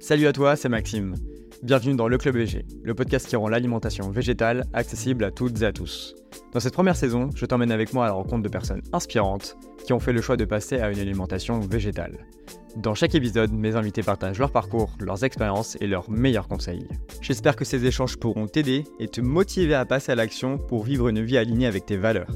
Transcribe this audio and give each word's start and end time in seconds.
Salut 0.00 0.28
à 0.28 0.32
toi, 0.32 0.54
c'est 0.54 0.68
Maxime. 0.68 1.16
Bienvenue 1.64 1.96
dans 1.96 2.06
Le 2.06 2.18
Club 2.18 2.36
VG, 2.36 2.64
le 2.84 2.94
podcast 2.94 3.26
qui 3.26 3.34
rend 3.34 3.48
l'alimentation 3.48 4.10
végétale 4.10 4.64
accessible 4.72 5.24
à 5.24 5.32
toutes 5.32 5.60
et 5.60 5.66
à 5.66 5.72
tous. 5.72 6.14
Dans 6.52 6.60
cette 6.60 6.72
première 6.72 6.94
saison, 6.94 7.30
je 7.34 7.44
t'emmène 7.44 7.72
avec 7.72 7.92
moi 7.92 8.04
à 8.04 8.08
la 8.08 8.12
rencontre 8.12 8.44
de 8.44 8.48
personnes 8.48 8.82
inspirantes 8.92 9.56
qui 9.84 9.92
ont 9.92 9.98
fait 9.98 10.12
le 10.12 10.20
choix 10.20 10.36
de 10.36 10.44
passer 10.44 10.78
à 10.78 10.92
une 10.92 11.00
alimentation 11.00 11.58
végétale. 11.58 12.26
Dans 12.76 12.94
chaque 12.94 13.16
épisode, 13.16 13.52
mes 13.52 13.74
invités 13.74 14.04
partagent 14.04 14.38
leur 14.38 14.52
parcours, 14.52 14.96
leurs 15.00 15.24
expériences 15.24 15.76
et 15.80 15.88
leurs 15.88 16.08
meilleurs 16.08 16.46
conseils. 16.46 16.86
J'espère 17.20 17.56
que 17.56 17.64
ces 17.64 17.84
échanges 17.84 18.18
pourront 18.18 18.46
t'aider 18.46 18.84
et 19.00 19.08
te 19.08 19.20
motiver 19.20 19.74
à 19.74 19.84
passer 19.84 20.12
à 20.12 20.14
l'action 20.14 20.58
pour 20.58 20.84
vivre 20.84 21.08
une 21.08 21.24
vie 21.24 21.38
alignée 21.38 21.66
avec 21.66 21.86
tes 21.86 21.96
valeurs. 21.96 22.30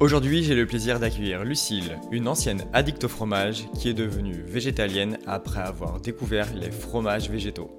Aujourd'hui, 0.00 0.42
j'ai 0.42 0.54
le 0.54 0.64
plaisir 0.64 0.98
d'accueillir 0.98 1.44
Lucille, 1.44 1.98
une 2.10 2.26
ancienne 2.26 2.64
addict 2.72 3.04
au 3.04 3.08
fromage 3.08 3.70
qui 3.74 3.90
est 3.90 3.94
devenue 3.94 4.42
végétalienne 4.46 5.18
après 5.26 5.60
avoir 5.60 6.00
découvert 6.00 6.54
les 6.54 6.70
fromages 6.70 7.28
végétaux. 7.28 7.70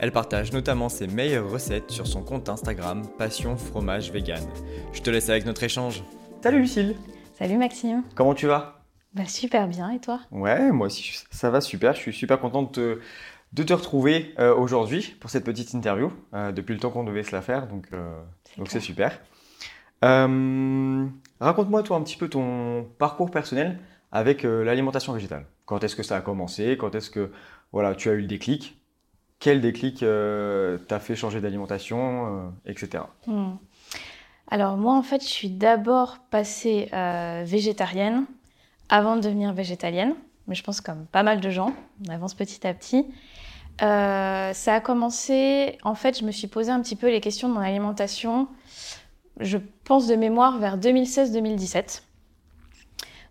Elle 0.00 0.10
partage 0.10 0.52
notamment 0.52 0.88
ses 0.88 1.06
meilleures 1.06 1.48
recettes 1.48 1.92
sur 1.92 2.08
son 2.08 2.24
compte 2.24 2.48
Instagram 2.48 3.02
Passion 3.16 3.56
Fromage 3.56 4.10
Vegan. 4.10 4.42
Je 4.92 5.02
te 5.02 5.08
laisse 5.08 5.28
avec 5.28 5.46
notre 5.46 5.62
échange. 5.62 6.02
Salut 6.42 6.58
Lucille 6.58 6.96
Salut 7.38 7.58
Maxime 7.58 8.02
Comment 8.16 8.34
tu 8.34 8.48
vas? 8.48 8.82
Bah 9.14 9.26
super 9.26 9.68
bien, 9.68 9.90
et 9.90 10.00
toi? 10.00 10.18
Ouais, 10.32 10.72
moi 10.72 10.88
aussi 10.88 11.16
ça 11.30 11.48
va 11.48 11.60
super, 11.60 11.94
je 11.94 12.00
suis 12.00 12.12
super 12.12 12.40
contente 12.40 12.74
de 12.76 12.94
te, 12.94 13.00
de 13.52 13.62
te 13.62 13.72
retrouver 13.72 14.34
euh, 14.40 14.52
aujourd'hui 14.52 15.14
pour 15.20 15.30
cette 15.30 15.44
petite 15.44 15.74
interview, 15.74 16.12
euh, 16.34 16.50
depuis 16.50 16.72
le 16.72 16.80
temps 16.80 16.90
qu'on 16.90 17.04
devait 17.04 17.22
se 17.22 17.30
la 17.30 17.40
faire, 17.40 17.68
donc 17.68 17.86
euh, 17.92 18.20
donc 18.56 18.68
c'est 18.68 18.80
super. 18.80 19.20
Euh, 20.04 21.06
Raconte-moi 21.40 21.82
toi 21.82 21.96
un 21.96 22.02
petit 22.02 22.16
peu 22.16 22.28
ton 22.28 22.86
parcours 22.98 23.30
personnel 23.30 23.78
avec 24.10 24.44
euh, 24.44 24.64
l'alimentation 24.64 25.12
végétale. 25.12 25.46
Quand 25.66 25.84
est-ce 25.84 25.94
que 25.94 26.02
ça 26.02 26.16
a 26.16 26.20
commencé? 26.20 26.76
Quand 26.78 26.94
est-ce 26.94 27.10
que 27.10 27.30
voilà, 27.72 27.94
tu 27.94 28.08
as 28.08 28.12
eu 28.12 28.22
le 28.22 28.26
déclic? 28.26 28.80
Quel 29.38 29.60
déclic 29.60 30.02
euh, 30.02 30.78
t'a 30.78 30.98
fait 30.98 31.14
changer 31.14 31.40
d'alimentation, 31.40 32.26
euh, 32.26 32.70
etc. 32.70 33.04
Hmm. 33.26 33.52
Alors 34.50 34.76
moi 34.76 34.94
en 34.94 35.02
fait 35.02 35.22
je 35.22 35.28
suis 35.28 35.50
d'abord 35.50 36.18
passée 36.30 36.88
végétarienne 37.44 38.24
avant 38.88 39.16
de 39.16 39.20
devenir 39.20 39.52
végétalienne, 39.52 40.14
mais 40.46 40.54
je 40.54 40.64
pense 40.64 40.80
comme 40.80 41.04
pas 41.04 41.22
mal 41.22 41.40
de 41.42 41.50
gens, 41.50 41.74
on 42.06 42.10
avance 42.10 42.32
petit 42.32 42.66
à 42.66 42.72
petit. 42.72 43.04
Ça 43.78 44.74
a 44.74 44.80
commencé, 44.80 45.76
en 45.84 45.94
fait 45.94 46.18
je 46.18 46.24
me 46.24 46.30
suis 46.30 46.46
posé 46.46 46.70
un 46.70 46.80
petit 46.80 46.96
peu 46.96 47.10
les 47.10 47.20
questions 47.20 47.50
de 47.50 47.52
mon 47.52 47.60
alimentation, 47.60 48.48
je 49.40 49.58
pense 49.84 50.06
de 50.06 50.14
mémoire 50.14 50.58
vers 50.58 50.78
2016-2017, 50.78 52.02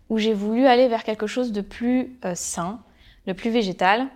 où 0.08 0.18
j'ai 0.18 0.32
voulu 0.32 0.66
aller 0.66 0.88
vers 0.88 1.04
quelque 1.04 1.26
chose 1.26 1.52
de 1.52 1.60
plus 1.60 2.18
euh, 2.24 2.34
sain, 2.34 2.80
de 3.26 3.32
plus 3.32 3.50
végétal. 3.50 4.06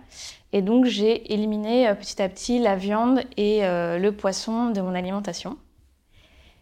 Et 0.51 0.61
donc 0.61 0.85
j'ai 0.85 1.33
éliminé 1.33 1.87
euh, 1.87 1.95
petit 1.95 2.21
à 2.21 2.29
petit 2.29 2.59
la 2.59 2.75
viande 2.75 3.21
et 3.37 3.65
euh, 3.65 3.97
le 3.99 4.11
poisson 4.11 4.69
de 4.69 4.81
mon 4.81 4.95
alimentation. 4.95 5.57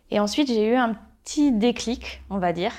Et 0.10 0.20
ensuite 0.20 0.50
j'ai 0.50 0.68
eu 0.68 0.76
un 0.76 0.98
petit 1.24 1.52
déclic, 1.52 2.22
on 2.30 2.38
va 2.38 2.52
dire, 2.52 2.74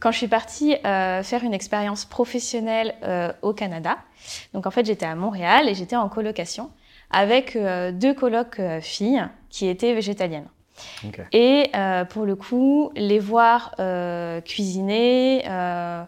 quand 0.00 0.10
je 0.12 0.16
suis 0.16 0.28
partie 0.28 0.76
faire 0.82 1.44
une 1.44 1.52
expérience 1.52 2.06
professionnelle 2.06 2.94
au 3.42 3.52
Canada. 3.52 3.98
Donc 4.54 4.66
en 4.66 4.70
fait 4.70 4.86
j'étais 4.86 5.04
à 5.04 5.14
Montréal 5.14 5.68
et 5.68 5.74
j'étais 5.74 5.96
en 5.96 6.08
colocation 6.08 6.70
avec 7.10 7.54
deux 7.58 8.14
colocs 8.14 8.62
filles 8.80 9.28
qui 9.50 9.66
étaient 9.66 9.92
végétaliennes. 9.92 10.48
Et 11.32 11.70
euh, 11.74 12.04
pour 12.04 12.24
le 12.24 12.36
coup, 12.36 12.90
les 12.94 13.18
voir 13.18 13.74
euh, 13.78 14.40
cuisiner, 14.40 15.42
euh, 15.46 16.02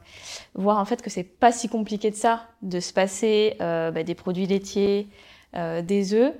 voir 0.54 0.78
en 0.78 0.84
fait 0.84 1.02
que 1.02 1.10
c'est 1.10 1.24
pas 1.24 1.52
si 1.52 1.68
compliqué 1.68 2.10
de 2.10 2.16
ça, 2.16 2.46
de 2.62 2.80
se 2.80 2.92
passer 2.92 3.56
bah, 3.58 4.02
des 4.02 4.14
produits 4.14 4.46
laitiers, 4.46 5.08
des 5.54 6.14
œufs. 6.14 6.34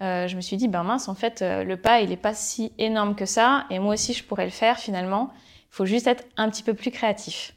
je 0.00 0.36
me 0.36 0.40
suis 0.40 0.56
dit, 0.56 0.68
ben 0.68 0.82
mince, 0.82 1.08
en 1.08 1.14
fait, 1.14 1.42
le 1.42 1.76
pas, 1.76 2.00
il 2.00 2.12
est 2.12 2.16
pas 2.16 2.34
si 2.34 2.72
énorme 2.78 3.14
que 3.14 3.26
ça, 3.26 3.64
et 3.70 3.78
moi 3.78 3.94
aussi, 3.94 4.12
je 4.12 4.24
pourrais 4.24 4.44
le 4.44 4.50
faire 4.50 4.78
finalement. 4.78 5.30
Il 5.70 5.74
faut 5.74 5.86
juste 5.86 6.06
être 6.06 6.24
un 6.36 6.48
petit 6.50 6.62
peu 6.62 6.74
plus 6.74 6.90
créatif. 6.90 7.54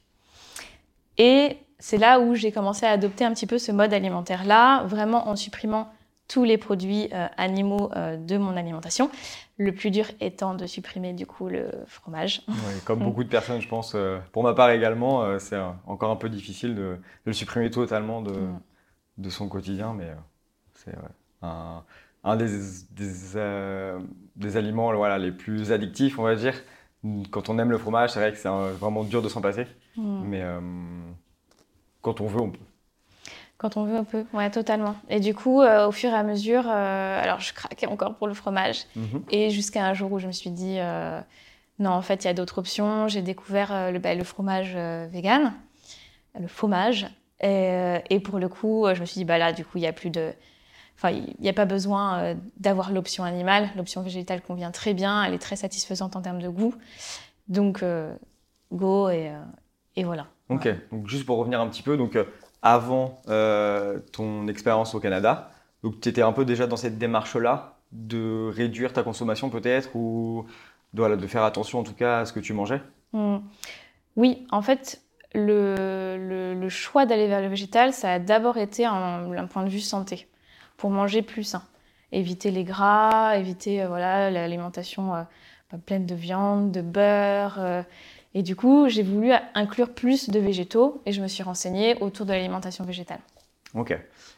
Et 1.17 1.57
c'est 1.79 1.97
là 1.97 2.19
où 2.19 2.35
j'ai 2.35 2.51
commencé 2.51 2.85
à 2.85 2.91
adopter 2.91 3.25
un 3.25 3.33
petit 3.33 3.47
peu 3.47 3.57
ce 3.57 3.72
mode 3.72 3.94
alimentaire-là, 3.94 4.83
vraiment 4.83 5.27
en 5.27 5.35
supprimant 5.35 5.91
tous 6.31 6.44
les 6.46 6.58
produits 6.58 7.09
euh, 7.12 7.28
animaux 7.38 7.92
euh, 7.96 8.16
de 8.16 8.38
mon 8.38 8.56
alimentation. 8.56 9.12
Le 9.58 9.74
plus 9.74 9.92
dur 9.92 10.06
étant 10.22 10.56
de 10.56 10.66
supprimer 10.66 11.14
du 11.14 11.25
coup 11.25 11.50
le 11.50 11.69
fromage. 11.88 12.42
Comme 12.86 13.00
beaucoup 13.03 13.24
de 13.24 13.30
personnes, 13.30 13.62
je 13.62 13.68
pense, 13.68 13.94
euh, 13.96 14.19
pour 14.31 14.44
ma 14.44 14.53
part 14.53 14.69
également, 14.69 15.38
c'est 15.40 15.59
encore 15.86 16.09
un 16.09 16.16
peu 16.16 16.30
difficile 16.30 16.74
de, 16.74 16.81
de 16.81 17.00
le 17.25 17.34
supprimer 17.34 17.69
totalement 17.69 18.22
de, 18.22 18.31
Mm. 18.31 18.59
de 19.18 19.30
son 19.30 19.50
quotidien, 19.50 19.94
mais 19.94 20.09
c'est 20.74 20.92
ouais, 20.92 21.14
un, 21.42 21.84
un 22.24 22.36
des, 22.38 22.48
des, 22.92 23.12
des 24.36 24.58
aliments 24.58 24.94
voilà, 24.94 25.18
les 25.19 25.31
plus 25.31 25.72
addictifs, 25.72 26.18
on 26.18 26.24
va 26.24 26.36
dire. 26.36 26.56
Quand 27.31 27.50
on 27.50 27.59
aime 27.59 27.72
le 27.72 27.78
fromage, 27.78 28.12
c'est 28.12 28.19
vrai 28.19 28.31
que 28.31 28.38
c'est 28.38 28.50
vraiment 28.80 29.03
dur 29.03 29.22
de 29.22 29.30
s'en 29.30 29.42
passer, 29.42 29.68
Mm. 29.98 30.22
mais 30.24 30.44
quand 32.02 32.22
on 32.22 32.28
veut, 32.28 32.42
on 32.42 32.52
peut. 32.52 32.59
Quand 33.61 33.77
on 33.77 33.83
veut, 33.83 33.95
on 33.95 34.03
peut. 34.03 34.25
Ouais, 34.33 34.49
totalement. 34.49 34.95
Et 35.07 35.19
du 35.19 35.35
coup, 35.35 35.61
euh, 35.61 35.88
au 35.88 35.91
fur 35.91 36.09
et 36.09 36.16
à 36.16 36.23
mesure, 36.23 36.63
euh, 36.67 37.22
alors 37.23 37.41
je 37.41 37.53
craquais 37.53 37.85
encore 37.85 38.16
pour 38.16 38.25
le 38.25 38.33
fromage. 38.33 38.85
Mhm. 38.95 39.23
Et 39.29 39.51
jusqu'à 39.51 39.85
un 39.85 39.94
jour 39.94 40.11
où 40.11 40.17
je 40.17 40.25
me 40.25 40.31
suis 40.31 40.49
dit, 40.49 40.77
euh, 40.79 41.22
non, 41.77 41.91
en 41.91 42.01
fait, 42.01 42.23
il 42.23 42.27
y 42.27 42.29
a 42.31 42.33
d'autres 42.33 42.57
options. 42.57 43.07
J'ai 43.07 43.21
découvert 43.21 43.91
le, 43.91 44.00
bah, 44.00 44.16
le 44.16 44.23
fromage 44.23 44.75
vegan, 45.11 45.53
le 46.39 46.47
fromage. 46.47 47.05
Et, 47.39 48.00
et 48.09 48.19
pour 48.19 48.39
le 48.39 48.50
coup, 48.50 48.88
je 48.95 49.00
me 49.00 49.05
suis 49.05 49.19
dit, 49.19 49.25
bah 49.25 49.38
là, 49.38 49.53
du 49.53 49.63
coup, 49.63 49.77
il 49.77 49.81
n'y 49.81 49.88
a 49.88 49.94
plus 49.94 50.09
de. 50.09 50.33
Enfin, 50.97 51.11
il 51.11 51.35
n'y 51.39 51.50
a 51.50 51.53
pas 51.53 51.66
besoin 51.66 52.35
d'avoir 52.57 52.91
l'option 52.91 53.23
animale. 53.23 53.69
L'option 53.75 54.01
végétale 54.01 54.41
convient 54.41 54.71
très 54.71 54.95
bien. 54.95 55.23
Elle 55.23 55.35
est 55.35 55.39
très 55.39 55.55
satisfaisante 55.55 56.16
en 56.16 56.23
termes 56.23 56.41
de 56.41 56.50
goût. 56.50 56.73
Donc, 57.47 57.85
go 58.71 59.09
et, 59.09 59.31
et 59.95 60.03
voilà. 60.03 60.25
Ok, 60.50 60.67
donc 60.91 61.07
juste 61.07 61.27
pour 61.27 61.38
revenir 61.38 61.61
un 61.61 61.67
petit 61.67 61.83
peu, 61.83 61.95
donc 61.95 62.17
avant 62.61 63.22
euh, 63.27 63.99
ton 64.11 64.47
expérience 64.47 64.94
au 64.95 64.99
Canada, 64.99 65.51
donc 65.83 65.99
tu 65.99 66.09
étais 66.09 66.22
un 66.22 66.31
peu 66.31 66.45
déjà 66.45 66.67
dans 66.67 66.77
cette 66.77 66.97
démarche-là 66.97 67.79
de 67.91 68.49
réduire 68.53 68.94
ta 68.94 69.03
consommation 69.03 69.49
peut-être 69.49 69.95
ou 69.95 70.45
de, 70.94 71.27
faire 71.27 71.44
attention 71.44 71.79
en 71.79 71.83
tout 71.83 71.94
cas 71.94 72.19
à 72.19 72.25
ce 72.25 72.33
que 72.33 72.39
tu 72.39 72.53
mangeais? 72.53 72.81
Hmm. 73.13 73.38
Oui, 74.16 74.45
en 74.51 74.61
fait, 74.61 75.01
le, 75.33 76.67
choix 76.69 77.05
d'aller 77.05 77.27
vers 77.27 77.41
le 77.41 77.47
végétal, 77.47 77.94
ça 77.94 78.13
a 78.13 78.19
d'abord 78.19 78.57
été 78.57 78.85
un 78.85 79.47
point 79.47 79.63
de 79.63 79.69
vue 79.69 79.79
santé, 79.79 80.27
pour 80.77 80.89
manger 80.89 81.21
plus 81.21 81.44
sain. 81.44 81.63
Éviter 82.11 82.51
les 82.51 82.63
gras, 82.63 83.38
éviter 83.38 83.83
euh, 83.83 83.88
voilà, 83.88 84.31
l'alimentation 84.31 85.13
euh, 85.13 85.21
bah, 85.71 85.77
pleine 85.85 86.05
de 86.05 86.16
viande, 86.16 86.71
de 86.71 86.81
beurre. 86.81 87.85
Et 88.34 88.44
du 88.44 88.56
coup, 88.56 88.88
j'ai 88.88 89.03
voulu 89.03 89.31
inclure 89.53 89.90
plus 89.94 90.30
de 90.30 90.40
végétaux 90.40 91.02
et 91.06 91.12
je 91.12 91.22
me 91.22 91.28
suis 91.28 91.44
renseignée 91.44 91.97
autour 92.02 92.25
de 92.25 92.31
l'alimentation 92.31 92.86
végétale. 92.86 93.19
Ok. 93.74 93.97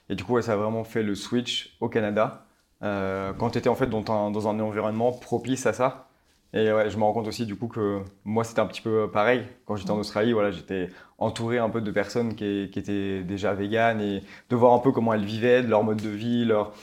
Et 0.10 0.16
du 0.16 0.24
coup, 0.24 0.34
ouais, 0.34 0.42
ça 0.42 0.54
a 0.54 0.56
vraiment 0.56 0.84
fait 0.84 1.04
le 1.04 1.16
switch 1.16 1.76
au 1.80 1.90
Canada 1.90 2.46
euh, 2.84 3.34
quand 3.34 3.52
tu 3.52 3.58
étais 3.58 3.70
en 3.70 3.76
fait 3.76 3.88
dans 3.88 4.04
un, 4.12 4.32
dans 4.32 4.48
un 4.48 4.60
environnement 4.60 5.12
propice 5.12 5.66
à 5.66 5.74
ça. 5.74 6.10
Et 6.56 6.72
ouais, 6.72 6.90
je 6.92 6.98
me 6.98 7.04
rends 7.04 7.14
compte 7.14 7.28
aussi 7.28 7.48
du 7.48 7.56
coup 7.56 7.68
que 7.68 8.02
moi 8.26 8.44
c'était 8.44 8.60
un 8.60 8.68
petit 8.68 8.82
peu 8.82 9.10
pareil. 9.12 9.44
Quand 9.66 9.76
j'étais 9.76 9.90
en 9.90 9.98
Australie, 9.98 10.34
voilà, 10.34 10.52
j'étais 10.52 10.90
entouré 11.18 11.58
un 11.58 11.70
peu 11.70 11.82
de 11.82 11.90
personnes 11.90 12.36
qui, 12.36 12.70
qui 12.72 12.78
étaient 12.78 13.24
déjà 13.24 13.54
véganes 13.54 14.02
et 14.02 14.22
de 14.50 14.56
voir 14.56 14.74
un 14.74 14.80
peu 14.80 14.92
comment 14.92 15.14
elles 15.14 15.26
vivaient, 15.26 15.64
de 15.64 15.68
leur 15.68 15.84
mode 15.84 16.02
de 16.02 16.10
vie, 16.10 16.46
leur... 16.46 16.74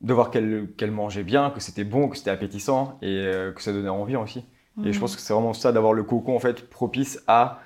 de 0.00 0.12
voir 0.12 0.32
qu'elles 0.32 0.68
qu'elles 0.76 0.90
mangeaient 0.90 1.22
bien, 1.22 1.50
que 1.50 1.60
c'était 1.60 1.84
bon, 1.84 2.08
que 2.08 2.16
c'était 2.16 2.30
appétissant 2.30 2.98
et 3.02 3.06
euh, 3.18 3.52
que 3.52 3.62
ça 3.62 3.72
donnait 3.72 3.88
envie 3.88 4.16
aussi. 4.16 4.44
Et 4.84 4.92
je 4.92 5.00
pense 5.00 5.16
que 5.16 5.22
c'est 5.22 5.32
vraiment 5.32 5.52
ça 5.52 5.72
d'avoir 5.72 5.92
le 5.92 6.02
cocon 6.02 6.36
en 6.36 6.38
fait 6.38 6.68
propice 6.68 7.22
à, 7.26 7.60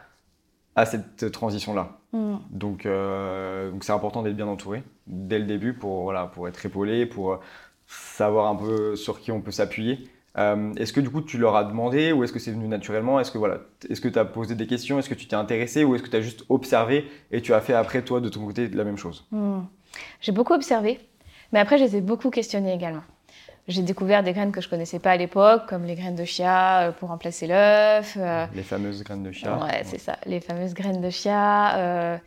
à 0.76 0.86
cette 0.86 1.30
transition-là. 1.30 1.98
Hmm. 2.12 2.36
Donc, 2.50 2.86
euh, 2.86 3.70
donc 3.70 3.84
c'est 3.84 3.92
important 3.92 4.22
d'être 4.22 4.36
bien 4.36 4.46
entouré 4.46 4.82
dès 5.06 5.38
le 5.38 5.44
début 5.44 5.74
pour, 5.74 6.02
voilà, 6.02 6.26
pour 6.26 6.48
être 6.48 6.64
épaulé, 6.64 7.06
pour 7.06 7.40
savoir 7.86 8.46
un 8.48 8.56
peu 8.56 8.96
sur 8.96 9.20
qui 9.20 9.32
on 9.32 9.40
peut 9.40 9.50
s'appuyer. 9.50 10.08
Euh, 10.36 10.72
est-ce 10.74 10.92
que 10.92 11.00
du 11.00 11.10
coup 11.10 11.20
tu 11.20 11.38
leur 11.38 11.54
as 11.54 11.64
demandé 11.64 12.10
ou 12.12 12.24
est-ce 12.24 12.32
que 12.32 12.40
c'est 12.40 12.50
venu 12.50 12.66
naturellement? 12.66 13.20
Est-ce 13.20 13.30
que 13.30 13.38
voilà, 13.38 13.58
est-ce 13.88 14.00
que 14.00 14.08
tu 14.08 14.18
as 14.18 14.24
posé 14.24 14.56
des 14.56 14.66
questions? 14.66 14.98
Est-ce 14.98 15.08
que 15.08 15.14
tu 15.14 15.28
t'es 15.28 15.36
intéressé 15.36 15.84
ou 15.84 15.94
est-ce 15.94 16.02
que 16.02 16.08
tu 16.08 16.16
as 16.16 16.22
juste 16.22 16.44
observé 16.48 17.08
et 17.30 17.40
tu 17.40 17.54
as 17.54 17.60
fait 17.60 17.74
après 17.74 18.02
toi 18.02 18.20
de 18.20 18.28
ton 18.28 18.44
côté 18.44 18.68
la 18.68 18.84
même 18.84 18.96
chose? 18.96 19.26
Hmm. 19.30 19.60
J'ai 20.20 20.32
beaucoup 20.32 20.54
observé, 20.54 20.98
mais 21.52 21.60
après, 21.60 21.78
je 21.78 21.84
les 21.84 21.96
ai 21.96 22.00
beaucoup 22.00 22.30
questionnés 22.30 22.74
également. 22.74 23.02
J'ai 23.66 23.82
découvert 23.82 24.22
des 24.22 24.32
graines 24.34 24.52
que 24.52 24.60
je 24.60 24.68
connaissais 24.68 24.98
pas 24.98 25.12
à 25.12 25.16
l'époque, 25.16 25.66
comme 25.66 25.84
les 25.84 25.94
graines 25.94 26.16
de 26.16 26.24
chia 26.24 26.88
euh, 26.88 26.92
pour 26.92 27.08
remplacer 27.08 27.46
l'œuf. 27.46 28.16
euh, 28.18 28.44
Les 28.54 28.62
fameuses 28.62 29.02
graines 29.02 29.22
de 29.22 29.32
chia. 29.32 29.56
ouais, 29.56 29.82
c'est 29.84 29.98
ça, 29.98 30.18
les 30.26 30.40
fameuses 30.40 30.74
graines 30.74 31.00
de 31.00 31.08
chia. 31.10 31.76
euh, 31.76 32.18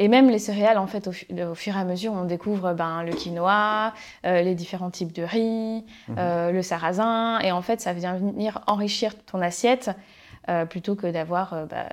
et 0.00 0.08
même 0.08 0.30
les 0.30 0.38
céréales, 0.38 0.78
en 0.78 0.86
fait, 0.88 1.06
au, 1.08 1.12
fu- 1.12 1.26
au 1.42 1.54
fur 1.54 1.76
et 1.76 1.78
à 1.80 1.84
mesure, 1.84 2.12
on 2.12 2.24
découvre 2.24 2.72
ben, 2.72 3.02
le 3.04 3.12
quinoa, 3.12 3.92
euh, 4.24 4.40
les 4.42 4.54
différents 4.54 4.90
types 4.90 5.12
de 5.12 5.22
riz, 5.22 5.84
Mhm. 6.08 6.16
euh, 6.18 6.50
le 6.50 6.62
sarrasin. 6.62 7.38
Et 7.40 7.52
en 7.52 7.62
fait, 7.62 7.80
ça 7.80 7.92
vient 7.92 8.16
venir 8.16 8.62
enrichir 8.66 9.12
ton 9.24 9.40
assiette 9.40 9.90
plutôt 10.70 10.96
que 10.96 11.06
d'avoir 11.06 11.66
bah, 11.68 11.86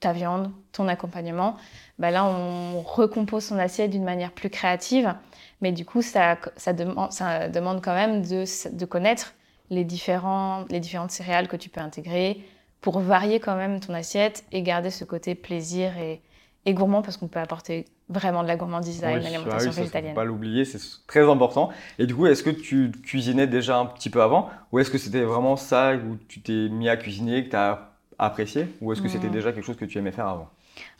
ta 0.00 0.12
viande, 0.12 0.50
ton 0.72 0.86
accompagnement, 0.86 1.56
bah 1.98 2.10
là, 2.10 2.26
on 2.26 2.82
recompose 2.82 3.44
son 3.44 3.58
assiette 3.58 3.90
d'une 3.90 4.04
manière 4.04 4.32
plus 4.32 4.50
créative. 4.50 5.14
Mais 5.60 5.72
du 5.72 5.84
coup, 5.84 6.02
ça, 6.02 6.36
ça, 6.56 6.72
demande, 6.72 7.12
ça 7.12 7.48
demande 7.48 7.82
quand 7.82 7.94
même 7.94 8.22
de, 8.22 8.44
de 8.72 8.84
connaître 8.84 9.34
les, 9.70 9.84
différents, 9.84 10.64
les 10.70 10.80
différentes 10.80 11.10
céréales 11.10 11.48
que 11.48 11.56
tu 11.56 11.68
peux 11.68 11.80
intégrer 11.80 12.44
pour 12.80 13.00
varier 13.00 13.40
quand 13.40 13.56
même 13.56 13.80
ton 13.80 13.94
assiette 13.94 14.44
et 14.52 14.62
garder 14.62 14.90
ce 14.90 15.04
côté 15.04 15.34
plaisir 15.34 15.96
et, 15.96 16.20
et 16.66 16.74
gourmand 16.74 17.02
parce 17.02 17.16
qu'on 17.16 17.28
peut 17.28 17.40
apporter 17.40 17.86
vraiment 18.10 18.42
de 18.42 18.48
la 18.48 18.56
gourmandise 18.56 19.02
à 19.02 19.12
une 19.12 19.24
alimentation 19.24 19.70
bah 19.70 19.76
végétalienne. 19.76 20.10
Faut 20.12 20.16
pas 20.16 20.24
l'oublier, 20.24 20.66
c'est 20.66 20.78
très 21.06 21.28
important. 21.28 21.70
Et 21.98 22.06
du 22.06 22.14
coup, 22.14 22.26
est-ce 22.26 22.42
que 22.42 22.50
tu 22.50 22.90
cuisinais 22.90 23.46
déjà 23.46 23.78
un 23.78 23.86
petit 23.86 24.10
peu 24.10 24.22
avant 24.22 24.50
ou 24.72 24.78
est-ce 24.78 24.90
que 24.90 24.98
c'était 24.98 25.22
vraiment 25.22 25.56
ça 25.56 25.94
où 25.94 26.16
tu 26.28 26.40
t'es 26.40 26.68
mis 26.68 26.88
à 26.88 26.98
cuisiner, 26.98 27.44
que 27.44 27.50
tu 27.50 27.56
as 27.56 27.92
apprécié 28.18 28.68
ou 28.82 28.92
est-ce 28.92 29.00
que 29.00 29.08
c'était 29.08 29.28
mmh. 29.28 29.32
déjà 29.32 29.52
quelque 29.52 29.64
chose 29.64 29.76
que 29.76 29.86
tu 29.86 29.98
aimais 29.98 30.12
faire 30.12 30.26
avant? 30.26 30.50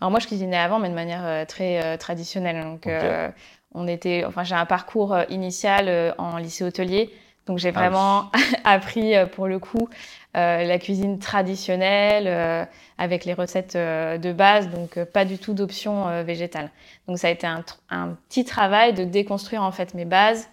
Alors 0.01 0.11
moi, 0.11 0.21
je 0.21 0.27
cuisinais 0.27 0.57
avant, 0.57 0.79
mais 0.79 0.89
de 0.89 0.95
manière 0.95 1.25
euh, 1.25 1.45
très 1.45 1.83
euh, 1.83 1.97
traditionnelle. 1.97 2.63
Donc, 2.63 2.87
euh, 2.87 3.29
on 3.75 3.89
était, 3.89 4.25
enfin, 4.27 4.45
j'ai 4.45 4.55
un 4.55 4.67
parcours 4.67 5.17
initial 5.29 6.15
en 6.19 6.37
lycée 6.39 6.65
hôtelier. 6.65 7.11
Donc 7.47 7.59
j'ai 7.59 7.69
ah 7.69 7.73
vraiment 7.73 8.31
appris 8.65 9.13
pour 9.33 9.47
le 9.47 9.59
coup 9.59 9.89
la 10.35 10.79
cuisine 10.79 11.19
traditionnelle 11.19 12.69
avec 12.99 13.25
les 13.25 13.35
recettes 13.35 13.77
de 13.77 14.33
base, 14.33 14.69
donc 14.71 15.03
pas 15.05 15.25
du 15.25 15.39
tout 15.39 15.53
d'options 15.53 16.25
végétales. 16.25 16.71
Donc 17.07 17.19
ça 17.19 17.29
a 17.29 17.31
été 17.31 17.47
un, 17.47 17.63
un, 17.91 18.17
petit 18.29 18.45
travail 18.45 18.95
de 18.95 19.05
déconstruire 19.05 19.63
en 19.63 19.73
fait 19.73 19.95
mes 19.95 20.05
bases 20.07 20.49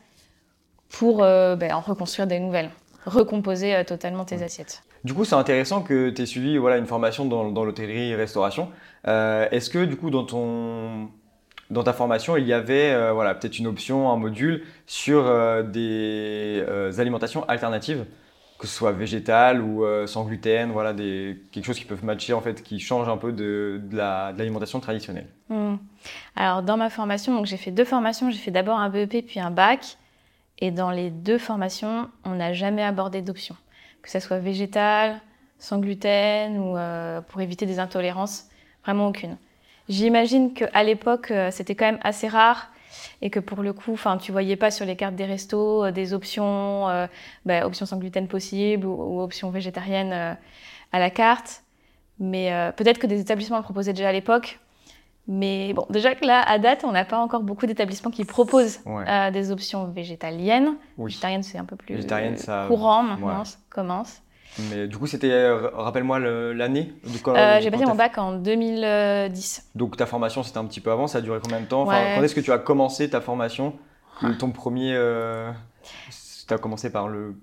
pour 0.89 1.19
ben, 1.19 1.71
en 1.73 1.79
reconstruire 1.79 2.27
des 2.27 2.39
nouvelles, 2.39 2.69
recomposer 3.05 3.83
totalement 3.85 4.25
tes 4.25 4.43
assiettes. 4.43 4.83
Du 5.03 5.15
coup, 5.15 5.25
c'est 5.25 5.35
intéressant 5.35 5.81
que 5.81 6.09
tu 6.11 6.21
aies 6.21 6.25
suivi 6.25 6.57
voilà, 6.57 6.77
une 6.77 6.85
formation 6.85 7.25
dans, 7.25 7.51
dans 7.51 7.63
l'hôtellerie 7.63 8.11
et 8.11 8.15
restauration. 8.15 8.69
Euh, 9.07 9.47
Est-ce 9.49 9.69
que 9.69 9.83
du 9.83 9.97
coup, 9.97 10.11
dans, 10.11 10.25
ton, 10.25 11.09
dans 11.71 11.83
ta 11.83 11.93
formation, 11.93 12.35
il 12.35 12.45
y 12.45 12.53
avait 12.53 12.91
euh, 12.91 13.13
voilà, 13.13 13.33
peut-être 13.33 13.57
une 13.57 13.67
option, 13.67 14.11
un 14.11 14.17
module 14.17 14.65
sur 14.85 15.25
euh, 15.25 15.63
des 15.63 16.63
euh, 16.67 16.91
alimentations 16.99 17.47
alternatives, 17.47 18.05
que 18.59 18.67
ce 18.67 18.75
soit 18.75 18.91
végétales 18.91 19.61
ou 19.61 19.83
sans 20.05 20.23
gluten, 20.25 20.71
voilà, 20.71 20.93
des, 20.93 21.41
quelque 21.51 21.65
chose 21.65 21.79
qui 21.79 21.85
peut 21.85 21.97
matcher, 22.03 22.33
en 22.33 22.41
fait, 22.41 22.61
qui 22.61 22.79
change 22.79 23.09
un 23.09 23.17
peu 23.17 23.31
de, 23.31 23.81
de 23.83 23.97
l'alimentation 23.97 24.79
traditionnelle 24.79 25.25
mmh. 25.49 25.77
Alors, 26.35 26.61
dans 26.61 26.77
ma 26.77 26.91
formation, 26.91 27.43
j'ai 27.43 27.57
fait 27.57 27.71
deux 27.71 27.85
formations. 27.85 28.29
J'ai 28.29 28.37
fait 28.37 28.51
d'abord 28.51 28.77
un 28.77 28.89
BEP 28.89 29.25
puis 29.25 29.39
un 29.39 29.49
bac. 29.49 29.97
Et 30.59 30.69
dans 30.69 30.91
les 30.91 31.09
deux 31.09 31.39
formations, 31.39 32.07
on 32.23 32.35
n'a 32.35 32.53
jamais 32.53 32.83
abordé 32.83 33.23
d'options 33.23 33.57
que 34.03 34.11
ça 34.11 34.19
soit 34.19 34.37
végétal, 34.37 35.19
sans 35.57 35.79
gluten 35.79 36.57
ou 36.59 36.75
pour 37.29 37.41
éviter 37.41 37.65
des 37.65 37.79
intolérances, 37.79 38.45
vraiment 38.83 39.07
aucune. 39.07 39.37
J'imagine 39.91 40.53
qu'à 40.53 40.83
l'époque, 40.83 41.31
euh, 41.31 41.49
c'était 41.51 41.75
quand 41.75 41.85
même 41.85 41.99
assez 42.01 42.27
rare 42.27 42.69
et 43.21 43.29
que 43.29 43.39
pour 43.39 43.61
le 43.61 43.73
coup, 43.73 43.93
enfin, 43.93 44.17
tu 44.17 44.31
voyais 44.31 44.55
pas 44.55 44.71
sur 44.71 44.85
les 44.85 44.95
cartes 44.95 45.15
des 45.15 45.25
restos 45.25 45.85
euh, 45.85 45.91
des 45.91 46.13
options, 46.13 46.87
bah, 47.45 47.65
options 47.65 47.85
sans 47.85 47.97
gluten 47.97 48.27
possibles 48.27 48.85
ou, 48.85 49.21
options 49.21 49.49
végétariennes 49.49 50.37
à 50.91 50.99
la 50.99 51.09
carte. 51.09 51.63
Mais 52.19 52.51
peut-être 52.77 52.99
que 52.99 53.07
des 53.07 53.19
établissements 53.19 53.57
le 53.57 53.63
proposaient 53.63 53.93
déjà 53.93 54.09
à 54.09 54.11
l'époque. 54.11 54.59
Mais 55.27 55.73
bon, 55.73 55.85
déjà 55.89 56.15
que 56.15 56.25
là, 56.25 56.41
à 56.41 56.57
date, 56.57 56.83
on 56.83 56.91
n'a 56.91 57.05
pas 57.05 57.17
encore 57.17 57.41
beaucoup 57.41 57.65
d'établissements 57.65 58.11
qui 58.11 58.25
proposent 58.25 58.79
euh, 58.87 59.31
des 59.31 59.51
options 59.51 59.85
végétaliennes. 59.85 60.75
Oui. 60.97 61.11
Végétarienne, 61.11 61.43
c'est 61.43 61.57
un 61.57 61.65
peu 61.65 61.75
plus 61.75 62.05
courant 62.67 63.03
maintenant, 63.03 63.45
ça 63.45 63.57
commence. 63.69 64.21
Mais 64.69 64.87
du 64.87 64.97
coup, 64.97 65.07
c'était, 65.07 65.31
euh, 65.31 65.69
rappelle-moi 65.73 66.19
l'année 66.19 66.93
euh, 67.27 67.59
J'ai 67.61 67.71
passé 67.71 67.85
mon 67.85 67.95
bac 67.95 68.17
en 68.17 68.33
2010. 68.33 69.69
Donc 69.75 69.97
ta 69.97 70.05
formation, 70.05 70.43
c'était 70.43 70.57
un 70.57 70.65
petit 70.65 70.81
peu 70.81 70.91
avant, 70.91 71.07
ça 71.07 71.19
a 71.19 71.21
duré 71.21 71.39
combien 71.41 71.61
de 71.61 71.65
temps? 71.65 71.83
Enfin, 71.83 72.15
Quand 72.15 72.23
est-ce 72.23 72.35
que 72.35 72.41
tu 72.41 72.51
as 72.51 72.57
commencé 72.57 73.09
ta 73.09 73.21
formation? 73.21 73.73
Ton 74.39 74.51
premier 74.51 74.95
tu 76.51 76.55
as 76.55 76.57
commencé 76.57 76.91
par 76.91 77.07
le. 77.07 77.35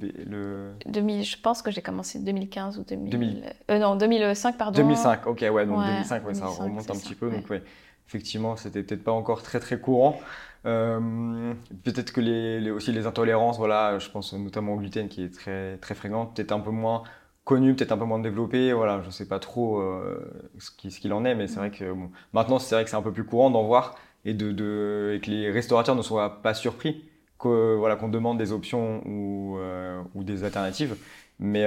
le... 0.00 0.72
2000, 0.86 1.24
je 1.24 1.38
pense 1.38 1.62
que 1.62 1.70
j'ai 1.70 1.80
commencé 1.80 2.18
2015 2.18 2.78
ou 2.78 2.84
2000. 2.84 3.44
Euh, 3.70 3.78
non, 3.78 3.96
2005, 3.96 4.58
pardon. 4.58 4.76
2005, 4.76 5.26
ok, 5.26 5.44
ouais, 5.50 5.66
donc 5.66 5.82
2005, 5.84 6.26
ouais, 6.26 6.34
ça 6.34 6.46
remonte 6.46 6.90
un 6.90 6.94
petit 6.94 7.14
peu. 7.14 7.30
Donc, 7.30 7.48
ouais, 7.48 7.62
effectivement, 8.06 8.56
c'était 8.56 8.82
peut-être 8.82 9.04
pas 9.04 9.12
encore 9.12 9.42
très 9.42 9.58
très 9.58 9.78
courant. 9.78 10.20
Euh, 10.64 11.54
peut-être 11.84 12.12
que 12.12 12.20
les, 12.20 12.70
aussi 12.70 12.92
les 12.92 13.06
intolérances, 13.06 13.58
voilà, 13.58 13.98
je 13.98 14.08
pense 14.10 14.32
notamment 14.32 14.74
au 14.74 14.76
gluten 14.76 15.08
qui 15.08 15.24
est 15.24 15.34
très, 15.34 15.76
très 15.78 15.94
fréquente, 15.94 16.36
peut-être 16.36 16.52
un 16.52 16.60
peu 16.60 16.70
moins 16.70 17.02
connu, 17.44 17.74
peut-être 17.74 17.92
un 17.92 17.98
peu 17.98 18.04
moins 18.04 18.20
développé. 18.20 18.72
Voilà, 18.72 19.02
je 19.02 19.10
sais 19.10 19.26
pas 19.26 19.38
trop 19.38 19.80
euh, 19.80 20.48
ce 20.58 20.70
qu'il 20.70 21.12
en 21.12 21.24
est, 21.24 21.34
mais 21.34 21.48
c'est 21.48 21.56
vrai 21.56 21.70
que 21.70 21.92
maintenant, 22.32 22.58
c'est 22.58 22.74
vrai 22.74 22.84
que 22.84 22.90
c'est 22.90 22.96
un 22.96 23.02
peu 23.02 23.12
plus 23.12 23.24
courant 23.24 23.50
d'en 23.50 23.64
voir 23.64 23.96
et, 24.24 24.36
que 24.36 25.30
les 25.30 25.50
restaurateurs 25.50 25.96
ne 25.96 26.02
soient 26.02 26.42
pas 26.42 26.54
surpris 26.54 27.04
qu'on 27.38 28.08
demande 28.08 28.38
des 28.38 28.52
options 28.52 29.02
ou, 29.04 29.58
euh, 29.58 30.00
des 30.14 30.44
alternatives. 30.44 30.96
Mais 31.40 31.64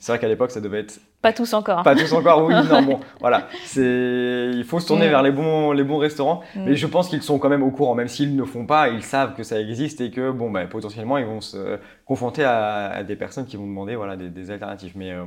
c'est 0.00 0.12
vrai 0.12 0.18
qu'à 0.18 0.28
l'époque, 0.28 0.50
ça 0.50 0.60
devait 0.60 0.80
être. 0.80 1.00
Pas 1.20 1.32
tous 1.32 1.52
encore. 1.52 1.82
Pas 1.82 1.96
tous 1.96 2.12
encore, 2.12 2.44
oui, 2.44 2.54
non, 2.54 2.82
bon, 2.82 3.00
voilà. 3.20 3.48
C'est, 3.64 4.50
il 4.54 4.62
faut 4.62 4.78
se 4.78 4.86
tourner 4.86 5.08
mm. 5.08 5.10
vers 5.10 5.22
les 5.22 5.32
bons, 5.32 5.72
les 5.72 5.82
bons 5.82 5.98
restaurants. 5.98 6.42
Mm. 6.54 6.64
Mais 6.64 6.76
je 6.76 6.86
pense 6.86 7.08
qu'ils 7.08 7.22
sont 7.22 7.40
quand 7.40 7.48
même 7.48 7.64
au 7.64 7.72
courant, 7.72 7.96
même 7.96 8.06
s'ils 8.06 8.36
ne 8.36 8.44
font 8.44 8.66
pas, 8.66 8.88
ils 8.88 9.02
savent 9.02 9.34
que 9.34 9.42
ça 9.42 9.60
existe 9.60 10.00
et 10.00 10.12
que, 10.12 10.30
bon, 10.30 10.50
bah, 10.50 10.64
potentiellement, 10.66 11.18
ils 11.18 11.26
vont 11.26 11.40
se 11.40 11.78
confronter 12.04 12.44
à, 12.44 13.02
des 13.02 13.16
personnes 13.16 13.46
qui 13.46 13.56
vont 13.56 13.66
demander, 13.66 13.96
voilà, 13.96 14.16
des, 14.16 14.50
alternatives. 14.52 14.92
Mais 14.94 15.10
euh, 15.10 15.24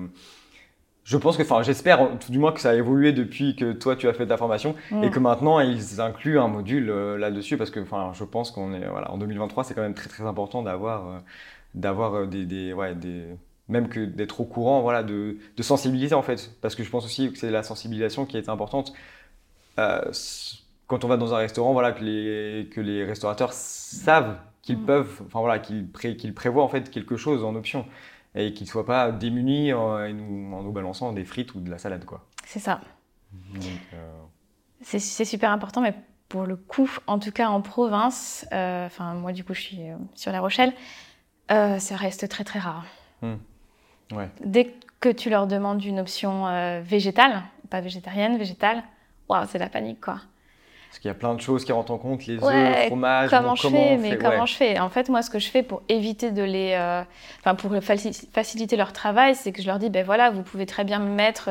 je 1.03 1.17
pense 1.17 1.35
que, 1.35 1.43
enfin, 1.43 1.61
j'espère 1.61 2.07
tout 2.19 2.31
du 2.31 2.39
moins 2.39 2.53
que 2.53 2.61
ça 2.61 2.69
a 2.69 2.73
évolué 2.73 3.11
depuis 3.11 3.57
que 3.57 3.73
toi 3.73 3.97
tu 3.97 4.07
as 4.07 4.13
fait 4.13 4.27
ta 4.27 4.37
formation 4.37 4.75
et 4.91 5.07
mm. 5.07 5.09
que 5.09 5.19
maintenant 5.19 5.59
ils 5.59 5.99
incluent 5.99 6.39
un 6.39 6.47
module 6.47 6.89
euh, 6.89 7.17
là-dessus 7.17 7.57
parce 7.57 7.69
que, 7.69 7.81
enfin, 7.81 8.11
je 8.13 8.23
pense 8.23 8.51
qu'on 8.51 8.73
est, 8.73 8.87
voilà, 8.87 9.11
en 9.11 9.17
2023, 9.17 9.65
c'est 9.65 9.73
quand 9.73 9.81
même 9.81 9.93
très 9.93 10.09
très 10.09 10.23
important 10.23 10.63
d'avoir, 10.63 11.07
euh, 11.07 11.19
d'avoir 11.75 12.27
des, 12.27 12.45
des, 12.45 12.71
ouais, 12.71 12.95
des, 12.95 13.25
même 13.67 13.89
que 13.89 14.05
d'être 14.05 14.41
au 14.41 14.45
courant, 14.45 14.81
voilà, 14.81 15.03
de, 15.03 15.37
de, 15.55 15.63
sensibilité 15.63 16.13
en 16.13 16.21
fait, 16.21 16.51
parce 16.61 16.75
que 16.75 16.83
je 16.83 16.89
pense 16.89 17.05
aussi 17.05 17.31
que 17.31 17.37
c'est 17.37 17.51
la 17.51 17.63
sensibilisation 17.63 18.25
qui 18.25 18.37
est 18.37 18.49
importante. 18.49 18.93
quand 19.75 21.05
on 21.05 21.07
va 21.07 21.17
dans 21.17 21.33
un 21.33 21.37
restaurant, 21.37 21.73
voilà, 21.73 21.91
que 21.93 22.03
les, 22.03 22.69
que 22.69 22.81
les 22.81 23.05
restaurateurs 23.05 23.53
savent 23.53 24.37
qu'ils 24.61 24.77
mm. 24.77 24.85
peuvent, 24.85 25.21
enfin 25.25 25.39
voilà, 25.39 25.59
qu'ils, 25.59 25.89
qu'ils 25.91 26.33
prévoient 26.33 26.63
en 26.63 26.67
fait 26.67 26.89
quelque 26.89 27.17
chose 27.17 27.43
en 27.43 27.55
option 27.55 27.85
et 28.35 28.53
qu'ils 28.53 28.65
ne 28.65 28.71
soient 28.71 28.85
pas 28.85 29.11
démunis 29.11 29.73
en, 29.73 30.07
nous, 30.09 30.53
en, 30.53 30.63
nous, 30.63 30.71
balançant 30.71 31.11
des 31.11 31.25
frites 31.25 31.53
ou 31.55 31.59
de 31.59 31.69
la 31.69 31.77
salade. 31.77 32.05
quoi. 32.05 32.25
C'est 32.45 32.59
ça. 32.59 32.81
Euh, 33.93 34.11
c'est 34.81 35.25
super 35.25 35.51
important, 35.51 35.81
mais 35.81 35.93
pour 36.29 36.45
le 36.45 36.55
coup, 36.55 36.89
en 37.07 37.19
tout 37.19 37.31
cas 37.31 37.49
en 37.49 37.61
province, 37.61 38.45
euh, 38.51 38.85
enfin 38.85 39.13
moi 39.15 39.33
du 39.33 39.43
coup 39.43 39.53
je 39.53 39.61
suis 39.61 39.81
euh, 39.81 39.95
sur 40.15 40.31
La 40.31 40.39
Rochelle, 40.39 40.73
ça 41.49 41.95
reste 41.97 42.29
très 42.29 42.43
très 42.45 42.59
rare. 42.59 42.85
Hmm. 43.21 43.35
Dès 44.43 44.73
que 44.99 45.09
tu 45.09 45.29
leur 45.29 45.47
demandes 45.47 45.83
une 45.83 45.99
option 45.99 46.45
végétale, 46.81 47.43
pas 47.69 47.81
végétarienne, 47.81 48.37
végétale, 48.37 48.83
waouh, 49.29 49.45
c'est 49.47 49.57
la 49.57 49.69
panique 49.69 50.01
quoi. 50.01 50.19
Parce 50.91 50.99
qu'il 50.99 51.07
y 51.07 51.11
a 51.11 51.15
plein 51.15 51.33
de 51.35 51.39
choses 51.39 51.63
qui 51.63 51.71
rentrent 51.71 51.93
en 51.93 51.97
compte, 51.97 52.25
les 52.25 52.35
œufs, 52.35 52.41
le 52.43 52.87
fromage. 52.87 53.29
Comment 53.29 53.55
je 53.55 53.69
fais 53.69 53.95
Mais 53.95 54.17
comment 54.17 54.45
je 54.45 54.55
fais 54.55 54.77
En 54.77 54.89
fait, 54.89 55.07
moi, 55.07 55.21
ce 55.21 55.29
que 55.29 55.39
je 55.39 55.47
fais 55.47 55.63
pour 55.63 55.83
éviter 55.87 56.31
de 56.31 56.43
les, 56.43 56.73
euh, 56.73 57.01
enfin 57.39 57.55
pour 57.55 57.71
faciliter 57.81 58.75
leur 58.75 58.91
travail, 58.91 59.35
c'est 59.35 59.53
que 59.53 59.61
je 59.61 59.67
leur 59.67 59.79
dis, 59.79 59.89
ben 59.89 60.05
voilà, 60.05 60.31
vous 60.31 60.41
pouvez 60.41 60.65
très 60.65 60.83
bien 60.83 60.99
me 60.99 61.09
mettre 61.09 61.49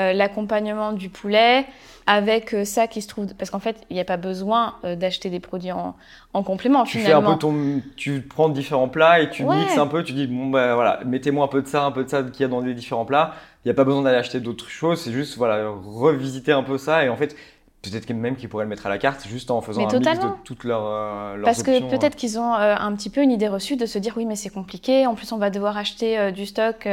euh, 0.00 0.12
l'accompagnement 0.12 0.90
du 0.90 1.10
poulet 1.10 1.64
avec 2.08 2.54
euh, 2.54 2.64
ça 2.64 2.88
qui 2.88 3.02
se 3.02 3.06
trouve, 3.06 3.32
parce 3.38 3.52
qu'en 3.52 3.60
fait, 3.60 3.76
il 3.88 3.94
n'y 3.94 4.00
a 4.00 4.04
pas 4.04 4.16
besoin 4.16 4.74
d'acheter 4.82 5.30
des 5.30 5.38
produits 5.38 5.70
en, 5.70 5.94
en 6.34 6.42
complément. 6.42 6.82
Tu 6.82 6.98
fais 6.98 7.12
un 7.12 7.22
peu 7.22 7.38
ton, 7.38 7.82
tu 7.94 8.20
prends 8.20 8.48
différents 8.48 8.88
plats 8.88 9.20
et 9.20 9.30
tu 9.30 9.44
mixes 9.44 9.78
un 9.78 9.86
peu. 9.86 10.02
Tu 10.02 10.12
dis, 10.12 10.26
bon 10.26 10.46
ben 10.50 10.74
voilà, 10.74 10.98
mettez-moi 11.06 11.44
un 11.44 11.48
peu 11.48 11.62
de 11.62 11.68
ça, 11.68 11.84
un 11.84 11.92
peu 11.92 12.02
de 12.02 12.10
ça 12.10 12.24
qu'il 12.24 12.40
y 12.40 12.44
a 12.44 12.48
dans 12.48 12.60
les 12.60 12.74
différents 12.74 13.04
plats. 13.04 13.36
Il 13.64 13.68
n'y 13.68 13.70
a 13.70 13.74
pas 13.74 13.84
besoin 13.84 14.02
d'aller 14.02 14.18
acheter 14.18 14.40
d'autres 14.40 14.68
choses. 14.68 15.02
C'est 15.02 15.12
juste 15.12 15.38
voilà, 15.38 15.68
revisiter 15.84 16.50
un 16.50 16.64
peu 16.64 16.78
ça 16.78 17.04
et 17.04 17.08
en 17.08 17.16
fait 17.16 17.36
Peut-être 17.82 18.08
même 18.10 18.36
qu'ils 18.36 18.48
pourraient 18.48 18.62
le 18.62 18.70
mettre 18.70 18.86
à 18.86 18.88
la 18.88 18.98
carte 18.98 19.26
juste 19.26 19.50
en 19.50 19.60
faisant 19.60 19.80
un 19.80 19.98
mix 19.98 20.20
de 20.20 20.28
toutes 20.44 20.62
leurs, 20.62 20.86
euh, 20.86 21.34
leurs 21.34 21.44
Parce 21.44 21.64
que 21.64 21.90
peut-être 21.90 22.14
qu'ils 22.14 22.38
ont 22.38 22.54
euh, 22.54 22.76
un 22.78 22.94
petit 22.94 23.10
peu 23.10 23.22
une 23.22 23.32
idée 23.32 23.48
reçue 23.48 23.74
de 23.74 23.86
se 23.86 23.98
dire 23.98 24.14
oui 24.16 24.24
mais 24.24 24.36
c'est 24.36 24.50
compliqué, 24.50 25.04
en 25.04 25.16
plus 25.16 25.32
on 25.32 25.36
va 25.36 25.50
devoir 25.50 25.76
acheter 25.76 26.16
euh, 26.16 26.30
du 26.30 26.46
stock 26.46 26.88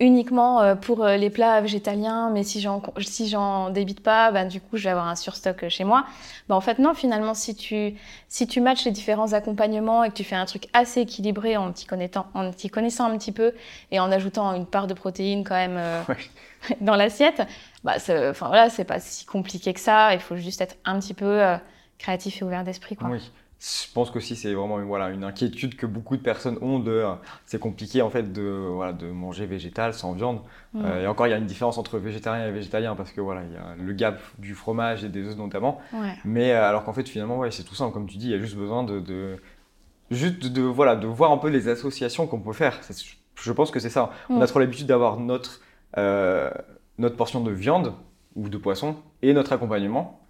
uniquement 0.00 0.74
pour 0.74 1.06
les 1.06 1.30
plats 1.30 1.60
végétaliens, 1.60 2.30
mais 2.30 2.42
si 2.42 2.60
j'en 2.60 2.82
si 2.98 3.28
j'en 3.28 3.70
débite 3.70 4.00
pas, 4.00 4.32
ben, 4.32 4.48
du 4.48 4.60
coup 4.60 4.76
je 4.78 4.82
vais 4.82 4.90
avoir 4.90 5.06
un 5.06 5.14
surstock 5.14 5.68
chez 5.68 5.84
moi. 5.84 6.06
Ben, 6.48 6.56
en 6.56 6.60
fait 6.60 6.80
non, 6.80 6.92
finalement 6.92 7.34
si 7.34 7.54
tu 7.54 7.94
si 8.28 8.48
tu 8.48 8.60
matches 8.60 8.84
les 8.84 8.90
différents 8.90 9.34
accompagnements 9.34 10.02
et 10.02 10.08
que 10.08 10.14
tu 10.14 10.24
fais 10.24 10.34
un 10.34 10.46
truc 10.46 10.66
assez 10.72 11.02
équilibré 11.02 11.56
en 11.56 11.70
t'y 11.70 11.86
connaissant, 11.86 12.26
en 12.34 12.50
t'y 12.50 12.68
connaissant 12.68 13.04
un 13.04 13.16
petit 13.16 13.30
peu 13.30 13.52
et 13.92 14.00
en 14.00 14.10
ajoutant 14.10 14.54
une 14.54 14.66
part 14.66 14.88
de 14.88 14.94
protéines 14.94 15.44
quand 15.44 15.54
même 15.54 15.78
dans 16.80 16.96
l'assiette, 16.96 17.42
bah, 17.84 17.94
enfin 18.30 18.46
voilà, 18.48 18.70
c'est 18.70 18.84
pas 18.84 19.00
si 19.00 19.24
compliqué 19.26 19.72
que 19.74 19.80
ça. 19.80 20.14
Il 20.14 20.20
faut 20.20 20.36
juste 20.36 20.60
être 20.60 20.76
un 20.84 20.98
petit 21.00 21.14
peu 21.14 21.42
euh, 21.42 21.56
créatif 21.98 22.40
et 22.40 22.44
ouvert 22.44 22.64
d'esprit, 22.64 22.96
quoi. 22.96 23.08
Oui. 23.08 23.30
je 23.60 23.92
pense 23.92 24.10
qu'aussi 24.10 24.34
c'est 24.34 24.52
vraiment 24.54 24.80
voilà, 24.80 25.10
une 25.10 25.22
inquiétude 25.22 25.76
que 25.76 25.86
beaucoup 25.86 26.16
de 26.16 26.22
personnes 26.22 26.58
ont 26.62 26.80
de 26.80 27.04
c'est 27.46 27.60
compliqué 27.60 28.02
en 28.02 28.10
fait 28.10 28.32
de, 28.32 28.42
voilà, 28.74 28.92
de 28.92 29.06
manger 29.06 29.46
végétal 29.46 29.94
sans 29.94 30.12
viande. 30.14 30.40
Mm. 30.72 30.84
Euh, 30.84 31.02
et 31.04 31.06
encore 31.06 31.28
il 31.28 31.30
y 31.30 31.32
a 31.34 31.36
une 31.36 31.46
différence 31.46 31.78
entre 31.78 31.98
végétarien 31.98 32.46
et 32.48 32.50
végétalien 32.50 32.96
parce 32.96 33.12
que 33.12 33.20
voilà 33.20 33.42
il 33.44 33.52
y 33.52 33.56
a 33.56 33.76
le 33.78 33.92
gap 33.92 34.20
du 34.38 34.54
fromage 34.54 35.04
et 35.04 35.08
des 35.08 35.24
œufs 35.28 35.36
notamment. 35.36 35.80
Ouais. 35.92 36.14
Mais 36.24 36.52
euh, 36.52 36.68
alors 36.68 36.82
qu'en 36.84 36.92
fait 36.92 37.08
finalement 37.08 37.38
ouais, 37.38 37.50
c'est 37.52 37.62
tout 37.64 37.76
simple 37.76 37.92
comme 37.92 38.08
tu 38.08 38.16
dis 38.18 38.26
il 38.26 38.32
y 38.32 38.34
a 38.34 38.38
juste 38.40 38.56
besoin 38.56 38.82
de, 38.82 38.98
de 38.98 39.36
juste 40.10 40.42
de, 40.42 40.48
de, 40.48 40.62
voilà 40.62 40.96
de 40.96 41.06
voir 41.06 41.30
un 41.30 41.38
peu 41.38 41.48
les 41.48 41.68
associations 41.68 42.26
qu'on 42.26 42.40
peut 42.40 42.52
faire. 42.52 42.80
Je 43.36 43.52
pense 43.52 43.70
que 43.70 43.78
c'est 43.80 43.90
ça. 43.90 44.10
On 44.28 44.40
a 44.40 44.44
Mm. 44.44 44.46
trop 44.48 44.58
l'habitude 44.58 44.86
d'avoir 44.86 45.18
notre 45.20 45.60
euh, 45.98 46.50
notre 46.98 47.16
portion 47.16 47.40
de 47.40 47.50
viande 47.50 47.94
ou 48.34 48.48
de 48.48 48.58
poisson 48.58 48.96
et 49.22 49.32
notre 49.32 49.52
accompagnement. 49.52 50.20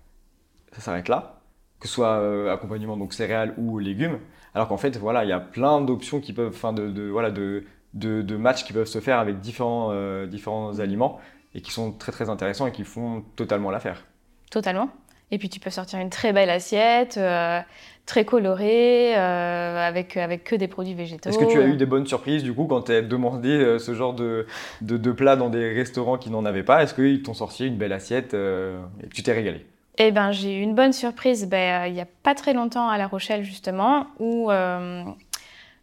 Ça 0.72 0.80
s'arrête 0.80 1.08
là 1.08 1.38
que 1.80 1.88
ce 1.88 1.94
soit 1.94 2.18
euh, 2.20 2.52
accompagnement 2.52 2.96
donc 2.96 3.12
céréales 3.12 3.54
ou 3.58 3.80
légumes, 3.80 4.20
alors 4.54 4.68
qu'en 4.68 4.76
fait 4.76 4.96
voilà 4.98 5.24
il 5.24 5.28
y 5.28 5.32
a 5.32 5.40
plein 5.40 5.80
d'options 5.80 6.20
qui 6.20 6.32
peuvent, 6.32 6.52
enfin 6.54 6.72
de, 6.72 6.88
de- 6.88 7.08
voilà 7.10 7.32
de, 7.32 7.64
de, 7.94 8.22
de 8.22 8.36
matchs 8.36 8.62
qui 8.64 8.72
peuvent 8.72 8.86
se 8.86 9.00
faire 9.00 9.18
avec 9.18 9.40
différents 9.40 9.88
euh, 9.90 10.28
différents 10.28 10.78
aliments 10.78 11.18
et 11.56 11.60
qui 11.60 11.72
sont 11.72 11.90
très 11.90 12.12
très 12.12 12.30
intéressants 12.30 12.68
et 12.68 12.72
qui 12.72 12.84
font 12.84 13.24
totalement 13.34 13.72
l'affaire. 13.72 14.04
Totalement. 14.52 14.90
Et 15.32 15.38
puis 15.38 15.48
tu 15.48 15.58
peux 15.58 15.70
sortir 15.70 15.98
une 15.98 16.10
très 16.10 16.32
belle 16.32 16.50
assiette, 16.50 17.16
très 18.06 18.24
colorée, 18.24 19.16
euh, 19.16 19.88
avec, 19.88 20.16
avec 20.16 20.44
que 20.44 20.56
des 20.56 20.68
produits 20.68 20.94
végétaux. 20.94 21.30
Est-ce 21.30 21.38
que 21.38 21.44
tu 21.44 21.60
as 21.60 21.66
eu 21.66 21.76
des 21.76 21.86
bonnes 21.86 22.06
surprises 22.06 22.42
du 22.42 22.52
coup 22.52 22.64
quand 22.66 22.82
tu 22.82 22.92
as 22.92 23.02
demandé 23.02 23.50
euh, 23.50 23.78
ce 23.78 23.94
genre 23.94 24.12
de, 24.12 24.46
de, 24.80 24.96
de 24.96 25.12
plats 25.12 25.36
dans 25.36 25.50
des 25.50 25.72
restaurants 25.72 26.18
qui 26.18 26.30
n'en 26.30 26.44
avaient 26.44 26.64
pas? 26.64 26.82
Est-ce 26.82 26.94
qu'ils 26.94 27.22
t'ont 27.22 27.34
sorti 27.34 27.66
une 27.66 27.76
belle 27.76 27.92
assiette 27.92 28.34
euh, 28.34 28.80
et 29.02 29.06
que 29.06 29.14
tu 29.14 29.22
t'es 29.22 29.32
régalé? 29.32 29.64
Eh 29.98 30.10
ben, 30.10 30.32
j'ai 30.32 30.58
eu 30.58 30.62
une 30.62 30.74
bonne 30.74 30.92
surprise 30.92 31.46
ben, 31.46 31.86
il 31.86 31.92
n'y 31.92 32.00
a 32.00 32.08
pas 32.22 32.34
très 32.34 32.54
longtemps 32.54 32.88
à 32.88 32.96
La 32.98 33.06
Rochelle, 33.06 33.44
justement, 33.44 34.06
où 34.18 34.50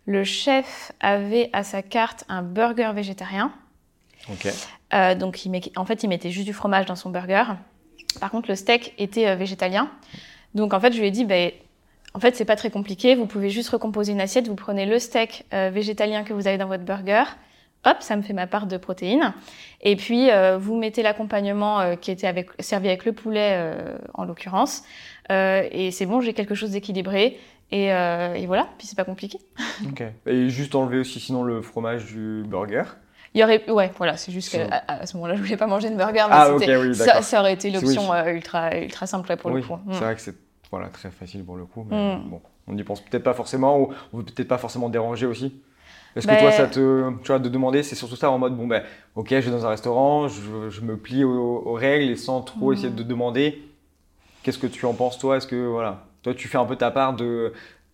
le 0.08 0.24
chef 0.24 0.92
avait 1.00 1.52
à 1.54 1.64
sa 1.64 1.84
carte 1.84 2.26
un 2.28 2.42
burger 2.42 2.92
végétarien. 2.96 3.52
Ok. 4.32 4.48
Euh, 4.94 5.14
donc, 5.16 5.46
il 5.46 5.50
met- 5.52 5.62
en 5.76 5.86
fait, 5.86 6.02
il 6.04 6.08
mettait 6.08 6.32
juste 6.32 6.48
du 6.48 6.54
fromage 6.54 6.88
dans 6.88 6.96
son 6.96 7.12
burger. 7.12 7.44
Par 8.20 8.32
contre, 8.32 8.50
le 8.50 8.56
steak 8.56 8.96
était 8.98 9.28
euh, 9.28 9.36
végétalien. 9.36 9.90
Donc, 10.56 10.74
en 10.74 10.80
fait, 10.80 10.92
je 10.92 11.00
lui 11.00 11.08
ai 11.08 11.12
dit, 11.12 11.26
ben, 11.26 11.52
en 12.14 12.20
fait, 12.20 12.36
c'est 12.36 12.46
pas 12.46 12.56
très 12.56 12.70
compliqué. 12.72 13.16
Vous 13.16 13.26
pouvez 13.28 13.50
juste 13.50 13.70
recomposer 13.70 14.14
une 14.14 14.22
assiette. 14.22 14.48
Vous 14.48 14.56
prenez 14.56 14.86
le 14.86 15.00
steak 15.00 15.46
euh, 15.54 15.70
végétalien 15.72 16.24
que 16.24 16.34
vous 16.34 16.48
avez 16.48 16.58
dans 16.58 16.68
votre 16.68 16.84
burger. 16.84 17.24
Hop, 17.86 17.98
ça 18.02 18.18
me 18.18 18.22
fait 18.22 18.34
ma 18.34 18.48
part 18.48 18.68
de 18.68 18.78
protéines. 18.78 19.34
Et 19.82 19.96
puis, 19.96 20.30
euh, 20.32 20.58
vous 20.58 20.76
mettez 20.76 21.02
l'accompagnement 21.02 21.80
euh, 21.80 21.96
qui 21.96 22.12
était 22.12 22.28
avec, 22.28 22.50
servi 22.60 22.90
avec 22.90 23.06
le 23.06 23.14
poulet, 23.14 23.74
en 24.16 24.26
l'occurrence. 24.26 24.84
Et 25.30 25.92
c'est 25.92 26.06
bon, 26.06 26.22
j'ai 26.22 26.34
quelque 26.34 26.56
chose 26.56 26.72
d'équilibré. 26.72 27.38
Et, 27.72 27.86
et 27.86 28.46
voilà, 28.48 28.68
puis 28.80 28.88
c'est 28.88 28.98
pas 28.98 29.06
compliqué. 29.06 29.40
Ok. 29.90 30.04
Et 30.26 30.50
juste 30.50 30.76
enlever 30.76 30.98
aussi 30.98 31.20
sinon 31.20 31.44
le 31.44 31.62
fromage 31.62 32.06
du 32.06 32.44
burger. 32.46 32.84
Il 33.34 33.40
y 33.40 33.44
aurait, 33.44 33.70
ouais, 33.70 33.92
voilà, 33.98 34.18
c'est 34.18 34.32
juste 34.32 34.52
qu'à 34.52 34.84
à 34.88 35.06
ce 35.06 35.16
moment-là, 35.16 35.36
je 35.36 35.42
voulais 35.42 35.56
pas 35.56 35.68
manger 35.68 35.90
de 35.92 35.96
burger, 35.96 36.26
mais 36.28 36.36
Ah 36.36 36.52
ok 36.52 36.62
c'était, 36.62 36.76
oui 36.76 36.96
ça, 36.96 37.06
d'accord. 37.06 37.24
ça 37.24 37.40
aurait 37.40 37.54
été 37.54 37.70
l'option 37.70 38.10
Oui. 38.10 38.32
ultra, 38.34 38.76
ultra 38.76 39.06
simple 39.06 39.38
pour 39.38 39.52
oui, 39.52 39.62
le 39.62 39.68
coup. 39.68 39.76
Mm. 39.76 39.94
c'est 39.94 40.00
vrai 40.00 40.16
que 40.16 40.22
c'est 40.22 40.36
voilà, 40.72 40.88
très 40.90 41.12
facile 41.12 41.44
pour 41.44 41.58
le 41.58 41.66
coup, 41.66 41.86
mais 41.90 41.96
Mm. 42.18 42.30
bon, 42.30 42.42
on 42.68 42.74
n'y 42.74 42.84
pense 42.84 43.02
peut-être 43.02 43.24
pas 43.24 43.34
forcément, 43.34 43.80
ou 43.80 43.90
on 44.14 44.18
veut 44.18 44.24
peut-être 44.24 44.48
pas 44.48 44.58
forcément 44.58 44.90
déranger 44.90 45.26
aussi. 45.26 45.62
Est-ce 46.16 46.26
que 46.28 46.32
Ben- 46.32 46.40
toi, 46.40 46.52
ça 46.52 46.68
te, 46.68 47.12
tu 47.22 47.28
vois, 47.28 47.40
de 47.40 47.50
demander, 47.50 47.84
c'est 47.84 47.96
surtout 47.96 48.16
ça 48.16 48.32
en 48.32 48.38
mode, 48.40 48.56
bon 48.58 48.68
ben, 48.68 48.84
ok, 49.16 49.30
je 49.30 49.36
vais 49.38 49.52
dans 49.52 49.66
un 49.66 49.70
restaurant, 49.70 50.28
je, 50.28 50.70
je 50.70 50.82
me 50.82 50.98
plie 50.98 51.24
aux, 51.24 51.64
aux 51.66 51.74
règles 51.74 52.12
et 52.12 52.16
sans 52.16 52.42
trop 52.42 52.72
Mm. 52.72 52.74
essayer 52.74 52.90
de 52.90 53.04
demander. 53.04 53.62
Qu'est-ce 54.44 54.58
que 54.60 54.68
tu 54.68 54.86
en 54.86 54.94
penses 54.94 55.18
toi? 55.20 55.38
Est-ce 55.38 55.48
que 55.48 55.68
voilà, 55.68 56.06
toi, 56.24 56.34
tu 56.34 56.48
fais 56.48 56.58
un 56.58 56.66
peu 56.66 56.76
ta 56.76 56.92
part 56.92 57.14
de, 57.16 57.54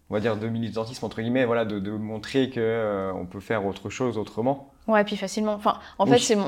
on 0.10 0.13
va 0.13 0.20
dire, 0.20 0.38
de 0.38 0.48
militantisme 0.48 1.05
entre 1.05 1.22
guillemets, 1.22 1.46
voilà, 1.46 1.65
de, 1.65 1.79
de 1.79 1.91
montrer 1.91 2.50
que 2.50 2.60
euh, 2.60 3.12
on 3.13 3.25
peut 3.25 3.39
faire 3.39 3.65
autre 3.65 3.89
chose 3.89 4.17
autrement? 4.17 4.72
Ouais, 4.88 5.03
puis 5.03 5.17
facilement. 5.17 5.53
Enfin, 5.53 5.79
en 5.98 6.05
Oui, 6.05 6.12
fait, 6.12 6.20
c'est, 6.20 6.36
mon- 6.36 6.46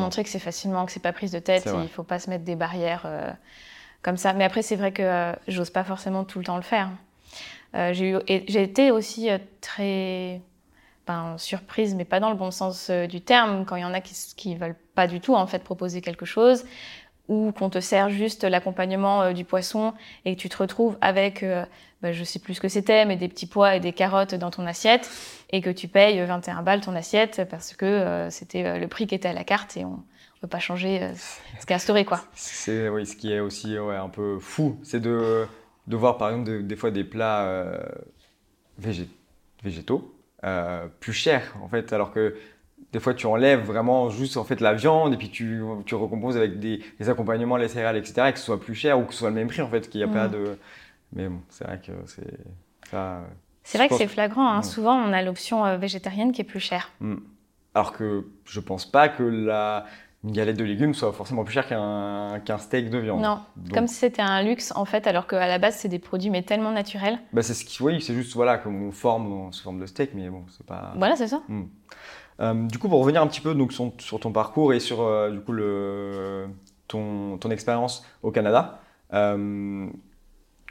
montrer 0.00 0.22
que 0.22 0.28
c'est 0.30 0.38
facilement, 0.38 0.86
que 0.86 0.92
c'est 0.92 1.00
pas 1.00 1.12
prise 1.12 1.32
de 1.32 1.40
tête, 1.40 1.66
et 1.66 1.82
il 1.82 1.88
faut 1.88 2.04
pas 2.04 2.18
se 2.20 2.30
mettre 2.30 2.44
des 2.44 2.54
barrières 2.56 3.02
euh, 3.06 3.30
comme 4.02 4.16
ça. 4.16 4.32
Mais 4.32 4.44
après, 4.44 4.62
c'est 4.62 4.76
vrai 4.76 4.92
que 4.92 5.02
euh, 5.02 5.32
j'ose 5.48 5.70
pas 5.70 5.84
forcément 5.84 6.24
tout 6.24 6.38
le 6.38 6.44
temps 6.44 6.56
le 6.56 6.62
faire. 6.62 6.90
Euh, 7.74 7.92
j'ai, 7.92 8.62
été 8.62 8.90
aussi 8.90 9.30
euh, 9.30 9.38
très 9.60 10.40
ben, 11.06 11.36
surprise, 11.38 11.94
mais 11.94 12.04
pas 12.04 12.20
dans 12.20 12.30
le 12.30 12.36
bon 12.36 12.50
sens 12.50 12.88
euh, 12.90 13.06
du 13.06 13.20
terme, 13.20 13.64
quand 13.64 13.76
il 13.76 13.82
y 13.82 13.84
en 13.84 13.94
a 13.94 14.00
qui, 14.00 14.14
qui 14.36 14.56
veulent 14.56 14.76
pas 14.94 15.06
du 15.06 15.20
tout 15.20 15.34
en 15.34 15.46
fait 15.46 15.60
proposer 15.60 16.00
quelque 16.00 16.26
chose, 16.26 16.64
ou 17.28 17.52
qu'on 17.52 17.70
te 17.70 17.78
sert 17.78 18.10
juste 18.10 18.42
l'accompagnement 18.42 19.22
euh, 19.22 19.32
du 19.32 19.44
poisson 19.44 19.94
et 20.24 20.34
que 20.34 20.40
tu 20.40 20.48
te 20.48 20.56
retrouves 20.56 20.98
avec, 21.00 21.44
ben, 22.02 22.12
je 22.12 22.24
sais 22.24 22.40
plus 22.40 22.54
ce 22.54 22.60
que 22.60 22.68
c'était, 22.68 23.04
mais 23.04 23.16
des 23.16 23.28
petits 23.28 23.46
pois 23.46 23.76
et 23.76 23.80
des 23.80 23.92
carottes 23.92 24.34
dans 24.34 24.50
ton 24.50 24.66
assiette, 24.66 25.08
et 25.50 25.60
que 25.60 25.70
tu 25.70 25.86
payes 25.86 26.20
21 26.20 26.62
balles 26.62 26.80
ton 26.80 26.96
assiette 26.96 27.42
parce 27.48 27.74
que 27.74 28.26
c'était 28.30 28.78
le 28.78 28.88
prix 28.88 29.06
qui 29.06 29.14
était 29.14 29.28
à 29.28 29.32
la 29.32 29.44
carte 29.44 29.76
et 29.76 29.84
on 29.84 30.02
ne 30.42 30.46
peut 30.46 30.50
pas 30.50 30.58
changer 30.58 31.02
euh, 31.02 31.12
ce 31.60 31.66
qui 31.66 31.72
est 31.72 31.76
instauré 31.76 32.04
quoi. 32.04 32.22
C'est 32.34 32.88
oui, 32.88 33.06
ce 33.06 33.16
qui 33.16 33.32
est 33.32 33.40
aussi 33.40 33.78
ouais, 33.78 33.96
un 33.96 34.08
peu 34.08 34.38
fou, 34.38 34.78
c'est 34.82 35.00
de, 35.00 35.46
de 35.86 35.96
voir 35.96 36.16
par 36.16 36.30
exemple 36.30 36.50
de- 36.50 36.60
des 36.62 36.76
fois 36.76 36.90
des 36.90 37.04
plats 37.04 37.42
euh, 37.42 37.78
végé- 38.80 39.08
végétaux 39.62 40.14
euh, 40.44 40.86
plus 41.00 41.12
chers 41.12 41.54
en 41.62 41.68
fait, 41.68 41.92
alors 41.92 42.12
que 42.12 42.34
des 42.92 43.00
fois 43.00 43.12
tu 43.12 43.26
enlèves 43.26 43.60
vraiment 43.66 44.08
juste 44.08 44.38
en 44.38 44.44
fait 44.44 44.60
la 44.60 44.72
viande 44.72 45.12
et 45.12 45.16
puis 45.18 45.28
tu, 45.30 45.62
tu 45.84 45.94
recomposes 45.94 46.36
avec 46.38 46.58
des, 46.58 46.80
accompagnements, 47.08 47.58
les 47.58 47.68
céréales, 47.68 47.98
etc. 47.98 48.28
et 48.28 48.32
que 48.32 48.38
ce 48.38 48.46
soit 48.46 48.58
plus 48.60 48.74
cher 48.74 48.98
ou 48.98 49.04
que 49.04 49.12
ce 49.12 49.18
soit 49.20 49.28
le 49.28 49.34
même 49.34 49.48
prix 49.48 49.60
en 49.60 49.68
fait, 49.68 49.88
qu'il 49.90 50.00
n'y 50.00 50.10
a 50.10 50.12
pas 50.12 50.28
de. 50.28 50.58
Mais 51.12 51.28
bon, 51.28 51.40
c'est 51.50 51.64
vrai 51.64 51.78
que 51.84 51.92
c'est 52.06 52.38
ça. 52.90 53.20
C'est 53.62 53.76
vrai 53.76 53.88
que 53.88 53.96
c'est 53.96 54.06
flagrant, 54.08 54.48
hein. 54.48 54.56
Ouais. 54.58 54.62
souvent 54.62 54.94
on 54.96 55.12
a 55.12 55.20
l'option 55.22 55.66
euh, 55.66 55.76
végétarienne 55.76 56.32
qui 56.32 56.40
est 56.40 56.44
plus 56.44 56.60
chère. 56.60 56.90
Hmm. 57.00 57.16
Alors 57.74 57.92
que 57.92 58.24
je 58.46 58.58
pense 58.60 58.90
pas 58.90 59.08
que 59.10 59.22
la 59.22 59.84
une 60.22 60.32
galette 60.32 60.56
de 60.56 60.64
légumes 60.64 60.92
soit 60.92 61.12
forcément 61.12 61.44
plus 61.44 61.54
chère 61.54 61.66
qu'un 61.66 62.58
steak 62.58 62.90
de 62.90 62.98
viande. 62.98 63.22
Non, 63.22 63.38
Donc, 63.56 63.72
comme 63.72 63.86
si 63.86 63.94
c'était 63.94 64.20
un 64.20 64.42
luxe 64.42 64.72
en 64.76 64.84
fait, 64.84 65.06
alors 65.06 65.26
qu'à 65.26 65.48
la 65.48 65.58
base 65.58 65.76
c'est 65.76 65.88
des 65.88 65.98
produits 65.98 66.30
mais 66.30 66.42
tellement 66.42 66.72
naturels. 66.72 67.18
Bah 67.32 67.42
c'est 67.42 67.54
ce 67.54 67.64
qui, 67.64 67.82
oui, 67.82 68.00
c'est 68.02 68.14
juste 68.14 68.34
voilà 68.34 68.58
comme 68.58 68.82
on 68.82 68.92
forme 68.92 69.52
sous 69.52 69.62
forme 69.62 69.80
de 69.80 69.86
steak, 69.86 70.10
mais 70.14 70.28
bon, 70.28 70.44
c'est 70.50 70.66
pas. 70.66 70.92
Voilà, 70.96 71.16
c'est 71.16 71.28
ça. 71.28 71.40
Euh, 72.40 72.54
du 72.66 72.78
coup, 72.78 72.88
pour 72.88 73.00
revenir 73.00 73.22
un 73.22 73.26
petit 73.26 73.40
peu 73.40 73.54
donc 73.54 73.72
sur, 73.72 73.92
sur 73.98 74.20
ton 74.20 74.32
parcours 74.32 74.72
et 74.72 74.80
sur 74.80 75.02
euh, 75.02 75.30
du 75.30 75.40
coup 75.40 75.52
le 75.52 76.48
ton, 76.88 77.38
ton 77.38 77.50
expérience 77.50 78.04
au 78.22 78.30
Canada, 78.30 78.80
euh, 79.12 79.86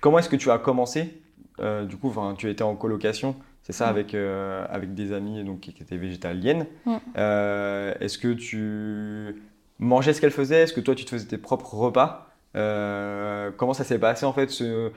comment 0.01 0.19
est-ce 0.19 0.29
que 0.29 0.35
tu 0.35 0.51
as 0.51 0.57
commencé 0.57 1.21
Du 1.59 1.97
coup, 1.97 2.13
tu 2.37 2.49
étais 2.49 2.63
en 2.63 2.75
colocation, 2.75 3.35
c'est 3.69 3.73
ça, 3.77 3.85
Mm. 3.85 3.89
avec 3.89 4.13
avec 4.15 4.69
avec 4.71 4.93
des 4.95 5.13
amis 5.13 5.43
donc 5.43 5.59
qui 5.59 5.75
étaient 5.81 5.97
végétaliennes. 5.97 6.65
Mm. 6.85 6.95
Euh, 7.17 7.93
est-ce 7.99 8.17
que 8.17 8.33
tu 8.33 9.41
mangeais 9.77 10.13
ce 10.13 10.21
qu'elles 10.21 10.31
faisaient? 10.31 10.61
Est-ce 10.63 10.73
que 10.73 10.81
toi 10.81 10.95
tu 10.95 11.05
te 11.05 11.11
faisais 11.11 11.27
tes 11.27 11.38
propres 11.38 11.75
repas? 11.75 12.27
Euh, 12.55 13.51
Comment 13.57 13.73
ça 13.73 13.83
s'est 13.83 13.99
passé 13.99 14.25
en 14.25 14.33
fait 14.33 14.49
ce, 14.49 14.91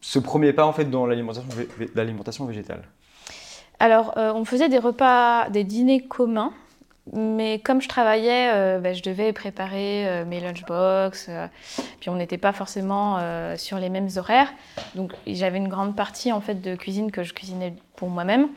ce 0.00 0.18
premier 0.20 0.52
pas 0.52 0.64
en 0.66 0.72
fait 0.72 0.84
dans 0.84 1.04
l'alimentation 1.06 1.48
vé- 1.50 1.88
l'alimentation 1.96 2.44
végétale? 2.46 2.82
Alors, 3.80 4.16
euh, 4.16 4.32
on 4.32 4.44
faisait 4.44 4.68
des 4.68 4.78
repas, 4.78 5.50
des 5.50 5.64
dîners 5.64 6.04
communs, 6.06 6.52
mais 7.10 7.58
comme 7.58 7.82
je 7.82 7.88
travaillais, 7.88 8.50
euh, 8.52 8.78
bah, 8.78 8.92
je 8.92 9.02
devais 9.02 9.32
préparer 9.32 10.06
euh, 10.08 10.24
mes 10.24 10.38
lunchbox, 10.38 11.26
euh, 11.28 11.46
puis 12.00 12.10
on 12.10 12.14
n'était 12.14 12.38
pas 12.38 12.52
forcément 12.52 13.18
sur 13.56 13.78
les 13.78 13.88
mêmes 13.88 14.08
horaires, 14.16 14.52
donc 14.94 15.12
j'avais 15.26 15.58
une 15.58 15.68
grande 15.68 15.96
partie 15.96 16.32
en 16.32 16.40
fait 16.40 16.60
de 16.60 16.74
cuisine 16.76 17.10
que 17.10 17.22
je 17.22 17.34
cuisinais 17.34 17.74
pour 17.96 18.08
moi-même, 18.08 18.48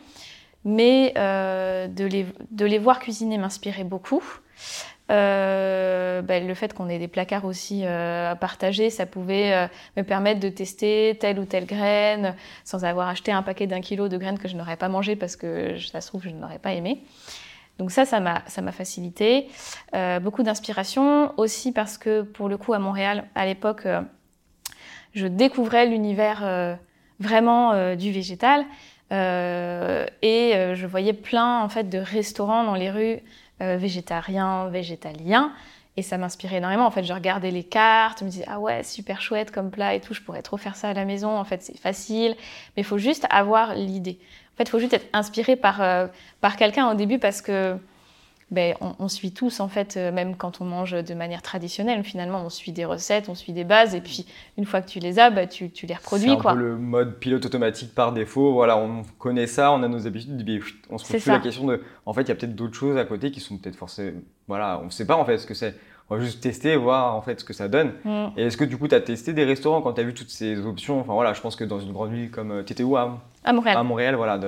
mais 0.64 1.14
de, 1.16 2.06
les, 2.06 2.26
de 2.52 2.66
les 2.66 2.78
voir 2.78 3.00
cuisiner 3.00 3.38
m'inspirait 3.38 3.84
beaucoup. 3.84 4.24
Bah, 5.08 6.40
le 6.40 6.54
fait 6.56 6.74
qu'on 6.74 6.90
ait 6.90 6.98
des 6.98 7.08
placards 7.08 7.46
aussi 7.46 7.86
à 7.86 8.36
partager, 8.40 8.90
ça 8.90 9.06
pouvait 9.06 9.70
me 9.98 10.04
permettre 10.04 10.40
de 10.40 10.50
tester 10.50 11.18
telle 11.20 11.40
ou 11.40 11.46
telle 11.46 11.66
graine, 11.66 12.36
sans 12.64 12.86
avoir 12.86 13.08
acheté 13.10 13.32
un 13.32 13.44
paquet 13.44 13.68
d'un 13.68 13.82
kilo 13.82 14.08
de 14.08 14.18
graines 14.18 14.40
que 14.40 14.48
je 14.48 14.56
n'aurais 14.56 14.78
pas 14.78 14.90
mangé 14.90 15.16
parce 15.16 15.36
que 15.36 15.78
ça 15.80 16.02
se 16.02 16.08
trouve 16.08 16.24
je 16.24 16.30
n'aurais 16.30 16.60
pas 16.60 16.74
aimé. 16.74 17.04
Donc 17.78 17.92
ça, 17.92 18.06
ça 18.06 18.20
m'a 18.20 18.42
ça 18.48 18.62
m'a 18.62 18.72
facilité. 18.72 19.48
Euh, 19.94 20.20
beaucoup 20.20 20.44
d'inspiration 20.44 21.34
aussi 21.38 21.72
parce 21.72 21.98
que 21.98 22.22
pour 22.22 22.48
le 22.48 22.58
coup 22.58 22.74
à 22.74 22.80
Montréal, 22.80 23.26
à 23.36 23.46
l'époque, 23.46 23.86
euh, 23.86 24.02
je 25.14 25.28
découvrais 25.28 25.86
l'univers 25.86 26.42
euh, 26.44 26.76
vraiment 27.20 27.96
du 27.96 28.12
végétal 28.12 28.66
et 29.12 30.74
je 30.74 30.86
voyais 30.86 31.14
plein 31.14 31.62
en 31.62 31.70
fait 31.70 31.88
de 31.88 32.00
restaurants 32.00 32.66
dans 32.66 32.76
les 32.76 32.92
rues 32.92 33.20
végétariens, 33.60 34.68
végétaliens. 34.68 35.54
Et 35.98 36.02
ça 36.02 36.18
m'inspirait 36.18 36.58
énormément. 36.58 36.86
En 36.86 36.92
fait, 36.92 37.04
je 37.04 37.14
regardais 37.14 37.52
les 37.52 37.64
cartes, 37.64 38.20
je 38.20 38.26
me 38.26 38.30
disais, 38.30 38.44
ah 38.48 38.60
ouais, 38.60 38.84
super 38.84 39.22
chouette 39.22 39.52
comme 39.52 39.72
plat 39.72 39.94
et 39.94 40.02
tout, 40.02 40.14
je 40.14 40.22
pourrais 40.22 40.42
trop 40.42 40.58
faire 40.58 40.76
ça 40.76 40.90
à 40.90 40.94
la 40.94 41.06
maison. 41.06 41.38
En 41.38 41.46
fait, 41.46 41.62
c'est 41.62 41.78
facile, 41.78 42.36
mais 42.76 42.82
il 42.82 42.84
faut 42.84 42.98
juste 42.98 43.26
avoir 43.30 43.76
l'idée. 43.76 44.20
En 44.56 44.58
fait, 44.58 44.64
il 44.64 44.70
faut 44.70 44.80
juste 44.80 44.94
être 44.94 45.08
inspiré 45.12 45.58
par, 45.58 45.82
euh, 45.82 46.08
par 46.40 46.56
quelqu'un 46.56 46.90
au 46.90 46.96
début 46.96 47.20
parce 47.20 47.42
que 47.42 47.78
ben, 48.52 48.76
on, 48.80 49.08
suit 49.08 49.32
tous, 49.32 49.60
en 49.60 49.68
fait, 49.68 49.98
euh, 49.98 50.12
même 50.12 50.36
quand 50.36 50.62
on 50.62 50.66
mange 50.66 50.92
de 50.92 51.14
manière 51.16 51.42
traditionnelle, 51.42 52.04
finalement, 52.04 52.44
on 52.46 52.50
suit 52.52 52.72
des 52.72 52.86
recettes, 52.86 53.28
on 53.28 53.34
suit 53.34 53.54
des 53.54 53.64
bases, 53.64 53.96
et 53.96 54.02
puis 54.02 54.28
une 54.60 54.66
fois 54.66 54.82
que 54.82 54.88
tu 54.88 55.00
les 55.00 55.18
as, 55.18 55.32
ben, 55.32 55.48
tu, 55.48 55.72
tu, 55.72 55.88
les 55.88 55.96
reproduis. 55.96 56.30
C'est 56.30 56.48
un 56.48 56.54
peu 56.54 56.60
le 56.60 56.78
mode 56.78 57.16
pilote 57.16 57.44
automatique 57.44 57.96
par 57.96 58.14
défaut. 58.14 58.54
Voilà, 58.54 58.78
on 58.78 59.02
connaît 59.18 59.48
ça, 59.48 59.72
on 59.72 59.82
a 59.82 59.88
nos 59.88 60.06
habitudes, 60.06 60.46
ben, 60.46 60.62
on 60.92 61.00
se 61.00 61.12
pose 61.12 61.24
plus 61.24 61.32
la 61.32 61.40
question 61.40 61.66
de. 61.66 61.82
En 62.06 62.14
fait, 62.14 62.22
il 62.22 62.30
y 62.30 62.32
a 62.32 62.36
peut-être 62.36 62.56
d'autres 62.56 62.76
choses 62.76 62.98
à 62.98 63.06
côté 63.06 63.32
qui 63.32 63.40
sont 63.40 63.58
peut-être 63.58 63.76
forcément. 63.76 64.22
Voilà, 64.48 64.80
on 64.82 64.86
ne 64.86 64.90
sait 64.92 65.08
pas 65.08 65.16
en 65.16 65.26
fait 65.26 65.40
ce 65.40 65.48
que 65.48 65.56
c'est. 65.56 65.76
On 66.10 66.16
va 66.18 66.22
juste 66.22 66.42
tester, 66.42 66.76
voir 66.76 67.16
en 67.16 67.22
fait 67.24 67.40
ce 67.40 67.44
que 67.44 67.54
ça 67.54 67.68
donne. 67.68 67.94
Mm. 68.04 68.26
Et 68.38 68.44
est-ce 68.44 68.58
que 68.58 68.64
du 68.64 68.78
coup, 68.78 68.88
tu 68.88 68.94
as 68.94 69.02
testé 69.02 69.34
des 69.34 69.44
restaurants 69.44 69.82
quand 69.82 69.94
tu 69.94 70.02
as 70.02 70.04
vu 70.04 70.14
toutes 70.14 70.30
ces 70.30 70.64
options? 70.64 71.00
Enfin 71.00 71.14
voilà, 71.14 71.34
je 71.34 71.42
pense 71.42 71.56
que 71.56 71.64
dans 71.64 71.80
une 71.80 71.94
grande 71.94 72.12
ville 72.12 72.30
comme. 72.30 72.52
Euh, 72.52 72.64
tu 72.64 72.74
étais 72.74 72.84
où 72.84 72.96
à 73.46 73.84
Montréal. 73.84 74.16
Voilà. 74.16 74.40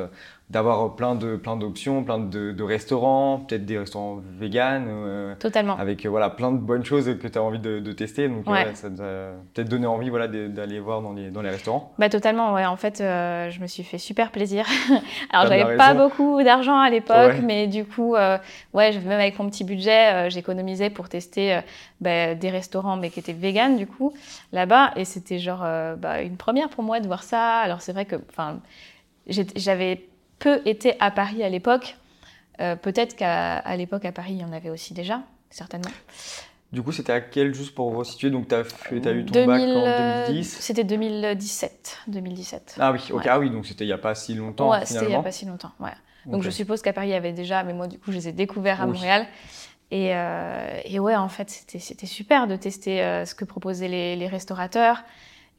D'avoir 0.50 0.96
plein 0.96 1.14
de 1.16 1.36
plein 1.36 1.58
d'options, 1.58 2.06
plein 2.06 2.20
de, 2.20 2.54
de 2.54 2.64
restaurants, 2.64 3.40
peut-être 3.40 3.66
des 3.66 3.78
restaurants 3.78 4.22
véganes. 4.40 4.88
Euh, 4.88 5.36
Totalement. 5.36 5.76
Avec 5.78 6.06
euh, 6.06 6.10
voilà 6.10 6.30
plein 6.30 6.54
de 6.54 6.58
bonnes 6.58 6.86
choses 6.86 7.06
que 7.22 7.28
tu 7.28 7.38
as 7.38 7.44
envie 7.44 7.60
de, 7.60 7.80
de 7.80 7.92
tester. 7.92 8.30
Donc 8.30 8.46
ça 8.74 8.90
t'a 8.90 9.32
peut-être 9.54 9.68
donné 9.68 9.88
envie 9.88 10.10
voilà 10.10 10.28
d'aller 10.30 10.80
voir 10.80 11.02
dans 11.02 11.12
les 11.12 11.32
dans 11.32 11.42
les 11.42 11.50
restaurants. 11.50 11.92
Bah 12.00 12.08
totalement. 12.08 12.54
Ouais. 12.54 12.66
En 12.66 12.78
fait, 12.78 13.02
euh, 13.02 13.50
je 13.50 13.60
me 13.60 13.68
suis 13.68 13.84
fait 13.84 13.98
super 13.98 14.32
plaisir. 14.32 14.66
Alors 15.32 15.48
j'avais 15.48 15.76
pas 15.76 15.94
beaucoup 15.94 16.42
d'argent 16.42 16.80
à 16.80 16.90
l'époque, 16.90 17.36
mais 17.44 17.68
du 17.68 17.84
coup, 17.84 18.14
ouais, 18.14 18.40
même 18.74 19.20
avec 19.20 19.38
mon 19.40 19.50
petit 19.50 19.66
budget, 19.66 20.30
j'économisais 20.30 20.90
pour 20.90 21.10
tester 21.10 21.60
bah, 22.00 22.36
des 22.36 22.50
restaurants 22.50 22.96
mais 22.96 23.10
qui 23.10 23.20
étaient 23.20 23.34
véganes 23.34 23.76
du 23.76 23.86
coup 23.86 24.14
là-bas, 24.54 24.92
et 24.96 25.04
c'était 25.04 25.40
genre 25.40 25.66
bah, 25.98 26.22
une 26.22 26.38
première 26.38 26.70
pour 26.70 26.86
moi 26.86 27.02
de 27.02 27.08
voir 27.08 27.24
ça. 27.24 27.58
Alors 27.58 27.82
c'est 27.82 27.92
vrai 27.92 28.06
que 28.06 28.16
enfin 28.30 28.60
j'avais 29.28 30.08
peu 30.40 30.62
été 30.66 30.96
à 31.00 31.12
Paris 31.12 31.44
à 31.44 31.50
l'époque. 31.50 31.98
Euh, 32.60 32.76
peut-être 32.76 33.16
qu'à 33.16 33.76
l'époque, 33.76 34.06
à 34.06 34.12
Paris, 34.12 34.34
il 34.34 34.42
y 34.42 34.46
en 34.46 34.52
avait 34.52 34.70
aussi 34.70 34.94
déjà, 34.94 35.22
certainement. 35.50 35.92
Du 36.74 36.82
coup, 36.82 36.92
c'était 36.92 37.14
à 37.14 37.22
quel, 37.22 37.54
juste 37.54 37.74
pour 37.74 37.92
vous 37.92 38.04
situer, 38.04 38.30
donc 38.30 38.50
tu 38.50 38.56
as, 38.56 38.60
as, 38.60 39.12
eu 39.12 39.26
ton 39.26 39.46
bac 39.46 39.62
en 39.62 40.26
2010 40.28 40.58
C'était 40.60 40.84
2017, 40.84 42.00
2017. 42.08 42.76
Ah 42.80 42.92
oui, 42.92 43.00
ok, 43.12 43.26
ah 43.30 43.40
oui 43.40 43.50
donc 43.50 43.66
c'était 43.66 43.86
il 43.86 43.88
n'y 43.88 43.94
a 43.94 43.98
pas 43.98 44.16
si 44.16 44.34
longtemps. 44.34 44.72
Ouais, 44.72 44.86
c'était 44.86 45.06
il 45.06 45.10
n'y 45.10 45.16
a 45.16 45.24
pas 45.24 45.32
si 45.32 45.46
longtemps, 45.46 45.72
ouais. 45.80 45.92
Donc 46.26 46.44
je 46.44 46.50
suppose 46.50 46.82
qu'à 46.82 46.92
Paris, 46.92 47.08
il 47.08 47.12
y 47.12 47.16
avait 47.16 47.32
déjà, 47.32 47.64
mais 47.64 47.74
moi, 47.74 47.88
du 47.88 47.98
coup, 47.98 48.12
je 48.12 48.18
les 48.18 48.28
ai 48.28 48.32
découverts 48.34 48.82
à 48.82 48.86
Montréal. 48.86 49.26
Et, 49.92 50.14
euh, 50.14 50.82
et, 50.84 51.00
ouais, 51.00 51.16
en 51.16 51.30
fait, 51.30 51.50
c'était 51.50 52.06
super 52.06 52.48
de 52.48 52.58
tester 52.58 53.02
euh, 53.02 53.24
ce 53.24 53.34
que 53.34 53.46
proposaient 53.46 53.88
les, 53.88 54.18
les, 54.18 54.28
restaurateurs. 54.28 55.04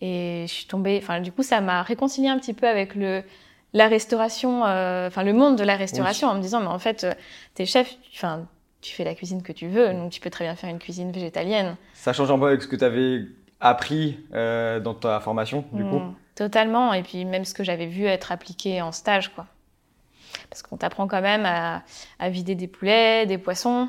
Et 0.03 0.45
je 0.47 0.53
suis 0.53 0.67
tombée, 0.67 1.01
enfin, 1.03 1.21
du 1.21 1.33
coup, 1.33 1.43
ça 1.43 1.63
m'a 1.63 1.83
réconcilié 1.83 2.29
un 2.29 2.39
petit 2.39 2.53
peu 2.53 2.69
avec 2.69 2.95
le, 2.95 3.23
la 3.73 3.89
restauration, 3.89 4.65
euh, 4.65 5.09
enfin 5.09 5.23
le 5.23 5.33
monde 5.33 5.57
de 5.57 5.65
la 5.65 5.77
restauration, 5.77 6.29
en 6.29 6.35
me 6.35 6.41
disant 6.41 6.61
mais 6.61 6.67
en 6.67 6.79
fait, 6.79 7.05
euh, 7.05 7.13
t'es 7.55 7.67
chef, 7.67 7.97
enfin 8.15 8.47
tu 8.81 8.95
fais 8.95 9.05
la 9.05 9.15
cuisine 9.15 9.43
que 9.43 9.53
tu 9.53 9.69
veux, 9.69 9.93
donc 9.93 10.13
tu 10.13 10.21
peux 10.21 10.31
très 10.31 10.45
bien 10.45 10.55
faire 10.55 10.71
une 10.71 10.79
cuisine 10.79 11.11
végétalienne. 11.11 11.77
Ça 11.95 12.13
change 12.13 12.31
un 12.31 12.39
peu 12.39 12.47
avec 12.47 12.63
ce 12.63 12.69
que 12.69 12.77
tu 12.77 12.85
avais 12.85 13.23
appris 13.61 14.19
euh, 14.35 14.81
dans 14.81 14.95
ta 14.95 15.21
formation, 15.21 15.65
du 15.73 15.83
coup 15.85 15.99
hmm, 15.99 16.15
Totalement, 16.35 16.93
et 16.93 17.03
puis 17.03 17.25
même 17.25 17.45
ce 17.45 17.55
que 17.55 17.65
j'avais 17.65 17.87
vu 17.87 18.05
être 18.05 18.31
appliqué 18.31 18.81
en 18.81 18.93
stage, 18.93 19.35
quoi. 19.35 19.47
Parce 20.49 20.63
qu'on 20.63 20.77
t'apprend 20.77 21.09
quand 21.09 21.21
même 21.21 21.45
à, 21.45 21.83
vider 22.29 22.55
des 22.55 22.69
poulets, 22.69 23.27
des 23.27 23.39
poissons. 23.39 23.89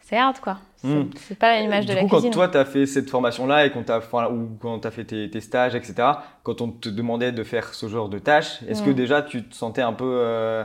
C'est 0.00 0.16
hard, 0.16 0.40
quoi. 0.40 0.58
Hmm. 0.84 1.10
C'est 1.16 1.38
pas 1.38 1.60
l'image 1.60 1.86
de 1.86 1.94
la 1.94 2.02
coup, 2.02 2.08
cuisine. 2.08 2.30
Quand 2.30 2.34
toi, 2.34 2.48
tu 2.48 2.58
as 2.58 2.64
fait 2.64 2.86
cette 2.86 3.10
formation-là 3.10 3.66
et 3.66 3.70
qu'on 3.70 3.82
t'a, 3.82 4.00
ou 4.30 4.48
quand 4.60 4.80
tu 4.80 4.86
as 4.86 4.90
fait 4.90 5.04
tes, 5.04 5.40
stages, 5.40 5.74
etc., 5.74 5.94
quand 6.42 6.60
on 6.60 6.68
te 6.68 6.88
demandait 6.88 7.32
de 7.32 7.42
faire 7.42 7.74
ce 7.74 7.88
genre 7.88 8.08
de 8.08 8.18
tâches, 8.18 8.62
est-ce 8.68 8.82
que 8.82 8.90
hmm. 8.90 8.94
déjà 8.94 9.22
tu 9.22 9.44
te 9.44 9.54
sentais 9.54 9.82
un 9.82 9.92
peu 9.92 10.04
euh, 10.04 10.64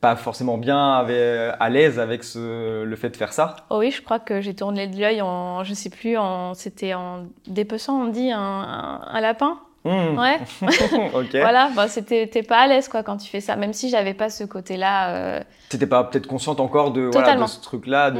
pas 0.00 0.16
forcément 0.16 0.58
bien, 0.58 1.04
à 1.60 1.70
l'aise 1.70 1.98
avec 1.98 2.24
ce, 2.24 2.82
le 2.82 2.96
fait 2.96 3.10
de 3.10 3.16
faire 3.16 3.32
ça? 3.32 3.56
Oh 3.70 3.78
Oui, 3.78 3.90
je 3.90 4.02
crois 4.02 4.18
que 4.18 4.40
j'ai 4.40 4.54
tourné 4.54 4.88
de 4.88 4.98
l'œil 4.98 5.22
en, 5.22 5.62
je 5.62 5.74
sais 5.74 5.90
plus, 5.90 6.16
en, 6.16 6.54
c'était 6.54 6.94
en 6.94 7.26
dépeçant, 7.46 8.02
on 8.02 8.08
dit, 8.08 8.30
un 8.32 9.20
lapin. 9.20 9.58
Mmh. 9.84 10.18
Ouais. 10.18 10.38
Voilà, 11.40 11.70
bah, 11.74 11.88
c'était, 11.88 12.26
t'es 12.28 12.42
pas 12.42 12.58
à 12.58 12.66
l'aise 12.66 12.88
quoi 12.88 13.02
quand 13.02 13.16
tu 13.16 13.28
fais 13.28 13.40
ça, 13.40 13.56
même 13.56 13.72
si 13.72 13.88
j'avais 13.88 14.14
pas 14.14 14.30
ce 14.30 14.44
côté-là. 14.44 15.14
Euh... 15.14 15.40
T'étais 15.68 15.86
pas 15.86 16.04
peut-être 16.04 16.26
consciente 16.26 16.60
encore 16.60 16.92
de, 16.92 17.10
voilà, 17.12 17.34
de 17.34 17.46
ce 17.46 17.60
truc-là, 17.60 18.10
de, 18.10 18.18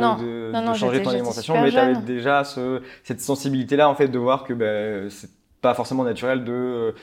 de, 0.52 0.74
changer 0.74 1.02
ton 1.02 1.10
alimentation, 1.10 1.60
mais 1.60 1.70
t'avais 1.70 1.96
déjà 1.96 2.44
ce, 2.44 2.82
cette 3.04 3.20
sensibilité-là 3.20 3.88
en 3.88 3.94
fait 3.94 4.08
de 4.08 4.18
voir 4.18 4.44
que 4.44 4.54
ben, 4.54 5.08
c'est 5.10 5.30
pas 5.60 5.74
forcément 5.74 6.02
naturel 6.02 6.44
de, 6.44 6.94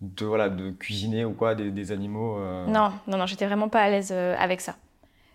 de, 0.00 0.26
voilà, 0.26 0.48
de 0.48 0.70
cuisiner 0.70 1.24
ou 1.24 1.32
quoi 1.32 1.54
des, 1.54 1.70
des 1.70 1.92
animaux. 1.92 2.38
Euh... 2.38 2.66
Non, 2.66 2.92
non, 3.06 3.18
non, 3.18 3.26
j'étais 3.26 3.46
vraiment 3.46 3.68
pas 3.68 3.80
à 3.82 3.88
l'aise 3.88 4.10
euh, 4.12 4.34
avec 4.38 4.60
ça. 4.60 4.74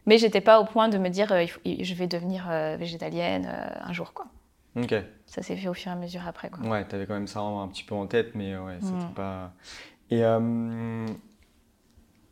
Mais 0.05 0.17
j'étais 0.17 0.41
pas 0.41 0.59
au 0.59 0.65
point 0.65 0.89
de 0.89 0.97
me 0.97 1.07
dire 1.07 1.31
euh, 1.31 1.45
je 1.65 1.93
vais 1.93 2.07
devenir 2.07 2.49
végétalienne 2.77 3.49
un 3.81 3.93
jour 3.93 4.11
quoi. 4.13 4.25
Ok 4.75 4.95
ça 5.33 5.41
s'est 5.41 5.55
fait 5.55 5.67
au 5.67 5.73
fur 5.73 5.91
et 5.91 5.95
à 5.95 5.97
mesure 5.97 6.21
après. 6.27 6.51
Quoi. 6.51 6.63
Ouais, 6.67 6.87
tu 6.87 6.93
avais 6.93 7.07
quand 7.07 7.15
même 7.15 7.25
ça 7.25 7.39
un, 7.39 7.67
petit 7.67 7.83
peu 7.83 7.95
en 7.95 8.05
tête, 8.05 8.35
mais 8.35 8.55
ouais, 8.55 8.77
c'était 8.81 9.05
mm. 9.05 9.13
pas. 9.15 9.51
Et 10.11 10.23
euh, 10.23 11.07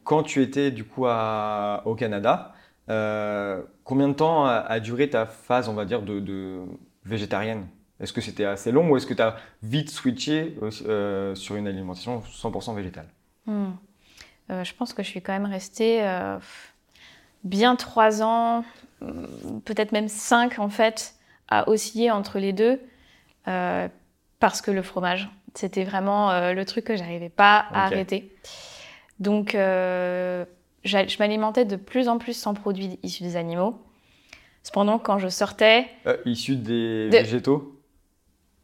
quand 0.04 0.22
tu 0.22 0.44
étais 0.44 0.70
du 0.70 0.84
coup 0.84 1.08
à, 1.08 1.82
au 1.86 1.96
Canada, 1.96 2.54
euh, 2.90 3.64
combien 3.84 4.08
de 4.08 4.14
temps 4.14 4.46
a, 4.46 4.80
duré 4.80 5.10
ta 5.10 5.26
phase, 5.26 5.68
on 5.68 5.74
va 5.74 5.86
dire, 5.86 6.04
de, 6.04 6.62
végétarienne? 7.06 7.66
Est-ce 8.00 8.14
que 8.14 8.22
c'était 8.22 8.46
assez 8.46 8.72
long 8.72 8.92
ou 8.92 8.98
est-ce 8.98 9.08
que 9.08 9.16
tu 9.16 9.22
as 9.24 9.38
vite 9.64 9.90
switché 9.90 10.56
euh, 10.86 11.34
sur 11.34 11.56
une 11.56 11.68
alimentation 11.68 12.20
100% 12.20 12.76
végétale? 12.76 13.08
Mm. 13.48 13.72
Je 14.50 14.74
pense 14.76 14.94
que 14.94 15.02
je 15.02 15.08
suis 15.08 15.24
quand 15.24 15.34
même 15.34 15.46
restée 15.46 16.06
bien 17.44 17.76
trois 17.78 18.22
ans, 18.22 18.64
peut-être 19.00 19.92
même 19.92 20.10
cinq 20.10 20.60
en 20.60 20.70
fait, 20.70 21.16
à 21.52 21.70
osciller 21.70 22.10
entre 22.10 22.40
les 22.40 22.54
deux. 22.54 22.80
Euh, 23.48 23.88
parce 24.40 24.62
que 24.62 24.72
le 24.72 24.82
fromage, 24.82 25.30
c'était 25.54 25.84
vraiment 25.84 26.32
euh, 26.32 26.54
le 26.54 26.66
truc 26.66 26.86
que 26.86 26.96
j'arrivais 26.96 27.30
pas 27.30 27.66
à 27.72 27.86
arrêter. 27.86 28.36
Donc, 29.20 29.54
euh, 29.54 30.46
je 30.84 31.18
m'alimentais 31.20 31.66
de 31.66 31.76
plus 31.76 32.08
en 32.08 32.18
plus 32.18 32.34
sans 32.34 32.56
produits 32.56 32.98
issus 33.04 33.22
des 33.22 33.36
animaux. 33.36 33.80
Cependant, 34.64 34.98
quand 34.98 35.20
je 35.20 35.28
sortais... 35.28 35.88
issus 36.26 36.56
des 36.56 37.10
végétaux 37.10 37.80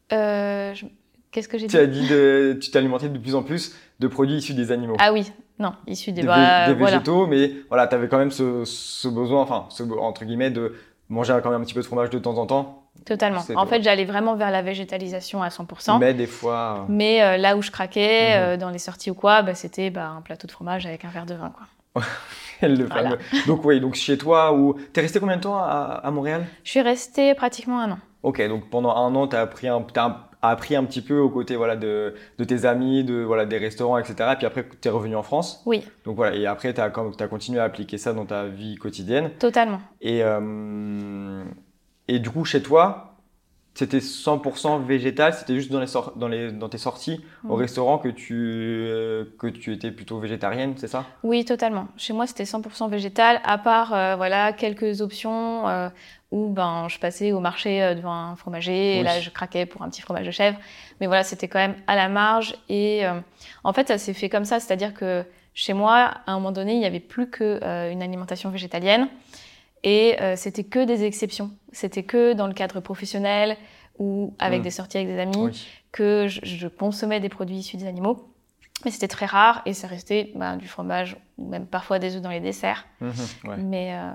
Qu'est-ce 0.10 1.50
que 1.50 1.58
j'ai 1.58 1.68
dit 1.68 1.72
Tu 1.72 1.78
as 1.78 1.86
dit 1.86 2.08
de... 2.08 2.58
tu 2.60 2.72
t'alimentais 2.72 3.10
de 3.10 3.20
plus 3.20 3.36
en 3.36 3.44
plus 3.44 3.76
de 4.00 4.08
produits 4.08 4.38
issus 4.38 4.54
des 4.54 4.72
animaux. 4.72 4.96
Ah 4.98 5.12
oui, 5.12 5.32
non, 5.60 5.74
issus 5.86 6.12
des, 6.12 6.22
des, 6.22 6.64
des 6.68 6.74
végétaux, 6.74 7.28
mais 7.28 7.52
voilà, 7.68 7.88
tu 7.88 7.96
avais 7.96 8.08
quand 8.08 8.18
même 8.18 8.32
ce, 8.32 8.64
ce 8.66 9.08
besoin, 9.08 9.42
enfin, 9.42 9.68
ce, 9.70 9.84
entre 9.84 10.24
guillemets, 10.24 10.52
de 10.52 10.74
manger 11.10 11.38
quand 11.42 11.50
même 11.50 11.62
un 11.62 11.66
petit 11.66 11.74
peu 11.74 11.82
de 11.82 11.86
fromage 11.86 12.10
de 12.10 12.20
temps 12.20 12.38
en 12.38 12.46
temps 12.46 12.84
Totalement. 13.06 13.42
En 13.56 13.66
fait, 13.66 13.84
j'allais 13.84 14.06
vraiment 14.06 14.36
vers 14.36 14.52
la 14.52 14.62
végétalisation 14.62 15.42
à 15.42 15.50
100%. 15.50 16.00
Mais 16.00 16.14
des 16.14 16.28
fois. 16.28 16.80
Euh, 16.80 16.86
Mais 16.90 17.22
euh, 17.22 17.38
là 17.38 17.56
où 17.56 17.62
je 17.62 17.72
craquais, 17.72 18.36
mhm. 18.36 18.44
euh, 18.44 18.58
dans 18.58 18.70
les 18.70 18.80
sorties 18.80 19.12
ou 19.12 19.14
quoi, 19.14 19.44
bah, 19.44 19.56
c'était 19.56 19.90
bah, 19.90 20.10
un 20.10 20.22
plateau 20.22 20.48
de 20.48 20.52
fromage 20.52 20.86
avec 20.86 21.06
un 21.06 21.10
verre 21.10 21.26
de 21.26 21.36
vin. 21.36 21.52
Quoi. 21.52 22.04
le 22.68 22.88
fameux. 22.88 23.18
Donc, 23.46 23.64
oui, 23.66 23.80
donc 23.80 23.96
chez 23.96 24.18
toi, 24.18 24.54
ou... 24.54 24.74
tu 24.94 25.00
es 25.00 25.04
resté 25.04 25.20
combien 25.20 25.38
de 25.38 25.42
temps 25.42 25.58
à, 25.58 26.02
à 26.04 26.12
Montréal? 26.12 26.46
Je 26.64 26.72
suis 26.72 26.82
restée 26.82 27.34
pratiquement 27.34 27.80
un 27.80 27.92
an. 27.92 28.00
Ok, 28.24 28.46
donc 28.48 28.70
pendant 28.70 28.96
un 28.96 29.14
an, 29.16 29.28
tu 29.28 29.36
as 29.36 29.42
appris 29.42 29.68
un, 29.68 29.86
as 29.96 30.27
appris 30.42 30.76
un 30.76 30.84
petit 30.84 31.02
peu 31.02 31.18
aux 31.20 31.30
côtés 31.30 31.56
voilà, 31.56 31.76
de, 31.76 32.14
de, 32.38 32.44
tes 32.44 32.66
amis, 32.66 33.04
de, 33.04 33.22
voilà, 33.22 33.46
des 33.46 33.58
restaurants, 33.58 33.98
etc. 33.98 34.32
Et 34.34 34.36
puis 34.36 34.46
après, 34.46 34.66
tu 34.82 34.88
es 34.88 34.92
revenu 34.92 35.16
en 35.16 35.24
France. 35.24 35.62
Oui. 35.66 35.84
Donc 36.06 36.16
voilà, 36.16 36.36
et 36.36 36.46
après, 36.46 36.74
tu 36.74 36.82
as, 36.82 36.86
as, 36.86 37.28
continué 37.28 37.60
à 37.60 37.64
appliquer 37.64 37.98
ça 37.98 38.14
dans 38.14 38.26
ta 38.26 38.46
vie 38.46 38.76
quotidienne. 38.76 39.32
Totalement. 39.40 39.82
Et, 40.02 40.22
et 42.08 42.20
du 42.20 42.30
coup, 42.30 42.46
chez 42.46 42.62
toi, 42.62 43.18
c'était 43.78 44.00
100% 44.00 44.84
végétal, 44.86 45.36
c'était 45.36 45.54
juste 45.54 45.72
dans, 45.72 45.80
les 45.80 45.86
dans, 46.16 46.28
les, 46.28 46.52
dans 46.52 46.68
tes 46.68 46.80
sorties 46.80 47.22
au 47.48 47.56
mm. 47.56 47.60
restaurant 47.60 47.98
que 48.00 48.10
tu, 48.10 48.36
euh, 48.36 49.26
que 49.38 49.46
tu 49.46 49.72
étais 49.72 49.92
plutôt 49.92 50.18
végétarienne, 50.18 50.74
c'est 50.78 50.88
ça? 50.88 51.06
Oui, 51.22 51.46
totalement. 51.46 51.88
Chez 51.96 52.12
moi, 52.12 52.26
c'était 52.26 52.46
100% 52.46 52.90
végétal, 52.90 53.40
à 53.44 53.60
part 53.60 53.94
euh, 53.94 54.16
voilà, 54.16 54.52
quelques 54.52 55.02
options 55.02 55.68
euh, 55.68 55.90
où 56.32 56.50
ben, 56.50 56.88
je 56.90 57.00
passais 57.00 57.32
au 57.32 57.40
marché 57.40 57.96
devant 57.96 58.14
un 58.14 58.36
fromager 58.36 58.98
et 58.98 59.04
là, 59.04 59.20
je 59.22 59.30
craquais 59.30 59.66
pour 59.66 59.82
un 59.82 59.90
petit 59.90 60.02
fromage 60.02 60.26
de 60.26 60.32
chèvre. 60.32 60.58
Mais 61.00 61.08
voilà, 61.08 61.24
c'était 61.24 61.48
quand 61.48 61.60
même 61.60 61.76
à 61.88 61.96
la 61.96 62.10
marge. 62.10 62.56
Et 62.68 63.04
en 63.64 63.72
fait, 63.72 63.88
ça 63.88 63.98
s'est 63.98 64.14
fait 64.14 64.28
comme 64.28 64.44
ça, 64.44 64.60
c'est-à-dire 64.60 64.94
que 64.94 65.24
chez 65.54 65.74
moi, 65.74 66.12
à 66.26 66.34
un 66.34 66.36
moment 66.36 66.52
donné, 66.52 66.74
il 66.74 66.80
n'y 66.80 66.86
avait 66.86 67.00
plus 67.00 67.30
qu'une 67.30 68.02
alimentation 68.02 68.50
végétalienne. 68.50 69.08
Et 69.84 70.22
euh, 70.22 70.36
c'était 70.36 70.64
que 70.64 70.86
des 70.86 71.04
exceptions. 71.04 71.52
C'était 71.72 72.04
que 72.04 72.34
dans 72.34 72.48
le 72.48 72.54
cadre 72.54 72.80
professionnel 72.80 73.58
ou 73.98 74.36
avec 74.38 74.60
mmh. 74.60 74.64
des 74.64 74.72
sorties 74.72 74.98
avec 74.98 75.10
des 75.10 75.20
amis 75.20 75.68
que 75.92 76.28
je, 76.28 76.68
consommais 76.68 77.20
des 77.20 77.30
produits 77.30 77.58
issus 77.58 77.78
des 77.78 77.88
animaux. 77.88 78.30
Mais 78.86 78.92
c'était 78.92 79.08
très 79.08 79.26
rare 79.26 79.62
et 79.66 79.74
ça 79.74 79.88
restait 79.88 80.32
bah, 80.36 80.56
du 80.56 80.68
fromage 80.68 81.18
ou 81.38 81.50
même 81.50 81.66
parfois 81.66 81.98
des 81.98 82.16
œufs 82.16 82.22
dans 82.22 82.30
les 82.30 82.40
desserts. 82.40 82.86
Mmh, 83.02 83.12
Mais 83.58 83.94
euh, 83.94 84.12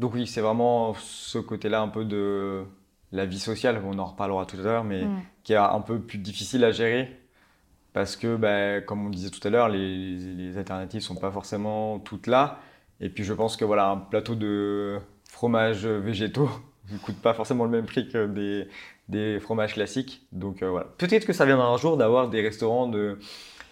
Donc 0.00 0.14
oui, 0.14 0.26
c'est 0.26 0.40
vraiment 0.40 0.94
ce 0.94 1.38
côté-là 1.38 1.82
un 1.82 1.88
peu 1.88 2.06
de 2.06 2.64
la 3.12 3.26
vie 3.26 3.38
sociale, 3.38 3.82
on 3.84 3.98
en 3.98 4.06
reparlera 4.06 4.46
tout 4.46 4.56
à 4.56 4.62
l'heure, 4.62 4.84
mais 4.84 5.04
mmh. 5.04 5.22
qui 5.44 5.52
est 5.52 5.56
un 5.56 5.80
peu 5.82 6.00
plus 6.00 6.16
difficile 6.16 6.64
à 6.64 6.72
gérer 6.72 7.20
parce 7.92 8.16
que, 8.16 8.36
bah, 8.36 8.80
comme 8.80 9.04
on 9.04 9.10
disait 9.10 9.28
tout 9.28 9.46
à 9.46 9.50
l'heure, 9.50 9.68
les, 9.68 10.16
les 10.16 10.56
alternatives 10.56 11.02
sont 11.02 11.16
pas 11.16 11.30
forcément 11.30 11.98
toutes 11.98 12.28
là. 12.28 12.60
Et 13.00 13.10
puis 13.10 13.24
je 13.24 13.34
pense 13.34 13.58
que 13.58 13.64
voilà, 13.66 13.90
un 13.90 13.98
plateau 13.98 14.34
de 14.34 14.98
fromages 15.28 15.86
végétaux 15.86 16.48
ne 16.92 16.96
coûte 16.96 17.20
pas 17.20 17.34
forcément 17.34 17.64
le 17.64 17.70
même 17.70 17.84
prix 17.84 18.08
que 18.08 18.26
des, 18.26 18.68
des 19.08 19.38
fromages 19.38 19.74
classiques. 19.74 20.26
Donc 20.32 20.62
voilà. 20.62 20.86
Peut-être 20.96 21.26
que 21.26 21.34
ça 21.34 21.44
viendra 21.44 21.66
un 21.66 21.76
jour 21.76 21.98
d'avoir 21.98 22.30
des 22.30 22.40
restaurants 22.40 22.88
de 22.88 23.18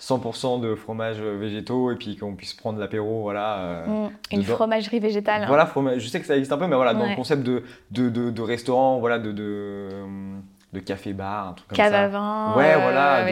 100% 0.00 0.60
de 0.60 0.74
fromages 0.74 1.20
végétaux 1.20 1.90
et 1.90 1.96
puis 1.96 2.16
qu'on 2.16 2.34
puisse 2.34 2.54
prendre 2.54 2.78
l'apéro, 2.78 3.22
voilà. 3.22 3.84
Mmh, 3.86 4.10
une 4.32 4.44
fromagerie 4.44 5.00
végétale. 5.00 5.46
Voilà, 5.48 5.66
fromage, 5.66 6.00
je 6.00 6.08
sais 6.08 6.20
que 6.20 6.26
ça 6.26 6.36
existe 6.36 6.52
un 6.52 6.58
peu, 6.58 6.66
mais 6.66 6.76
voilà, 6.76 6.94
dans 6.94 7.06
le 7.06 7.16
concept 7.16 7.42
de, 7.42 7.64
de, 7.90 8.08
de, 8.08 8.42
restaurant, 8.42 9.00
voilà, 9.00 9.18
de, 9.18 9.32
de, 9.32 10.80
café-bar, 10.80 11.48
un 11.48 11.52
truc 11.54 11.68
comme 11.68 11.76
Cave 11.76 11.92
ça. 11.92 12.04
à 12.04 12.08
vin. 12.08 12.54
Ouais, 12.56 12.74
voilà, 12.74 13.26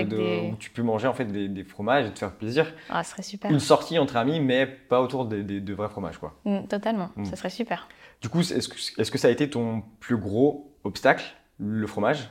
où 0.50 0.56
tu 0.56 0.70
peux 0.70 0.82
manger 0.82 1.06
en 1.06 1.14
fait 1.14 1.26
des, 1.26 1.48
des, 1.48 1.62
fromages 1.62 2.06
et 2.06 2.10
te 2.10 2.18
faire 2.18 2.32
plaisir. 2.32 2.66
Ah, 2.90 3.04
ce 3.04 3.12
serait 3.12 3.22
super. 3.22 3.50
Une 3.50 3.60
sortie 3.60 3.98
entre 3.98 4.16
amis, 4.16 4.40
mais 4.40 4.66
pas 4.66 5.00
autour 5.00 5.26
des, 5.26 5.42
de 5.42 5.74
vrais 5.74 5.88
fromages, 5.88 6.18
quoi. 6.18 6.34
Mmh, 6.44 6.66
totalement, 6.68 7.10
mmh. 7.16 7.26
ça 7.26 7.36
serait 7.36 7.50
super. 7.50 7.88
Du 8.20 8.28
coup, 8.28 8.40
est-ce 8.40 8.68
que, 8.68 9.00
est 9.00 9.10
que 9.10 9.18
ça 9.18 9.28
a 9.28 9.30
été 9.30 9.48
ton 9.48 9.82
plus 10.00 10.16
gros 10.16 10.72
obstacle, 10.82 11.24
le 11.58 11.86
fromage? 11.86 12.28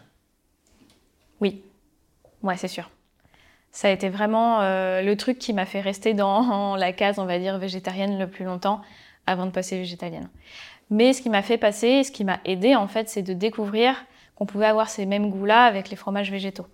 Oui, 1.39 1.63
ouais, 2.43 2.57
c'est 2.57 2.67
sûr. 2.67 2.89
Ça 3.75 3.89
a 3.89 3.91
été 3.91 4.07
vraiment 4.07 4.61
euh, 4.61 5.01
le 5.01 5.17
truc 5.17 5.37
qui 5.37 5.51
m'a 5.51 5.65
fait 5.65 5.81
rester 5.81 6.13
dans 6.13 6.75
la 6.77 6.93
case, 6.93 7.19
on 7.19 7.25
va 7.25 7.39
dire, 7.39 7.57
végétarienne 7.57 8.17
le 8.17 8.25
plus 8.25 8.45
longtemps 8.45 8.79
avant 9.27 9.45
de 9.45 9.51
passer 9.51 9.77
végétalienne. 9.77 10.29
Mais 10.89 11.11
ce 11.11 11.21
qui 11.21 11.29
m'a 11.29 11.41
fait 11.41 11.57
passer, 11.57 12.05
ce 12.05 12.11
qui 12.13 12.23
m'a 12.23 12.39
aidé 12.45 12.77
en 12.77 12.87
fait, 12.87 13.09
c'est 13.09 13.21
de 13.21 13.33
découvrir 13.33 14.05
qu'on 14.35 14.45
pouvait 14.45 14.65
avoir 14.65 14.87
ces 14.87 15.05
mêmes 15.05 15.29
goûts-là 15.29 15.65
avec 15.65 15.89
les 15.89 15.97
fromages 15.97 16.31
végétaux. 16.31 16.67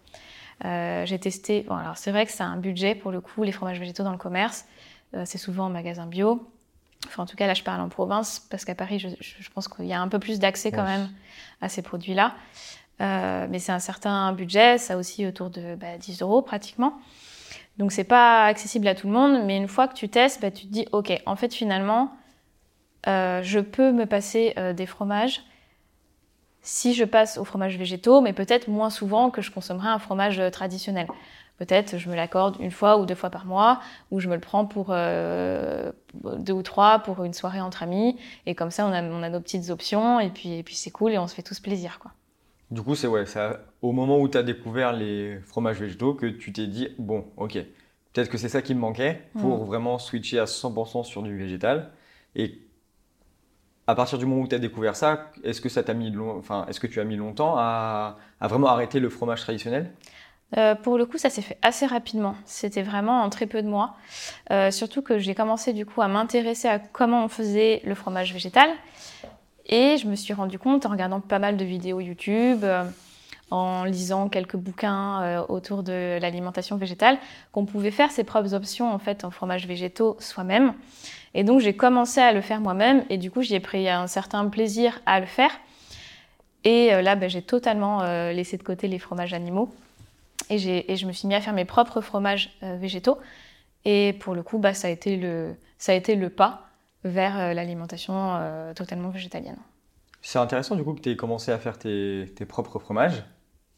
Euh, 0.64 1.04
j'ai 1.08 1.18
testé, 1.18 1.66
bon 1.68 1.76
alors 1.76 1.98
c'est 1.98 2.12
vrai 2.12 2.28
que 2.28 2.32
c'est 2.32 2.44
un 2.44 2.58
budget 2.58 2.94
pour 2.94 3.12
le 3.12 3.20
coup, 3.20 3.42
les 3.42 3.52
fromages 3.52 3.80
végétaux 3.80 4.04
dans 4.04 4.12
le 4.12 4.20
commerce, 4.20 4.66
euh, 5.16 5.24
c'est 5.26 5.40
souvent 5.40 5.66
en 5.66 5.70
magasin 5.70 6.06
bio. 6.06 6.48
Enfin, 7.08 7.24
en 7.24 7.26
tout 7.26 7.36
cas, 7.36 7.48
là, 7.48 7.56
je 7.56 7.64
parle 7.64 7.82
en 7.82 7.90
province, 7.90 8.46
parce 8.52 8.64
qu'à 8.64 8.76
Paris, 8.76 9.00
je, 9.00 9.08
je, 9.20 9.50
pense 9.50 9.68
qu'il 9.68 9.88
y 9.88 9.94
a 9.94 10.00
un 10.00 10.08
peu 10.08 10.20
plus 10.20 10.38
d'accès 10.38 10.72
quand 10.72 10.84
même 10.84 11.10
à 11.60 11.68
ces 11.68 11.82
produits-là. 11.82 12.36
Euh, 13.02 13.48
mais 13.50 13.60
c'est 13.60 13.72
un 13.72 13.80
certain 13.80 14.32
budget, 14.34 14.78
ça 14.78 14.98
aussi 14.98 15.26
autour 15.26 15.50
de 15.50 15.76
10 15.76 15.78
bah, 15.78 16.26
euros 16.26 16.42
pratiquement. 16.42 16.94
Donc 17.78 17.92
c'est 17.92 18.04
pas 18.04 18.46
accessible 18.46 18.88
à 18.88 18.96
tout 18.96 19.08
le 19.08 19.14
monde, 19.14 19.44
mais 19.46 19.58
une 19.58 19.68
fois 19.68 19.88
que 19.88 19.96
tu 19.96 20.08
testes, 20.10 20.42
bah, 20.42 20.52
tu 20.52 20.68
te 20.68 20.72
dis 20.72 20.86
ok, 20.92 21.12
en 21.26 21.36
fait 21.36 21.54
finalement, 21.54 22.12
euh, 23.08 23.42
je 23.42 23.60
peux 23.60 23.92
me 23.92 24.06
passer 24.06 24.54
euh, 24.58 24.74
des 24.74 24.86
fromages 24.86 25.42
si 26.62 26.94
je 26.94 27.04
passe 27.06 27.40
aux 27.40 27.44
fromages 27.44 27.76
végétaux, 27.78 28.22
mais 28.22 28.34
peut-être 28.34 28.68
moins 28.68 28.92
souvent 28.92 29.32
que 29.32 29.42
je 29.42 29.50
consommerais 29.50 29.90
un 29.90 29.98
fromage 29.98 30.40
traditionnel. 30.52 31.08
Peut-être 31.58 31.98
je 31.98 32.08
me 32.08 32.16
l'accorde 32.16 32.58
une 32.60 32.70
fois 32.70 33.00
ou 33.00 33.08
deux 33.08 33.16
fois 33.16 33.32
par 33.32 33.46
mois, 33.46 33.80
ou 34.12 34.20
je 34.20 34.30
me 34.30 34.36
le 34.36 34.42
prends 34.42 34.66
pour 34.68 34.94
deux 34.94 36.54
ou 36.54 36.62
trois 36.62 37.00
pour 37.00 37.24
une 37.24 37.34
soirée 37.34 37.62
entre 37.62 37.82
amis, 37.82 38.20
et 38.46 38.54
comme 38.54 38.70
ça 38.70 38.86
on 38.86 38.94
a, 38.94 39.02
on 39.02 39.24
a 39.24 39.30
nos 39.30 39.40
petites 39.40 39.72
options, 39.72 40.20
et 40.20 40.30
puis, 40.30 40.54
et 40.54 40.64
puis 40.64 40.76
c'est 40.76 40.92
cool 40.92 41.14
et 41.14 41.18
on 41.18 41.28
se 41.28 41.34
fait 41.34 41.42
tous 41.42 41.60
plaisir 41.60 41.98
quoi. 41.98 42.12
Du 42.72 42.82
coup, 42.82 42.96
c'est 42.96 43.08
ouais, 43.08 43.26
au 43.82 43.92
moment 43.92 44.18
où 44.20 44.30
tu 44.30 44.38
as 44.38 44.44
découvert 44.44 44.94
les 44.94 45.40
fromages 45.42 45.80
végétaux 45.80 46.14
que 46.14 46.26
tu 46.26 46.54
t'es 46.54 46.68
dit, 46.68 46.88
bon, 46.98 47.26
ok, 47.36 47.54
peut-être 48.14 48.30
que 48.30 48.38
c'est 48.38 48.48
ça 48.48 48.62
qui 48.62 48.74
me 48.74 48.80
manquait 48.80 49.22
pour 49.38 49.64
mm. 49.64 49.66
vraiment 49.66 50.00
switcher 50.00 50.40
à 50.40 50.46
100% 50.46 51.04
sur 51.04 51.22
du 51.22 51.38
végétal. 51.38 51.92
Et 52.36 52.62
à 53.88 53.96
partir 53.96 54.18
du 54.18 54.26
moment 54.26 54.44
où 54.44 54.48
tu 54.48 54.56
as 54.56 54.60
découvert 54.60 54.96
ça, 54.96 55.32
est-ce 55.44 55.60
que 55.60 55.68
ça 55.68 55.84
t'a 55.84 55.94
mis 55.94 56.16
enfin, 56.18 56.66
est-ce 56.70 56.80
que 56.80 56.88
tu 56.88 57.02
as 57.02 57.04
mis 57.04 57.18
longtemps 57.18 57.56
à, 57.58 58.18
vraiment 58.40 58.68
arrêter 58.68 59.02
le 59.02 59.10
fromage 59.10 59.42
traditionnel? 59.42 59.92
Euh, 60.58 60.76
pour 60.76 60.98
le 60.98 61.06
coup, 61.06 61.18
ça 61.18 61.30
s'est 61.30 61.42
fait 61.42 61.58
assez 61.62 61.86
rapidement. 61.86 62.36
C'était 62.46 62.84
vraiment 62.84 63.22
en 63.22 63.30
très 63.30 63.48
peu 63.48 63.62
de 63.62 63.68
mois. 63.68 63.96
Euh, 64.52 64.72
surtout 64.72 65.02
que 65.02 65.18
j'ai 65.18 65.36
commencé 65.36 65.74
du 65.74 65.86
coup 65.86 66.02
à 66.02 66.08
m'intéresser 66.08 66.70
à 66.70 66.80
comment 66.80 67.26
on 67.26 67.28
faisait 67.28 67.82
le 67.86 67.96
fromage 67.96 68.32
végétal. 68.32 68.70
Et 69.72 69.96
je 69.98 70.06
me 70.06 70.16
suis 70.16 70.34
rendu 70.34 70.60
compte 70.60 70.86
en 70.86 70.90
regardant 70.90 71.22
pas 71.22 71.40
mal 71.40 71.56
de 71.56 71.64
vidéos 71.64 72.02
YouTube, 72.02 72.60
euh, 72.64 72.84
en 73.52 73.86
lisant 73.86 74.28
quelques 74.28 74.58
bouquins 74.58 75.22
euh, 75.22 75.46
autour 75.48 75.82
de 75.82 76.20
l'alimentation 76.20 76.76
végétale, 76.76 77.18
qu'on 77.54 77.66
pouvait 77.66 77.92
faire 77.92 78.12
ses 78.12 78.26
propres 78.26 78.54
options 78.54 78.94
en 78.94 79.00
fait 79.00 79.24
en 79.24 79.32
fromage 79.32 79.68
végétaux 79.68 80.18
soi-même. 80.20 80.74
Et 81.34 81.46
donc 81.46 81.62
j'ai 81.62 81.74
commencé 81.74 82.20
à 82.20 82.34
le 82.34 82.42
faire 82.42 82.60
moi-même 82.60 83.06
et 83.10 83.18
du 83.18 83.32
coup 83.32 83.42
j'y 83.42 83.56
ai 83.56 83.62
pris 83.62 83.88
un 83.88 84.08
certain 84.08 84.46
plaisir 84.50 85.00
à 85.06 85.22
le 85.22 85.26
faire. 85.26 85.52
Et 86.66 86.94
euh, 86.94 87.02
là 87.02 87.16
ben, 87.16 87.30
j'ai 87.30 87.42
totalement 87.42 88.04
laissé 88.32 88.58
de 88.58 88.64
côté 88.64 88.90
les 88.90 89.00
fromages 89.00 89.34
animaux 89.34 89.74
et, 90.50 90.58
je 90.60 91.06
me 91.06 91.14
suis 91.14 91.30
mis 91.30 91.36
à 91.36 91.40
faire 91.40 91.54
mes 91.54 91.64
propres 91.64 92.02
fromages 92.02 92.50
végétaux. 92.62 93.18
Et 93.86 94.14
pour 94.20 94.36
le 94.36 94.44
coup 94.44 94.58
bah, 94.58 94.74
ça 94.74 94.90
a 94.90 94.92
été 94.92 95.16
le 95.16 96.30
pas 96.30 96.71
vers 97.04 97.40
euh, 97.40 97.54
l'alimentation 97.54 98.14
euh, 98.16 98.74
totalement 98.74 99.10
végétalienne. 99.10 99.58
C'est 100.22 100.40
intéressant 100.40 100.76
du 100.76 100.84
coup 100.84 100.94
que 100.94 101.02
tu 101.02 101.10
aies 101.10 101.16
commencé 101.16 101.52
à 101.52 101.58
faire 101.58 101.80
tes, 101.80 102.26
propres 102.48 102.80
fromages, 102.80 103.24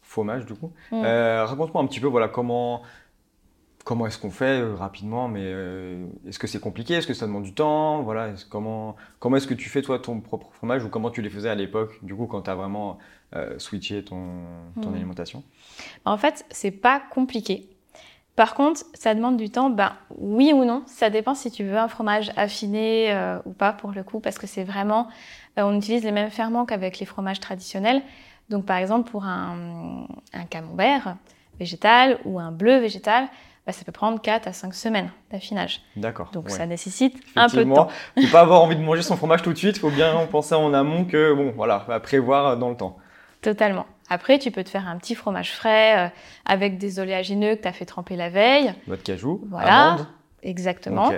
fromages 0.02 0.46
du 0.46 0.54
coup. 0.56 0.74
Mm. 0.92 1.04
Euh, 1.06 1.46
raconte-moi 1.46 1.82
un 1.82 1.88
petit 1.88 2.02
peu 2.02 2.08
voilà, 2.08 2.28
comment, 2.28 2.82
comment 3.86 4.08
est-ce 4.08 4.18
qu'on 4.18 4.30
fait 4.30 4.62
rapidement, 4.62 5.30
mais 5.30 5.54
est-ce 6.28 6.40
que 6.40 6.48
c'est 6.48 6.60
compliqué? 6.60 6.96
Est-ce 6.96 7.08
que 7.08 7.14
ça 7.14 7.28
demande 7.28 7.44
du 7.44 7.54
temps? 7.54 8.02
Voilà, 8.02 8.34
Comment, 8.50 8.98
comment 9.20 9.38
est-ce 9.38 9.48
que 9.48 9.54
tu 9.54 9.70
fais 9.70 9.82
toi 9.82 10.00
ton 10.00 10.20
propre 10.20 10.52
fromage? 10.52 10.84
Ou 10.84 10.90
comment 10.90 11.12
tu 11.12 11.22
les 11.22 11.30
faisais 11.30 11.50
à 11.50 11.56
l'époque, 11.56 11.98
du 12.04 12.14
coup, 12.14 12.28
quand 12.28 12.42
tu 12.42 12.50
as 12.50 12.56
vraiment 12.56 12.98
switché 13.58 14.04
ton, 14.04 14.44
ton 14.82 14.90
mm. 14.90 14.96
alimentation? 14.96 15.44
En 16.04 16.18
fait, 16.18 16.46
c'est 16.50 16.72
pas 16.72 17.00
compliqué. 17.00 17.73
Par 18.36 18.56
contre, 18.56 18.82
ça 18.96 19.14
demande 19.14 19.38
du 19.38 19.52
temps, 19.52 19.70
ben 19.70 19.94
oui 20.18 20.54
ou 20.54 20.66
non, 20.66 20.84
ça 20.88 21.12
dépend 21.12 21.36
si 21.36 21.52
tu 21.52 21.64
veux 21.64 21.78
un 21.78 21.88
fromage 21.88 22.32
affiné 22.36 23.12
euh, 23.12 23.38
ou 23.46 23.54
pas 23.54 23.74
pour 23.74 23.92
le 23.92 24.04
coup, 24.04 24.20
parce 24.20 24.40
que 24.40 24.48
c'est 24.48 24.64
vraiment, 24.64 25.08
euh, 25.60 25.64
on 25.64 25.78
utilise 25.78 26.04
les 26.04 26.12
mêmes 26.12 26.32
ferments 26.32 26.66
qu'avec 26.66 27.00
les 27.00 27.06
fromages 27.06 27.40
traditionnels. 27.40 28.02
Donc 28.50 28.66
par 28.66 28.78
exemple 28.78 29.10
pour 29.10 29.26
un, 29.26 30.08
camembert 30.50 31.16
végétal 31.60 32.18
ou 32.26 32.40
un 32.40 32.52
bleu 32.52 32.80
végétal, 32.80 33.28
ben, 33.68 33.72
ça 33.72 33.86
peut 33.86 33.92
prendre 33.92 34.20
4 34.20 34.48
à 34.48 34.54
5 34.54 34.74
semaines 34.74 35.12
d'affinage. 35.32 35.82
D'accord. 35.96 36.32
Donc 36.34 36.50
ça 36.50 36.66
nécessite 36.66 37.16
un 37.36 37.48
peu 37.48 37.64
de 37.64 37.72
temps. 37.72 37.88
Il 38.16 38.24
ne 38.24 38.28
faut 38.28 38.34
pas 38.34 38.42
avoir 38.42 38.64
envie 38.64 38.76
de 38.76 38.82
manger 38.82 39.04
son 39.04 39.16
fromage 39.16 39.44
tout 39.44 39.54
de 39.54 39.58
suite, 39.58 39.78
il 39.78 39.80
faut 39.80 39.92
bien 39.92 40.26
penser 40.26 40.56
en 40.56 40.74
amont 40.74 41.06
que, 41.06 41.34
bon, 41.34 41.54
voilà, 41.56 41.86
à 41.88 42.00
prévoir 42.00 42.58
dans 42.58 42.72
le 42.72 42.76
temps. 42.76 42.98
Totalement. 43.42 43.86
Après, 44.10 44.40
tu 44.40 44.52
peux 44.52 44.64
te 44.64 44.70
faire 44.70 44.88
un 44.88 44.98
petit 44.98 45.16
fromage 45.16 45.54
frais 45.54 45.98
euh, 45.98 46.10
avec 46.46 46.78
des 46.78 47.00
oléagineux 47.00 47.56
que 47.56 47.62
tu 47.62 47.68
as 47.68 47.74
fait 47.74 47.86
tremper 47.86 48.16
la 48.16 48.30
veille. 48.30 48.74
Noix 48.88 48.98
de 48.98 49.02
cajou, 49.02 49.42
voilà, 49.50 49.98
exactement. 50.42 51.12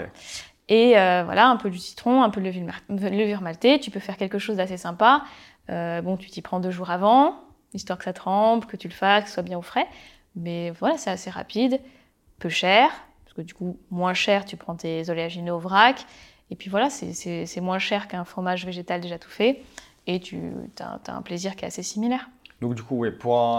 Et 0.67 0.97
euh, 0.97 1.23
voilà, 1.23 1.47
un 1.47 1.57
peu 1.57 1.69
du 1.69 1.77
citron, 1.77 2.23
un 2.23 2.29
peu 2.29 2.41
de 2.41 3.09
levure, 3.09 3.41
maltée. 3.41 3.79
Tu 3.79 3.91
peux 3.91 3.99
faire 3.99 4.17
quelque 4.17 4.39
chose 4.39 4.57
d'assez 4.57 4.77
sympa. 4.77 5.23
Euh, 5.69 6.01
bon, 6.01 6.17
tu 6.17 6.29
t'y 6.29 6.41
prends 6.41 6.59
deux 6.59 6.71
jours 6.71 6.89
avant, 6.89 7.35
histoire 7.73 7.97
que 7.97 8.05
ça 8.05 8.13
trempe, 8.13 8.65
que 8.65 8.77
tu 8.77 8.87
le 8.87 8.93
fasses, 8.93 9.23
que 9.23 9.29
ce 9.29 9.35
soit 9.35 9.43
bien 9.43 9.57
au 9.57 9.61
frais. 9.61 9.87
Mais 10.35 10.71
voilà, 10.71 10.97
c'est 10.97 11.09
assez 11.09 11.29
rapide, 11.29 11.79
peu 12.39 12.49
cher, 12.49 12.89
parce 13.23 13.33
que 13.33 13.41
du 13.41 13.53
coup, 13.53 13.77
moins 13.89 14.13
cher, 14.13 14.45
tu 14.45 14.57
prends 14.57 14.75
tes 14.75 15.09
oléagineux 15.09 15.53
au 15.53 15.59
vrac. 15.59 16.05
Et 16.51 16.55
puis 16.55 16.69
voilà, 16.69 16.89
c'est 16.89 17.61
moins 17.61 17.79
cher 17.79 18.07
qu'un 18.07 18.25
fromage 18.25 18.65
végétal 18.65 19.01
déjà 19.01 19.17
tout 19.17 19.29
fait. 19.29 19.63
Et 20.07 20.19
tu 20.19 20.39
as, 20.79 20.99
as 21.07 21.15
un 21.15 21.21
plaisir 21.21 21.55
qui 21.55 21.65
est 21.65 21.67
assez 21.67 21.83
similaire. 21.83 22.29
Donc 22.61 22.75
du 22.75 22.83
coup, 22.83 22.97
oui, 22.97 23.09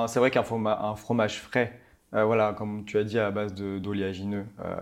c'est 0.08 0.18
vrai 0.18 0.30
qu'un 0.30 0.42
fromage 0.42 1.40
frais, 1.40 1.78
euh, 2.14 2.24
voilà, 2.24 2.54
comme 2.56 2.84
tu 2.84 2.98
as 2.98 3.04
dit, 3.04 3.18
à 3.18 3.30
base 3.30 3.54
d'oléagineux, 3.54 4.46
euh, 4.64 4.76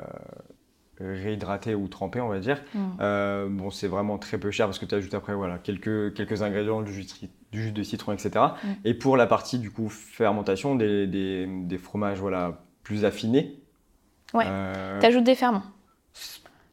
réhydraté 1.01 1.75
ou 1.75 1.89
trempé, 1.89 2.21
on 2.21 2.29
va 2.29 2.39
dire, 2.39 2.63
mm. 2.75 2.79
euh, 3.01 3.49
bon, 3.51 3.71
c'est 3.71 3.89
vraiment 3.89 4.19
très 4.19 4.39
peu 4.39 4.51
cher 4.51 4.67
parce 4.67 4.79
que 4.79 4.87
tu 4.87 4.95
ajoutes 4.95 5.15
après 5.15 5.35
voilà, 5.35 5.59
quelques, 5.59 6.15
quelques 6.15 6.43
ingrédients, 6.43 6.83
du 6.83 6.93
jus, 6.93 7.07
du 7.51 7.63
jus 7.63 7.73
de 7.73 7.83
citron, 7.83 8.13
etc. 8.13 8.31
Mm. 8.35 8.69
Et 8.85 8.95
pour 8.95 9.17
la 9.17 9.27
partie 9.27 9.59
du 9.59 9.71
coup 9.71 9.89
fermentation, 9.89 10.77
des, 10.77 11.07
des, 11.07 11.47
des 11.47 11.79
fromages 11.79 12.21
voilà, 12.21 12.63
plus 12.83 13.05
affinés. 13.05 13.59
Ouais, 14.33 14.47
tu 15.01 15.07
ajoutes 15.07 15.25
des 15.25 15.35
ferments. 15.35 15.63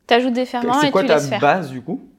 Tu 0.08 0.14
ajoutes 0.14 0.34
des 0.34 0.46
ferments 0.46 0.74
C'est 0.80 0.92
quoi 0.92 1.04
ta 1.04 1.20
base 1.40 1.72
du 1.72 1.82
coup? 1.82 2.11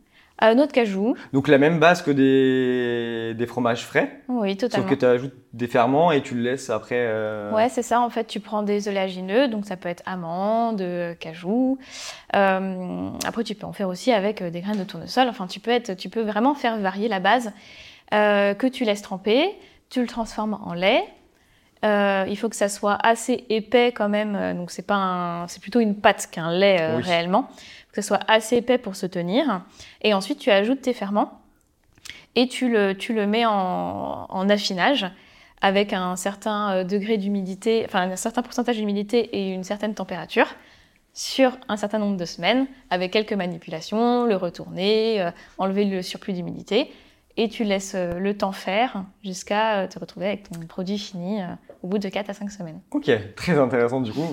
Un 0.48 0.58
autre 0.58 0.72
cajou. 0.72 1.14
Donc 1.32 1.48
la 1.48 1.58
même 1.58 1.78
base 1.78 2.02
que 2.02 2.10
des, 2.10 3.34
des 3.34 3.46
fromages 3.46 3.84
frais 3.84 4.20
Oui, 4.28 4.56
totalement. 4.56 4.86
Sauf 4.86 4.94
que 4.94 4.98
tu 4.98 5.06
ajoutes 5.06 5.34
des 5.52 5.66
ferments 5.66 6.12
et 6.12 6.22
tu 6.22 6.34
le 6.34 6.42
laisses 6.42 6.70
après. 6.70 6.98
Euh... 6.98 7.52
Ouais, 7.52 7.68
c'est 7.68 7.82
ça. 7.82 8.00
En 8.00 8.10
fait, 8.10 8.26
tu 8.26 8.40
prends 8.40 8.62
des 8.62 8.88
oléagineux, 8.88 9.48
donc 9.48 9.66
ça 9.66 9.76
peut 9.76 9.88
être 9.88 10.02
amandes, 10.06 10.84
cajou. 11.20 11.78
Euh, 12.34 13.10
après, 13.26 13.44
tu 13.44 13.54
peux 13.54 13.66
en 13.66 13.72
faire 13.72 13.88
aussi 13.88 14.12
avec 14.12 14.42
euh, 14.42 14.50
des 14.50 14.60
graines 14.60 14.78
de 14.78 14.84
tournesol. 14.84 15.28
Enfin, 15.28 15.46
tu 15.46 15.60
peux, 15.60 15.70
être, 15.70 15.94
tu 15.96 16.08
peux 16.08 16.22
vraiment 16.22 16.54
faire 16.54 16.78
varier 16.78 17.08
la 17.08 17.20
base 17.20 17.52
euh, 18.14 18.54
que 18.54 18.66
tu 18.66 18.84
laisses 18.84 19.02
tremper. 19.02 19.44
Tu 19.90 20.00
le 20.00 20.06
transformes 20.06 20.58
en 20.64 20.72
lait. 20.72 21.04
il 21.84 22.36
faut 22.36 22.48
que 22.48 22.56
ça 22.56 22.68
soit 22.68 22.98
assez 23.02 23.44
épais 23.50 23.92
quand 23.92 24.08
même. 24.08 24.56
Donc 24.56 24.70
c'est 24.70 24.86
pas 24.86 25.44
c'est 25.48 25.60
plutôt 25.60 25.80
une 25.80 25.94
pâte 25.94 26.28
qu'un 26.30 26.50
lait 26.50 26.96
réellement 26.96 27.48
que 27.92 28.00
ce 28.02 28.08
soit 28.08 28.20
assez 28.28 28.56
épais 28.56 28.78
pour 28.78 28.96
se 28.96 29.06
tenir. 29.06 29.62
Et 30.00 30.14
ensuite, 30.14 30.38
tu 30.38 30.50
ajoutes 30.50 30.82
tes 30.82 30.92
ferments 30.92 31.40
et 32.34 32.48
tu 32.48 32.70
le, 32.70 33.26
mets 33.26 33.44
en, 33.46 34.48
affinage 34.48 35.06
avec 35.60 35.92
un 35.92 36.16
certain 36.16 36.72
euh, 36.72 36.84
degré 36.84 37.18
d'humidité, 37.18 37.84
enfin 37.86 38.10
un 38.10 38.16
certain 38.16 38.42
pourcentage 38.42 38.76
d'humidité 38.76 39.20
et 39.36 39.50
une 39.50 39.64
certaine 39.64 39.94
température. 39.94 40.48
sur 41.14 41.58
un 41.68 41.76
certain 41.76 41.98
nombre 41.98 42.16
de 42.16 42.24
semaines, 42.24 42.66
avec 42.88 43.12
quelques 43.12 43.34
manipulations, 43.34 44.24
le 44.24 44.34
retourner, 44.34 45.30
enlever 45.58 45.84
le 45.84 46.00
surplus 46.00 46.32
d'humidité 46.32 46.90
et 47.36 47.48
tu 47.48 47.64
laisses 47.64 47.94
euh, 47.94 48.18
le 48.18 48.36
temps 48.36 48.52
faire 48.52 49.04
jusqu'à 49.24 49.80
euh, 49.80 49.86
te 49.86 49.98
retrouver 49.98 50.26
avec 50.26 50.48
ton 50.50 50.60
produit 50.66 50.98
fini 50.98 51.40
euh, 51.40 51.46
au 51.82 51.88
bout 51.88 51.98
de 51.98 52.08
4 52.08 52.30
à 52.30 52.34
5 52.34 52.50
semaines. 52.50 52.80
Ok, 52.90 53.10
très 53.36 53.58
intéressant 53.58 54.00
du 54.00 54.12
coup. 54.12 54.26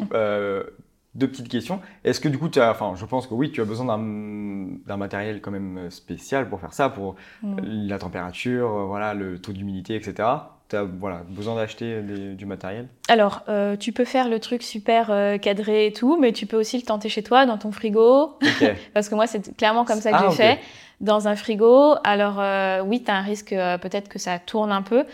Deux 1.19 1.27
petites 1.27 1.49
questions. 1.49 1.79
Est-ce 2.03 2.19
que 2.19 2.29
du 2.29 2.38
coup, 2.38 2.49
tu 2.49 2.60
as, 2.60 2.71
enfin, 2.71 2.93
je 2.95 3.05
pense 3.05 3.27
que 3.27 3.34
oui, 3.34 3.51
tu 3.51 3.62
as 3.62 3.65
besoin 3.65 3.86
d'un 3.86 4.97
matériel 4.97 5.41
quand 5.41 5.51
même 5.51 5.91
spécial 5.91 6.49
pour 6.49 6.60
faire 6.60 6.73
ça, 6.73 6.89
pour 6.89 7.15
mm. 7.43 7.58
la 7.63 7.99
température, 7.99 8.88
voilà, 8.88 9.13
le 9.13 9.39
taux 9.39 9.51
d'humidité, 9.51 9.95
etc. 9.95 10.27
Tu 10.69 10.75
as 10.75 10.84
voilà, 10.84 11.21
besoin 11.27 11.55
d'acheter 11.55 12.01
du 12.01 12.45
matériel? 12.45 12.88
Alors, 13.08 13.43
tu 13.79 13.91
peux 13.91 14.05
faire 14.05 14.29
le 14.29 14.39
truc 14.39 14.63
super 14.63 15.39
cadré 15.41 15.88
et 15.88 15.93
tout, 15.93 16.17
mais 16.19 16.32
tu 16.32 16.45
peux 16.45 16.58
aussi 16.58 16.77
le 16.77 16.84
tenter 16.84 17.10
chez 17.10 17.23
toi, 17.23 17.45
dans 17.45 17.58
ton 17.58 17.71
frigo. 17.71 18.38
Parce 18.93 19.10
que 19.10 19.15
moi, 19.15 19.27
c'est 19.27 19.55
clairement 19.58 19.86
comme 19.86 19.99
ça 19.99 20.12
que 20.12 20.17
ah, 20.17 20.27
j'ai 20.29 20.36
fait 20.36 20.60
dans 21.01 21.27
un 21.27 21.36
frigo. 21.36 21.95
Alors 22.03 22.39
euh, 22.39 22.82
oui, 22.82 23.03
tu 23.03 23.12
as 23.12 23.15
un 23.15 23.21
risque 23.21 23.53
euh, 23.53 23.77
peut-être 23.77 24.10
que 24.10 24.19
ça 24.19 24.39
tourne 24.39 24.71
un 24.71 24.82
peu, 24.82 25.05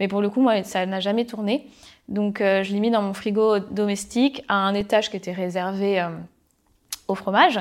mais 0.00 0.08
pour 0.08 0.20
le 0.20 0.30
coup, 0.30 0.40
moi, 0.40 0.62
ça 0.62 0.86
n'a 0.86 1.00
jamais 1.00 1.26
tourné. 1.26 1.66
Donc 2.08 2.40
euh, 2.40 2.62
je 2.62 2.72
l'ai 2.72 2.80
mis 2.80 2.90
dans 2.90 3.02
mon 3.02 3.14
frigo 3.14 3.58
domestique 3.58 4.44
à 4.48 4.56
un 4.56 4.74
étage 4.74 5.10
qui 5.10 5.16
était 5.16 5.32
réservé 5.32 6.06
au 7.08 7.14
fromage, 7.14 7.60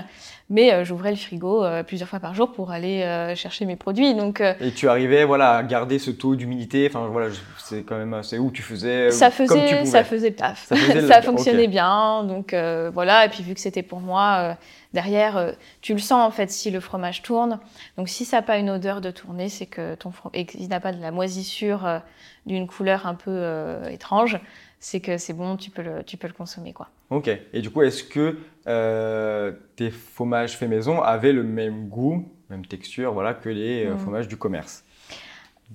mais 0.50 0.86
j'ouvrais 0.86 1.12
le 1.12 1.18
frigo 1.18 1.66
plusieurs 1.86 2.08
fois 2.08 2.20
par 2.20 2.34
jour 2.34 2.52
pour 2.52 2.72
aller 2.72 3.34
chercher 3.36 3.66
mes 3.66 3.76
produits. 3.76 4.16
Donc 4.16 4.42
et 4.42 4.72
tu 4.72 4.88
arrivais 4.88 5.26
voilà 5.26 5.58
à 5.58 5.64
garder 5.64 6.00
ce 6.00 6.12
taux 6.12 6.36
d'humidité. 6.36 6.88
Enfin 6.90 7.08
voilà, 7.12 7.28
c'est 7.58 7.84
quand 7.84 7.98
même 7.98 8.24
c'est 8.24 8.38
où 8.38 8.52
tu 8.52 8.62
faisais 8.62 9.12
ça 9.12 9.32
faisait 9.32 9.70
comme 9.70 9.84
tu 9.84 9.86
ça 9.86 10.04
faisait 10.04 10.32
taf. 10.32 10.66
Ça, 10.66 10.76
ça 11.08 11.22
fonctionnait 11.22 11.68
bien. 11.68 12.24
Donc 12.24 12.56
voilà 12.94 13.26
et 13.26 13.30
puis 13.30 13.44
vu 13.44 13.54
que 13.54 13.60
c'était 13.60 13.84
pour 13.84 14.00
moi 14.00 14.56
derrière, 14.94 15.38
euh, 15.38 15.52
tu 15.82 15.94
le 15.94 16.00
sens 16.00 16.26
en 16.26 16.32
fait 16.32 16.50
si 16.52 16.72
le 16.72 16.80
fromage 16.80 17.22
tourne. 17.22 17.60
Donc 17.98 18.08
si 18.10 18.26
ça 18.26 18.38
n'a 18.38 18.44
pas 18.44 18.58
une 18.58 18.70
odeur 18.70 19.02
de 19.02 19.12
tourner, 19.12 19.50
c'est 19.50 19.66
que 19.66 19.96
ton 19.96 20.12
qu'il 20.32 20.70
n'a 20.70 20.80
pas 20.80 20.94
de 20.94 21.02
la 21.02 21.12
moisissure 21.12 21.86
euh, 21.86 22.00
d'une 22.46 22.68
couleur 22.68 23.06
un 23.08 23.16
peu 23.16 23.32
euh, 23.32 23.90
étrange, 23.90 24.40
c'est 24.84 25.00
que 25.00 25.18
c'est 25.18 25.34
bon, 25.34 25.56
tu 25.56 25.72
peux 25.72 25.82
le, 25.82 26.04
tu 26.04 26.18
peux 26.18 26.28
le 26.28 26.34
consommer 26.34 26.74
quoi. 26.74 26.90
Ok. 27.10 27.30
Et 27.54 27.62
du 27.62 27.70
coup, 27.70 27.82
est-ce 27.82 28.04
que 28.04 28.38
tes 29.76 29.92
fromages 29.92 30.58
faits 30.58 30.70
maison 30.70 31.02
avaient 31.02 31.34
le 31.34 31.44
même 31.44 31.88
goût, 31.88 32.30
même 32.50 32.66
texture, 32.66 33.14
voilà, 33.14 33.34
que 33.34 33.50
les 33.50 33.88
hmm. 33.88 33.98
fromages 33.98 34.28
du 34.28 34.38
commerce? 34.38 34.84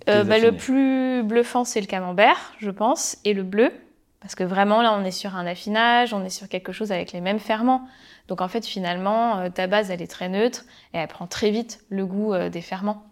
Bah, 0.06 0.38
le 0.38 0.52
plus 0.52 1.22
bluffant, 1.24 1.64
c'est 1.64 1.80
le 1.80 1.86
camembert, 1.86 2.52
je 2.58 2.70
pense, 2.70 3.18
et 3.24 3.34
le 3.34 3.42
bleu. 3.42 3.72
Parce 4.20 4.34
que 4.34 4.44
vraiment, 4.44 4.82
là, 4.82 4.96
on 4.98 5.04
est 5.04 5.12
sur 5.12 5.36
un 5.36 5.46
affinage, 5.46 6.12
on 6.12 6.24
est 6.24 6.30
sur 6.30 6.48
quelque 6.48 6.72
chose 6.72 6.90
avec 6.90 7.12
les 7.12 7.20
mêmes 7.20 7.38
ferments. 7.38 7.88
Donc 8.26 8.40
en 8.40 8.48
fait, 8.48 8.66
finalement, 8.66 9.38
euh, 9.38 9.48
ta 9.48 9.66
base, 9.66 9.90
elle 9.90 10.02
est 10.02 10.10
très 10.10 10.28
neutre 10.28 10.64
et 10.92 10.98
elle 10.98 11.08
prend 11.08 11.26
très 11.26 11.50
vite 11.50 11.80
le 11.88 12.04
goût 12.04 12.34
euh, 12.34 12.50
des 12.50 12.60
ferments 12.60 13.06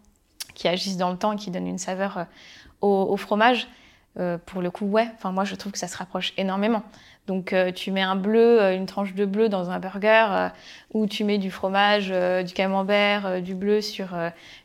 qui 0.55 0.69
agissent 0.69 0.97
dans 0.97 1.11
le 1.11 1.17
temps 1.17 1.33
et 1.33 1.37
qui 1.37 1.51
donnent 1.51 1.67
une 1.67 1.79
saveur 1.79 2.19
euh, 2.19 2.25
au, 2.81 3.17
fromage. 3.17 3.69
Pour 4.47 4.63
le 4.63 4.71
coup, 4.71 4.87
ouais, 4.87 5.09
enfin 5.15 5.33
moi 5.33 5.45
je 5.45 5.55
trouve 5.55 5.73
que 5.73 5.79
ça 5.79 5.89
se 5.89 5.97
rapproche 5.97 6.33
énormément. 6.37 6.83
Donc 7.27 7.55
tu 7.75 7.91
mets 7.91 8.03
un 8.03 8.17
bleu, 8.17 8.61
une 8.73 8.87
tranche 8.87 9.15
de 9.15 9.25
bleu 9.25 9.49
dans 9.49 9.71
un 9.71 9.79
burger, 9.79 10.51
ou 10.95 11.07
tu 11.07 11.25
mets 11.25 11.39
du 11.39 11.51
fromage, 11.51 12.09
du 12.45 12.55
camembert, 12.55 13.43
du 13.43 13.55
bleu 13.55 13.81
sur 13.81 14.17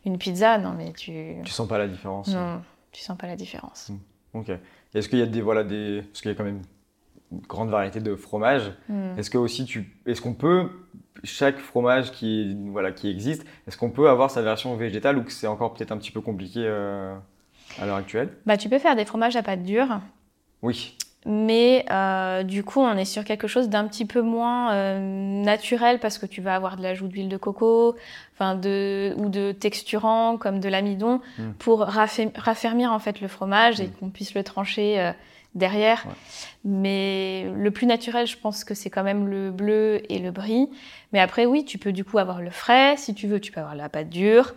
une 0.05 0.17
pizza, 0.17 0.57
non 0.57 0.73
mais 0.77 0.93
tu... 0.93 1.35
Tu 1.43 1.51
sens 1.51 1.67
pas 1.67 1.77
la 1.77 1.87
différence 1.87 2.27
Non, 2.27 2.61
tu 2.91 3.01
sens 3.01 3.17
pas 3.17 3.27
la 3.27 3.35
différence. 3.35 3.89
Hmm. 3.89 4.37
Ok. 4.37 4.51
Est-ce 4.93 5.09
qu'il 5.09 5.19
y 5.19 5.23
a 5.23 5.25
des, 5.25 5.41
voilà, 5.41 5.63
des... 5.63 6.03
Parce 6.11 6.21
qu'il 6.21 6.31
y 6.31 6.33
a 6.33 6.37
quand 6.37 6.43
même 6.43 6.61
grande 7.47 7.69
variété 7.69 7.99
de 7.99 8.15
fromages. 8.15 8.71
Hmm. 8.89 9.17
Est-ce 9.17 9.29
que 9.29 9.37
aussi 9.37 9.65
tu, 9.65 9.97
est-ce 10.05 10.21
qu'on 10.21 10.33
peut 10.33 10.69
chaque 11.23 11.57
fromage 11.57 12.11
qui 12.11 12.57
voilà 12.71 12.91
qui 12.91 13.09
existe, 13.09 13.45
est-ce 13.67 13.77
qu'on 13.77 13.91
peut 13.91 14.09
avoir 14.09 14.31
sa 14.31 14.41
version 14.41 14.75
végétale 14.75 15.17
ou 15.17 15.23
que 15.23 15.31
c'est 15.31 15.47
encore 15.47 15.73
peut-être 15.73 15.91
un 15.91 15.97
petit 15.97 16.11
peu 16.11 16.21
compliqué 16.21 16.63
euh, 16.65 17.15
à 17.79 17.85
l'heure 17.85 17.97
actuelle 17.97 18.29
Bah 18.45 18.57
tu 18.57 18.69
peux 18.69 18.79
faire 18.79 18.95
des 18.95 19.05
fromages 19.05 19.35
à 19.35 19.43
pâte 19.43 19.63
dure. 19.63 19.99
Oui. 20.61 20.97
Mais 21.25 21.85
euh, 21.91 22.41
du 22.41 22.63
coup, 22.63 22.79
on 22.79 22.97
est 22.97 23.05
sur 23.05 23.23
quelque 23.23 23.47
chose 23.47 23.69
d'un 23.69 23.87
petit 23.87 24.05
peu 24.05 24.21
moins 24.21 24.73
euh, 24.73 25.43
naturel 25.43 25.99
parce 25.99 26.17
que 26.17 26.25
tu 26.25 26.41
vas 26.41 26.55
avoir 26.55 26.77
de 26.77 26.81
l'ajout 26.81 27.07
d'huile 27.07 27.29
de 27.29 27.37
coco, 27.37 27.95
enfin 28.33 28.55
de 28.55 29.13
ou 29.17 29.29
de 29.29 29.51
texturant 29.51 30.37
comme 30.37 30.59
de 30.59 30.67
l'amidon 30.67 31.21
hmm. 31.37 31.51
pour 31.59 31.81
raffermir 31.81 32.91
en 32.91 32.97
fait 32.97 33.21
le 33.21 33.27
fromage 33.27 33.79
et 33.79 33.87
hmm. 33.87 33.91
qu'on 33.99 34.09
puisse 34.09 34.33
le 34.33 34.43
trancher 34.43 35.13
derrière. 35.53 36.05
Mais 36.63 37.45
le 37.55 37.69
plus 37.69 37.85
naturel, 37.85 38.25
je 38.25 38.37
pense 38.37 38.63
que 38.63 38.73
c'est 38.73 38.89
quand 38.89 39.03
même 39.03 39.27
le 39.27 39.51
bleu 39.51 40.01
et 40.09 40.17
le 40.17 40.31
brie. 40.31 40.69
Mais 41.13 41.19
après, 41.19 41.45
oui, 41.45 41.65
tu 41.65 41.77
peux 41.77 41.91
du 41.91 42.03
coup 42.03 42.17
avoir 42.17 42.41
le 42.41 42.49
frais. 42.49 42.95
Si 42.97 43.13
tu 43.13 43.27
veux, 43.27 43.39
tu 43.39 43.51
peux 43.51 43.59
avoir 43.59 43.75
la 43.75 43.89
pâte 43.89 44.09
dure. 44.09 44.55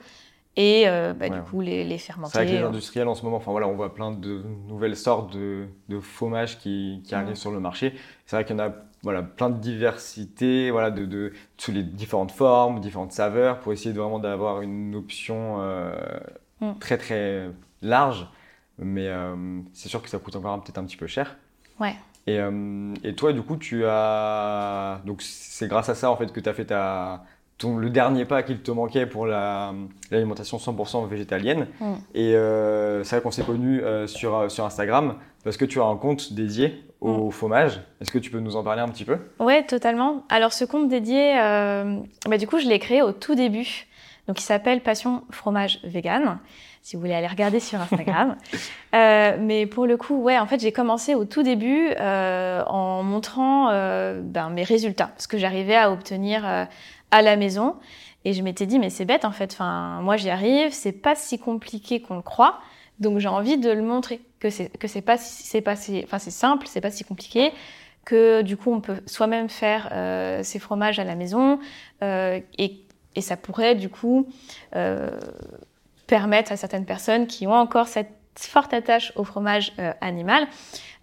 Et 0.57 0.85
euh, 0.87 1.15
bah, 1.15 1.29
du 1.29 1.41
coup, 1.41 1.61
les, 1.61 1.83
les 1.85 1.99
fermenter. 1.99 2.33
C'est 2.33 2.45
vrai 2.45 2.47
que 2.47 2.59
les 2.59 2.65
industriels 2.65 3.09
en 3.09 3.15
ce 3.15 3.25
moment, 3.25 3.39
enfin 3.39 3.51
voilà, 3.51 3.67
on 3.67 3.75
voit 3.75 3.93
plein 3.93 4.13
de 4.13 4.43
nouvelles 4.69 4.97
sortes 4.97 5.33
de, 5.33 5.67
de 5.89 5.99
fromages 5.99 6.59
qui, 6.59 7.03
qui 7.05 7.15
arrivent 7.15 7.35
sur 7.35 7.51
le 7.51 7.59
marché. 7.59 7.95
C'est 8.27 8.37
vrai 8.37 8.45
qu'il 8.45 8.57
y 8.57 8.61
en 8.61 8.65
a 8.65 8.73
voilà, 9.03 9.23
plein 9.23 9.51
de 9.51 9.59
diversité, 9.59 10.71
voilà, 10.71 10.91
de, 10.91 11.05
de, 11.05 11.33
sous 11.59 11.73
les 11.73 11.83
différentes 11.83 12.33
formes, 12.33 12.81
différentes 12.81 13.13
saveurs, 13.13 13.61
pour 13.61 13.73
essayer 13.73 13.93
vraiment 13.93 14.19
d'avoir 14.19 14.63
une 14.63 14.95
option 14.95 15.61
euh, 15.61 15.95
mm. 16.61 16.79
très 16.79 16.99
très 16.99 17.51
large. 17.83 18.27
Mais 18.79 19.09
euh, 19.09 19.61
c'est 19.73 19.89
sûr 19.89 20.03
que 20.03 20.09
ça 20.09 20.19
coûte 20.19 20.37
encore 20.37 20.63
peut-être 20.63 20.79
un 20.79 20.85
petit 20.85 20.97
peu 20.97 21.07
cher. 21.07 21.37
Ouais. 21.79 21.95
Et, 22.27 22.39
euh, 22.41 22.95
et, 23.05 23.15
toi, 23.15 23.33
du 23.33 23.43
coup, 23.43 23.57
tu 23.57 23.85
as. 23.87 25.03
Donc, 25.05 25.21
c'est 25.21 25.69
grâce 25.69 25.91
à 25.91 25.95
ça, 25.95 26.11
en 26.11 26.17
fait, 26.17 26.33
que 26.33 26.41
tu 26.41 26.49
as 26.49 26.55
fait 26.55 26.65
ta, 26.65 27.25
ton, 27.59 27.77
le 27.77 27.91
dernier 27.91 28.25
pas 28.25 28.43
qu'il 28.43 28.61
te 28.61 28.71
manquait 28.71 29.07
pour 29.07 29.27
l'alimentation 29.27 30.59
100% 30.59 31.09
végétalienne. 31.09 31.69
Mm. 31.81 31.93
Et 32.15 32.35
euh, 32.35 33.05
c'est 33.05 33.17
vrai 33.17 33.23
qu'on 33.23 33.31
s'est 33.31 33.43
connus 33.43 33.83
sur, 34.07 34.51
sur 34.51 34.65
Instagram 34.65 35.17
parce 35.45 35.57
que 35.57 35.65
tu 35.65 35.81
as 35.81 35.85
un 35.85 35.97
compte 35.97 36.33
dédié 36.33 36.85
au 37.01 37.29
mm. 37.29 37.33
fromage. 37.33 37.81
Est-ce 38.01 38.11
que 38.11 38.19
tu 38.19 38.31
peux 38.31 38.41
nous 38.41 38.57
en 38.57 38.65
parler 38.65 38.83
un 38.83 38.89
petit 38.89 39.05
peu? 39.05 39.19
Ouais, 39.39 39.65
totalement. 39.65 40.25
Alors, 40.29 40.53
ce 40.53 40.65
compte 40.65 40.89
dédié, 40.89 41.35
bah, 42.27 42.39
du 42.39 42.47
coup, 42.47 42.59
je 42.59 42.69
l'ai 42.69 42.79
créé 42.79 43.03
au 43.03 43.13
tout 43.13 43.35
début. 43.35 43.87
Donc, 44.27 44.41
il 44.41 44.45
s'appelle 44.45 44.81
Passion 44.81 45.23
Fromage 45.31 45.81
Vegan 45.85 46.39
si 46.85 46.97
vous 46.97 47.01
voulez 47.01 47.15
aller 47.15 47.27
regarder 47.27 47.61
sur 47.61 47.81
Instagram. 47.81 48.37
euh, 48.95 49.37
mais 49.41 49.65
pour 49.65 49.87
le 49.87 49.97
coup, 49.97 50.23
ouais, 50.23 50.39
en 50.39 50.47
fait, 50.47 50.61
j'ai 50.61 50.71
commencé 50.71 51.15
au 51.15 51.25
tout 51.25 51.43
début 51.43 51.89
euh, 51.99 52.63
en 52.67 53.03
montrant 53.03 53.71
euh, 53.71 54.21
ben, 54.23 54.51
mes 54.51 54.65
résultats, 54.65 55.11
ce 55.17 55.27
que 55.27 55.39
j'arrivais 55.39 55.77
à 55.77 55.91
obtenir 55.91 56.47
euh, 56.47 56.67
à 57.15 57.23
la 57.23 57.37
maison. 57.37 57.77
Et 58.25 58.33
je 58.33 58.43
m'étais 58.43 58.67
dit, 58.67 58.79
mais 58.79 58.91
c'est 58.91 59.05
bête 59.05 59.25
en 59.25 59.33
fait. 59.33 59.53
Enfin, 59.53 60.01
moi, 60.03 60.17
j'y 60.17 60.31
arrive. 60.31 60.73
C'est 60.73 60.93
pas 60.93 61.15
si 61.15 61.39
compliqué 61.39 62.01
qu'on 62.01 62.17
le 62.17 62.23
croit. 62.23 62.61
Donc, 62.99 63.19
j'ai 63.19 63.29
envie 63.29 63.59
de 63.59 63.71
le 63.71 63.83
montrer 63.83 64.21
que 64.79 64.89
c'est 64.89 65.01
pas 65.01 65.17
c'est 65.17 65.61
pas 65.61 65.75
enfin 66.05 66.19
c'est 66.19 66.31
simple, 66.31 66.67
c'est 66.67 66.81
pas 66.81 66.91
si 66.91 67.05
compliqué 67.05 67.53
que 68.05 68.43
du 68.43 68.57
coup 68.57 68.73
on 68.73 68.81
peut 68.81 69.01
soi-même 69.07 69.49
faire 69.49 69.89
euh, 69.93 70.43
ses 70.43 70.59
fromages 70.59 70.99
à 70.99 71.05
la 71.05 71.15
maison 71.15 71.59
euh, 72.03 72.41
et, 72.59 72.81
et, 73.17 73.21
ça 73.23 73.37
pourrait 73.37 73.75
du 73.75 73.89
coup 73.89 74.29
euh, 74.77 75.09
permettre 76.07 76.53
à 76.53 76.57
certaines 76.57 76.85
personnes 76.85 77.27
qui 77.27 77.47
ont 77.47 77.55
encore 77.55 77.89
cette 77.89 78.11
forte 78.37 78.75
attache 78.75 79.13
au 79.17 79.25
fromage 79.25 79.73
euh, 79.79 79.93
animal 80.01 80.47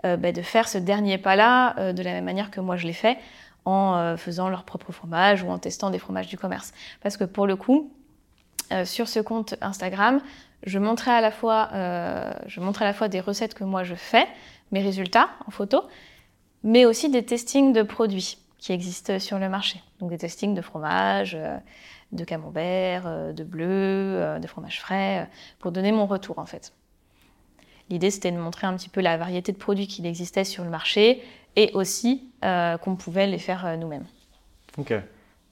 bah, 0.03 0.31
de 0.31 0.41
faire 0.41 0.67
ce 0.67 0.79
dernier 0.79 1.19
pas-là 1.19 1.93
de 1.93 2.01
la 2.01 2.13
même 2.13 2.25
manière 2.25 2.49
que 2.49 2.59
moi 2.59 2.75
je 2.75 2.87
l'ai 2.87 2.93
fait 2.93 3.19
en 3.65 4.17
faisant 4.17 4.49
leur 4.49 4.63
propre 4.63 4.91
fromage 4.91 5.43
ou 5.43 5.49
en 5.49 5.59
testant 5.59 5.91
des 5.91 5.99
fromages 5.99 6.27
du 6.27 6.37
commerce. 6.37 6.73
Parce 7.01 7.15
que 7.15 7.23
pour 7.23 7.45
le 7.45 7.55
coup, 7.55 7.91
sur 8.85 9.07
ce 9.07 9.19
compte 9.19 9.53
Instagram, 9.61 10.19
je 10.65 10.79
montrais 10.79 11.11
à 11.11 11.21
la 11.21 11.29
fois, 11.29 11.69
je 12.47 12.59
montrais 12.59 12.85
à 12.85 12.87
la 12.87 12.93
fois 12.95 13.07
des 13.07 13.19
recettes 13.19 13.53
que 13.53 13.63
moi 13.63 13.83
je 13.83 13.93
fais, 13.93 14.27
mes 14.71 14.81
résultats 14.81 15.29
en 15.47 15.51
photo, 15.51 15.83
mais 16.63 16.85
aussi 16.85 17.09
des 17.09 17.23
testings 17.23 17.71
de 17.71 17.83
produits 17.83 18.39
qui 18.57 18.73
existent 18.73 19.19
sur 19.19 19.37
le 19.37 19.47
marché. 19.47 19.79
Donc 19.99 20.09
des 20.09 20.17
testings 20.17 20.55
de 20.55 20.61
fromage, 20.61 21.37
de 22.11 22.23
camembert, 22.23 23.03
euh, 23.05 23.33
de 23.33 23.43
bleu, 23.43 23.65
euh, 23.67 24.39
de 24.39 24.47
fromage 24.47 24.79
frais, 24.79 25.21
euh, 25.21 25.25
pour 25.59 25.71
donner 25.71 25.91
mon 25.91 26.05
retour 26.05 26.39
en 26.39 26.45
fait. 26.45 26.73
L'idée 27.89 28.11
c'était 28.11 28.31
de 28.31 28.37
montrer 28.37 28.67
un 28.67 28.75
petit 28.75 28.89
peu 28.89 29.01
la 29.01 29.17
variété 29.17 29.51
de 29.51 29.57
produits 29.57 29.87
qu'il 29.87 30.05
existait 30.05 30.43
sur 30.43 30.63
le 30.63 30.69
marché 30.69 31.23
et 31.55 31.71
aussi 31.73 32.29
qu'on 32.41 32.95
pouvait 32.95 33.27
les 33.27 33.39
faire 33.39 33.77
nous-mêmes. 33.77 34.05
Ok. 34.77 34.93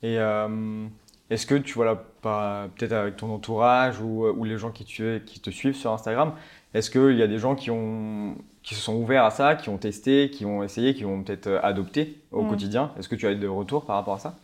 Et 0.04 0.18
est-ce 1.30 1.46
que 1.46 1.56
tu 1.56 1.74
vois 1.74 1.96
peut-être 2.22 2.94
avec 2.94 3.18
ton 3.18 3.32
entourage 3.32 4.00
ou, 4.02 4.44
les 4.44 4.58
gens 4.58 4.72
qui, 4.72 4.86
qui, 4.86 5.40
te 5.40 5.50
suivent 5.50 5.76
sur 5.76 5.92
Instagram, 5.92 6.34
est-ce 6.74 6.90
qu'il 6.90 7.18
y 7.18 7.24
a 7.24 7.28
des 7.28 7.40
gens 7.40 7.56
qui, 7.56 7.72
ont, 7.72 8.36
qui 8.64 8.76
se 8.76 8.82
sont 8.82 8.96
ouverts 8.96 9.26
à 9.26 9.32
ça, 9.32 9.56
qui 9.56 9.70
ont 9.70 9.78
testé, 9.78 10.30
qui 10.30 10.46
ont 10.46 10.64
essayé, 10.64 10.94
qui 10.94 11.06
ont 11.06 11.24
peut-être 11.24 11.60
adopté 11.64 12.20
au 12.32 12.44
mm. 12.44 12.50
quotidien? 12.50 12.92
Est-ce 12.98 13.10
que 13.10 13.16
tu 13.16 13.28
as 13.28 13.36
des 13.36 13.48
retours 13.48 13.86
par 13.86 13.96
rapport 13.96 14.16
à 14.16 14.20
ça? 14.20 14.36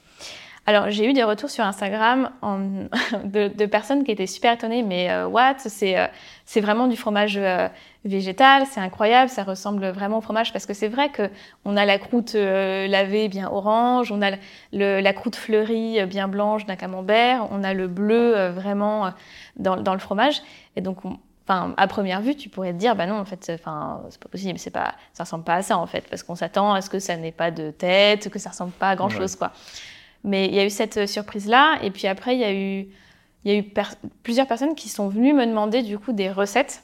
Alors, 0.68 0.90
j'ai 0.90 1.08
eu 1.08 1.14
des 1.14 1.24
retours 1.24 1.52
sur 1.52 1.64
Instagram 1.64 2.32
de, 3.24 3.66
personnes 3.68 4.04
qui 4.04 4.12
étaient 4.12 4.26
super 4.26 4.54
étonnées, 4.54 4.82
mais 4.82 5.12
euh, 5.12 5.28
what? 5.28 5.58
Euh, 5.84 6.08
C'est 6.46 6.62
vraiment 6.62 6.88
du 6.88 6.98
fromage 6.98 7.38
euh, 7.38 7.68
végétal, 8.04 8.66
c'est 8.66 8.80
incroyable, 8.80 9.30
ça 9.30 9.44
ressemble 9.44 9.88
vraiment 9.90 10.18
au 10.18 10.22
fromage 10.22 10.52
parce 10.54 10.66
que 10.66 10.74
c'est 10.74 10.88
vrai 10.88 11.12
qu'on 11.12 11.78
a 11.78 11.86
la 11.86 12.00
croûte 12.00 12.34
lavée 12.34 13.28
bien 13.30 13.48
orange, 13.50 14.12
on 14.12 14.22
a 14.24 14.32
la 14.72 15.14
croûte 15.14 15.36
fleurie 15.36 16.04
bien 16.06 16.28
blanche 16.28 16.66
d'un 16.66 16.76
camembert, 16.76 17.48
on 17.52 17.64
a 17.64 17.74
le 17.74 17.88
bleu 17.88 18.50
vraiment 18.50 19.12
dans, 19.58 19.94
le 19.94 20.00
fromage. 20.00 20.42
Et 20.76 20.82
donc, 20.82 20.98
Enfin, 21.48 21.76
à 21.78 21.86
première 21.86 22.22
vue, 22.22 22.36
tu 22.36 22.50
pourrais 22.50 22.74
te 22.74 22.80
dire, 22.80 22.96
bah 22.96 23.06
non, 23.06 23.20
en 23.20 23.26
fait, 23.26 23.52
enfin, 23.54 24.02
c'est 24.10 24.20
pas 24.20 24.30
possible, 24.30 24.58
c'est 24.58 24.72
pas, 24.72 24.96
ça 25.14 25.26
ressemble 25.26 25.44
pas 25.44 25.54
à 25.58 25.62
ça 25.62 25.78
en 25.78 25.86
fait, 25.86 26.04
parce 26.10 26.24
qu'on 26.24 26.34
s'attend 26.34 26.74
à 26.74 26.82
ce 26.82 26.90
que 26.90 26.98
ça 26.98 27.18
n'ait 27.18 27.32
pas 27.32 27.52
de 27.52 27.70
tête, 27.70 28.32
que 28.32 28.40
ça 28.40 28.50
ressemble 28.50 28.72
pas 28.72 28.90
à 28.90 28.96
grand 28.96 29.10
chose, 29.10 29.36
quoi. 29.36 29.52
Mais 30.26 30.48
il 30.48 30.56
y 30.56 30.60
a 30.60 30.66
eu 30.66 30.72
cette 30.72 30.98
euh, 30.98 31.08
surprise-là. 31.08 31.78
Et 31.84 31.92
puis 31.92 32.08
après, 32.08 32.36
il 32.36 32.42
y 32.42 32.44
a 32.44 32.52
eu, 32.52 32.88
il 33.46 33.52
y 33.52 33.56
a 33.56 33.60
eu 33.60 33.64
plusieurs 34.24 34.48
personnes 34.48 34.76
qui 34.76 34.90
sont 34.90 35.08
venues 35.08 35.34
me 35.34 35.46
demander 35.46 35.84
du 35.84 35.98
coup 36.00 36.12
des 36.12 36.30
recettes. 36.30 36.84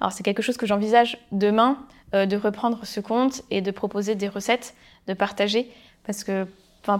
Alors 0.00 0.12
c'est 0.12 0.22
quelque 0.22 0.42
chose 0.42 0.58
que 0.58 0.66
j'envisage 0.66 1.18
demain 1.32 1.78
euh, 2.14 2.26
de 2.26 2.36
reprendre 2.36 2.84
ce 2.84 3.00
compte 3.00 3.42
et 3.50 3.62
de 3.62 3.70
proposer 3.70 4.14
des 4.14 4.28
recettes, 4.28 4.74
de 5.08 5.14
partager. 5.14 5.70
Parce 6.04 6.24
que 6.24 6.46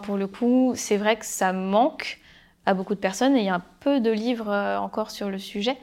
pour 0.03 0.17
le 0.17 0.27
coup, 0.27 0.73
c'est 0.75 0.97
vrai 0.97 1.17
que 1.17 1.27
ça 1.27 1.53
manque 1.53 2.19
à 2.65 2.73
beaucoup 2.73 2.95
de 2.95 3.01
personnes 3.01 3.37
et 3.37 3.41
il 3.41 3.45
y 3.45 3.51
a 3.51 3.55
un 3.55 3.63
peu 3.81 4.01
de 4.01 4.11
livres 4.11 4.49
euh, 4.49 4.79
encore 4.79 5.11
sur 5.11 5.29
le 5.29 5.39
sujet. 5.39 5.77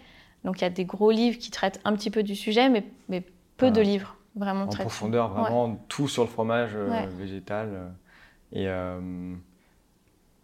Donc 0.43 0.59
il 0.59 0.63
y 0.63 0.67
a 0.67 0.71
des 0.71 0.83
gros 0.83 1.11
livres 1.11 1.37
qui 1.37 1.51
traitent 1.51 1.79
un 1.85 1.93
petit 1.93 2.09
peu 2.09 2.23
du 2.23 2.35
sujet, 2.35 2.69
mais, 2.69 2.83
mais 3.07 3.23
peu 3.55 3.69
de 3.69 3.81
livres 3.81 4.17
vraiment 4.35 4.63
en 4.63 4.67
profondeur, 4.67 5.29
vraiment 5.29 5.77
tout 5.87 6.07
sur 6.07 6.23
le 6.23 6.27
fromage 6.27 6.75
végétal. 7.17 7.93
Et 8.53 8.67
euh, 8.67 9.33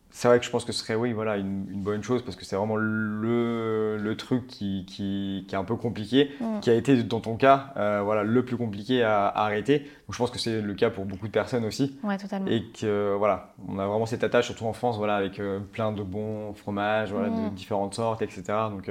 c'est 0.10 0.28
vrai 0.28 0.40
que 0.40 0.46
je 0.46 0.50
pense 0.50 0.66
que 0.66 0.72
ce 0.72 0.80
serait 0.80 0.96
oui, 0.96 1.14
voilà, 1.14 1.38
une, 1.38 1.66
bonne 1.84 2.02
chose 2.02 2.24
parce 2.24 2.36
que 2.36 2.44
c'est 2.44 2.56
vraiment 2.56 2.76
le, 2.76 3.98
le 3.98 4.18
truc 4.18 4.48
qui, 4.48 4.84
qui, 4.88 5.46
qui, 5.48 5.56
est 5.56 5.58
un 5.58 5.64
peu 5.64 5.76
compliqué, 5.76 6.32
mm. 6.42 6.60
qui 6.62 6.72
a 6.72 6.74
été 6.74 7.04
dans 7.04 7.20
ton 7.20 7.38
cas 7.38 7.72
euh, 7.78 8.02
voilà, 8.04 8.24
le 8.24 8.44
plus 8.44 8.58
compliqué 8.58 9.04
à, 9.04 9.28
arrêter. 9.28 9.80
Donc 9.80 10.14
je 10.14 10.18
pense 10.18 10.32
que 10.32 10.40
c'est 10.40 10.62
le 10.62 10.74
cas 10.74 10.90
pour 10.90 11.06
beaucoup 11.06 11.28
de 11.28 11.32
personnes 11.32 11.66
aussi. 11.66 11.98
Ouais, 12.04 12.18
totalement. 12.18 12.48
Et 12.48 12.64
que 12.64 13.16
voilà, 13.16 13.54
on 13.68 13.78
a 13.78 13.86
vraiment 13.86 14.08
cette 14.08 14.24
attache, 14.24 14.46
surtout 14.46 14.66
en 14.66 14.74
France, 14.74 14.98
voilà, 14.98 15.16
avec 15.16 15.40
euh, 15.40 15.60
plein 15.60 15.92
de 15.92 16.02
bons 16.02 16.54
fromages 16.54 17.12
voilà, 17.12 17.30
de 17.30 17.36
mm. 17.36 17.54
différentes 17.54 17.94
sortes, 17.94 18.24
etc. 18.24 18.44
Donc 18.72 18.90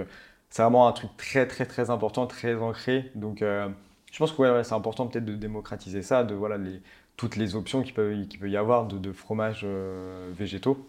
c'est 0.49 0.63
vraiment 0.63 0.87
un 0.87 0.93
truc 0.93 1.11
très 1.17 1.47
très 1.49 1.67
très 1.67 1.91
important, 1.91 2.29
très 2.29 2.55
ancré. 2.55 3.11
Donc 3.17 3.41
je 3.41 4.19
pense 4.19 4.31
que 4.31 4.41
ouais, 4.41 4.63
c'est 4.63 4.75
important 4.75 5.09
peut-être 5.09 5.25
de 5.25 5.35
démocratiser 5.35 6.03
ça, 6.03 6.23
de 6.23 6.35
voilà, 6.35 6.57
les, 6.57 6.81
toutes 7.19 7.37
les 7.37 7.57
options 7.57 7.83
qu'il 7.83 7.93
peut, 7.93 8.15
peut 8.41 8.49
y 8.49 8.57
avoir 8.57 8.87
de, 8.87 8.97
de 8.97 9.13
fromages 9.13 9.63
euh, 9.65 10.31
végétaux. 10.33 10.87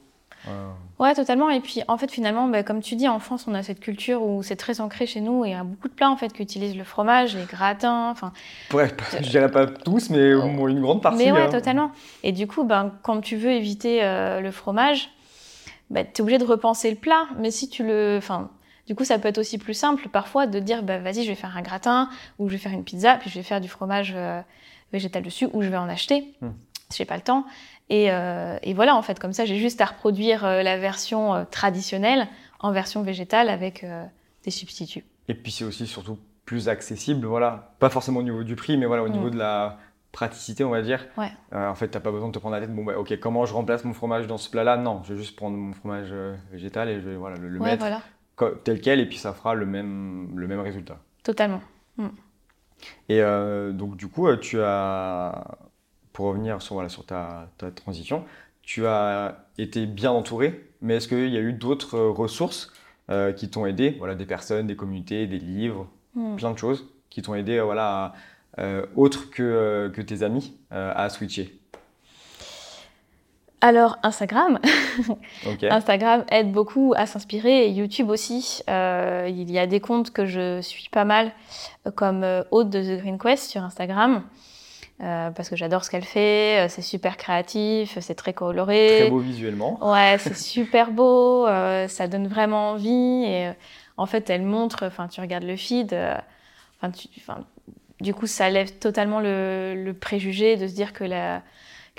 Euh. 0.48 0.70
Ouais, 1.00 1.14
totalement. 1.16 1.50
Et 1.50 1.60
puis, 1.60 1.82
en 1.88 1.98
fait, 1.98 2.10
finalement, 2.10 2.48
bah, 2.48 2.64
comme 2.64 2.82
tu 2.82 2.96
dis, 2.96 3.08
en 3.08 3.20
France, 3.20 3.46
on 3.48 3.56
a 3.56 3.64
cette 3.64 3.80
culture 3.80 4.22
où 4.22 4.44
c'est 4.44 4.56
très 4.56 4.80
ancré 4.80 5.08
chez 5.08 5.22
nous 5.22 5.44
et 5.44 5.50
il 5.50 5.52
y 5.52 5.56
a 5.56 5.64
beaucoup 5.64 5.90
de 5.90 5.94
plats 5.94 6.10
en 6.10 6.16
fait 6.16 6.32
qui 6.32 6.44
utilisent 6.44 6.78
le 6.78 6.84
fromage, 6.84 7.36
les 7.36 7.44
gratins. 7.46 8.12
Enfin, 8.12 8.32
ouais, 8.74 8.88
je 9.20 9.30
dirais 9.30 9.52
pas 9.52 9.66
tous, 9.66 10.12
mais 10.12 10.32
une 10.32 10.82
grande 10.82 11.02
partie. 11.02 11.18
Mais 11.18 11.32
ouais, 11.32 11.42
hein. 11.42 11.50
totalement. 11.50 11.92
Et 12.24 12.32
du 12.32 12.48
coup, 12.48 12.64
ben, 12.64 12.94
quand 13.02 13.20
tu 13.22 13.36
veux 13.36 13.52
éviter 13.52 14.04
euh, 14.04 14.40
le 14.40 14.52
fromage, 14.52 15.10
ben, 15.90 16.06
tu 16.06 16.20
es 16.20 16.22
obligé 16.22 16.38
de 16.38 16.46
repenser 16.46 16.92
le 16.92 16.98
plat. 16.98 17.26
Mais 17.40 17.50
si 17.50 17.70
tu 17.70 17.84
le, 17.84 18.18
enfin, 18.20 18.52
du 18.86 18.94
coup, 18.94 19.04
ça 19.04 19.18
peut 19.18 19.28
être 19.28 19.40
aussi 19.40 19.58
plus 19.58 19.74
simple 19.74 20.08
parfois 20.10 20.46
de 20.46 20.60
dire, 20.60 20.84
bah, 20.84 21.00
vas-y, 21.00 21.24
je 21.24 21.30
vais 21.30 21.36
faire 21.36 21.58
un 21.58 21.64
gratin 21.64 22.08
ou 22.38 22.48
je 22.48 22.54
vais 22.54 22.60
faire 22.60 22.72
une 22.72 22.84
pizza, 22.84 23.16
puis 23.16 23.32
je 23.32 23.36
vais 23.36 23.44
faire 23.44 23.60
du 23.60 23.68
fromage 23.68 24.16
végétal 24.92 25.24
dessus 25.24 25.48
ou 25.54 25.62
je 25.62 25.70
vais 25.70 25.78
en 25.78 25.90
acheter. 25.90 26.34
Hmm. 26.42 26.52
J'ai 26.96 27.06
pas 27.06 27.16
le 27.16 27.22
temps. 27.22 27.46
Euh, 27.92 28.58
et, 28.62 28.74
voilà, 28.74 28.96
en 28.96 29.02
fait, 29.02 29.20
comme 29.20 29.34
ça, 29.34 29.46
j'ai 29.46 29.58
juste 29.58 29.82
à 29.82 29.86
reproduire 29.86 30.46
euh, 30.46 30.64
la 30.64 30.78
version 30.78 31.34
euh, 31.34 31.44
traditionnelle 31.50 32.28
en 32.60 32.72
version 32.72 33.04
végétale 33.04 33.50
avec 33.50 33.86
des 34.44 34.52
substituts. 34.52 35.06
Et 35.30 35.34
puis 35.34 35.52
c'est 35.52 35.64
aussi 35.64 35.88
surtout 35.88 36.18
plus 36.44 36.68
accessible, 36.68 37.26
voilà. 37.26 37.74
Pas 37.80 37.90
forcément 37.90 38.20
au 38.20 38.24
niveau 38.24 38.44
du 38.44 38.58
prix, 38.58 38.78
mais 38.78 38.86
voilà, 38.86 39.04
au 39.04 39.08
niveau 39.08 39.28
hmm. 39.28 39.34
de 39.34 39.38
la 39.38 39.78
praticité, 40.12 40.66
on 40.66 40.70
va 40.72 40.82
dire. 40.82 41.06
Ouais. 41.18 41.32
en 41.54 41.76
fait, 41.76 41.88
t'as 41.88 42.02
pas 42.02 42.12
besoin 42.12 42.28
de 42.28 42.34
te 42.34 42.40
prendre 42.40 42.56
la 42.56 42.62
tête. 42.62 42.76
Bon, 42.76 42.84
bah, 42.84 42.98
ok, 42.98 43.18
comment 43.20 43.46
je 43.46 43.54
remplace 43.54 43.86
mon 43.86 43.94
fromage 43.94 44.28
dans 44.28 44.38
ce 44.38 44.50
plat-là? 44.50 44.76
Non, 44.76 45.04
je 45.06 45.14
vais 45.14 45.20
juste 45.20 45.38
prendre 45.38 45.56
mon 45.56 45.72
fromage 45.72 46.14
végétal 46.52 46.90
et 46.90 46.96
je 47.00 47.08
vais 47.08 47.16
voilà, 47.16 47.38
le, 47.38 47.60
mettre 47.60 47.86
tel 48.64 48.82
quel, 48.82 49.00
et 49.00 49.06
puis 49.06 49.18
ça 49.18 49.34
fera 49.34 49.54
le 49.54 49.66
même, 49.66 50.32
le 50.36 50.48
même 50.48 50.60
résultat. 50.60 51.00
Totalement. 51.24 51.62
Hmm. 51.98 52.10
Et 53.08 53.22
euh, 53.22 53.72
donc, 53.72 53.98
du 53.98 54.08
coup, 54.08 54.28
euh, 54.28 54.38
tu 54.38 54.60
as, 54.62 55.58
pour 56.14 56.28
revenir 56.28 56.62
sur, 56.62 56.76
voilà, 56.76 56.90
sur 56.90 57.06
ta, 57.06 57.50
ta 57.58 57.72
transition, 57.72 58.26
tu 58.62 58.86
as 58.86 59.46
été 59.58 59.86
bien 59.86 60.12
entouré, 60.12 60.70
mais 60.82 60.96
est-ce 60.96 61.08
qu'il 61.08 61.30
y 61.30 61.38
a 61.38 61.42
eu 61.42 61.54
d'autres 61.54 61.96
euh, 61.96 62.10
ressources 62.10 62.72
qui 63.38 63.50
t'ont 63.50 63.66
aidé? 63.66 63.96
Voilà, 63.98 64.14
des 64.14 64.28
personnes, 64.28 64.68
des 64.68 64.76
communautés, 64.76 65.26
des 65.26 65.40
livres, 65.40 65.90
hmm. 66.14 66.36
plein 66.36 66.52
de 66.52 66.60
choses 66.60 66.86
qui 67.10 67.24
t'ont 67.24 67.34
aidé, 67.34 67.60
voilà, 67.60 68.14
autres 68.96 69.32
que, 69.32 69.92
que 69.92 70.02
tes 70.04 70.22
amis, 70.22 70.56
à 70.70 71.10
switcher 71.10 71.60
alors 73.62 73.98
Instagram, 74.04 74.60
Instagram 75.64 76.24
aide 76.32 76.52
beaucoup 76.52 76.94
à 76.96 77.06
s'inspirer 77.06 77.66
et 77.66 77.70
YouTube 77.72 78.10
aussi. 78.10 78.62
Euh, 78.70 79.28
il 79.30 79.52
y 79.52 79.60
a 79.60 79.68
des 79.68 79.82
comptes 79.82 80.12
que 80.12 80.26
je 80.26 80.62
suis 80.62 80.88
pas 80.90 81.04
mal, 81.04 81.34
euh, 81.86 81.92
comme 81.92 82.24
euh, 82.24 82.44
Aude 82.52 82.70
de 82.70 82.82
The 82.82 83.02
Green 83.02 83.18
Quest 83.18 83.50
sur 83.50 83.62
Instagram, 83.64 84.24
parce 85.00 85.50
que 85.50 85.56
j'adore 85.56 85.84
ce 85.84 85.90
qu'elle 85.90 86.06
fait. 86.06 86.68
C'est 86.70 86.82
super 86.82 87.18
créatif, 87.18 87.98
c'est 88.00 88.16
très 88.16 88.34
coloré. 88.34 88.98
Très 89.02 89.10
beau 89.10 89.20
visuellement. 89.20 89.78
Ouais, 89.82 90.18
c'est 90.20 90.36
super 90.36 90.92
beau, 90.92 91.46
ça 91.88 92.08
donne 92.08 92.28
vraiment 92.28 92.72
envie. 92.72 93.26
Et 93.26 93.52
en 93.98 94.06
fait, 94.06 94.30
elle 94.30 94.44
montre, 94.44 94.86
enfin, 94.86 95.08
tu 95.08 95.20
regardes 95.20 95.46
le 95.46 95.58
feed, 95.58 95.98
enfin, 96.82 96.92
du 98.00 98.14
coup, 98.14 98.28
ça 98.28 98.50
lève 98.50 98.72
totalement 98.80 99.20
le, 99.20 99.74
le, 99.76 99.94
préjugé 99.94 100.56
de 100.56 100.68
se 100.68 100.74
dire 100.74 100.94
que 100.94 101.04
la 101.04 101.42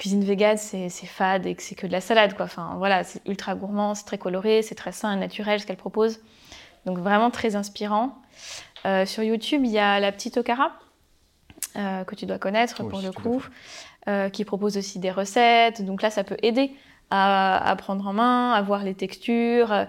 cuisine 0.01 0.25
végane, 0.25 0.57
c'est 0.57 0.89
fade 0.89 1.45
et 1.45 1.55
que 1.55 1.63
c'est 1.63 1.75
que 1.75 1.87
de 1.87 1.93
la 1.93 2.01
salade. 2.01 2.35
Quoi. 2.35 2.47
Enfin, 2.47 2.75
voilà, 2.79 3.05
c'est 3.05 3.21
ultra 3.29 3.55
gourmand, 3.55 3.95
c'est 3.95 4.07
très 4.07 4.17
coloré, 4.17 4.63
c'est 4.63 4.75
très 4.75 4.93
sain 4.93 5.13
et 5.13 5.17
naturel 5.17 5.61
ce 5.61 5.67
qu'elle 5.67 5.77
propose. 5.77 6.21
Donc 6.87 6.99
vraiment 6.99 7.31
très 7.31 7.55
inspirant. 7.55 8.17
Euh, 8.87 9.05
sur 9.05 9.23
YouTube, 9.23 9.61
il 9.63 9.71
y 9.71 9.79
a 9.79 10.01
la 10.01 10.11
petite 10.11 10.39
Okara, 10.39 10.73
euh, 11.77 12.03
que 12.05 12.15
tu 12.15 12.25
dois 12.25 12.39
connaître 12.39 12.83
pour 12.83 13.03
le 13.03 13.13
coup, 13.13 13.45
euh, 14.09 14.31
qui 14.31 14.47
propose 14.47 14.79
aussi 14.79 14.99
des 15.01 15.11
recettes. 15.11 15.85
Donc 15.85 16.01
là, 16.01 16.09
ça 16.09 16.25
peut 16.25 16.39
aider 16.43 16.73
à, 17.11 17.75
prendre 17.77 18.07
en 18.07 18.15
main, 18.15 18.53
à 18.53 18.63
voir 18.63 18.85
les 18.85 18.95
textures. 18.95 19.87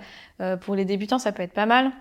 pour 0.61 0.75
les 0.75 0.83
débutants, 0.83 1.19
ça 1.19 1.31
peut 1.31 1.43
être 1.43 1.53
pas 1.53 1.67
mal. 1.67 1.91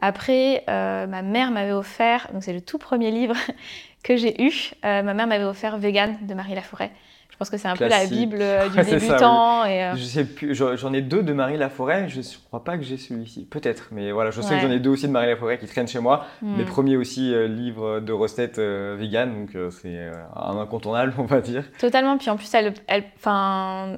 Après, 0.00 0.64
ma 0.66 1.22
mère 1.22 1.52
m'avait 1.52 1.72
offert, 1.72 2.26
donc 2.32 2.42
c'est 2.42 2.54
le 2.54 2.62
tout 2.62 2.78
premier 2.78 3.12
livre 3.12 3.36
que 4.02 4.16
j'ai 4.16 4.42
eu, 4.42 4.72
ma 4.82 5.14
mère 5.14 5.28
m'avait 5.28 5.44
offert 5.44 5.76
Vegan 5.78 6.16
de 6.22 6.34
Marie 6.34 6.56
Laforêt. 6.56 6.90
Je 7.32 7.36
pense 7.38 7.48
que 7.48 7.56
c'est 7.56 7.68
un 7.68 7.74
peu 7.74 7.88
la 7.88 8.06
Bible 8.06 8.38
euh, 8.40 8.68
du 8.68 8.76
débutant. 8.90 9.64
Et, 9.64 9.82
euh, 9.82 9.96
Je 9.96 10.04
sais 10.04 10.24
plus, 10.24 10.54
j'en 10.54 10.92
ai 10.92 11.00
deux 11.00 11.22
de 11.22 11.32
Marie 11.32 11.56
Laforêt. 11.56 12.08
Je 12.08 12.20
ne 12.20 12.24
crois 12.46 12.62
pas 12.62 12.76
que 12.76 12.84
j'ai 12.84 12.98
celui-ci. 12.98 13.46
Peut-être, 13.50 13.88
mais 13.90 14.12
voilà, 14.12 14.30
je 14.30 14.40
sais 14.42 14.54
que 14.54 14.60
j'en 14.60 14.70
ai 14.70 14.78
deux 14.78 14.90
aussi 14.90 15.08
de 15.08 15.12
Marie 15.12 15.28
Laforêt 15.28 15.58
qui 15.58 15.66
traînent 15.66 15.88
chez 15.88 15.98
moi. 15.98 16.26
Hmm. 16.42 16.56
Mes 16.56 16.64
premiers 16.64 16.96
aussi 16.96 17.34
euh, 17.34 17.48
livres 17.48 18.00
de 18.00 18.12
recettes 18.12 18.58
vegan, 18.58 19.32
donc 19.32 19.56
c'est 19.72 20.10
un 20.36 20.56
incontournable, 20.58 21.14
on 21.18 21.24
va 21.24 21.40
dire. 21.40 21.64
Totalement. 21.78 22.18
Puis 22.18 22.30
en 22.30 22.36
plus, 22.36 22.52
elle, 22.54 22.74
elle, 22.86 23.04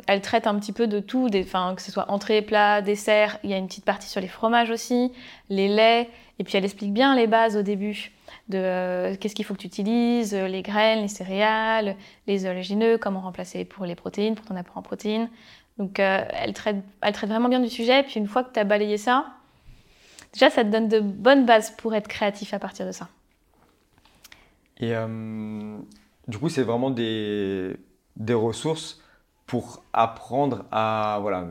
elle 0.06 0.20
traite 0.20 0.46
un 0.46 0.54
petit 0.58 0.72
peu 0.72 0.86
de 0.86 1.00
tout, 1.00 1.28
des, 1.28 1.44
que 1.44 1.82
ce 1.82 1.90
soit 1.90 2.10
entrée, 2.10 2.40
plat, 2.40 2.82
dessert. 2.82 3.38
Il 3.42 3.50
y 3.50 3.54
a 3.54 3.56
une 3.56 3.66
petite 3.66 3.84
partie 3.84 4.08
sur 4.08 4.20
les 4.20 4.28
fromages 4.28 4.70
aussi, 4.70 5.12
les 5.50 5.68
laits. 5.68 6.08
Et 6.38 6.44
puis 6.44 6.56
elle 6.56 6.64
explique 6.64 6.92
bien 6.92 7.14
les 7.14 7.26
bases 7.26 7.56
au 7.56 7.62
début 7.62 8.10
de 8.48 8.58
euh, 8.58 9.16
qu'est-ce 9.16 9.34
qu'il 9.34 9.44
faut 9.44 9.54
que 9.54 9.60
tu 9.60 9.66
utilises, 9.66 10.34
euh, 10.34 10.46
les 10.46 10.62
graines, 10.62 11.00
les 11.00 11.08
céréales, 11.08 11.96
les 12.26 12.46
oléagineux, 12.46 12.98
comment 12.98 13.20
remplacer 13.20 13.64
pour 13.64 13.86
les 13.86 13.94
protéines, 13.94 14.34
pour 14.34 14.44
ton 14.44 14.56
apport 14.56 14.76
en 14.76 14.82
protéines. 14.82 15.30
Donc 15.78 15.98
euh, 15.98 16.24
elle, 16.30 16.52
traite, 16.52 16.84
elle 17.00 17.12
traite 17.12 17.30
vraiment 17.30 17.48
bien 17.48 17.60
du 17.60 17.70
sujet. 17.70 18.02
Puis 18.02 18.20
une 18.20 18.28
fois 18.28 18.44
que 18.44 18.52
tu 18.52 18.60
as 18.60 18.64
balayé 18.64 18.98
ça, 18.98 19.26
déjà 20.32 20.50
ça 20.50 20.62
te 20.62 20.68
donne 20.68 20.88
de 20.88 21.00
bonnes 21.00 21.46
bases 21.46 21.70
pour 21.70 21.94
être 21.94 22.08
créatif 22.08 22.52
à 22.52 22.58
partir 22.58 22.86
de 22.86 22.92
ça. 22.92 23.08
Et 24.80 24.92
du 26.26 26.38
coup, 26.38 26.48
c'est 26.48 26.64
vraiment 26.64 26.90
des, 26.90 27.76
des 28.16 28.34
ressources 28.34 29.00
pour 29.46 29.84
apprendre 29.92 30.64
à 30.72 31.18
voilà, 31.22 31.46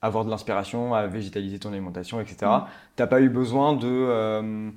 avoir 0.00 0.24
de 0.24 0.30
l'inspiration, 0.30 0.94
à 0.94 1.06
végétaliser 1.08 1.58
ton 1.58 1.72
alimentation, 1.72 2.20
etc. 2.20 2.36
Mm. 2.42 2.60
Tu 2.96 3.02
n'as 3.02 3.06
pas 3.08 3.20
eu 3.20 3.28
besoin 3.28 3.74
de 3.74 4.72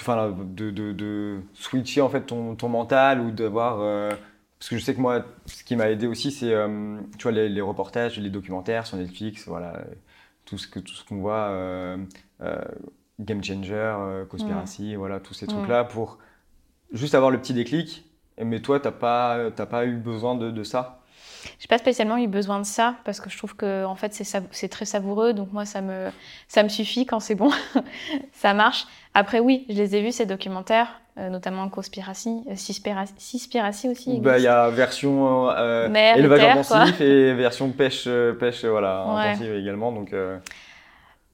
enfin, 0.00 0.30
de, 0.30 0.70
de, 0.70 0.92
de, 0.92 1.40
switcher 1.54 2.00
en 2.00 2.08
fait 2.08 2.22
ton, 2.22 2.54
ton 2.56 2.68
mental 2.68 3.20
ou 3.20 3.30
d'avoir. 3.30 3.80
Euh, 3.80 4.10
parce 4.58 4.68
que 4.68 4.78
je 4.78 4.84
sais 4.84 4.94
que 4.94 5.00
moi, 5.00 5.24
ce 5.46 5.64
qui 5.64 5.74
m'a 5.76 5.90
aidé 5.90 6.06
aussi, 6.06 6.30
c'est 6.30 6.52
euh, 6.52 6.96
tu 7.18 7.24
vois, 7.24 7.32
les, 7.32 7.48
les, 7.48 7.60
reportages, 7.60 8.18
les 8.18 8.30
documentaires 8.30 8.86
sur 8.86 8.96
Netflix, 8.96 9.48
voilà, 9.48 9.84
tout 10.44 10.58
ce 10.58 10.68
que 10.68 10.78
tout 10.78 10.94
ce 10.94 11.04
qu'on 11.04 11.16
voit, 11.16 11.48
euh, 11.50 11.96
Game 13.18 13.42
Changer, 13.42 14.24
Conspiracy, 14.28 14.94
voilà, 14.94 15.20
tous 15.20 15.34
ces 15.34 15.46
trucs-là 15.46 15.84
pour 15.84 16.18
juste 16.92 17.14
avoir 17.14 17.30
le 17.30 17.38
petit 17.38 17.54
déclic. 17.54 18.04
Mais 18.42 18.60
toi, 18.60 18.80
t'as 18.80 18.92
pas, 18.92 19.50
pas 19.50 19.84
eu 19.86 19.96
besoin 19.96 20.34
de, 20.36 20.50
de 20.50 20.64
ça? 20.64 21.01
J'ai 21.58 21.68
pas 21.68 21.78
spécialement 21.78 22.16
eu 22.16 22.26
besoin 22.26 22.58
de 22.58 22.66
ça 22.66 22.96
parce 23.04 23.20
que 23.20 23.30
je 23.30 23.36
trouve 23.36 23.56
que 23.56 23.84
en 23.84 23.94
fait 23.94 24.12
c'est 24.50 24.68
très 24.68 24.84
savoureux 24.84 25.32
donc 25.32 25.52
moi 25.52 25.64
ça 25.64 25.80
me 25.80 26.08
ça 26.48 26.62
me 26.62 26.68
suffit 26.68 27.06
quand 27.06 27.20
c'est 27.20 27.34
bon. 27.34 27.50
Ça 28.32 28.54
marche. 28.54 28.86
Après 29.14 29.40
oui 29.40 29.66
je 29.68 29.74
les 29.74 29.96
ai 29.96 30.02
vus 30.02 30.12
ces 30.12 30.26
documentaires 30.26 31.00
euh, 31.18 31.28
notamment 31.28 31.68
Conspiracy 31.68 32.42
euh, 32.50 32.54
Cispiracy 32.56 33.88
aussi 33.90 34.18
bah 34.18 34.38
il 34.38 34.44
y 34.44 34.46
a 34.46 34.70
version 34.70 35.50
euh, 35.50 35.86
élevage 35.92 36.42
intensif 36.42 37.02
et 37.02 37.34
version 37.34 37.68
pêche 37.68 38.08
pêche 38.40 38.64
voilà 38.64 39.02
intensive 39.02 39.54
également 39.54 39.92
donc 39.92 40.14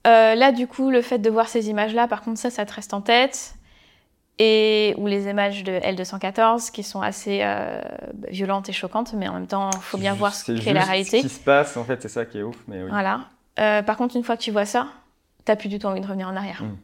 là 0.05 0.51
du 0.51 0.67
coup 0.67 0.91
le 0.91 1.01
fait 1.01 1.19
de 1.19 1.31
voir 1.31 1.47
ces 1.47 1.71
images 1.71 1.95
là 1.95 2.09
par 2.09 2.23
contre 2.23 2.41
ça 2.41 2.51
ça 2.51 2.67
te 2.67 2.75
reste 2.75 2.93
en 2.93 3.01
tête 3.01 3.55
et 4.39 4.95
ou 4.99 5.07
les 5.07 5.29
images 5.29 5.65
de 5.65 5.73
L214 5.73 6.71
qui 6.71 6.83
sont 6.83 7.01
assez 7.01 7.41
euh, 7.43 7.81
violentes 8.29 8.69
et 8.69 8.73
choquantes, 8.73 9.13
mais 9.15 9.29
en 9.29 9.35
même 9.35 9.47
temps, 9.47 9.71
il 9.75 9.81
faut 9.81 9.99
bien 9.99 10.15
voir 10.15 10.35
ce 10.35 10.53
qu'est 10.53 10.73
la 10.73 10.85
réalité. 10.85 11.19
Ce 11.19 11.27
qui 11.27 11.33
se 11.33 11.41
passe, 11.41 11.77
en 11.77 11.85
fait, 11.85 12.01
c'est 12.03 12.09
ça 12.09 12.25
qui 12.25 12.39
est 12.39 12.43
ouf. 12.43 12.57
Mais 12.69 12.83
oui. 12.83 12.89
Voilà. 12.89 13.27
Euh, 13.59 13.83
par 13.83 13.97
contre, 13.97 14.17
une 14.17 14.23
fois 14.23 14.37
que 14.37 14.43
tu 14.43 14.53
vois 14.53 14.65
ça, 14.65 14.89
tu 15.45 15.51
n'as 15.51 15.57
plus 15.57 15.69
du 15.69 15.79
tout 15.79 15.87
envie 15.87 16.01
de 16.01 16.07
revenir 16.07 16.29
en 16.29 16.37
arrière. 16.37 16.63
Hmm. 16.63 16.77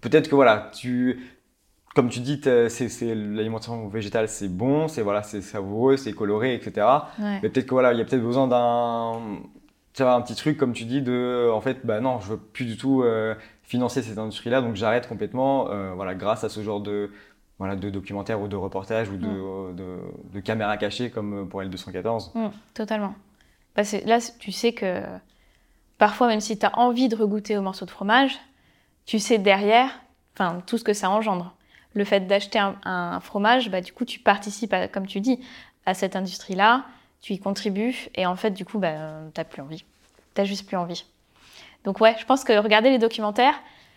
Peut-être 0.00 0.28
que 0.28 0.34
voilà, 0.34 0.70
tu, 0.74 1.20
comme 1.94 2.08
tu 2.08 2.20
dis, 2.20 2.40
c'est 2.68 3.14
l'alimentation 3.14 3.88
végétale, 3.88 4.28
c'est 4.28 4.48
bon, 4.48 4.88
c'est 4.88 5.02
voilà, 5.02 5.22
c'est 5.22 5.42
savoureux, 5.42 5.96
c'est 5.96 6.12
coloré, 6.12 6.54
etc. 6.54 6.86
Mais 7.18 7.48
peut-être 7.48 7.66
que 7.66 7.74
voilà, 7.74 7.92
il 7.92 7.98
y 7.98 8.02
a 8.02 8.04
peut-être 8.04 8.22
besoin 8.22 8.48
d'un 8.48 9.20
un 10.00 10.20
petit 10.22 10.34
truc 10.34 10.56
comme 10.56 10.72
tu 10.72 10.84
dis 10.84 11.02
de 11.02 11.50
en 11.52 11.60
fait 11.60 11.84
bah 11.84 12.00
non 12.00 12.18
je 12.20 12.30
veux 12.30 12.36
plus 12.38 12.64
du 12.64 12.76
tout 12.76 13.02
euh, 13.02 13.34
financer 13.72 14.02
cette 14.02 14.18
industrie-là, 14.18 14.60
donc 14.60 14.76
j'arrête 14.76 15.08
complètement, 15.08 15.70
euh, 15.70 15.92
voilà, 15.94 16.14
grâce 16.14 16.44
à 16.44 16.50
ce 16.50 16.62
genre 16.62 16.80
de, 16.80 17.10
voilà, 17.58 17.74
de 17.74 17.88
documentaires 17.88 18.38
ou 18.40 18.46
de 18.46 18.56
reportages 18.56 19.08
ou 19.08 19.16
de, 19.16 19.26
mm. 19.26 19.76
de, 19.76 19.98
de 20.34 20.40
caméras 20.40 20.76
cachées 20.76 21.08
comme 21.08 21.48
pour 21.48 21.62
L214. 21.62 22.36
Mm, 22.36 22.50
totalement. 22.74 23.14
Bah, 23.74 23.82
là, 24.04 24.18
tu 24.38 24.52
sais 24.52 24.74
que 24.74 25.02
parfois, 25.96 26.26
même 26.26 26.40
si 26.40 26.58
tu 26.58 26.66
as 26.66 26.78
envie 26.78 27.08
de 27.08 27.16
regoûter 27.16 27.56
au 27.56 27.62
morceau 27.62 27.86
de 27.86 27.90
fromage, 27.90 28.38
tu 29.06 29.18
sais 29.18 29.38
derrière 29.38 29.88
enfin, 30.34 30.60
tout 30.66 30.76
ce 30.76 30.84
que 30.84 30.92
ça 30.92 31.08
engendre. 31.08 31.54
Le 31.94 32.04
fait 32.04 32.20
d'acheter 32.20 32.58
un, 32.58 33.20
fromage, 33.20 33.70
bah, 33.70 33.80
du 33.80 33.94
coup, 33.94 34.04
tu 34.04 34.18
participes, 34.18 34.74
comme 34.92 35.06
tu 35.06 35.20
dis, 35.20 35.40
à 35.86 35.94
cette 35.94 36.14
industrie-là, 36.14 36.84
tu 37.22 37.32
y 37.32 37.38
contribues, 37.38 38.08
et 38.16 38.26
en 38.26 38.36
fait, 38.36 38.50
du 38.50 38.64
coup, 38.64 38.80
tu 38.80 38.86
n'as 38.86 39.44
plus 39.44 39.62
envie. 39.62 39.84
Tu 40.34 40.44
juste 40.44 40.66
plus 40.66 40.76
envie. 40.76 41.04
Donc 41.84 42.00
ouais, 42.00 42.14
je 42.18 42.24
pense 42.24 42.44
que 42.44 42.52
regarder 42.52 42.90
les 42.90 42.98
documentaires, 42.98 43.54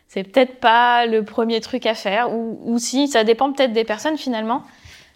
c'est 0.07 0.23
peut-être 0.23 0.59
pas 0.59 1.05
le 1.07 1.23
premier 1.23 1.59
truc 1.59 1.86
à 1.88 1.95
faire, 1.95 2.32
ou, 2.32 2.78
si, 2.78 3.07
ça 3.07 3.23
dépend 3.23 3.51
peut-être 3.51 3.73
des 3.73 3.84
personnes 3.84 4.17
finalement. 4.17 4.63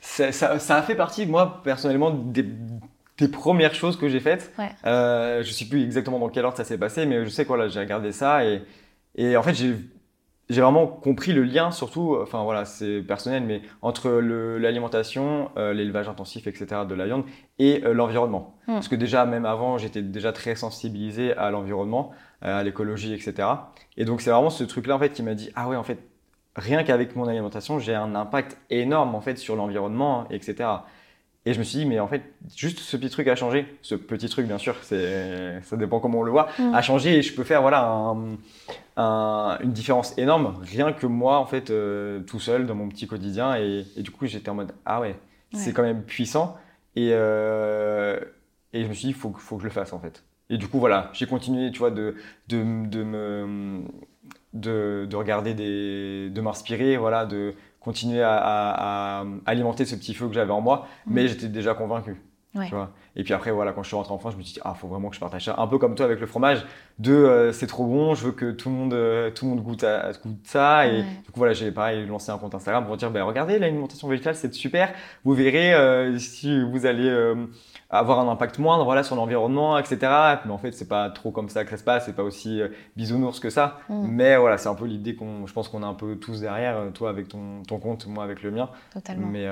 Ça, 0.01 0.31
ça, 0.31 0.75
a 0.75 0.81
fait 0.81 0.95
partie, 0.95 1.25
moi, 1.25 1.61
personnellement, 1.63 2.11
des, 2.11 2.45
premières 3.31 3.75
choses 3.75 3.97
que 3.97 4.07
j'ai 4.07 4.21
faites. 4.21 4.51
Ouais. 4.57 4.71
Euh, 4.85 5.43
je 5.43 5.51
sais 5.51 5.65
plus 5.65 5.83
exactement 5.83 6.19
dans 6.19 6.29
quel 6.29 6.45
ordre 6.45 6.57
ça 6.57 6.63
s'est 6.63 6.77
passé, 6.77 7.05
mais 7.05 7.25
je 7.25 7.29
sais 7.29 7.43
que 7.43 7.49
voilà, 7.49 7.67
j'ai 7.67 7.79
regardé 7.79 8.11
ça 8.11 8.45
et, 8.45 8.63
et 9.15 9.35
en 9.35 9.43
fait, 9.43 9.53
j'ai 9.53 9.75
j'ai 10.49 10.61
vraiment 10.61 10.87
compris 10.87 11.31
le 11.31 11.43
lien, 11.43 11.69
surtout, 11.69 12.17
enfin 12.19 12.43
voilà, 12.43 12.65
c'est 12.65 13.01
personnel, 13.01 13.43
mais 13.43 13.61
entre 13.83 14.09
l'alimentation, 14.09 15.51
euh, 15.57 15.73
l'élevage 15.73 16.09
intensif, 16.09 16.47
etc., 16.47 16.81
de 16.89 16.95
la 16.95 17.05
viande 17.05 17.23
et 17.59 17.83
euh, 17.85 17.93
l'environnement. 17.93 18.55
Hmm. 18.67 18.73
Parce 18.73 18.87
que 18.87 18.95
déjà, 18.95 19.25
même 19.25 19.45
avant, 19.45 19.77
j'étais 19.77 20.01
déjà 20.01 20.31
très 20.33 20.55
sensibilisé 20.55 21.33
à 21.33 21.51
l'environnement, 21.51 22.11
euh, 22.43 22.59
à 22.59 22.63
l'écologie, 22.63 23.13
etc. 23.13 23.47
Et 23.95 24.05
donc, 24.05 24.21
c'est 24.21 24.31
vraiment 24.31 24.49
ce 24.49 24.63
truc-là, 24.63 24.95
en 24.95 24.99
fait, 24.99 25.11
qui 25.11 25.21
m'a 25.21 25.35
dit, 25.35 25.51
ah 25.55 25.67
ouais, 25.67 25.75
en 25.75 25.83
fait, 25.83 25.99
rien 26.55 26.83
qu'avec 26.83 27.15
mon 27.15 27.27
alimentation, 27.27 27.77
j'ai 27.77 27.93
un 27.93 28.15
impact 28.15 28.57
énorme, 28.71 29.13
en 29.13 29.21
fait, 29.21 29.37
sur 29.37 29.55
l'environnement, 29.55 30.27
etc. 30.31 30.67
Et 31.45 31.53
je 31.53 31.59
me 31.59 31.63
suis 31.63 31.79
dit, 31.79 31.85
mais 31.85 31.99
en 31.99 32.07
fait, 32.07 32.23
juste 32.55 32.79
ce 32.79 32.97
petit 32.97 33.09
truc 33.09 33.27
a 33.27 33.35
changé. 33.35 33.65
Ce 33.81 33.95
petit 33.95 34.27
truc, 34.27 34.45
bien 34.45 34.57
sûr, 34.57 34.75
c'est, 34.81 35.61
ça 35.63 35.77
dépend 35.77 35.99
comment 35.99 36.19
on 36.19 36.23
le 36.23 36.31
voit, 36.31 36.49
mm. 36.59 36.73
a 36.73 36.81
changé 36.81 37.17
et 37.17 37.21
je 37.21 37.33
peux 37.33 37.43
faire 37.43 37.61
voilà, 37.61 38.13
une 38.97 39.71
différence 39.71 40.17
énorme, 40.17 40.59
rien 40.61 40.91
que 40.91 41.07
moi, 41.07 41.39
en 41.39 41.45
fait, 41.45 41.69
euh, 41.69 42.19
tout 42.21 42.39
seul 42.39 42.65
dans 42.65 42.75
mon 42.75 42.89
petit 42.89 43.07
quotidien. 43.07 43.55
Et, 43.55 43.85
du 43.97 44.11
coup, 44.11 44.25
j'étais 44.25 44.49
en 44.49 44.55
mode, 44.55 44.73
ah 44.85 44.99
ouais, 44.99 45.15
c'est 45.53 45.73
quand 45.73 45.83
même 45.83 46.03
puissant. 46.03 46.57
Et, 46.95 47.11
euh, 47.13 48.19
et 48.73 48.83
je 48.83 48.89
me 48.89 48.93
suis 48.93 49.07
dit, 49.07 49.13
il 49.13 49.15
faut, 49.15 49.33
faut 49.33 49.55
que 49.55 49.61
je 49.61 49.67
le 49.67 49.73
fasse, 49.73 49.93
en 49.93 49.99
fait. 49.99 50.23
Et 50.49 50.57
du 50.57 50.67
coup, 50.67 50.79
voilà, 50.79 51.09
j'ai 51.13 51.25
continué, 51.25 51.71
tu 51.71 51.79
vois, 51.79 51.91
de, 51.91 52.15
de, 52.47 52.87
de 52.87 53.03
me. 53.03 53.81
De, 54.51 55.05
de 55.07 55.15
regarder 55.15 55.53
des. 55.53 56.31
de 56.31 56.41
m'inspirer, 56.41 56.97
voilà, 56.97 57.27
de 57.27 57.53
continuer 57.79 58.21
à, 58.23 59.23
alimenter 59.45 59.85
ce 59.85 59.95
petit 59.95 60.13
feu 60.13 60.27
que 60.27 60.33
j'avais 60.33 60.51
en 60.51 60.61
moi, 60.61 60.87
mm. 61.05 61.13
mais 61.13 61.27
j'étais 61.27 61.47
déjà 61.47 61.73
convaincu. 61.73 62.21
Tu 62.53 62.73
vois 62.73 62.91
et 63.19 63.23
puis 63.23 63.33
après, 63.33 63.51
voilà, 63.51 63.73
quand 63.73 63.83
je 63.83 63.89
suis 63.89 63.97
rentré 63.97 64.13
en 64.13 64.17
France, 64.17 64.31
je 64.31 64.37
me 64.37 64.43
suis 64.43 64.53
dit, 64.53 64.59
ah, 64.63 64.73
faut 64.73 64.87
vraiment 64.87 65.09
que 65.09 65.15
je 65.15 65.19
partage 65.19 65.43
ça. 65.43 65.55
Un 65.57 65.67
peu 65.67 65.77
comme 65.77 65.93
toi 65.93 66.05
avec 66.05 66.21
le 66.21 66.25
fromage, 66.25 66.65
de 66.99 67.11
euh, 67.11 67.51
c'est 67.51 67.67
trop 67.67 67.85
bon, 67.85 68.15
je 68.15 68.23
veux 68.23 68.31
que 68.31 68.51
tout 68.51 68.69
le 68.69 68.75
monde, 68.75 68.93
euh, 68.93 69.29
tout 69.29 69.43
le 69.43 69.51
monde 69.51 69.61
goûte, 69.61 69.83
à, 69.83 70.13
goûte 70.13 70.39
ça. 70.43 70.87
Et 70.87 71.01
du 71.01 71.25
coup, 71.25 71.39
voilà, 71.39 71.51
j'ai 71.51 71.69
pareil 71.73 72.05
lancé 72.05 72.31
un 72.31 72.37
compte 72.37 72.55
Instagram 72.55 72.85
pour 72.85 72.95
dire, 72.95 73.11
bah, 73.11 73.21
regardez, 73.25 73.59
l'alimentation 73.59 74.07
végétale, 74.07 74.35
c'est 74.35 74.53
super. 74.53 74.93
Vous 75.25 75.33
verrez 75.33 75.73
euh, 75.73 76.17
si 76.17 76.63
vous 76.63 76.85
allez 76.85 77.13
avoir 77.89 78.21
un 78.21 78.31
impact 78.31 78.57
moindre 78.57 78.85
voilà, 78.85 79.03
sur 79.03 79.17
l'environnement, 79.17 79.77
etc. 79.77 79.97
Mais 80.45 80.51
en 80.53 80.57
fait, 80.57 80.71
c'est 80.71 80.87
pas 80.87 81.09
trop 81.09 81.31
comme 81.31 81.49
ça 81.49 81.65
que 81.65 81.71
ça 81.71 81.77
se 81.77 81.83
passe, 81.83 82.05
c'est 82.05 82.15
pas 82.15 82.23
aussi 82.23 82.61
bisounours 82.95 83.41
que 83.41 83.49
ça. 83.49 83.81
Mm. 83.89 84.07
Mais 84.07 84.37
voilà, 84.37 84.57
c'est 84.57 84.69
un 84.69 84.75
peu 84.75 84.85
l'idée 84.85 85.15
qu'on, 85.15 85.45
je 85.45 85.51
pense 85.51 85.67
qu'on 85.67 85.83
a 85.83 85.87
un 85.87 85.93
peu 85.93 86.15
tous 86.15 86.39
derrière, 86.39 86.85
toi 86.93 87.09
avec 87.09 87.27
ton, 87.27 87.63
ton 87.67 87.79
compte, 87.79 88.07
moi 88.07 88.23
avec 88.23 88.43
le 88.43 88.51
mien. 88.51 88.69
Totalement. 88.93 89.27
Mais 89.27 89.45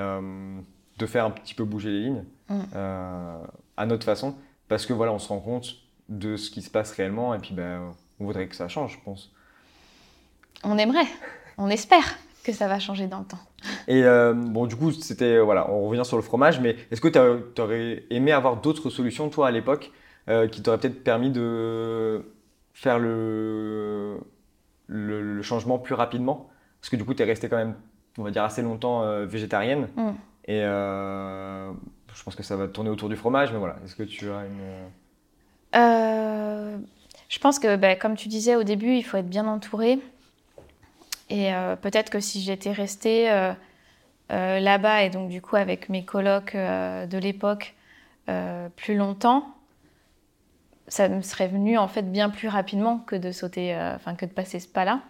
de 0.98 1.06
faire 1.06 1.24
un 1.24 1.30
petit 1.30 1.54
peu 1.54 1.64
bouger 1.64 1.90
les 1.90 2.00
lignes 2.00 2.24
mm. 2.48 2.60
euh, 2.74 3.38
à 3.76 3.86
notre 3.86 4.04
façon, 4.04 4.34
parce 4.68 4.84
que 4.84 4.92
voilà, 4.92 5.12
on 5.12 5.18
se 5.18 5.28
rend 5.28 5.40
compte 5.40 5.76
de 6.08 6.36
ce 6.36 6.50
qui 6.50 6.62
se 6.62 6.70
passe 6.70 6.92
réellement, 6.92 7.34
et 7.34 7.38
puis 7.38 7.54
ben, 7.54 7.92
on 8.20 8.24
voudrait 8.24 8.48
que 8.48 8.56
ça 8.56 8.68
change, 8.68 8.94
je 8.98 9.04
pense. 9.04 9.32
On 10.64 10.76
aimerait, 10.76 11.06
on 11.56 11.68
espère 11.68 12.18
que 12.42 12.52
ça 12.52 12.66
va 12.66 12.78
changer 12.78 13.06
dans 13.06 13.20
le 13.20 13.24
temps. 13.24 13.38
Et 13.86 14.02
euh, 14.04 14.32
bon, 14.32 14.66
du 14.66 14.74
coup, 14.74 14.90
c'était 14.92 15.38
voilà, 15.38 15.70
on 15.70 15.88
revient 15.88 16.04
sur 16.04 16.16
le 16.16 16.22
fromage, 16.22 16.60
mais 16.60 16.76
est-ce 16.90 17.00
que 17.00 17.08
tu 17.08 17.60
aurais 17.60 18.04
aimé 18.10 18.32
avoir 18.32 18.56
d'autres 18.56 18.90
solutions, 18.90 19.28
toi, 19.28 19.48
à 19.48 19.50
l'époque, 19.50 19.92
euh, 20.28 20.48
qui 20.48 20.62
t'auraient 20.62 20.78
peut-être 20.78 21.04
permis 21.04 21.30
de 21.30 22.24
faire 22.72 22.98
le, 22.98 24.18
le, 24.86 25.42
changement 25.42 25.78
plus 25.78 25.94
rapidement? 25.94 26.48
Parce 26.80 26.90
que 26.90 26.96
du 26.96 27.04
coup, 27.04 27.14
tu 27.14 27.22
es 27.22 27.26
resté 27.26 27.48
quand 27.48 27.56
même, 27.56 27.74
on 28.16 28.22
va 28.22 28.30
dire, 28.30 28.44
assez 28.44 28.62
longtemps 28.62 29.24
végétarienne. 29.26 29.88
Mm. 29.96 30.10
Et 30.48 30.62
euh, 30.62 31.70
je 32.14 32.22
pense 32.22 32.34
que 32.34 32.42
ça 32.42 32.56
va 32.56 32.66
tourner 32.68 32.88
autour 32.88 33.10
du 33.10 33.16
fromage, 33.16 33.52
mais 33.52 33.58
voilà. 33.58 33.76
Est-ce 33.84 33.94
que 33.94 34.02
tu 34.02 34.30
as 34.30 34.46
une. 34.46 34.88
Euh, 35.76 36.78
je 37.28 37.38
pense 37.38 37.58
que, 37.58 37.76
ben, 37.76 37.98
comme 37.98 38.16
tu 38.16 38.28
disais 38.28 38.56
au 38.56 38.62
début, 38.64 38.94
il 38.94 39.02
faut 39.02 39.18
être 39.18 39.28
bien 39.28 39.46
entouré. 39.46 39.98
Et 41.28 41.54
euh, 41.54 41.76
peut-être 41.76 42.08
que 42.08 42.20
si 42.20 42.40
j'étais 42.40 42.72
restée 42.72 43.30
là-bas 44.30 45.04
et 45.04 45.10
donc 45.10 45.28
du 45.28 45.40
coup 45.42 45.56
avec 45.56 45.88
mes 45.90 46.04
colocs 46.04 46.54
de 46.54 47.18
l'époque 47.18 47.74
plus 48.76 48.96
longtemps, 48.96 49.54
ça 50.86 51.10
me 51.10 51.20
serait 51.20 51.48
venu 51.48 51.76
en 51.76 51.88
fait 51.88 52.10
bien 52.10 52.30
plus 52.30 52.48
rapidement 52.48 52.98
que 52.98 53.16
de 53.16 53.32
sauter, 53.32 53.76
enfin 53.94 54.14
que 54.14 54.24
de 54.24 54.30
passer 54.30 54.60
ce 54.60 54.68
pas-là. 54.68 55.00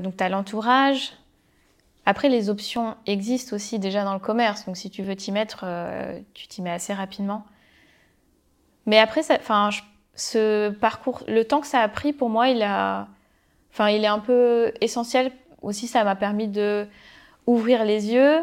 donc 0.00 0.16
tu 0.16 0.24
as 0.24 0.28
l'entourage, 0.28 1.12
après, 2.08 2.28
les 2.28 2.48
options 2.50 2.94
existent 3.06 3.56
aussi 3.56 3.80
déjà 3.80 4.04
dans 4.04 4.14
le 4.14 4.20
commerce. 4.20 4.64
Donc, 4.64 4.76
si 4.76 4.90
tu 4.90 5.02
veux 5.02 5.16
t'y 5.16 5.32
mettre, 5.32 5.64
euh, 5.64 6.20
tu 6.34 6.46
t'y 6.46 6.62
mets 6.62 6.70
assez 6.70 6.94
rapidement. 6.94 7.44
Mais 8.86 9.00
après, 9.00 9.22
enfin, 9.32 9.70
ce 10.14 10.70
parcours, 10.70 11.24
le 11.26 11.42
temps 11.42 11.60
que 11.60 11.66
ça 11.66 11.80
a 11.80 11.88
pris 11.88 12.12
pour 12.12 12.30
moi, 12.30 12.48
il 12.48 12.62
a, 12.62 13.08
enfin, 13.72 13.90
il 13.90 14.04
est 14.04 14.08
un 14.08 14.20
peu 14.20 14.72
essentiel. 14.80 15.32
Aussi, 15.62 15.88
ça 15.88 16.04
m'a 16.04 16.14
permis 16.14 16.46
de 16.46 16.86
ouvrir 17.48 17.84
les 17.84 18.12
yeux 18.12 18.38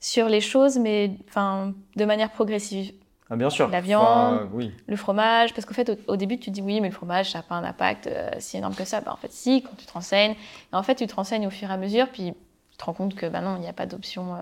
sur 0.00 0.28
les 0.28 0.42
choses, 0.42 0.78
mais 0.78 1.12
enfin, 1.28 1.72
de 1.96 2.04
manière 2.04 2.30
progressive. 2.30 2.92
Ah, 3.30 3.36
bien 3.36 3.48
sûr. 3.48 3.68
La 3.68 3.80
viande, 3.80 4.50
oui. 4.52 4.70
le 4.86 4.96
fromage, 4.96 5.54
parce 5.54 5.64
qu'en 5.64 5.74
fait, 5.74 5.98
au, 6.08 6.16
début, 6.16 6.38
tu 6.38 6.50
te 6.50 6.54
dis 6.54 6.62
oui, 6.62 6.82
mais 6.82 6.88
le 6.88 6.94
fromage, 6.94 7.32
ça 7.32 7.38
n'a 7.38 7.42
pas 7.42 7.54
un 7.54 7.64
impact 7.64 8.06
euh, 8.06 8.30
si 8.38 8.58
énorme 8.58 8.74
que 8.74 8.84
ça. 8.84 9.00
Bah, 9.00 9.12
en 9.14 9.16
fait, 9.16 9.32
si, 9.32 9.62
quand 9.62 9.76
tu 9.78 9.86
te 9.86 9.92
renseignes. 9.92 10.32
Et 10.72 10.76
en 10.76 10.82
fait, 10.82 10.96
tu 10.96 11.06
te 11.06 11.14
renseignes 11.14 11.46
au 11.46 11.50
fur 11.50 11.70
et 11.70 11.72
à 11.72 11.78
mesure, 11.78 12.08
puis 12.08 12.34
te 12.78 12.84
rends 12.84 12.94
compte 12.94 13.14
que 13.14 13.26
bah 13.26 13.40
non, 13.40 13.56
il 13.56 13.60
n'y 13.60 13.68
a 13.68 13.72
pas 13.72 13.86
d'option, 13.86 14.34
euh, 14.34 14.38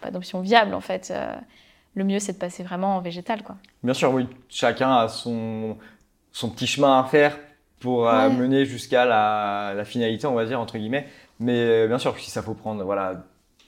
pas 0.00 0.10
d'option 0.10 0.40
viable 0.40 0.74
en 0.74 0.80
fait. 0.80 1.10
Euh, 1.10 1.34
le 1.94 2.04
mieux, 2.04 2.20
c'est 2.20 2.34
de 2.34 2.38
passer 2.38 2.62
vraiment 2.62 2.96
en 2.96 3.00
végétal, 3.00 3.42
quoi. 3.42 3.56
Bien 3.82 3.94
sûr, 3.94 4.12
oui. 4.12 4.28
Chacun 4.48 4.92
a 4.92 5.08
son, 5.08 5.76
son 6.30 6.50
petit 6.50 6.66
chemin 6.66 7.00
à 7.00 7.04
faire 7.04 7.36
pour 7.80 8.08
euh, 8.08 8.28
mener 8.30 8.66
jusqu'à 8.66 9.04
la, 9.04 9.72
la, 9.74 9.84
finalité, 9.84 10.26
on 10.26 10.34
va 10.34 10.44
dire, 10.44 10.60
entre 10.60 10.78
guillemets. 10.78 11.08
Mais 11.40 11.88
bien 11.88 11.98
sûr, 11.98 12.16
si 12.18 12.30
ça 12.30 12.42
faut 12.42 12.54
prendre, 12.54 12.84
voilà, 12.84 13.24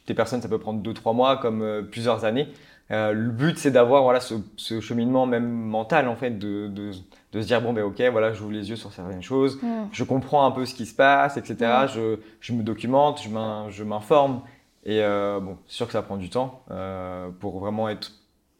des 0.06 0.14
personnes, 0.14 0.42
ça 0.42 0.48
peut 0.48 0.58
prendre 0.58 0.80
deux, 0.80 0.94
trois 0.94 1.12
mois, 1.12 1.38
comme 1.38 1.88
plusieurs 1.90 2.24
années. 2.24 2.48
Le 2.90 3.30
but, 3.30 3.58
c'est 3.58 3.70
d'avoir 3.70 4.02
voilà, 4.02 4.20
ce, 4.20 4.34
ce, 4.56 4.80
cheminement 4.80 5.26
même 5.26 5.48
mental, 5.48 6.08
en 6.08 6.16
fait, 6.16 6.38
de, 6.38 6.68
de, 6.68 6.90
de 7.32 7.40
se 7.40 7.46
dire, 7.46 7.62
bon, 7.62 7.72
ben 7.72 7.84
ok, 7.84 8.02
voilà, 8.10 8.32
j'ouvre 8.32 8.52
les 8.52 8.68
yeux 8.68 8.76
sur 8.76 8.92
certaines 8.92 9.22
choses, 9.22 9.62
mm. 9.62 9.88
je 9.92 10.04
comprends 10.04 10.44
un 10.46 10.50
peu 10.50 10.66
ce 10.66 10.74
qui 10.74 10.86
se 10.86 10.94
passe, 10.94 11.36
etc. 11.36 11.56
Mm. 11.60 11.88
Je, 11.88 12.16
je, 12.40 12.52
me 12.52 12.62
documente, 12.62 13.22
je 13.22 13.84
m'informe. 13.84 14.42
Et 14.84 15.02
euh, 15.02 15.40
bon, 15.40 15.58
c'est 15.66 15.76
sûr 15.76 15.86
que 15.86 15.92
ça 15.92 16.02
prend 16.02 16.16
du 16.16 16.30
temps 16.30 16.62
euh, 16.70 17.28
pour 17.38 17.60
vraiment 17.60 17.88
être 17.88 18.12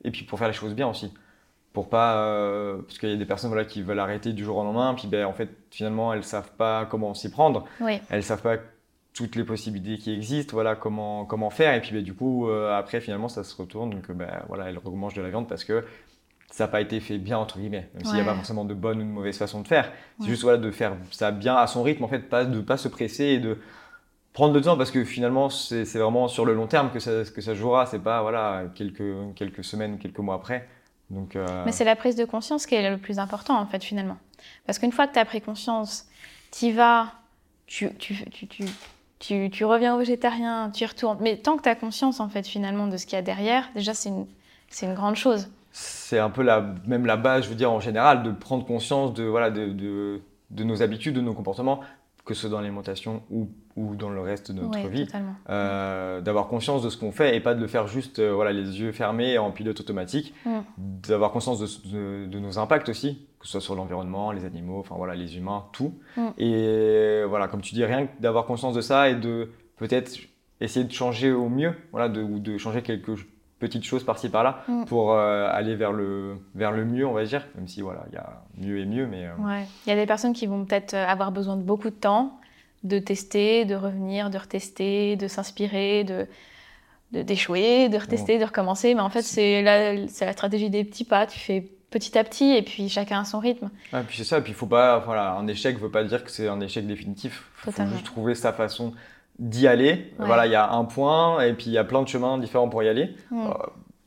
et 0.04 0.10
puis 0.10 0.24
pour 0.24 0.38
faire 0.38 0.48
les 0.48 0.54
choses 0.54 0.74
bien 0.74 0.88
aussi. 0.88 1.12
Pour 1.72 1.88
pas, 1.88 2.16
euh, 2.16 2.78
parce 2.82 2.98
qu'il 2.98 3.10
y 3.10 3.14
a 3.14 3.16
des 3.16 3.24
personnes 3.24 3.50
voilà, 3.50 3.64
qui 3.64 3.80
veulent 3.82 4.00
arrêter 4.00 4.32
du 4.32 4.44
jour 4.44 4.56
au 4.56 4.64
lendemain, 4.64 4.92
puis 4.94 5.06
ben, 5.06 5.24
en 5.24 5.32
fait, 5.32 5.50
finalement, 5.70 6.12
elles 6.12 6.24
savent 6.24 6.50
pas 6.56 6.84
comment 6.84 7.14
s'y 7.14 7.30
prendre. 7.30 7.64
Oui. 7.80 8.00
Elles 8.10 8.24
savent 8.24 8.42
pas 8.42 8.56
toutes 9.14 9.36
les 9.36 9.44
possibilités 9.44 10.02
qui 10.02 10.12
existent, 10.12 10.52
voilà, 10.52 10.76
comment, 10.76 11.24
comment 11.24 11.50
faire. 11.50 11.74
Et 11.74 11.80
puis 11.80 11.92
ben, 11.92 12.02
du 12.02 12.14
coup, 12.14 12.48
euh, 12.48 12.76
après, 12.76 13.00
finalement, 13.00 13.28
ça 13.28 13.44
se 13.44 13.56
retourne. 13.56 13.90
Donc 13.90 14.10
ben, 14.10 14.30
voilà, 14.48 14.68
elles 14.68 14.78
remangent 14.78 15.14
de 15.14 15.22
la 15.22 15.30
viande 15.30 15.48
parce 15.48 15.64
que 15.64 15.84
ça 16.50 16.64
n'a 16.64 16.68
pas 16.68 16.80
été 16.80 17.00
fait 17.00 17.18
bien, 17.18 17.38
entre 17.38 17.58
guillemets. 17.58 17.88
Même 17.94 18.04
s'il 18.04 18.14
n'y 18.14 18.20
a 18.20 18.24
pas 18.24 18.34
forcément 18.34 18.64
de 18.64 18.74
bonne 18.74 18.98
ou 18.98 19.04
de 19.04 19.08
mauvaise 19.08 19.38
façon 19.38 19.60
de 19.60 19.68
faire. 19.68 19.92
C'est 20.20 20.28
juste 20.28 20.42
voilà, 20.42 20.58
de 20.58 20.70
faire 20.70 20.96
ça 21.10 21.30
bien 21.30 21.54
à 21.54 21.66
son 21.66 21.82
rythme, 21.82 22.04
en 22.04 22.08
fait, 22.08 22.28
pas, 22.28 22.44
de 22.44 22.56
ne 22.56 22.60
pas 22.60 22.76
se 22.76 22.88
presser 22.88 23.24
et 23.24 23.38
de 23.38 23.58
prendre 24.32 24.54
le 24.54 24.60
temps 24.60 24.76
parce 24.76 24.90
que 24.90 25.04
finalement, 25.04 25.48
c'est 25.50 25.84
vraiment 25.98 26.28
sur 26.28 26.44
le 26.44 26.54
long 26.54 26.66
terme 26.66 26.90
que 26.90 26.98
ça, 26.98 27.24
que 27.24 27.40
ça 27.40 27.54
jouera. 27.54 27.86
C'est 27.86 28.00
pas 28.00 28.22
voilà, 28.22 28.64
quelques, 28.74 29.34
quelques 29.36 29.64
semaines 29.64 29.98
quelques 29.98 30.18
mois 30.18 30.36
après. 30.36 30.68
Donc, 31.10 31.34
euh, 31.34 31.64
Mais 31.66 31.72
c'est 31.72 31.84
la 31.84 31.96
prise 31.96 32.14
de 32.14 32.24
conscience 32.24 32.66
qui 32.66 32.76
est 32.76 32.88
le 32.88 32.96
plus 32.96 33.18
important, 33.18 33.58
en 33.58 33.66
fait, 33.66 33.82
finalement. 33.82 34.16
Parce 34.66 34.78
qu'une 34.78 34.92
fois 34.92 35.06
que 35.06 35.12
tu 35.12 35.18
as 35.18 35.24
pris 35.24 35.40
conscience, 35.40 36.06
tu 36.52 36.72
vas, 36.72 37.12
tu, 37.66 37.92
tu, 37.96 38.14
tu, 38.30 38.46
tu, 38.46 38.64
tu, 39.20 39.48
tu 39.50 39.64
reviens 39.64 39.94
au 39.94 39.98
végétarien, 39.98 40.70
tu 40.74 40.82
y 40.82 40.86
retournes. 40.86 41.18
Mais 41.20 41.36
tant 41.36 41.56
que 41.56 41.62
tu 41.62 41.68
as 41.68 41.76
conscience, 41.76 42.18
en 42.20 42.28
fait, 42.28 42.46
finalement, 42.46 42.88
de 42.88 42.96
ce 42.96 43.06
qu'il 43.06 43.14
y 43.14 43.18
a 43.18 43.22
derrière, 43.22 43.68
déjà, 43.76 43.94
c'est 43.94 44.08
une, 44.08 44.26
c'est 44.68 44.86
une 44.86 44.94
grande 44.94 45.14
chose. 45.16 45.48
c'est 45.72 46.18
un 46.18 46.30
peu 46.30 46.42
la, 46.42 46.74
même 46.86 47.06
la 47.06 47.16
base, 47.16 47.44
je 47.44 47.48
veux 47.50 47.54
dire, 47.54 47.70
en 47.70 47.80
général, 47.80 48.22
de 48.24 48.32
prendre 48.32 48.64
conscience 48.66 49.14
de, 49.14 49.22
voilà, 49.22 49.50
de, 49.50 49.66
de, 49.68 50.20
de 50.50 50.64
nos 50.64 50.82
habitudes, 50.82 51.14
de 51.14 51.20
nos 51.20 51.32
comportements, 51.34 51.80
que 52.24 52.34
ce 52.34 52.40
soit 52.42 52.50
dans 52.50 52.60
l'alimentation 52.60 53.22
ou, 53.30 53.48
ou 53.76 53.94
dans 53.96 54.10
le 54.10 54.20
reste 54.20 54.52
de 54.52 54.60
notre 54.62 54.88
vie. 54.88 55.06
totalement. 55.06 55.34
Euh, 55.48 56.20
d'avoir 56.20 56.48
conscience 56.48 56.82
de 56.82 56.88
ce 56.90 56.96
qu'on 56.96 57.12
fait 57.12 57.36
et 57.36 57.40
pas 57.40 57.54
de 57.54 57.60
le 57.60 57.66
faire 57.66 57.86
juste 57.88 58.18
euh, 58.20 58.32
voilà, 58.32 58.52
les 58.52 58.80
yeux 58.80 58.92
fermés 58.92 59.38
en 59.38 59.50
pilote 59.50 59.80
automatique. 59.80 60.34
Mm. 60.44 60.58
D'avoir 60.78 61.30
conscience 61.32 61.58
de, 61.60 61.88
de- 61.90 62.26
de 62.26 62.38
nos 62.38 62.58
impacts 62.58 62.88
aussi, 62.88 63.26
que 63.40 63.46
ce 63.46 63.52
soit 63.52 63.60
sur 63.60 63.74
l'environnement, 63.74 64.30
les 64.32 64.44
animaux, 64.44 64.78
enfin 64.80 64.94
voilà, 64.96 65.14
les 65.14 65.36
humains, 65.36 65.64
tout. 65.72 65.94
Mm. 66.16 66.28
Et 66.38 67.24
voilà, 67.26 67.48
comme 67.48 67.62
tu 67.62 67.74
dis, 67.74 67.84
rien 67.84 68.06
que 68.06 68.12
d'avoir 68.20 68.44
conscience 68.46 68.74
de 68.74 68.80
ça 68.82 69.08
et 69.08 69.14
de 69.14 69.50
peut-être 69.78 70.12
essayer 70.60 70.84
de 70.84 70.92
changer 70.92 71.32
au 71.32 71.48
mieux, 71.48 71.74
voilà, 71.90 72.08
de, 72.08 72.22
ou 72.22 72.38
de 72.38 72.58
changer 72.58 72.82
quelques 72.82 73.12
petites 73.58 73.84
choses 73.84 74.04
par-ci 74.04 74.28
par-là 74.30 74.62
Mm. 74.68 74.84
pour 74.84 75.12
euh, 75.12 75.48
aller 75.50 75.74
vers 75.74 75.92
le, 75.92 76.36
vers 76.54 76.70
le 76.72 76.84
mieux, 76.84 77.06
on 77.06 77.12
va 77.12 77.24
dire. 77.24 77.46
Même 77.54 77.66
si 77.66 77.80
voilà, 77.80 78.04
il 78.10 78.14
y 78.14 78.18
a 78.18 78.42
mieux 78.58 78.78
et 78.78 78.84
mieux, 78.86 79.06
mais 79.06 79.26
euh, 79.26 79.34
Ouais. 79.38 79.64
Il 79.86 79.90
y 79.90 79.92
a 79.92 79.96
des 79.96 80.06
personnes 80.06 80.32
qui 80.34 80.46
vont 80.46 80.64
peut-être 80.64 80.94
euh, 80.94 81.06
avoir 81.06 81.32
besoin 81.32 81.56
de 81.56 81.62
beaucoup 81.62 81.88
de 81.90 81.94
temps, 81.94 82.38
de 82.84 82.98
tester, 82.98 83.64
de 83.64 83.74
revenir, 83.74 84.30
de 84.30 84.38
retester, 84.38 85.16
de 85.16 85.28
s'inspirer, 85.28 86.04
de 86.04 86.26
d'échouer, 87.12 87.88
de 87.88 87.98
retester, 87.98 88.38
de 88.38 88.44
recommencer. 88.44 88.94
Mais 88.94 89.00
en 89.00 89.10
fait, 89.10 89.22
c'est 89.22 89.62
la, 89.62 90.06
c'est 90.06 90.24
la 90.26 90.32
stratégie 90.32 90.70
des 90.70 90.84
petits 90.84 91.04
pas. 91.04 91.26
Tu 91.26 91.40
fais 91.40 91.68
petit 91.90 92.16
à 92.16 92.24
petit 92.24 92.50
et 92.56 92.62
puis 92.62 92.88
chacun 92.88 93.20
à 93.20 93.24
son 93.24 93.38
rythme. 93.38 93.70
Ah, 93.92 94.02
puis 94.06 94.16
c'est 94.16 94.24
ça, 94.24 94.40
puis 94.40 94.52
il 94.52 94.54
faut 94.54 94.66
pas, 94.66 94.98
voilà, 95.00 95.32
un 95.32 95.46
échec 95.46 95.78
veut 95.78 95.90
pas 95.90 96.04
dire 96.04 96.24
que 96.24 96.30
c'est 96.30 96.48
un 96.48 96.60
échec 96.60 96.86
définitif. 96.86 97.44
Il 97.66 97.72
faut 97.72 97.86
juste 97.86 98.06
trouver 98.06 98.34
sa 98.34 98.52
façon 98.52 98.92
d'y 99.38 99.66
aller. 99.66 100.12
Ouais. 100.18 100.26
Voilà, 100.26 100.46
il 100.46 100.52
y 100.52 100.56
a 100.56 100.70
un 100.70 100.84
point 100.84 101.40
et 101.42 101.52
puis 101.52 101.66
il 101.66 101.72
y 101.72 101.78
a 101.78 101.84
plein 101.84 102.02
de 102.02 102.08
chemins 102.08 102.38
différents 102.38 102.68
pour 102.68 102.82
y 102.82 102.88
aller. 102.88 103.14
Mm. 103.30 103.46
Euh, 103.46 103.52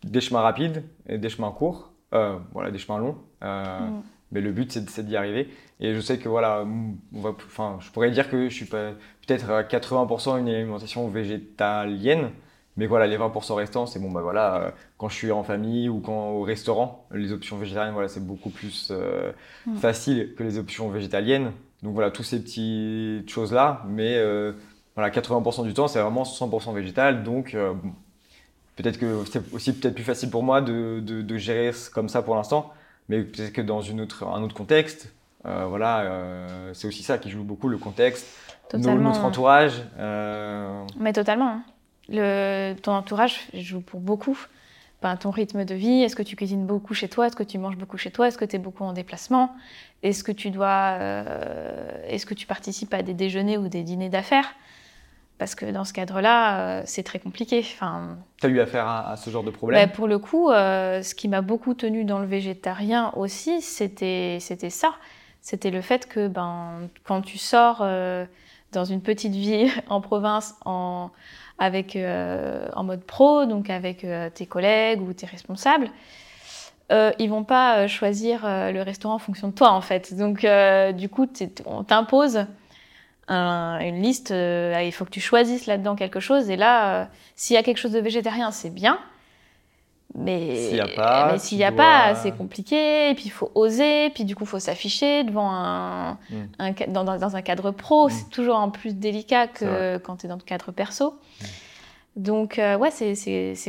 des 0.03 0.21
chemins 0.21 0.41
rapides 0.41 0.83
et 1.07 1.17
des 1.17 1.29
chemins 1.29 1.51
courts, 1.51 1.91
euh, 2.13 2.37
voilà, 2.53 2.71
des 2.71 2.77
chemins 2.77 2.99
longs. 2.99 3.17
Euh, 3.43 3.79
Mm. 3.79 4.01
Mais 4.33 4.41
le 4.41 4.51
but, 4.51 4.71
c'est 4.71 5.05
d'y 5.05 5.15
arriver. 5.15 5.47
Et 5.79 5.93
je 5.93 5.99
sais 5.99 6.17
que 6.17 6.27
voilà, 6.27 6.65
on 6.65 7.21
va, 7.21 7.29
enfin, 7.29 7.77
je 7.79 7.91
pourrais 7.91 8.09
dire 8.09 8.29
que 8.29 8.49
je 8.49 8.53
suis 8.53 8.65
peut-être 8.65 9.49
à 9.51 9.61
80% 9.63 10.39
une 10.39 10.49
alimentation 10.49 11.07
végétalienne. 11.07 12.31
Mais 12.75 12.87
voilà, 12.87 13.05
les 13.07 13.17
20% 13.17 13.53
restants, 13.55 13.85
c'est 13.85 13.99
bon, 13.99 14.09
bah 14.11 14.21
voilà, 14.21 14.55
euh, 14.55 14.71
quand 14.97 15.07
je 15.09 15.15
suis 15.15 15.31
en 15.31 15.43
famille 15.43 15.89
ou 15.89 15.99
quand 15.99 16.29
au 16.31 16.41
restaurant, 16.41 17.05
les 17.13 17.31
options 17.31 17.57
végétariennes, 17.57 17.93
voilà, 17.93 18.07
c'est 18.09 18.25
beaucoup 18.25 18.49
plus 18.49 18.89
euh, 18.91 19.31
Mm. 19.67 19.75
facile 19.77 20.33
que 20.35 20.43
les 20.43 20.57
options 20.57 20.89
végétaliennes. 20.89 21.51
Donc 21.83 21.93
voilà, 21.93 22.09
toutes 22.11 22.25
ces 22.25 22.41
petites 22.41 23.29
choses-là, 23.29 23.83
mais 23.87 24.15
euh, 24.17 24.53
voilà, 24.95 25.09
80% 25.11 25.63
du 25.63 25.73
temps, 25.73 25.87
c'est 25.87 25.99
vraiment 26.01 26.23
100% 26.23 26.73
végétal. 26.73 27.23
Donc 27.23 27.55
peut-être 28.75 28.97
que 28.99 29.23
c'est 29.31 29.53
aussi 29.53 29.73
peut-être 29.73 29.95
plus 29.95 30.03
facile 30.03 30.29
pour 30.29 30.43
moi 30.43 30.61
de, 30.61 30.99
de, 31.01 31.21
de 31.21 31.37
gérer 31.37 31.71
comme 31.93 32.09
ça 32.09 32.21
pour 32.21 32.35
l'instant, 32.35 32.71
mais 33.09 33.21
peut-être 33.21 33.53
que 33.53 33.61
dans 33.61 33.81
une 33.81 34.01
autre, 34.01 34.25
un 34.27 34.41
autre 34.41 34.55
contexte, 34.55 35.13
voilà, 35.43 36.09
c'est 36.73 36.87
aussi 36.87 37.03
ça 37.03 37.17
qui 37.17 37.29
joue 37.29 37.43
beaucoup, 37.43 37.67
le 37.67 37.77
contexte, 37.77 38.25
nos- 38.73 38.97
notre 39.03 39.19
entourage. 39.25 39.73
euh, 39.99 40.83
Mais 40.99 41.13
totalement. 41.13 41.61
Le, 42.09 42.73
ton 42.81 42.93
entourage 42.93 43.47
joue 43.53 43.81
pour 43.81 43.99
beaucoup. 43.99 44.37
Ben, 45.01 45.17
ton 45.17 45.31
rythme 45.31 45.65
de 45.65 45.75
vie, 45.75 46.01
est-ce 46.01 46.15
que 46.15 46.23
tu 46.23 46.37
cuisines 46.37 46.65
beaucoup 46.65 46.93
chez 46.93 47.09
toi? 47.09 47.27
Est-ce 47.27 47.35
que 47.35 47.43
tu 47.43 47.57
manges 47.57 47.75
beaucoup 47.75 47.97
chez 47.97 48.09
toi? 48.09 48.27
Est-ce 48.29 48.37
que 48.37 48.45
tu 48.45 48.55
es 48.55 48.59
beaucoup 48.59 48.85
en 48.85 48.93
déplacement? 48.93 49.53
Est-ce 50.01 50.23
que 50.23 50.31
tu 50.31 50.49
dois, 50.49 50.95
euh, 50.99 52.01
est-ce 52.07 52.25
que 52.25 52.33
tu 52.33 52.47
participes 52.47 52.93
à 52.93 53.01
des 53.01 53.13
déjeuners 53.13 53.57
ou 53.57 53.67
des 53.67 53.83
dîners 53.83 54.07
d'affaires? 54.07 54.55
Parce 55.39 55.55
que 55.55 55.65
dans 55.65 55.83
ce 55.83 55.91
cadre-là, 55.91 56.59
euh, 56.59 56.83
c'est 56.85 57.03
très 57.03 57.19
compliqué. 57.19 57.59
Enfin, 57.59 58.17
T'as 58.39 58.47
eu 58.47 58.61
affaire 58.61 58.87
à, 58.87 59.11
à 59.11 59.17
ce 59.17 59.29
genre 59.29 59.43
de 59.43 59.51
bah, 59.51 59.57
problème? 59.57 59.91
pour 59.91 60.07
le 60.07 60.19
coup, 60.19 60.49
euh, 60.51 61.01
ce 61.01 61.15
qui 61.15 61.27
m'a 61.27 61.41
beaucoup 61.41 61.73
tenu 61.73 62.05
dans 62.05 62.19
le 62.19 62.25
végétarien 62.27 63.11
aussi, 63.17 63.61
c'était 63.61 64.37
c'était 64.39 64.69
ça. 64.69 64.93
C'était 65.41 65.71
le 65.71 65.81
fait 65.81 66.07
que 66.07 66.29
ben, 66.29 66.87
quand 67.03 67.21
tu 67.21 67.37
sors 67.37 67.85
dans 68.71 68.85
une 68.85 69.01
petite 69.01 69.33
ville 69.33 69.69
en 69.89 69.99
province 69.99 70.55
en, 70.63 71.11
avec, 71.59 71.95
euh, 71.95 72.67
en 72.75 72.83
mode 72.83 73.03
pro, 73.03 73.45
donc 73.45 73.69
avec 73.69 74.03
euh, 74.03 74.29
tes 74.29 74.45
collègues 74.45 75.01
ou 75.01 75.13
tes 75.13 75.25
responsables, 75.25 75.89
euh, 76.91 77.11
ils 77.19 77.29
vont 77.29 77.43
pas 77.43 77.79
euh, 77.79 77.87
choisir 77.87 78.45
euh, 78.45 78.71
le 78.71 78.81
restaurant 78.81 79.15
en 79.15 79.19
fonction 79.19 79.47
de 79.47 79.53
toi 79.53 79.71
en 79.71 79.81
fait. 79.81 80.13
Donc 80.15 80.43
euh, 80.43 80.91
du 80.91 81.09
coup, 81.09 81.27
on 81.65 81.83
t'impose 81.83 82.45
un- 83.27 83.79
une 83.79 84.01
liste, 84.01 84.31
il 84.31 84.91
faut 84.91 85.05
que 85.05 85.09
tu 85.09 85.21
choisisses 85.21 85.65
là-dedans 85.65 85.95
quelque 85.95 86.19
chose. 86.19 86.49
Et 86.49 86.57
là, 86.57 87.09
s'il 87.35 87.53
y 87.55 87.57
a 87.57 87.63
quelque 87.63 87.77
chose 87.77 87.93
de 87.93 87.99
végétarien, 87.99 88.51
c'est 88.51 88.69
bien. 88.69 88.99
Mais 90.15 90.55
S'il 90.69 90.79
a 90.79 90.87
pas, 90.87 91.35
n'y 91.51 91.63
a 91.63 91.71
dois- 91.71 91.77
pas, 91.77 92.15
c'est 92.15 92.31
compliqué. 92.31 93.09
Et 93.09 93.15
puis 93.15 93.23
il 93.25 93.31
faut 93.31 93.51
oser. 93.55 94.09
Puis 94.11 94.25
du 94.25 94.35
coup, 94.35 94.43
il 94.43 94.47
faut 94.47 94.59
s'afficher 94.59 95.23
devant 95.23 95.49
un, 95.51 96.13
Mm. 96.29 96.35
un 96.59 96.71
dans, 96.89 97.03
dans- 97.03 97.35
un 97.35 97.41
cadre 97.41 97.71
pro. 97.71 98.07
Mm. 98.07 98.11
C'est 98.11 98.29
toujours 98.29 98.55
en 98.57 98.69
plus 98.69 98.95
délicat 98.95 99.47
que 99.47 99.97
quand 99.97 100.17
tu 100.17 100.25
es 100.25 100.29
dans 100.29 100.35
le 100.35 100.41
cadre 100.41 100.71
perso. 100.71 101.15
Donc 102.15 102.59
euh, 102.59 102.77
ouais, 102.77 102.91
c'est- 102.91 103.15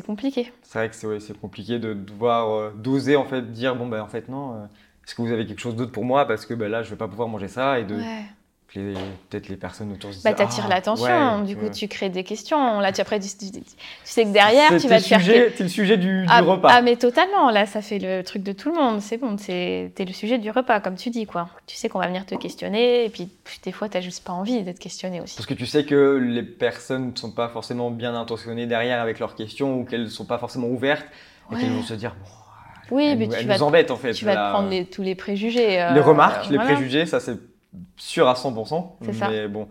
compliqué. 0.07 0.53
C'est 0.63 0.79
vrai 0.79 0.89
que 0.91 0.95
c'est 0.97 1.07
ouais, 1.07 1.19
compliqué 1.41 1.79
de 1.79 1.95
devoir 1.95 2.51
euh, 2.51 2.71
d'oser 2.77 3.17
en 3.17 3.25
fait 3.25 3.51
dire 3.53 3.75
bon 3.75 3.87
ben 3.87 4.03
en 4.03 4.07
fait 4.09 4.29
non. 4.29 4.53
euh, 4.55 4.65
est-ce 5.07 5.15
que 5.15 5.23
vous 5.23 5.33
avez 5.33 5.47
quelque 5.47 5.61
chose 5.61 5.77
d'autre 5.77 5.93
pour 5.93 6.05
moi? 6.05 6.27
Parce 6.27 6.45
que 6.45 6.53
ben, 6.53 6.71
là 6.71 6.83
je 6.83 6.91
vais 6.91 6.97
pas 6.97 7.09
pouvoir 7.09 7.29
manger 7.29 7.49
ça 7.49 7.79
et 7.81 7.85
de 7.85 7.95
Ouais. 7.97 8.23
Que 8.75 8.81
les- 8.81 8.95
peut-être 9.31 9.49
les 9.49 9.57
personnes 9.57 9.93
autour 9.93 10.11
se 10.11 10.17
disent 10.17 10.25
Bah, 10.25 10.33
t'attires 10.35 10.65
ah, 10.67 10.75
l'attention, 10.75 11.39
ouais, 11.41 11.47
du 11.47 11.57
coup 11.57 11.65
ouais. 11.67 11.71
tu 11.71 11.87
crées 11.89 12.09
des 12.09 12.25
questions. 12.25 12.81
Là, 12.81 12.93
tu, 12.93 13.01
après, 13.01 13.21
tu, 13.21 13.29
tu- 13.29 13.51
tu 13.53 13.61
sais 14.05 14.25
que 14.25 14.31
derrière, 14.31 14.71
C'est- 14.71 14.79
tu 14.81 14.89
vas 14.89 15.01
te 15.01 15.07
faire... 15.07 15.21
sujet, 15.21 15.51
t'es 15.57 15.63
le 15.63 15.69
sujet 15.69 15.97
du, 15.97 16.23
du 16.23 16.27
ah, 16.29 16.41
repas. 16.43 16.69
ah, 16.71 16.83
mais 16.83 16.97
totalement, 16.97 17.51
là, 17.51 17.67
ça 17.67 17.81
fait 17.83 17.99
le 17.99 18.23
truc 18.23 18.43
de 18.43 18.53
tout 18.53 18.71
le 18.71 18.75
monde. 18.81 19.01
C'est 19.01 19.17
bon, 19.19 19.37
c'est- 19.39 19.93
t'es 19.95 20.05
le 20.05 20.13
sujet 20.13 20.39
du 20.39 20.51
repas, 20.51 20.81
comme 20.81 20.97
tu 20.97 21.11
dis, 21.11 21.25
quoi. 21.27 21.49
Tu 21.67 21.77
sais 21.77 21.89
qu'on 21.89 21.99
va 22.01 22.07
venir 22.09 22.27
te 22.27 22.35
questionner, 22.35 23.05
et 23.05 23.09
puis 23.09 23.29
des 23.65 23.73
fois, 23.73 23.89
t'as 23.89 24.01
juste 24.01 24.25
pas 24.25 24.33
envie 24.33 24.63
d'être 24.63 24.79
questionné 24.81 25.21
aussi. 25.21 25.37
Parce 25.37 25.47
que 25.47 25.55
tu 25.55 25.67
sais 25.67 25.85
que 25.85 26.17
les 26.17 26.43
personnes 26.43 27.13
ne 27.13 27.17
sont 27.17 27.31
pas 27.33 27.49
forcément 27.49 27.91
bien 27.91 28.15
intentionnées 28.15 28.67
derrière 28.67 29.01
avec 29.01 29.19
leurs 29.21 29.35
questions 29.37 29.79
ou 29.81 29.85
qu'elles 29.85 30.05
ne 30.05 30.09
sont 30.09 30.27
pas 30.27 30.39
forcément 30.39 30.67
ouvertes 30.69 31.07
et 31.51 31.55
Ouais. 31.55 31.61
qu'elles 31.61 31.71
vont 31.73 31.83
se 31.83 31.95
dire 31.95 32.15
bon, 32.91 32.97
Oui, 32.97 33.05
elles, 33.07 33.19
mais 33.19 33.29
tu 33.29 33.47
vas, 33.47 33.55
nous 33.55 33.59
te- 33.61 33.65
embêtent 33.65 33.91
en 33.91 33.97
fait. 33.97 34.13
tu 34.13 34.25
vas 34.25 34.35
te 34.35 34.51
prendre 34.53 34.69
les- 34.69 34.85
tous 34.85 35.03
les 35.03 35.15
préjugés. 35.15 35.81
euh, 35.81 35.93
Les 35.93 36.01
remarques, 36.01 36.49
les 36.51 36.57
voilà. 36.57 36.73
préjugés, 36.75 37.07
ça 37.07 37.21
c'est 37.21 37.37
sûr 37.97 38.29
à 38.29 38.35
100%. 38.35 38.97
C'est 39.03 39.13
ça. 39.13 39.29
Mais 39.29 39.49
bon. 39.49 39.69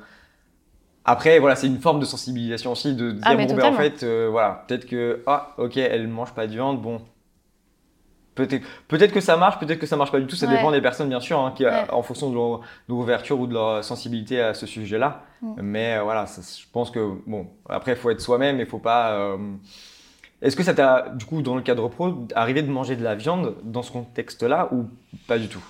Après, 1.06 1.40
voilà, 1.40 1.56
c'est 1.56 1.68
une 1.68 1.80
forme 1.80 2.00
de 2.00 2.06
sensibilisation 2.06 2.72
aussi 2.72 2.96
de 2.96 3.12
dire 3.12 3.22
Ah, 3.26 3.36
bon, 3.36 3.54
ben, 3.54 3.66
en 3.66 3.74
fait, 3.74 4.04
euh, 4.04 4.30
voilà, 4.32 4.64
peut-être 4.68 4.86
que, 4.86 5.22
ah, 5.28 5.54
ok, 5.58 5.76
elle 5.78 6.08
mange 6.08 6.34
pas 6.34 6.48
de 6.48 6.54
viande, 6.54 6.82
bon. 6.82 7.02
Peut-être 8.36 8.64
peut 8.88 8.98
que 8.98 9.20
ça 9.20 9.38
marche, 9.38 9.60
peut-être 9.60 9.78
que 9.80 9.86
ça 9.86 9.96
marche 9.96 10.12
pas 10.12 10.20
du 10.20 10.26
tout, 10.26 10.36
ça 10.36 10.48
Ouais. 10.48 10.56
dépend 10.56 10.72
des 10.72 10.82
personnes 10.82 11.10
bien 11.10 11.20
sûr, 11.20 11.40
hein, 11.40 11.54
qui, 11.56 11.66
Ouais. 11.66 11.84
en 11.92 12.02
fonction 12.02 12.30
de 12.32 12.36
leur, 12.36 12.62
de 12.90 12.94
ouverture 12.94 13.40
ou 13.40 13.46
de 13.46 13.54
leur 13.54 13.84
sensibilité 13.84 14.42
à 14.42 14.54
ce 14.56 14.66
sujet-là. 14.66 15.22
Mm. 15.42 15.54
Mais 15.62 15.98
euh, 15.98 16.04
voilà, 16.04 16.26
ça, 16.26 16.42
je 16.42 16.66
pense 16.72 16.90
que, 16.90 17.12
bon, 17.28 17.48
après, 17.70 17.92
il 17.92 17.98
faut 17.98 18.10
être 18.10 18.22
soi-même, 18.22 18.60
il 18.60 18.66
faut 18.66 18.80
pas. 18.80 19.12
euh, 19.12 19.38
Est-ce 20.42 20.56
que 20.56 20.64
ça 20.64 20.74
t'a, 20.74 21.10
du 21.10 21.26
coup, 21.26 21.42
dans 21.44 21.56
le 21.56 21.62
cadre 21.62 21.88
pro, 21.90 22.26
arrivé 22.36 22.64
de 22.64 22.72
manger 22.72 22.96
de 22.96 23.04
la 23.04 23.14
viande 23.16 23.56
dans 23.64 23.84
ce 23.84 23.92
contexte-là 23.92 24.70
ou 24.72 24.86
pas 25.28 25.38
du 25.38 25.48
tout? 25.48 25.64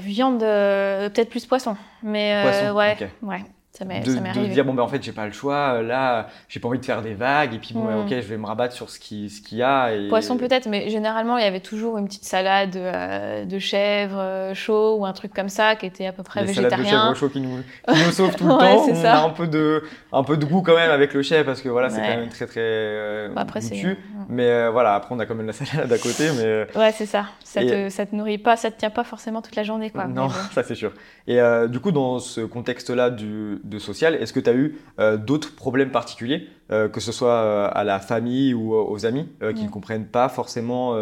Viande, 0.00 0.42
euh, 0.42 1.08
peut-être 1.08 1.30
plus 1.30 1.46
poisson. 1.46 1.76
Mais 2.02 2.34
euh, 2.34 2.42
Poisson, 2.42 2.76
ouais, 2.76 3.10
ouais. 3.22 3.44
Ça 3.76 3.84
m'est 3.84 4.00
de, 4.00 4.10
ça 4.10 4.20
m'est 4.20 4.32
de 4.32 4.46
dire 4.46 4.64
bon 4.64 4.72
ben 4.72 4.82
en 4.82 4.88
fait 4.88 5.02
j'ai 5.02 5.12
pas 5.12 5.26
le 5.26 5.32
choix 5.32 5.82
là 5.82 6.28
j'ai 6.48 6.60
pas 6.60 6.68
envie 6.68 6.78
de 6.78 6.84
faire 6.84 7.02
des 7.02 7.12
vagues 7.12 7.52
et 7.54 7.58
puis 7.58 7.74
bon 7.74 7.84
Mm. 7.84 8.00
ok 8.06 8.08
je 8.08 8.14
vais 8.28 8.36
me 8.38 8.46
rabattre 8.46 8.72
sur 8.74 8.88
ce 8.88 8.98
qui 8.98 9.28
ce 9.28 9.42
qu'il 9.42 9.58
y 9.58 9.62
a 9.62 9.92
et 9.94 10.08
Poisson 10.08 10.38
peut-être, 10.38 10.66
mais 10.68 10.88
généralement 10.88 11.36
il 11.36 11.44
y 11.44 11.46
avait 11.46 11.60
toujours 11.60 11.98
une 11.98 12.06
petite 12.06 12.24
salade 12.24 12.74
euh, 12.76 13.44
de 13.44 13.58
chèvre 13.58 14.16
euh, 14.18 14.54
chaud 14.54 14.96
ou 14.98 15.04
un 15.04 15.12
truc 15.12 15.34
comme 15.34 15.48
ça 15.50 15.76
qui 15.76 15.84
était 15.84 16.06
à 16.06 16.12
peu 16.12 16.22
près 16.22 16.42
les 16.44 16.54
salades 16.54 16.70
de 16.72 16.76
végétarien. 16.76 17.04
chèvre 17.08 17.16
chaud 17.16 17.28
qui 17.28 17.40
nous, 17.40 17.58
qui 17.86 18.04
nous 18.04 18.12
sauvent 18.12 18.34
tout 18.36 18.46
le 18.46 18.52
Ouais, 18.56 18.74
temps 18.76 18.86
on 18.88 18.94
ça. 18.94 19.18
a 19.20 19.24
un 19.24 19.30
peu 19.30 19.46
de 19.46 19.82
un 20.12 20.22
peu 20.24 20.36
de 20.38 20.44
goût 20.46 20.62
quand 20.62 20.74
même 20.76 20.90
avec 20.90 21.12
le 21.12 21.20
chèvre 21.22 21.44
parce 21.44 21.60
que 21.60 21.68
voilà 21.68 21.90
c'est 21.90 22.00
Ouais. 22.00 22.08
quand 22.08 22.16
même 22.20 22.28
très 22.30 22.46
très 22.46 22.60
euh, 22.62 23.28
Bah, 23.34 23.42
après 23.42 23.60
c'est 23.60 23.74
goûtu. 23.76 23.98
mais 24.30 24.46
euh, 24.48 24.70
voilà 24.70 24.94
après 24.94 25.14
on 25.14 25.18
a 25.18 25.26
quand 25.26 25.34
même 25.34 25.46
la 25.46 25.52
salade 25.52 25.92
à 25.92 25.98
côté 25.98 26.30
mais 26.38 26.44
euh, 26.44 26.64
ouais 26.76 26.92
c'est 26.92 27.06
ça. 27.06 27.26
Ça 27.44 27.62
Et- 27.62 27.66
te, 27.66 27.88
ça 27.90 28.06
te 28.06 28.14
nourrit 28.16 28.38
pas, 28.38 28.56
ça 28.56 28.70
te 28.70 28.78
tient 28.78 28.90
pas 28.90 29.04
forcément 29.04 29.42
toute 29.42 29.56
la 29.56 29.62
journée 29.64 29.90
quoi. 29.90 30.06
Non, 30.06 30.26
bon. 30.26 30.32
ça 30.52 30.62
c'est 30.62 30.74
sûr. 30.74 30.92
Et 31.26 31.40
euh, 31.40 31.66
du 31.68 31.80
coup, 31.80 31.90
dans 31.92 32.18
ce 32.18 32.40
contexte-là 32.42 33.10
du- 33.10 33.58
de 33.68 33.78
social, 33.78 34.14
est-ce 34.14 34.32
que 34.32 34.40
tu 34.40 34.50
as 34.50 34.54
eu 34.54 34.78
euh, 34.98 35.16
d'autres 35.16 35.54
problèmes 35.54 35.90
particuliers, 35.90 36.48
euh, 36.70 36.88
que 36.88 37.00
ce 37.00 37.12
soit 37.12 37.42
euh, 37.42 37.68
à 37.72 37.84
la 37.84 38.00
famille 38.00 38.54
ou 38.54 38.74
aux 38.74 39.06
amis, 39.06 39.28
qui 39.54 39.64
ne 39.64 39.68
comprennent 39.68 40.06
pas 40.06 40.28
forcément 40.28 40.96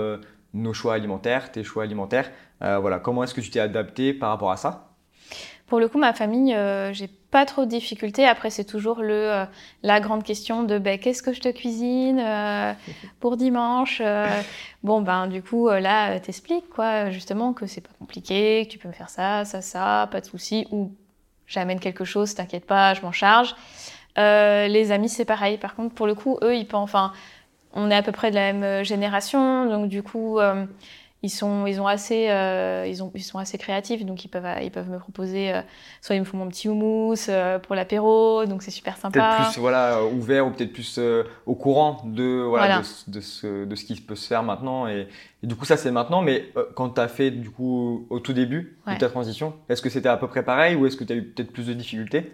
nos 0.53 0.73
choix 0.73 0.95
alimentaires, 0.95 1.53
tes 1.53 1.65
choix 1.65 1.83
alimentaires 1.85 2.31
Voilà, 2.61 2.99
comment 2.99 3.25
est-ce 3.25 3.35
que 3.35 3.41
tu 3.41 3.51
t'es 3.51 3.61
adapté 3.61 4.12
par 4.12 4.31
rapport 4.31 4.51
à 4.51 4.57
ça? 4.57 4.95
Pour 5.67 5.81
le 5.81 5.89
coup, 5.89 5.99
ma 5.99 6.12
famille, 6.12 6.55
euh, 6.55 6.93
j'ai 6.93 7.09
pas 7.09 7.47
trop 7.47 7.65
de 7.65 7.71
difficultés. 7.71 8.27
Après, 8.27 8.51
c'est 8.51 8.65
toujours 8.65 9.01
le, 9.01 9.33
euh, 9.33 9.45
la 9.83 9.99
grande 9.99 10.23
question 10.23 10.62
de 10.62 10.79
ben, 10.79 10.99
qu'est-ce 10.99 11.23
que 11.23 11.33
je 11.33 11.41
te 11.41 11.49
cuisine 11.49 12.21
euh, 12.21 12.75
pour 13.21 13.37
dimanche 13.39 14.03
Bon, 14.83 15.01
ben, 15.01 15.27
du 15.27 15.43
coup, 15.43 15.69
là, 15.69 16.21
t'expliques, 16.21 16.69
quoi, 16.69 17.11
justement, 17.11 17.55
que 17.55 17.67
c'est 17.67 17.81
pas 17.81 17.95
compliqué, 17.99 18.67
que 18.67 18.73
tu 18.73 18.79
peux 18.79 18.89
me 18.89 18.93
faire 18.93 19.09
ça, 19.09 19.47
ça, 19.47 19.62
ça, 19.62 20.09
pas 20.12 20.21
de 20.21 20.27
souci. 20.27 20.67
Ou 20.71 20.93
j'amène 21.47 21.80
quelque 21.80 22.05
chose, 22.05 22.34
t'inquiète 22.34 22.66
pas, 22.66 22.95
je 22.95 23.03
m'en 23.03 23.12
charge. 23.12 23.55
Euh, 24.18 24.68
les 24.68 24.92
amis, 24.92 25.09
c'est 25.09 25.24
pareil. 25.24 25.59
Par 25.59 25.74
contre, 25.74 25.95
pour 25.95 26.07
le 26.07 26.14
coup, 26.14 26.38
eux, 26.42 26.57
ils 26.57 26.66
pensent. 26.66 26.84
Enfin, 26.84 27.12
on 27.72 27.90
est 27.90 27.97
à 27.97 28.03
peu 28.03 28.12
près 28.12 28.30
de 28.30 28.36
la 28.36 28.53
même 28.53 28.62
euh, 28.62 28.84
génération, 28.84 29.66
donc 29.66 29.88
du 29.88 30.03
coup. 30.03 30.38
Ils 31.25 31.31
sont, 31.31 31.66
ils 31.66 31.81
ont 31.81 31.87
assez, 31.87 32.29
euh, 32.31 32.85
ils 32.87 33.03
ont, 33.03 33.11
ils 33.14 33.22
sont 33.22 33.39
assez 33.39 33.59
créatifs, 33.59 34.05
donc 34.05 34.25
ils 34.25 34.29
peuvent, 34.29 34.47
ils 34.62 34.70
peuvent 34.70 34.89
me 34.91 34.99
proposer, 34.99 35.53
euh, 35.53 35.61
soit 36.01 36.14
ils 36.14 36.20
me 36.20 36.25
font 36.25 36.37
mon 36.37 36.47
petit 36.49 36.68
houmous 36.68 37.14
euh, 37.29 37.59
pour 37.59 37.75
l'apéro, 37.75 38.45
donc 38.45 38.62
c'est 38.62 38.70
super 38.70 38.95
Peut-être 38.95 39.14
sympa. 39.14 39.37
plus 39.37 39.59
voilà, 39.59 40.05
ouvert 40.05 40.47
ou 40.47 40.51
peut-être 40.51 40.72
plus 40.72 41.01
au 41.47 41.55
courant 41.55 42.03
de, 42.05 42.43
voilà, 42.43 42.66
Voilà. 42.66 42.79
de, 42.81 42.85
ce- 42.85 43.11
de 43.11 43.20
ce, 43.20 43.64
de 43.64 43.75
ce 43.75 43.85
qui 43.85 43.95
peut 44.01 44.14
se 44.14 44.29
faire 44.29 44.43
maintenant. 44.43 44.87
Et, 44.87 45.09
et 45.43 45.47
du 45.47 45.57
coup, 45.57 45.64
ça 45.64 45.77
c'est 45.77 45.91
maintenant, 45.91 46.20
mais 46.22 46.53
quand 46.77 46.91
tu 46.91 47.01
as 47.01 47.09
fait 47.09 47.31
du 47.31 47.51
coup 47.51 48.07
au 48.11 48.20
tout 48.20 48.33
début 48.33 48.79
Ouais. 48.87 48.95
de 48.95 48.99
ta 48.99 49.09
transition, 49.09 49.55
est-ce 49.68 49.81
que 49.83 49.89
c'était 49.91 50.11
à 50.11 50.16
peu 50.18 50.29
près 50.29 50.43
pareil 50.45 50.77
ou 50.77 50.87
est-ce 50.87 50.97
que 50.97 51.05
tu 51.05 51.12
as 51.12 51.16
eu 51.16 51.25
peut-être 51.25 51.53
plus 51.53 51.66
de 51.66 51.72
difficultés? 51.72 52.31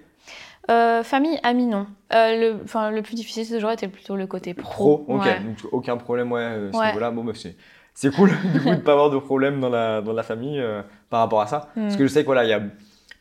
Euh, 0.71 1.03
famille, 1.03 1.39
amis, 1.43 1.67
non. 1.67 1.87
Euh, 2.13 2.55
le, 2.91 3.03
plus 3.03 3.15
difficile, 3.15 3.45
c'est 3.45 3.55
toujours 3.55 3.71
été 3.73 3.89
plutôt 3.89 4.15
le 4.15 4.27
côté 4.27 4.55
pro. 4.55 4.99
Pro, 4.99 5.15
ok, 5.17 5.25
Ouais. 5.25 5.41
donc 5.41 5.57
aucun 5.73 5.97
problème 5.97 6.31
ouais, 6.33 6.43
à 6.45 6.73
ce 6.73 6.79
Ouais. 6.79 6.87
niveau-là. 6.89 7.11
Bon, 7.11 7.25
bah, 7.25 7.33
c'est, 7.35 7.57
c'est 8.01 8.15
cool 8.15 8.31
du 8.53 8.61
coup 8.61 8.71
de 8.71 8.81
pas 8.89 8.93
avoir 8.93 9.11
de 9.11 9.19
problème 9.19 9.61
dans 9.61 9.69
la, 9.69 10.01
dans 10.03 10.13
la 10.13 10.23
famille 10.23 10.59
euh, 10.61 10.83
par 11.11 11.21
rapport 11.21 11.41
à 11.43 11.47
ça. 11.47 11.69
Parce 11.75 11.95
Mm. 11.95 11.99
que 11.99 12.07
je 12.07 12.13
sais 12.13 12.21
qu'il 12.21 12.27
voilà, 12.27 12.45
il 12.45 12.51
y 12.51 12.53
a 12.55 12.63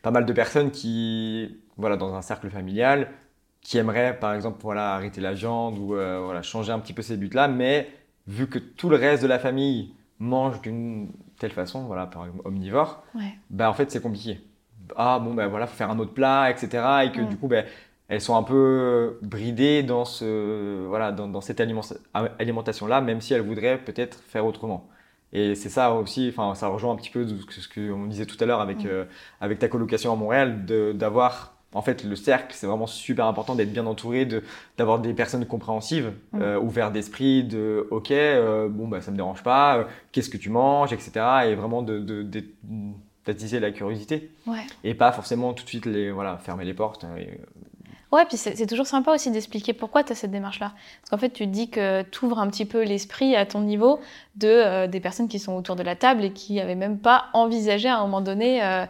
pas 0.02 0.10
mal 0.10 0.24
de 0.24 0.32
personnes 0.32 0.70
qui, 0.70 1.58
voilà, 1.76 1.96
dans 1.96 2.14
un 2.14 2.22
cercle 2.22 2.48
familial, 2.50 3.08
qui 3.60 3.76
aimeraient 3.78 4.18
par 4.18 4.32
exemple 4.34 4.58
voilà, 4.62 4.94
arrêter 4.94 5.20
la 5.20 5.32
viande 5.34 5.78
ou 5.78 5.94
euh, 5.94 6.20
voilà, 6.24 6.40
changer 6.42 6.72
un 6.72 6.78
petit 6.78 6.94
peu 6.94 7.02
ces 7.02 7.16
buts-là, 7.18 7.48
mais 7.48 7.88
vu 8.26 8.46
que 8.48 8.58
tout 8.58 8.88
le 8.88 8.96
reste 8.96 9.22
de 9.22 9.28
la 9.28 9.38
famille 9.38 9.92
mange 10.18 10.60
d'une 10.62 11.08
telle 11.38 11.50
façon, 11.52 11.82
voilà, 11.84 12.06
par 12.06 12.24
exemple 12.26 12.46
omnivore, 12.46 13.02
Ouais. 13.14 13.34
bah 13.50 13.68
en 13.70 13.74
fait 13.74 13.90
c'est 13.90 14.00
compliqué. 14.02 14.40
Ah 14.96 15.18
bon 15.18 15.34
ben 15.34 15.46
voilà, 15.48 15.66
faut 15.66 15.76
faire 15.76 15.90
un 15.90 15.98
autre 15.98 16.14
plat, 16.14 16.50
etc. 16.50 16.68
Et 17.04 17.12
que 17.12 17.20
Mm. 17.20 17.28
du 17.28 17.36
coup 17.36 17.48
ben 17.48 17.64
elles 18.10 18.20
sont 18.20 18.36
un 18.36 18.42
peu 18.42 19.18
bridées 19.22 19.82
dans 19.82 20.04
ce 20.04 20.84
voilà 20.86 21.10
dans, 21.12 21.28
dans 21.28 21.40
cette 21.40 21.60
alimentation 22.38 22.86
là, 22.86 23.00
même 23.00 23.20
si 23.22 23.32
elles 23.34 23.40
voudraient 23.42 23.78
peut-être 23.78 24.18
faire 24.28 24.44
autrement. 24.44 24.88
Et 25.32 25.54
c'est 25.54 25.68
ça 25.68 25.92
aussi, 25.94 26.28
enfin 26.28 26.54
ça 26.56 26.66
rejoint 26.68 26.92
un 26.92 26.96
petit 26.96 27.10
peu 27.10 27.24
ce 27.26 27.68
que 27.68 27.90
on 27.92 28.06
disait 28.06 28.26
tout 28.26 28.36
à 28.40 28.46
l'heure 28.46 28.60
avec 28.60 28.78
Mm. 28.84 28.88
euh, 28.88 29.04
avec 29.40 29.58
ta 29.60 29.68
colocation 29.68 30.12
à 30.12 30.16
Montréal, 30.16 30.64
d'avoir 30.94 31.54
en 31.72 31.82
fait 31.82 32.02
le 32.02 32.16
cercle, 32.16 32.48
c'est 32.52 32.66
vraiment 32.66 32.88
super 32.88 33.26
important 33.26 33.54
d'être 33.54 33.72
bien 33.72 33.86
entouré, 33.86 34.24
de 34.24 34.42
d'avoir 34.76 34.98
des 34.98 35.14
personnes 35.14 35.46
compréhensives, 35.46 36.12
Mm. 36.32 36.40
euh, 36.42 36.58
ouvertes 36.60 36.92
d'esprit, 36.92 37.44
de 37.44 37.86
ok 37.92 38.10
euh, 38.10 38.68
bon 38.68 38.88
bah 38.88 39.00
ça 39.00 39.12
me 39.12 39.16
dérange 39.16 39.44
pas, 39.44 39.78
euh, 39.78 39.84
qu'est-ce 40.10 40.30
que 40.30 40.36
tu 40.36 40.50
manges, 40.50 40.92
etc. 40.92 41.10
Et 41.46 41.54
vraiment 41.54 41.82
de 41.82 42.00
de- 42.00 42.24
de- 42.24 42.44
d'attiser 43.24 43.60
la 43.60 43.70
curiosité 43.70 44.30
Ouais. 44.48 44.66
et 44.82 44.94
pas 44.94 45.12
forcément 45.12 45.52
tout 45.52 45.62
de 45.62 45.68
suite 45.68 45.86
les 45.86 46.10
voilà 46.10 46.38
fermer 46.38 46.64
les 46.64 46.74
portes 46.74 47.04
et- 47.16 47.38
Ouais, 48.12 48.24
puis 48.26 48.36
c'est 48.36 48.66
toujours 48.66 48.86
sympa 48.88 49.12
aussi 49.12 49.30
d'expliquer 49.30 49.72
pourquoi 49.72 50.02
tu 50.02 50.12
as 50.12 50.14
cette 50.16 50.32
démarche-là. 50.32 50.72
Parce 51.00 51.10
qu'en 51.10 51.18
fait, 51.18 51.30
tu 51.30 51.44
te 51.46 51.50
dis 51.52 51.70
que 51.70 52.02
tu 52.02 52.24
ouvres 52.24 52.40
un 52.40 52.48
petit 52.48 52.64
peu 52.64 52.82
l'esprit 52.82 53.36
à 53.36 53.46
ton 53.46 53.60
niveau 53.60 54.00
de, 54.34 54.48
euh, 54.48 54.86
des 54.88 54.98
personnes 55.00 55.28
qui 55.28 55.38
sont 55.38 55.54
autour 55.54 55.76
de 55.76 55.82
la 55.84 55.94
table 55.94 56.24
et 56.24 56.32
qui 56.32 56.54
n'avaient 56.56 56.74
même 56.74 56.98
pas 56.98 57.26
envisagé 57.34 57.88
à 57.88 57.98
un 57.98 58.00
moment 58.00 58.20
donné 58.20 58.64
euh, 58.64 58.84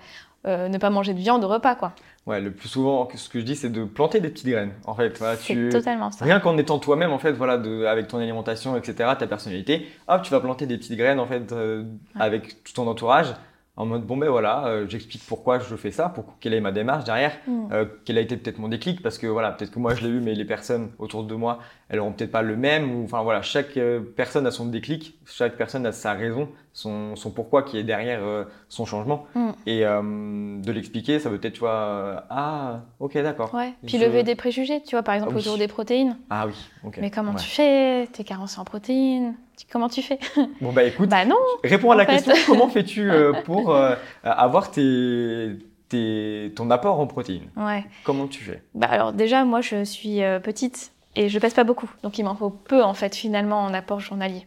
euh, 0.47 0.69
ne 0.69 0.79
pas 0.79 0.89
manger 0.89 1.13
de 1.13 1.19
viande 1.19 1.45
au 1.45 1.49
repas. 1.49 1.75
quoi. 1.75 1.93
ouais 2.27 2.41
le 2.41 2.51
plus 2.51 2.69
souvent 2.71 3.07
ce 3.15 3.29
que 3.29 3.41
je 3.41 3.45
dis 3.45 3.57
c'est 3.57 3.69
de 3.71 3.85
planter 3.85 4.21
des 4.21 4.31
petites 4.31 4.47
graines 4.47 4.73
en 4.87 4.95
fait 4.95 5.19
voilà, 5.19 5.37
tu 5.37 5.69
totalement 5.71 6.11
ça. 6.11 6.25
rien 6.25 6.41
qu'en 6.41 6.57
étant 6.57 6.79
toi-même 6.79 7.13
en 7.13 7.19
fait 7.19 7.33
voilà 7.33 7.59
de, 7.59 7.85
avec 7.85 8.09
ton 8.09 8.19
alimentation 8.19 8.75
etc 8.77 9.11
ta 9.19 9.27
personnalité 9.27 9.87
hop 10.09 10.23
tu 10.23 10.31
vas 10.31 10.41
planter 10.41 10.65
des 10.65 10.79
petites 10.79 10.97
graines 10.97 11.21
en 11.21 11.27
fait 11.27 11.53
euh, 11.53 11.83
Ouais. 12.15 12.23
avec 12.23 12.65
tout 12.65 12.73
ton 12.73 12.87
entourage 12.89 13.35
en 13.77 13.87
mode 13.87 14.05
bon 14.05 14.17
ben 14.17 14.29
voilà 14.29 14.67
euh, 14.67 14.87
j'explique 14.89 15.23
pourquoi 15.27 15.59
je 15.59 15.75
fais 15.77 15.91
ça 15.91 16.09
pour 16.09 16.39
quelle 16.41 16.55
est 16.55 16.61
ma 16.61 16.73
démarche 16.73 17.05
derrière 17.05 17.33
Mm. 17.47 17.73
Euh, 17.73 17.85
quel 18.05 18.19
a 18.19 18.21
été 18.21 18.37
peut-être 18.37 18.59
mon 18.59 18.69
déclic 18.69 19.03
parce 19.03 19.19
que 19.19 19.27
voilà 19.27 19.53
peut-être 19.53 19.71
que 19.71 19.79
moi 19.79 19.95
je 19.95 20.03
l'ai 20.03 20.09
eu 20.09 20.21
mais 20.21 20.35
les 20.35 20.45
personnes 20.45 20.91
autour 20.99 21.25
de 21.25 21.35
moi 21.35 21.61
elles 21.89 21.99
auront 22.01 22.13
peut-être 22.13 22.31
pas 22.31 22.43
le 22.43 22.57
même 22.57 22.95
ou 22.95 23.05
enfin 23.05 23.23
voilà 23.23 23.43
chaque 23.43 23.77
euh, 23.77 24.01
personne 24.01 24.47
a 24.47 24.51
son 24.51 24.67
déclic 24.67 25.19
chaque 25.27 25.57
personne 25.57 25.87
a 25.87 25.93
sa 25.93 26.13
raison 26.13 26.49
son, 26.73 27.17
son 27.17 27.31
pourquoi 27.31 27.63
qui 27.65 27.79
est 27.79 27.83
derrière 27.83 28.21
euh, 28.23 28.45
son 28.69 28.85
changement 28.87 29.27
Mm. 29.35 29.51
et 29.67 29.85
euh, 29.85 30.61
de 30.63 30.71
l'expliquer 30.73 31.19
ça 31.19 31.29
veut 31.29 31.39
peut-être 31.39 31.55
tu 31.55 31.61
vois 31.61 31.71
euh, 31.71 32.21
ah 32.31 32.81
ok 33.01 33.15
d'accord 33.23 33.53
Ouais. 33.55 33.73
Puis 33.87 33.99
Je- 33.99 34.05
lever 34.05 34.23
des 34.23 34.35
préjugés, 34.37 34.81
tu 34.83 34.95
vois, 34.95 35.03
par 35.03 35.15
exemple 35.17 35.33
Ah 35.35 35.37
oui. 35.37 35.43
autour 35.43 35.59
des 35.59 35.67
protéines. 35.69 36.17
ah 36.31 36.47
oui 36.47 36.55
ok 36.85 36.99
Mais 37.01 37.11
comment 37.11 37.33
Ouais. 37.33 37.41
tu 37.41 37.49
fais? 37.49 38.07
T'es 38.13 38.25
carencé 38.25 38.59
en 38.61 38.65
protéines 38.65 39.35
Comment 39.71 39.89
tu 39.91 40.01
fais? 40.03 40.19
Bon 40.63 40.73
bah 40.73 40.85
écoute 40.85 41.09
Bah 41.11 41.25
non 41.27 41.37
réponds 41.65 41.91
à 41.91 41.97
la 41.97 42.07
fait. 42.07 42.13
question 42.23 42.35
comment 42.47 42.69
fais-tu 42.69 43.11
pour 43.45 43.77
avoir 44.23 44.71
tes, 44.71 45.59
tes- 45.89 46.53
ton 46.57 46.71
apport 46.71 46.99
en 47.01 47.07
protéines? 47.07 47.51
Ouais. 47.57 47.85
comment 48.05 48.27
tu 48.27 48.43
fais? 48.45 48.63
Bah 48.75 48.87
alors 48.91 49.13
déjà, 49.13 49.45
moi, 49.45 49.61
je 49.61 49.85
suis 49.85 50.21
petite 50.43 50.93
et 51.17 51.29
je 51.29 51.39
pèse 51.39 51.55
pas 51.55 51.65
beaucoup. 51.65 51.91
Donc 52.03 52.19
il 52.19 52.25
m'en 52.25 52.35
faut 52.37 52.51
peu, 52.51 52.83
en 52.83 52.95
fait, 52.95 53.15
finalement, 53.15 53.61
en 53.65 53.75
apport 53.75 54.01
journalier. 54.01 54.47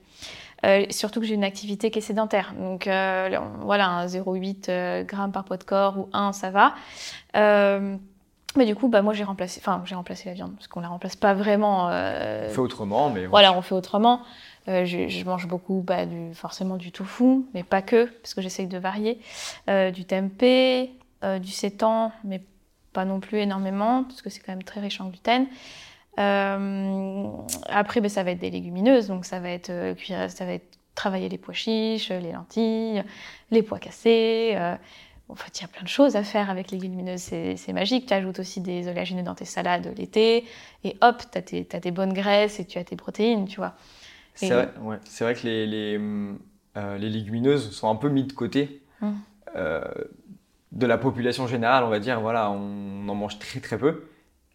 Euh, 0.66 0.86
surtout 0.90 1.20
que 1.20 1.26
j'ai 1.26 1.36
une 1.36 1.44
activité 1.44 1.92
qui 1.92 2.00
est 2.00 2.02
sédentaire. 2.02 2.54
Donc 2.58 2.88
euh, 2.88 3.38
voilà, 3.62 3.88
un 3.88 4.06
0,8 4.06 4.66
euh, 4.70 5.04
grammes 5.04 5.32
par 5.32 5.44
poids 5.44 5.58
de 5.58 5.64
corps 5.64 5.98
ou 5.98 6.10
1, 6.14 6.32
ça 6.34 6.50
va. 6.52 6.74
Euh, 7.36 7.98
mais 8.56 8.66
du 8.66 8.76
coup, 8.76 8.88
bah, 8.88 9.02
moi, 9.02 9.14
j'ai 9.14 9.24
remplacé, 9.24 9.60
enfin, 9.62 9.82
j'ai 9.86 9.96
remplacé 9.96 10.30
la 10.30 10.36
viande 10.36 10.54
parce 10.56 10.68
qu'on 10.68 10.80
la 10.82 10.88
remplace 10.88 11.16
pas 11.16 11.34
vraiment. 11.34 11.90
euh, 11.90 12.50
fais 12.50 12.60
autrement 12.60 13.10
mais 13.10 13.26
voilà, 13.26 13.54
on 13.54 13.62
fait 13.62 13.76
autrement. 13.76 14.22
Euh, 14.70 14.86
je, 14.86 15.08
je 15.10 15.26
mange 15.26 15.48
beaucoup 15.48 15.84
bah, 15.86 16.06
du, 16.06 16.34
forcément 16.34 16.78
du 16.78 16.92
tofu, 16.92 17.46
mais 17.54 17.64
pas 17.64 17.82
que, 17.82 18.06
parce 18.06 18.34
que 18.34 18.42
j'essaye 18.42 18.68
de 18.68 18.78
varier. 18.78 19.20
Euh, 19.70 19.92
du 19.92 20.06
tempeh, 20.06 20.92
euh, 21.24 21.40
du 21.40 21.52
sétan, 21.52 22.12
mais 22.24 22.42
pas 22.94 23.06
non 23.06 23.20
plus 23.20 23.40
énormément, 23.40 24.04
parce 24.04 24.22
que 24.22 24.30
c'est 24.30 24.40
quand 24.40 24.52
même 24.54 24.64
très 24.64 24.80
riche 24.80 25.02
en 25.02 25.10
gluten. 25.10 25.48
Euh, 26.20 27.28
après, 27.68 28.02
ben, 28.02 28.10
ça 28.10 28.24
va 28.24 28.32
être 28.32 28.40
des 28.40 28.52
légumineuses, 28.52 29.08
donc 29.08 29.26
ça 29.26 29.40
va 29.40 29.50
être, 29.50 29.70
euh, 29.70 29.96
ça 30.30 30.46
va 30.46 30.54
être 30.54 30.78
travailler 30.96 31.28
les 31.30 31.38
pois 31.38 31.54
chiches, 31.54 32.10
les 32.10 32.32
lentilles, 32.32 33.04
les 33.52 33.64
pois 33.64 33.80
cassés. 33.80 34.54
euh, 34.56 34.76
en 35.30 35.36
fait, 35.36 35.60
il 35.60 35.62
y 35.62 35.66
a 35.66 35.68
plein 35.68 35.84
de 35.84 35.88
choses 35.88 36.16
à 36.16 36.24
faire 36.24 36.50
avec 36.50 36.70
les 36.70 36.78
légumineuses, 36.78 37.22
c'est 37.22 37.74
magique. 37.74 38.06
Tu 38.06 38.14
ajoutes 38.14 38.40
aussi 38.40 38.62
des 38.62 38.88
oléagineux 38.88 39.24
dans 39.24 39.36
tes 39.36 39.46
salades 39.46 39.92
l'été, 39.98 40.46
et 40.84 40.98
hop, 41.02 41.24
tu 41.32 41.66
as, 41.72 41.80
des 41.80 41.92
bonnes 41.92 42.14
graisses 42.14 42.60
et 42.60 42.66
tu 42.66 42.78
as 42.78 42.84
tes 42.84 42.96
protéines, 42.96 43.48
tu 43.48 43.58
vois. 43.58 43.74
C'est 44.36 44.50
vrai, 44.50 44.70
ouais. 44.82 44.98
C'est 45.06 45.24
vrai 45.24 45.34
que 45.34 45.48
les, 45.48 45.66
les, 45.66 45.98
hum, 45.98 46.40
euh, 46.78 46.98
les 46.98 47.10
légumineuses 47.10 47.72
sont 47.72 47.90
un 47.90 47.96
peu 47.96 48.10
mis 48.10 48.24
de 48.24 48.34
côté 48.34 48.82
euh, 49.56 49.84
de 50.72 50.86
la 50.86 50.98
population 50.98 51.48
générale, 51.48 51.84
on 51.84 51.90
va 51.90 52.00
dire. 52.00 52.20
Voilà, 52.20 52.50
on 52.50 53.08
en 53.08 53.16
mange 53.16 53.40
très 53.40 53.60
très 53.60 53.78
peu, 53.78 54.06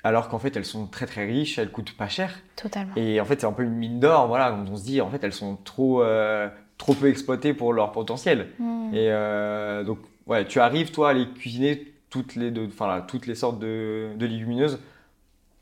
alors 0.04 0.28
qu'en 0.28 0.38
fait 0.38 0.56
elles 0.56 0.64
sont 0.64 0.86
très 0.86 1.06
très 1.06 1.24
riches, 1.24 1.58
elles 1.58 1.70
coûtent 1.70 1.96
pas 1.96 2.08
cher. 2.08 2.38
Totalement. 2.56 2.92
Et 2.96 3.20
en 3.20 3.24
fait 3.24 3.40
c'est 3.40 3.46
un 3.46 3.52
peu 3.52 3.64
une 3.64 3.74
mine 3.74 4.00
d'or, 4.00 4.28
voilà, 4.28 4.54
on 4.54 4.76
se 4.76 4.84
dit 4.84 5.00
en 5.00 5.10
fait 5.10 5.22
elles 5.22 5.32
sont 5.32 5.56
trop, 5.56 6.02
euh, 6.02 6.48
trop 6.76 6.94
peu 6.94 7.08
exploitées 7.08 7.54
pour 7.54 7.72
leur 7.72 7.92
potentiel. 7.92 8.48
Mm. 8.58 8.94
Et 8.94 9.10
euh, 9.10 9.84
donc 9.84 9.98
ouais, 10.26 10.46
tu 10.46 10.60
arrives 10.60 10.90
toi 10.90 11.10
à 11.10 11.12
les 11.12 11.28
cuisiner 11.28 11.92
toutes 12.10 12.36
les, 12.36 12.50
deux, 12.50 12.66
enfin, 12.66 12.86
là, 12.86 13.02
toutes 13.02 13.26
les 13.26 13.34
sortes 13.34 13.58
de, 13.58 14.10
de 14.16 14.26
légumineuses, 14.26 14.78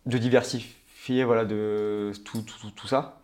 de 0.07 0.19
diversifier 0.19 0.77
diversifier 1.07 1.25
voilà, 1.25 1.45
de 1.45 2.13
tout, 2.25 2.43
tout, 2.43 2.71
tout 2.71 2.87
ça 2.87 3.16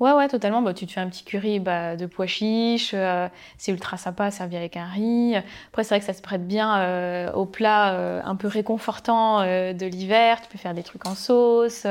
Ouais, 0.00 0.12
ouais, 0.12 0.28
totalement. 0.28 0.62
Bah, 0.62 0.74
tu 0.74 0.86
te 0.86 0.92
fais 0.92 1.00
un 1.00 1.08
petit 1.08 1.24
curry 1.24 1.60
bah, 1.60 1.96
de 1.96 2.06
pois 2.06 2.26
chiches. 2.26 2.92
euh, 2.94 3.28
c'est 3.58 3.72
ultra 3.72 3.96
sympa, 3.96 4.30
servi 4.30 4.56
avec 4.56 4.76
un 4.76 4.86
riz. 4.86 5.36
Après, 5.68 5.84
c'est 5.84 5.90
vrai 5.94 6.00
que 6.00 6.06
ça 6.06 6.12
se 6.14 6.22
prête 6.22 6.46
bien 6.46 6.78
euh, 6.80 7.32
aux 7.32 7.46
plats 7.46 7.92
euh, 7.94 8.20
un 8.24 8.36
peu 8.36 8.48
réconfortants 8.48 9.40
euh, 9.42 9.72
de 9.72 9.86
l'hiver. 9.86 10.40
Tu 10.40 10.48
peux 10.48 10.58
faire 10.58 10.74
des 10.74 10.82
trucs 10.82 11.06
en 11.06 11.14
sauce. 11.14 11.86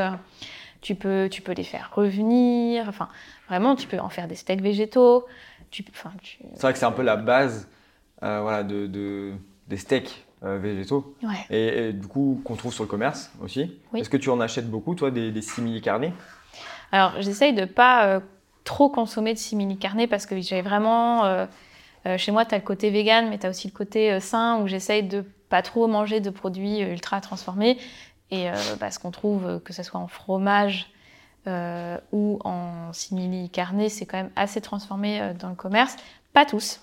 tu, 0.81 0.95
peux, 0.95 1.27
tu 1.31 1.41
peux 1.41 1.51
les 1.53 1.63
faire 1.63 1.91
revenir. 1.93 2.85
Enfin, 2.87 3.09
vraiment, 3.47 3.75
tu 3.75 3.87
peux 3.87 3.99
en 3.99 4.09
faire 4.09 4.27
des 4.27 4.35
steaks 4.35 4.61
végétaux. 4.61 5.25
Tu, 5.71 5.83
tu- 5.83 5.91
C'est 6.55 6.61
vrai 6.61 6.73
que 6.73 6.79
c'est 6.79 6.85
un 6.85 6.91
peu 6.91 7.03
la 7.03 7.15
base 7.15 7.67
voilà, 8.21 8.63
de, 8.63 8.87
de- 8.87 9.33
des 9.67 9.77
steaks 9.77 10.25
végétaux. 10.41 11.15
Ouais. 11.21 11.35
Et, 11.49 11.89
et 11.89 11.93
du 11.93 12.07
coup, 12.07 12.41
qu'on 12.43 12.55
trouve 12.55 12.73
sur 12.73 12.83
le 12.83 12.89
commerce 12.89 13.31
aussi. 13.41 13.77
Oui. 13.93 13.99
Est-ce 13.99 14.09
que 14.09 14.17
tu 14.17 14.29
en 14.29 14.39
achètes 14.39 14.69
beaucoup, 14.69 14.95
toi, 14.95 15.11
des, 15.11 15.31
des 15.31 15.41
simili 15.41 15.81
carnés? 15.81 16.13
Alors, 16.91 17.13
j'essaye 17.21 17.53
de 17.53 17.65
pas 17.65 18.05
euh, 18.05 18.19
trop 18.63 18.89
consommer 18.89 19.33
de 19.33 19.39
simili 19.39 19.77
carné 19.77 20.07
parce 20.07 20.25
que 20.25 20.39
j'ai 20.41 20.61
vraiment. 20.61 21.25
euh, 21.25 21.45
euh, 22.05 22.17
chez 22.17 22.31
moi, 22.31 22.45
tu 22.45 22.55
as 22.55 22.57
le 22.57 22.63
côté 22.63 22.89
vegan, 22.89 23.29
mais 23.29 23.37
tu 23.37 23.45
as 23.45 23.49
aussi 23.49 23.67
le 23.67 23.73
côté 23.73 24.19
sain 24.21 24.61
où 24.61 24.67
j'essaye 24.67 25.03
de 25.03 25.25
pas 25.49 25.61
trop 25.61 25.87
manger 25.87 26.21
de 26.21 26.29
produits 26.29 26.79
ultra 26.79 27.19
transformés. 27.19 27.77
Et 28.31 28.47
bah, 28.79 28.89
ce 28.91 28.99
qu'on 28.99 29.11
trouve, 29.11 29.59
que 29.65 29.73
ce 29.73 29.83
soit 29.83 29.99
en 29.99 30.07
fromage 30.07 30.91
ou 32.13 32.39
en 32.45 32.93
simili 32.93 33.49
carné, 33.49 33.89
c'est 33.89 34.05
quand 34.05 34.17
même 34.17 34.29
assez 34.37 34.61
transformé 34.61 35.33
dans 35.39 35.49
le 35.49 35.55
commerce. 35.55 35.97
Pas 36.31 36.45
tous, 36.45 36.79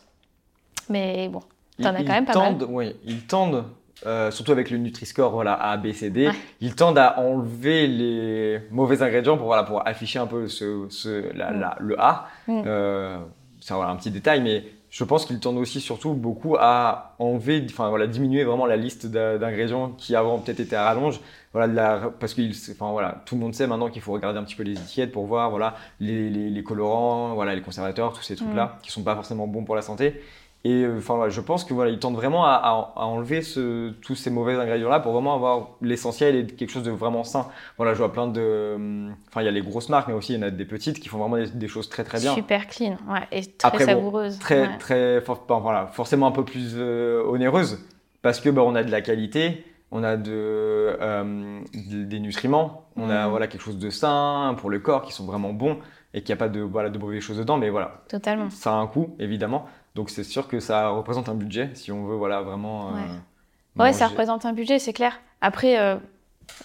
mais 0.90 1.28
bon. 1.28 1.40
T'en 1.80 1.94
as 1.94 2.04
quand 2.04 2.12
même 2.12 2.26
pas 2.26 2.34
mal. 2.34 2.56
Oui, 2.68 2.96
ils 3.04 3.24
tendent, 3.26 3.64
euh, 4.04 4.30
surtout 4.30 4.52
avec 4.52 4.70
le 4.70 4.76
Nutri-Score 4.78 5.30
voilà, 5.32 5.54
A, 5.54 5.76
B, 5.78 5.92
C, 5.92 6.10
D, 6.10 6.26
Ouais. 6.28 6.34
ils 6.60 6.74
tendent 6.74 6.98
à 6.98 7.18
enlever 7.18 7.86
les 7.86 8.60
mauvais 8.70 9.02
ingrédients 9.02 9.36
pour, 9.38 9.46
voilà, 9.46 9.62
pour 9.62 9.86
afficher 9.88 10.18
un 10.18 10.26
peu 10.26 10.48
ce, 10.48 10.86
ce- 10.90 11.32
la- 11.34 11.50
Mm. 11.52 11.60
la- 11.60 11.76
le 11.80 12.00
A. 12.00 12.26
Mm. 12.46 12.62
Euh, 12.66 13.18
c'est 13.60 13.72
voilà, 13.74 13.90
un 13.90 13.96
petit 13.96 14.10
détail, 14.10 14.42
mais 14.42 14.64
je 14.90 15.02
pense 15.04 15.24
qu'ils 15.26 15.40
tendent 15.40 15.56
aussi 15.58 15.80
surtout 15.80 16.12
beaucoup 16.12 16.56
à 16.58 17.14
enlever, 17.18 17.64
enfin 17.68 17.88
voilà, 17.88 18.06
diminuer 18.06 18.44
vraiment 18.44 18.66
la 18.66 18.76
liste 18.76 19.06
d'ingrédients 19.06 19.90
qui 19.98 20.14
avant 20.14 20.38
peut-être 20.38 20.60
étaient 20.60 20.76
à 20.76 20.84
rallonge. 20.84 21.20
Voilà, 21.52 21.72
la- 21.72 22.10
parce 22.20 22.34
que 22.34 22.42
enfin, 22.72 22.92
voilà, 22.92 23.22
tout 23.24 23.34
le 23.34 23.40
monde 23.40 23.54
sait 23.54 23.66
maintenant 23.66 23.88
qu'il 23.88 24.02
faut 24.02 24.12
regarder 24.12 24.38
un 24.38 24.44
petit 24.44 24.54
peu 24.56 24.62
les 24.62 24.72
étiquettes 24.72 25.10
pour 25.10 25.24
voir 25.26 25.48
voilà, 25.50 25.74
les, 26.00 26.28
les- 26.28 26.50
les 26.50 26.62
colorants, 26.62 27.34
voilà, 27.34 27.54
les 27.54 27.62
conservateurs, 27.62 28.12
tous 28.12 28.22
ces 28.22 28.36
trucs-là 28.36 28.78
qui 28.82 28.92
sont 28.92 29.02
pas 29.02 29.14
forcément 29.14 29.46
bons 29.46 29.64
pour 29.64 29.74
la 29.74 29.82
santé. 29.82 30.20
Et 30.68 30.82
euh, 30.82 30.96
enfin, 30.98 31.14
voilà, 31.14 31.30
je 31.30 31.40
pense 31.40 31.64
que 31.64 31.72
voilà, 31.74 31.90
ils 31.92 31.98
tentent 32.00 32.16
vraiment 32.16 32.44
à, 32.44 32.50
à- 32.54 32.92
à 32.96 33.04
enlever 33.04 33.42
ce- 33.42 33.90
tous 34.00 34.16
ces 34.16 34.30
mauvais 34.30 34.54
ingrédients-là 34.56 34.98
pour 34.98 35.12
vraiment 35.12 35.34
avoir 35.34 35.68
l'essentiel 35.80 36.34
et 36.34 36.46
quelque 36.46 36.70
chose 36.70 36.82
de 36.82 36.90
vraiment 36.90 37.22
sain. 37.22 37.46
Voilà, 37.76 37.92
je 37.94 37.98
vois 37.98 38.10
plein 38.12 38.26
de, 38.26 38.72
hum, 38.74 39.14
enfin, 39.28 39.42
il 39.42 39.44
y 39.44 39.48
a 39.48 39.52
les 39.52 39.60
grosses 39.62 39.88
marques, 39.90 40.08
mais 40.08 40.14
aussi 40.14 40.32
il 40.34 40.40
y 40.40 40.44
en 40.44 40.46
a 40.46 40.50
des 40.50 40.64
petites 40.64 40.98
qui 40.98 41.08
font 41.08 41.18
vraiment 41.18 41.36
des, 41.36 41.50
des 41.50 41.68
choses 41.68 41.88
très 41.88 42.02
très 42.02 42.18
bien. 42.18 42.34
Super 42.34 42.66
clean, 42.66 42.96
ouais, 43.08 43.28
et 43.30 43.42
très 43.46 43.68
Après, 43.68 43.86
bon, 43.86 43.92
savoureuse. 43.92 44.38
Très 44.40 44.62
ouais. 44.62 44.78
très, 44.78 45.20
for- 45.20 45.44
enfin, 45.48 45.60
voilà, 45.60 45.86
forcément 45.86 46.26
un 46.26 46.32
peu 46.32 46.44
plus 46.44 46.74
euh, 46.76 47.22
onéreuse 47.24 47.78
parce 48.22 48.40
que 48.40 48.48
bah, 48.50 48.62
on 48.64 48.74
a 48.74 48.82
de 48.82 48.90
la 48.90 49.02
qualité, 49.02 49.64
on 49.92 50.02
a 50.02 50.16
de, 50.16 50.32
euh, 50.32 51.60
de- 51.74 52.04
des 52.04 52.18
nutriments, 52.20 52.86
on 52.96 53.08
a 53.08 53.24
Mhm. 53.26 53.30
voilà 53.30 53.46
quelque 53.46 53.62
chose 53.62 53.78
de 53.78 53.90
sain 53.90 54.54
pour 54.58 54.70
le 54.70 54.78
corps 54.80 55.02
qui 55.02 55.12
sont 55.12 55.26
vraiment 55.26 55.52
bons 55.52 55.78
et 56.14 56.22
qu'il 56.22 56.34
n'y 56.34 56.38
a 56.38 56.44
pas 56.44 56.48
de 56.48 56.60
voilà 56.60 56.88
de 56.90 56.98
mauvaises 56.98 57.22
choses 57.22 57.38
dedans, 57.38 57.56
mais 57.58 57.68
voilà, 57.70 58.02
Totalement. 58.08 58.48
ça 58.50 58.70
a 58.72 58.74
un 58.76 58.86
coût 58.86 59.14
évidemment. 59.18 59.66
Donc 59.96 60.10
c'est 60.10 60.24
sûr 60.24 60.46
que 60.46 60.60
ça 60.60 60.90
représente 60.90 61.28
un 61.28 61.34
budget 61.34 61.70
si 61.74 61.90
on 61.90 62.04
veut 62.04 62.14
voilà 62.16 62.42
vraiment. 62.42 62.90
euh, 62.90 62.92
Ouais. 62.92 63.84
Ouais, 63.84 63.92
ça 63.92 64.06
représente 64.06 64.46
un 64.46 64.52
budget, 64.52 64.78
c'est 64.78 64.92
clair. 64.94 65.20
Après, 65.40 65.78
euh, 65.78 65.96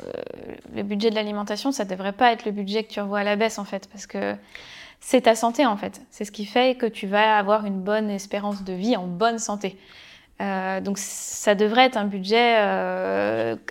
euh, 0.04 0.12
le 0.76 0.84
budget 0.84 1.10
de 1.10 1.16
l'alimentation, 1.16 1.72
ça 1.74 1.84
devrait 1.84 2.14
pas 2.14 2.32
être 2.32 2.46
le 2.46 2.52
budget 2.52 2.84
que 2.84 2.92
tu 2.94 3.02
revois 3.02 3.20
à 3.20 3.24
la 3.26 3.36
baisse, 3.36 3.58
en 3.60 3.66
fait, 3.66 3.90
parce 3.92 4.08
que 4.08 4.36
c'est 5.02 5.22
ta 5.22 5.36
santé, 5.36 5.66
en 5.66 5.76
fait. 5.76 6.02
C'est 6.10 6.24
ce 6.24 6.32
qui 6.32 6.46
fait 6.46 6.78
que 6.78 6.86
tu 6.86 7.08
vas 7.08 7.38
avoir 7.38 7.66
une 7.66 7.82
bonne 7.82 8.10
espérance 8.10 8.64
de 8.64 8.72
vie 8.72 8.96
en 8.96 9.08
bonne 9.08 9.40
santé. 9.40 9.78
Euh, 10.40 10.80
donc, 10.80 10.98
ça 11.00 11.54
devrait 11.54 11.86
être 11.88 11.98
un 11.98 12.06
budget 12.06 12.56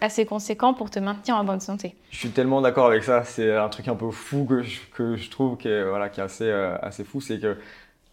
assez 0.00 0.26
conséquent 0.26 0.74
pour 0.74 0.90
te 0.90 0.98
maintenir 0.98 1.36
en 1.36 1.44
bonne 1.44 1.60
santé. 1.60 1.96
Je 2.10 2.18
suis 2.18 2.30
tellement 2.30 2.60
d'accord 2.60 2.86
avec 2.88 3.02
ça. 3.04 3.24
C'est 3.24 3.56
un 3.56 3.68
truc 3.70 3.88
un 3.88 3.96
peu 3.96 4.10
fou 4.10 4.44
que 4.44 4.62
je, 4.62 4.80
que 4.94 5.16
je 5.16 5.30
trouve 5.30 5.56
qui 5.56 5.68
est, 5.68 5.82
voilà, 5.84 6.08
qui 6.10 6.20
est 6.20 6.24
assez, 6.24 6.50
assez 6.82 7.04
fou. 7.04 7.20
C'est 7.22 7.38
que, 7.40 7.56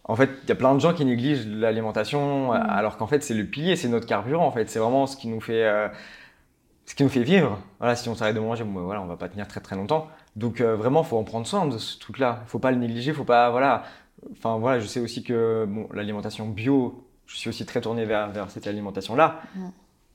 en 0.08 0.16
fait, 0.16 0.30
il 0.44 0.48
y 0.48 0.52
a 0.52 0.54
plein 0.54 0.74
de 0.74 0.80
gens 0.80 0.94
qui 0.94 1.04
négligent 1.04 1.46
l'alimentation, 1.46 2.52
Mm. 2.52 2.56
alors 2.68 2.96
qu'en 2.96 3.06
fait, 3.06 3.22
c'est 3.22 3.34
le 3.34 3.44
pilier, 3.44 3.76
c'est 3.76 3.88
notre 3.88 4.06
carburant. 4.06 4.46
En 4.46 4.52
fait, 4.52 4.68
c'est 4.68 4.78
vraiment 4.78 5.06
ce 5.06 5.16
qui 5.16 5.28
nous 5.28 5.40
fait, 5.40 5.64
euh, 5.64 5.88
ce 6.86 6.94
qui 6.94 7.02
nous 7.02 7.10
fait 7.10 7.22
vivre. 7.22 7.58
Voilà, 7.78 7.94
si 7.94 8.08
on 8.08 8.14
s'arrête 8.14 8.34
de 8.34 8.40
manger, 8.40 8.64
bon, 8.64 8.82
voilà, 8.82 9.02
on 9.02 9.06
va 9.06 9.16
pas 9.16 9.28
tenir 9.28 9.46
très 9.46 9.60
très 9.60 9.76
longtemps. 9.76 10.08
Donc, 10.36 10.60
euh, 10.60 10.74
vraiment, 10.76 11.02
faut 11.02 11.18
en 11.18 11.24
prendre 11.24 11.46
soin 11.46 11.66
de 11.66 11.76
ce 11.78 11.98
truc-là. 11.98 12.42
Faut 12.46 12.58
pas 12.58 12.70
le 12.70 12.78
négliger. 12.78 13.12
Faut 13.12 13.24
pas, 13.24 13.50
voilà. 13.50 13.84
Enfin, 14.32 14.56
voilà, 14.58 14.80
je 14.80 14.86
sais 14.86 15.00
aussi 15.00 15.22
que, 15.22 15.66
bon, 15.68 15.88
l'alimentation 15.92 16.48
bio, 16.48 17.04
je 17.26 17.36
suis 17.36 17.48
aussi 17.50 17.66
très 17.66 17.80
tourné 17.80 18.04
vers, 18.06 18.30
vers 18.30 18.50
cette 18.50 18.66
alimentation-là. 18.66 19.40
Mm. 19.54 19.68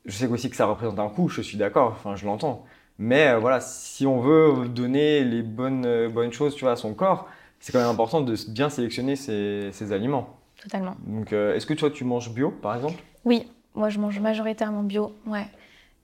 Je 0.06 0.12
sais 0.12 0.28
aussi 0.28 0.50
que 0.50 0.56
ça 0.56 0.66
représente 0.66 1.00
un 1.00 1.10
coût. 1.10 1.30
Je 1.30 1.42
suis 1.42 1.58
d'accord. 1.58 1.90
Enfin, 1.92 2.16
je 2.16 2.26
l'entends. 2.26 2.66
Mais 2.98 3.28
euh, 3.30 3.38
voilà, 3.40 3.60
si 3.62 4.06
on 4.06 4.20
veut 4.20 4.68
donner 4.68 5.24
les 5.24 5.42
bonnes, 5.44 5.86
euh, 5.86 6.10
bonnes 6.10 6.32
choses 6.34 6.56
tu 6.56 6.66
vois, 6.66 6.74
à 6.74 6.76
son 6.76 6.94
corps, 6.94 7.28
c'est 7.64 7.72
quand 7.72 7.80
même 7.80 7.88
important 7.88 8.20
de 8.20 8.36
bien 8.50 8.70
sélectionner 8.70 9.16
ses, 9.16 9.70
ses 9.72 9.94
aliments. 9.94 10.36
Totalement. 10.62 10.98
Donc, 11.08 11.32
euh, 11.32 11.56
est-ce 11.56 11.66
que 11.66 11.74
toi, 11.74 11.90
tu 11.90 12.04
manges 12.04 12.30
bio, 12.30 12.52
par 12.52 12.76
exemple? 12.76 13.02
Oui, 13.24 13.48
moi 13.74 13.88
je 13.88 14.00
mange 14.00 14.20
majoritairement 14.20 14.84
bio, 14.84 15.16
ouais. 15.28 15.48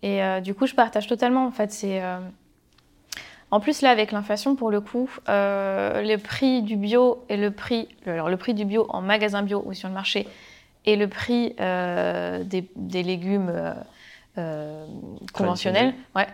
Et 0.02 0.24
euh, 0.24 0.40
du 0.40 0.54
coup, 0.54 0.68
je 0.68 0.74
partage 0.74 1.08
totalement. 1.08 1.46
En 1.46 1.52
fait, 1.52 1.74
c'est 1.74 2.02
euh, 2.02 2.20
en 3.52 3.60
plus 3.60 3.82
là 3.82 3.90
avec 3.90 4.14
l'inflation, 4.14 4.56
pour 4.56 4.72
le 4.72 4.80
coup, 4.80 5.10
le 5.28 6.16
prix 6.16 6.62
du 6.62 6.78
bio 6.78 7.26
et 7.28 7.36
le 7.36 7.52
prix, 7.52 7.90
alors 8.06 8.30
le 8.30 8.38
prix 8.38 8.54
du 8.54 8.64
bio 8.64 8.86
en 8.88 9.02
magasin 9.02 9.42
bio 9.42 9.62
ou 9.66 9.74
sur 9.74 9.90
le 9.90 9.94
marché 9.94 10.30
et 10.86 10.96
le 10.96 11.10
prix 11.10 11.56
des, 11.58 12.70
des 12.78 13.04
légumes 13.04 13.52
euh, 14.38 14.86
conventionnels, 15.34 15.94
ouais. 16.16 16.28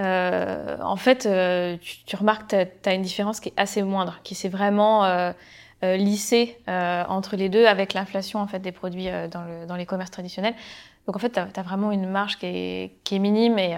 Euh, 0.00 0.76
en 0.82 0.96
fait, 0.96 1.26
euh, 1.26 1.76
tu, 1.80 2.04
tu 2.04 2.16
remarques 2.16 2.50
que 2.50 2.64
tu 2.64 2.88
as 2.88 2.94
une 2.94 3.02
différence 3.02 3.40
qui 3.40 3.48
est 3.48 3.54
assez 3.56 3.82
moindre, 3.82 4.20
qui 4.22 4.34
s'est 4.34 4.48
vraiment 4.48 5.04
euh, 5.04 5.32
lissée 5.82 6.58
entre 6.66 7.36
les 7.36 7.48
deux 7.48 7.66
avec 7.66 7.94
l'inflation 7.94 8.40
en 8.40 8.46
fait 8.46 8.58
des 8.58 8.72
produits 8.72 9.08
dans, 9.30 9.42
le, 9.44 9.66
dans 9.66 9.76
les 9.76 9.86
commerces 9.86 10.10
traditionnels. 10.10 10.54
Donc 11.06 11.16
en 11.16 11.18
fait, 11.18 11.32
tu 11.32 11.40
as, 11.40 11.62
vraiment 11.62 11.90
une 11.90 12.08
marge 12.08 12.38
qui 12.38 12.46
est, 12.46 12.92
qui 13.04 13.16
est 13.16 13.18
minime 13.18 13.58
et 13.58 13.76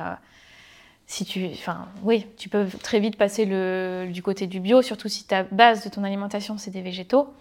si 1.07 1.25
tu, 1.25 1.47
enfin, 1.53 1.89
oui, 2.03 2.27
tu 2.37 2.49
peux 2.49 2.67
très 2.83 2.99
vite 2.99 3.17
passer 3.17 3.45
le, 3.45 4.09
du 4.11 4.23
côté 4.23 4.47
du 4.47 4.61
bio, 4.61 4.83
surtout 4.83 5.09
si 5.09 5.25
ta 5.25 5.45
base 5.45 5.85
de 5.85 5.91
ton 5.91 6.05
alimentation 6.05 6.59
c'est 6.59 6.71
des 6.71 6.83
végétaux. 6.83 7.33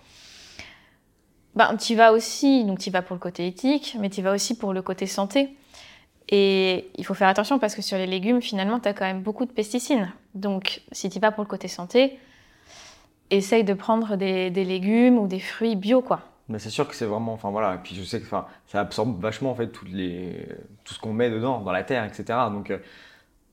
Ben, 1.56 1.76
tu 1.76 1.96
vas 1.96 2.14
aussi, 2.14 2.64
donc 2.64 2.80
tu 2.80 2.92
vas 2.92 3.02
pour 3.02 3.16
le 3.16 3.20
côté 3.20 3.48
éthique, 3.48 3.98
mais 4.00 4.10
tu 4.10 4.22
vas 4.22 4.32
aussi 4.32 4.58
pour 4.58 4.74
le 4.74 4.82
côté 4.82 5.06
santé. 5.06 5.56
Et 6.32 6.90
il 6.96 7.06
faut 7.06 7.14
faire 7.14 7.28
attention 7.28 7.60
parce 7.60 7.76
que 7.76 7.82
sur 7.82 7.98
les 7.98 8.08
légumes, 8.08 8.42
finalement, 8.42 8.80
tu 8.80 8.88
as 8.88 8.94
quand 8.94 9.06
même 9.06 9.22
beaucoup 9.22 9.46
de 9.46 9.52
pesticides. 9.52 10.08
Donc, 10.34 10.82
si 10.94 11.10
tu 11.10 11.20
vas 11.20 11.32
pour 11.32 11.44
le 11.44 11.50
côté 11.50 11.68
santé, 11.68 12.18
essaye 13.30 13.66
de 13.66 13.74
prendre 13.74 14.16
des, 14.16 14.50
légumes 14.50 15.18
ou 15.18 15.28
des 15.28 15.40
fruits 15.40 15.76
bio, 15.76 16.02
quoi. 16.02 16.22
Mais 16.48 16.60
c'est 16.60 16.70
sûr 16.70 16.88
que 16.88 16.96
c'est 16.96 17.06
vraiment, 17.06 17.34
enfin 17.34 17.50
voilà, 17.50 17.76
et 17.76 17.78
puis 17.78 17.96
je 17.96 18.04
sais 18.04 18.20
que 18.20 18.28
ça 18.28 18.48
absorbe 18.74 19.22
vachement 19.22 19.52
en 19.52 19.56
fait 19.56 19.68
tout 19.68 19.86
ce 19.86 21.00
qu'on 21.00 21.14
met 21.14 21.30
dedans, 21.30 21.62
dans 21.62 21.72
la 21.72 21.84
terre, 21.84 22.04
etc. 22.04 22.26
Donc 22.52 22.72
euh, 22.72 22.80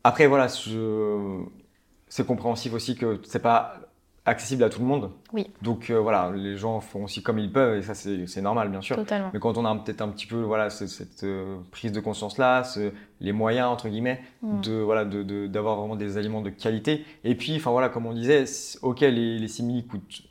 après 0.03 0.27
voilà, 0.27 0.49
c'est 0.49 2.27
compréhensif 2.27 2.73
aussi 2.73 2.97
que 2.97 3.21
c'est 3.25 3.43
pas 3.43 3.88
accessible 4.29 4.63
à 4.65 4.69
tout 4.71 4.81
le 4.81 4.87
monde. 4.87 5.11
Oui. 5.33 5.47
Donc 5.63 5.91
euh, 5.91 5.99
voilà, 5.99 6.31
les 6.35 6.57
gens 6.57 6.81
font 6.81 7.05
aussi 7.05 7.23
comme 7.23 7.39
ils 7.39 7.53
peuvent 7.53 7.77
et 7.77 7.83
ça 7.83 7.95
c'est 7.95 8.41
normal 8.41 8.69
bien 8.71 8.81
sûr. 8.81 8.97
Totalement. 8.97 9.31
Mais 9.35 9.41
quand 9.41 9.59
on 9.59 9.65
a 9.65 9.75
peut-être 9.77 10.01
un 10.03 10.09
petit 10.09 10.27
peu 10.27 10.41
voilà 10.43 10.71
ce- 10.71 10.87
cette 10.87 11.25
euh, 11.25 11.57
prise 11.71 11.93
de 11.93 12.01
conscience 12.01 12.39
là, 12.39 12.63
les 13.21 13.33
moyens 13.33 13.69
entre 13.69 13.89
guillemets 13.89 14.21
Mm. 14.43 14.61
de 14.61 14.73
voilà 14.75 15.05
de- 15.05 15.23
de- 15.23 15.47
d'avoir 15.47 15.77
vraiment 15.77 15.97
des 15.97 16.17
aliments 16.17 16.41
de 16.43 16.51
qualité. 16.51 17.05
Et 17.25 17.35
puis 17.35 17.57
enfin 17.57 17.71
voilà 17.73 17.89
comme 17.89 18.07
on 18.07 18.13
disait, 18.13 18.45
ok 18.83 19.01
les, 19.01 19.39
les 19.39 19.49
simili 19.49 19.85
coûtent 19.87 20.23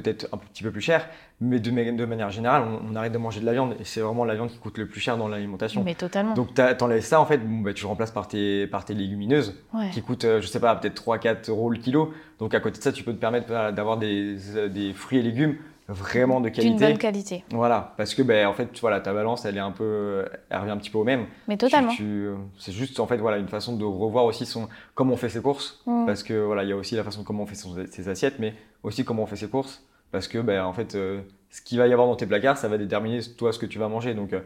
peut-être 0.00 0.28
un 0.32 0.36
petit 0.36 0.62
peu 0.62 0.70
plus 0.70 0.80
cher, 0.80 1.08
mais 1.40 1.58
de, 1.58 1.70
ma- 1.70 1.90
de 1.90 2.04
manière 2.04 2.30
générale 2.30 2.62
on, 2.68 2.92
on 2.92 2.96
arrête 2.96 3.12
de 3.12 3.18
manger 3.18 3.40
de 3.40 3.46
la 3.46 3.52
viande 3.52 3.74
et 3.80 3.84
c'est 3.84 4.00
vraiment 4.00 4.24
la 4.24 4.34
viande 4.34 4.50
qui 4.50 4.58
coûte 4.58 4.78
le 4.78 4.86
plus 4.86 5.00
cher 5.00 5.16
dans 5.16 5.28
l'alimentation. 5.28 5.82
Mais 5.84 5.94
totalement. 5.94 6.34
Donc 6.34 6.54
t'enlèves 6.54 7.02
ça 7.02 7.20
en 7.20 7.26
fait, 7.26 7.38
bon, 7.38 7.62
bah, 7.62 7.72
tu 7.74 7.82
le 7.82 7.88
remplaces 7.88 8.10
par 8.12 8.28
tes, 8.28 8.66
par 8.66 8.84
tes 8.84 8.94
légumineuses 8.94 9.54
ouais. 9.74 9.90
qui 9.90 10.02
coûtent, 10.02 10.24
euh, 10.24 10.40
je 10.40 10.46
sais 10.46 10.60
pas, 10.60 10.76
peut-être 10.76 11.02
3-4 11.02 11.50
euros 11.50 11.70
le 11.70 11.78
kilo. 11.78 12.12
Donc 12.38 12.54
à 12.54 12.60
côté 12.60 12.78
de 12.78 12.82
ça, 12.82 12.92
tu 12.92 13.02
peux 13.02 13.12
te 13.12 13.18
permettre 13.20 13.48
d'avoir 13.72 13.96
des, 13.96 14.36
euh, 14.56 14.68
des 14.68 14.92
fruits 14.92 15.18
et 15.18 15.22
légumes 15.22 15.56
vraiment 15.88 16.40
de 16.40 16.48
D'une 16.48 16.54
qualité. 16.64 16.84
bonne 16.88 16.98
qualité. 16.98 17.44
Voilà, 17.50 17.94
parce 17.96 18.12
que 18.14 18.20
ben 18.22 18.48
en 18.48 18.54
fait, 18.54 18.76
voilà, 18.80 18.98
ta 19.00 19.12
balance, 19.14 19.44
elle 19.44 19.56
est 19.56 19.60
un 19.60 19.70
peu, 19.70 20.24
elle 20.50 20.58
revient 20.58 20.72
un 20.72 20.78
petit 20.78 20.90
peu 20.90 20.98
au 20.98 21.04
même. 21.04 21.26
Mais 21.46 21.56
totalement. 21.56 21.92
tu- 21.92 22.30
c'est 22.58 22.72
juste 22.72 22.98
en 22.98 23.06
fait 23.06 23.18
voilà 23.18 23.36
une 23.38 23.46
façon 23.46 23.76
de 23.76 23.84
revoir 23.84 24.24
aussi 24.24 24.46
son, 24.46 24.68
comment 24.96 25.12
on 25.14 25.16
fait 25.16 25.28
ses 25.28 25.40
courses, 25.40 25.80
Mm. 25.86 26.04
parce 26.06 26.24
que 26.24 26.34
voilà, 26.44 26.64
il 26.64 26.70
y 26.70 26.72
a 26.72 26.76
aussi 26.76 26.96
la 26.96 27.04
façon 27.04 27.20
de 27.20 27.24
comment 27.26 27.44
on 27.44 27.46
fait 27.46 27.54
son- 27.54 27.76
ses 27.88 28.08
assiettes, 28.08 28.40
mais 28.40 28.54
aussi 28.82 29.04
comment 29.04 29.22
on 29.24 29.26
fait 29.26 29.36
ses 29.36 29.48
courses, 29.48 29.82
parce 30.12 30.28
que 30.28 30.38
ben 30.38 30.62
en 30.64 30.72
fait, 30.72 30.94
euh, 30.94 31.20
ce 31.50 31.60
qu'il 31.62 31.78
va 31.78 31.86
y 31.86 31.92
avoir 31.92 32.08
dans 32.08 32.16
tes 32.16 32.26
placards, 32.26 32.58
ça 32.58 32.68
va 32.68 32.78
déterminer 32.78 33.20
toi 33.36 33.52
ce 33.52 33.58
que 33.58 33.66
tu 33.66 33.78
vas 33.78 33.88
manger. 33.88 34.14
Donc 34.14 34.32
euh, 34.32 34.40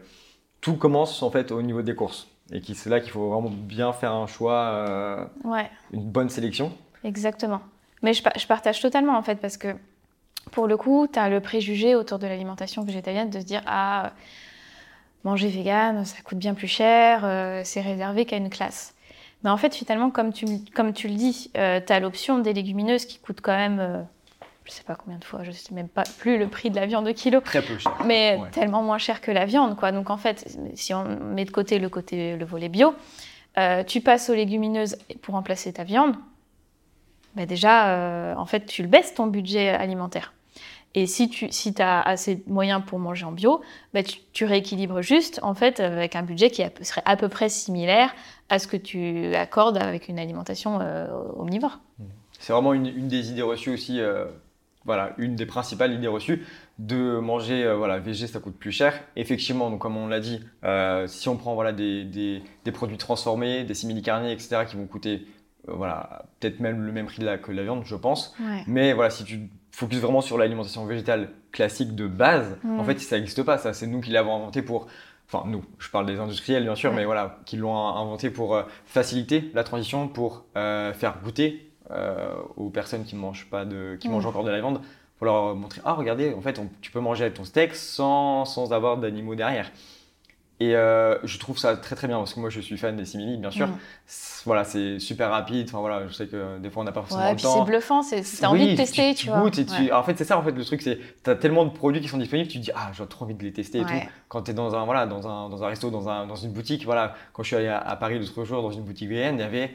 tout 0.61 0.75
commence 0.75 1.21
en 1.23 1.31
fait 1.31 1.51
au 1.51 1.61
niveau 1.61 1.81
des 1.81 1.95
courses, 1.95 2.27
et 2.51 2.61
c'est 2.73 2.89
là 2.89 2.99
qu'il 2.99 3.11
faut 3.11 3.29
vraiment 3.29 3.49
bien 3.51 3.93
faire 3.93 4.13
un 4.13 4.27
choix. 4.27 4.53
euh, 4.53 5.25
Ouais. 5.43 5.69
une 5.93 6.03
bonne 6.09 6.29
sélection. 6.29 6.71
Exactement. 7.03 7.61
Mais 8.03 8.13
je, 8.13 8.47
partage 8.47 8.81
totalement 8.81 9.15
en 9.17 9.21
fait 9.21 9.35
parce 9.35 9.57
que 9.57 9.75
pour 10.51 10.67
le 10.67 10.75
coup, 10.75 11.07
tu 11.11 11.19
as 11.19 11.29
le 11.29 11.39
préjugé 11.39 11.93
autour 11.95 12.17
de 12.19 12.25
l'alimentation 12.27 12.83
végétalienne 12.83 13.29
de 13.29 13.39
se 13.39 13.45
dire 13.45 13.61
ah 13.67 14.11
manger 15.23 15.49
vegan, 15.49 16.03
ça 16.03 16.17
coûte 16.23 16.39
bien 16.39 16.55
plus 16.55 16.67
cher, 16.67 17.21
euh, 17.23 17.61
c'est 17.63 17.81
réservé 17.81 18.25
qu'à 18.25 18.37
une 18.37 18.49
classe. 18.49 18.95
Mais 19.43 19.49
en 19.51 19.57
fait, 19.57 19.73
finalement, 19.75 20.09
comme 20.09 20.33
tu, 20.33 20.45
comme 20.75 20.93
tu 20.93 21.07
le 21.07 21.15
dis, 21.15 21.51
euh, 21.57 21.79
tu 21.85 21.93
as 21.93 21.99
l'option 21.99 22.39
des 22.39 22.53
légumineuses 22.53 23.05
qui 23.05 23.19
coûtent 23.19 23.41
quand 23.41 23.55
même, 23.55 23.79
euh, 23.79 24.01
je 24.65 24.71
sais 24.71 24.83
pas 24.83 24.95
combien 24.95 25.17
de 25.17 25.23
fois, 25.23 25.43
je 25.43 25.51
sais 25.51 25.73
même 25.73 25.89
pas 25.89 26.03
plus 26.19 26.37
le 26.37 26.47
prix 26.47 26.69
de 26.69 26.75
la 26.75 26.85
viande 26.85 27.05
de 27.05 27.11
kilo. 27.11 27.41
Très 27.41 27.61
peu 27.61 27.77
cher. 27.77 27.95
Mais 28.05 28.39
tellement 28.51 28.83
moins 28.83 28.97
cher 28.97 29.21
que 29.21 29.31
la 29.31 29.45
viande, 29.45 29.75
quoi. 29.75 29.91
Donc 29.91 30.09
en 30.09 30.17
fait, 30.17 30.57
si 30.75 30.93
on 30.93 31.03
met 31.03 31.45
de 31.45 31.51
côté 31.51 31.79
le, 31.79 31.89
côté, 31.89 32.37
le 32.37 32.45
volet 32.45 32.69
bio, 32.69 32.93
tu 33.87 34.01
passes 34.01 34.29
aux 34.29 34.35
légumineuses 34.35 34.97
pour 35.21 35.35
remplacer 35.35 35.73
ta 35.73 35.83
viande, 35.83 36.15
bah 37.35 37.45
déjà, 37.45 38.35
en 38.37 38.45
fait, 38.45 38.65
tu 38.65 38.81
le 38.83 38.87
baisses 38.87 39.13
ton 39.13 39.27
budget 39.27 39.69
alimentaire. 39.69 40.33
Et 40.93 41.07
si 41.07 41.29
tu 41.29 41.47
si 41.51 41.73
as 41.79 42.01
assez 42.01 42.35
de 42.35 42.43
moyens 42.47 42.81
pour 42.85 42.99
manger 42.99 43.25
en 43.25 43.31
bio, 43.31 43.61
bah 43.93 44.01
tu, 44.03 44.45
rééquilibres 44.45 45.01
juste 45.01 45.39
en 45.41 45.53
fait 45.53 45.79
avec 45.79 46.15
un 46.15 46.23
budget 46.23 46.49
qui 46.49 46.63
serait 46.81 47.03
à 47.05 47.15
peu 47.15 47.29
près 47.29 47.47
similaire 47.47 48.13
à 48.49 48.59
ce 48.59 48.67
que 48.67 48.75
tu 48.75 49.33
accordes 49.35 49.77
avec 49.77 50.09
une 50.09 50.19
alimentation 50.19 50.79
euh, 50.81 51.07
omnivore. 51.37 51.79
C'est 52.39 52.51
vraiment 52.51 52.73
une, 52.73 53.07
des 53.07 53.31
idées 53.31 53.41
reçues 53.41 53.69
aussi, 53.69 54.01
euh, 54.01 54.25
voilà, 54.85 55.13
une 55.17 55.35
des 55.35 55.45
principales 55.45 55.93
idées 55.93 56.07
reçues 56.07 56.45
de 56.79 57.19
manger 57.19 57.63
euh, 57.63 57.75
voilà 57.75 57.99
végé 57.99 58.27
ça 58.27 58.39
coûte 58.39 58.57
plus 58.57 58.71
cher. 58.71 58.99
Effectivement, 59.15 59.69
donc 59.69 59.79
comme 59.79 59.97
on 59.97 60.07
l'a 60.07 60.19
dit, 60.19 60.43
si 61.07 61.29
on 61.29 61.37
prend 61.37 61.53
voilà 61.53 61.71
des, 61.71 62.03
des, 62.03 62.41
des 62.65 62.71
produits 62.71 62.97
transformés, 62.97 63.63
des 63.63 63.73
simili 63.73 64.01
carnés, 64.01 64.31
etc. 64.31 64.65
qui 64.67 64.75
vont 64.75 64.87
coûter 64.87 65.27
voilà 65.67 66.25
peut-être 66.39 66.59
même 66.59 66.81
le 66.81 66.91
même 66.91 67.05
prix 67.05 67.23
que 67.41 67.51
la 67.51 67.63
viande, 67.63 67.83
je 67.85 67.95
pense. 67.95 68.35
Mais 68.67 68.93
voilà 68.93 69.09
si 69.09 69.23
tu 69.23 69.49
focus 69.71 69.99
vraiment 69.99 70.21
sur 70.21 70.37
l'alimentation 70.37 70.85
végétale 70.85 71.29
classique 71.51 71.95
de 71.95 72.07
base, 72.07 72.57
en 72.65 72.83
fait, 72.83 72.99
ça 72.99 73.17
n'existe 73.17 73.43
pas. 73.43 73.57
Ça, 73.57 73.73
c'est 73.73 73.87
nous 73.87 74.01
qui 74.01 74.11
l'avons 74.11 74.35
inventé 74.35 74.61
pour. 74.61 74.87
Enfin, 75.27 75.47
nous, 75.47 75.63
je 75.79 75.89
parle 75.89 76.05
des 76.07 76.19
industriels 76.19 76.63
bien 76.63 76.75
sûr, 76.75 76.91
mais 76.91 77.05
voilà, 77.05 77.39
qui 77.45 77.55
l'ont 77.55 77.77
inventé 77.77 78.29
pour 78.29 78.53
euh, 78.53 78.63
faciliter 78.85 79.49
la 79.53 79.63
transition, 79.63 80.09
pour 80.09 80.45
euh, 80.57 80.91
faire 80.91 81.19
goûter 81.23 81.45
euh, 81.53 81.70
aux 82.57 82.69
personnes 82.69 83.03
qui 83.03 83.15
mangent 83.15 83.47
pas 83.49 83.65
de, 83.65 83.97
qui 83.99 84.09
mangent 84.09 84.25
encore 84.25 84.43
de 84.43 84.51
la 84.51 84.59
viande, 84.59 84.81
pour 85.17 85.25
leur 85.25 85.55
montrer 85.55 85.81
ah 85.85 85.93
regardez, 85.93 86.33
en 86.33 86.41
fait, 86.41 86.59
tu 86.81 86.91
peux 86.91 86.99
manger 86.99 87.31
ton 87.31 87.43
steak 87.43 87.75
sans, 87.75 88.45
sans 88.45 88.73
avoir 88.73 88.97
d'animaux 88.97 89.35
derrière. 89.35 89.71
Et 90.61 90.75
euh, 90.75 91.17
je 91.23 91.39
trouve 91.39 91.57
ça 91.57 91.75
très 91.75 91.95
très 91.95 92.07
bien 92.07 92.19
parce 92.19 92.35
que 92.35 92.39
moi 92.39 92.51
je 92.51 92.61
suis 92.61 92.77
fan 92.77 92.95
des 92.95 93.05
simili, 93.05 93.35
bien 93.37 93.49
sûr. 93.49 93.67
Voilà, 94.45 94.63
c'est 94.63 94.99
super 94.99 95.31
rapide. 95.31 95.67
Enfin 95.69 95.79
voilà, 95.79 96.07
je 96.07 96.13
sais 96.13 96.27
que 96.27 96.59
des 96.59 96.69
fois 96.69 96.83
on 96.83 96.85
n'a 96.85 96.91
pas 96.91 97.01
forcément 97.01 97.23
ouais, 97.23 97.33
le 97.33 97.39
temps. 97.39 97.65
C'est 97.65 97.71
bluffant, 97.71 98.03
c'est 98.03 98.43
as 98.43 98.49
envie 98.49 98.71
de 98.71 98.77
tester, 98.77 99.15
tu, 99.15 99.25
vois. 99.25 99.39
En 99.39 100.03
fait, 100.03 100.15
c'est 100.19 100.23
ça 100.23 100.37
en 100.37 100.43
fait 100.43 100.51
le 100.51 100.63
truc, 100.63 100.83
c'est 100.83 100.99
tu 101.23 101.29
as 101.31 101.35
tellement 101.35 101.65
de 101.65 101.71
produits 101.71 101.99
qui 101.99 102.07
sont 102.07 102.19
disponibles, 102.19 102.47
tu 102.47 102.59
te 102.59 102.63
dis 102.63 102.71
ah 102.75 102.91
j'ai 102.93 103.03
trop 103.07 103.25
envie 103.25 103.33
de 103.33 103.43
les 103.43 103.53
tester 103.53 103.79
et 103.79 103.85
tout. 103.85 103.93
Quand 104.29 104.43
tu 104.43 104.51
es 104.51 104.53
dans 104.53 104.75
un 104.75 104.85
voilà 104.85 105.07
dans 105.07 105.27
un, 105.27 105.49
dans 105.49 105.63
un 105.63 105.67
resto, 105.67 105.89
dans, 105.89 106.07
un, 106.09 106.27
dans 106.27 106.35
une 106.35 106.51
boutique, 106.51 106.85
voilà, 106.85 107.15
quand 107.33 107.41
je 107.41 107.47
suis 107.47 107.55
allé 107.55 107.67
à, 107.67 107.79
à 107.79 107.95
Paris 107.95 108.19
l'autre 108.19 108.45
jour 108.45 108.61
dans 108.61 108.71
une 108.71 108.83
boutique 108.83 109.09
végane, 109.09 109.37
il 109.37 109.41
y 109.41 109.43
avait 109.43 109.71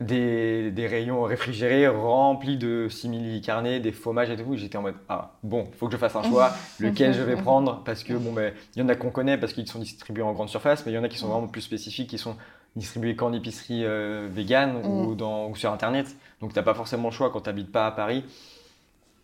des, 0.00 0.70
des, 0.70 0.86
rayons 0.86 1.22
réfrigérés 1.22 1.86
remplis 1.86 2.56
de 2.56 2.88
simili 2.88 3.40
carnés, 3.40 3.80
des 3.80 3.92
fromages 3.92 4.30
et 4.30 4.36
tout. 4.36 4.56
J'étais 4.56 4.76
en 4.76 4.82
mode 4.82 4.96
ah 5.08 5.32
bon, 5.42 5.68
il 5.72 5.76
faut 5.76 5.86
que 5.86 5.92
je 5.92 5.98
fasse 5.98 6.16
un 6.16 6.22
choix, 6.22 6.52
lequel 6.80 7.14
je 7.14 7.22
vais 7.22 7.36
prendre? 7.36 7.82
parce 7.84 8.02
que 8.02 8.14
bon 8.14 8.32
ben 8.32 8.52
il 8.74 8.80
y 8.80 8.82
en 8.82 8.88
a 8.88 8.94
qu'on 8.94 9.10
connaît 9.10 9.38
parce 9.38 9.52
qu'ils 9.52 9.68
sont 9.68 9.78
distribués 9.78 10.22
en 10.22 10.32
grande 10.32 10.48
surface, 10.48 10.84
mais 10.84 10.92
il 10.92 10.94
y 10.94 10.98
en 10.98 11.04
a 11.04 11.08
qui 11.08 11.18
sont 11.18 11.28
vraiment 11.28 11.46
plus 11.46 11.60
spécifiques, 11.60 12.10
qui 12.10 12.18
sont 12.18 12.36
distribués 12.74 13.16
qu'en 13.16 13.32
épicerie 13.32 13.84
euh, 13.84 14.28
vegan 14.30 14.76
ou, 14.84 15.12
mm. 15.12 15.16
dans, 15.16 15.48
ou 15.48 15.56
sur 15.56 15.72
internet. 15.72 16.16
Donc 16.40 16.52
t'as 16.52 16.62
pas 16.62 16.74
forcément 16.74 17.08
le 17.08 17.14
choix 17.14 17.30
quand 17.30 17.42
tu 17.42 17.48
n'habites 17.50 17.70
pas 17.70 17.86
à 17.86 17.90
Paris 17.92 18.24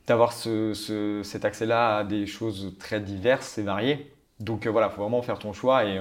d'avoir 0.06 0.32
ce, 0.32 1.20
cet 1.22 1.44
accès-là 1.44 1.98
à 1.98 2.04
des 2.04 2.26
choses 2.26 2.74
très 2.78 3.00
diverses 3.00 3.58
et 3.58 3.62
variées. 3.62 4.10
Donc 4.40 4.66
euh, 4.66 4.70
voilà, 4.70 4.88
faut 4.88 5.02
vraiment 5.02 5.22
faire 5.22 5.38
ton 5.38 5.52
choix 5.52 5.84
et 5.84 6.00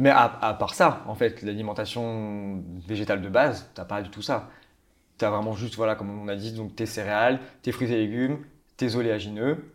mais 0.00 0.08
à, 0.10 0.56
part 0.58 0.74
ça, 0.74 1.02
en 1.06 1.14
fait, 1.14 1.42
l'alimentation 1.42 2.64
végétale 2.88 3.20
de 3.20 3.28
base, 3.28 3.70
t'as 3.74 3.84
pas 3.84 4.00
du 4.00 4.08
tout 4.08 4.22
ça. 4.22 4.48
Tu 5.18 5.26
as 5.26 5.30
vraiment 5.30 5.52
juste, 5.52 5.76
voilà, 5.76 5.94
comme 5.94 6.10
on 6.10 6.26
a 6.28 6.36
dit, 6.36 6.52
donc 6.52 6.74
tes 6.74 6.86
céréales, 6.86 7.38
tes 7.60 7.70
fruits 7.70 7.92
et 7.92 7.96
légumes, 7.96 8.38
tes 8.78 8.96
oléagineux 8.96 9.74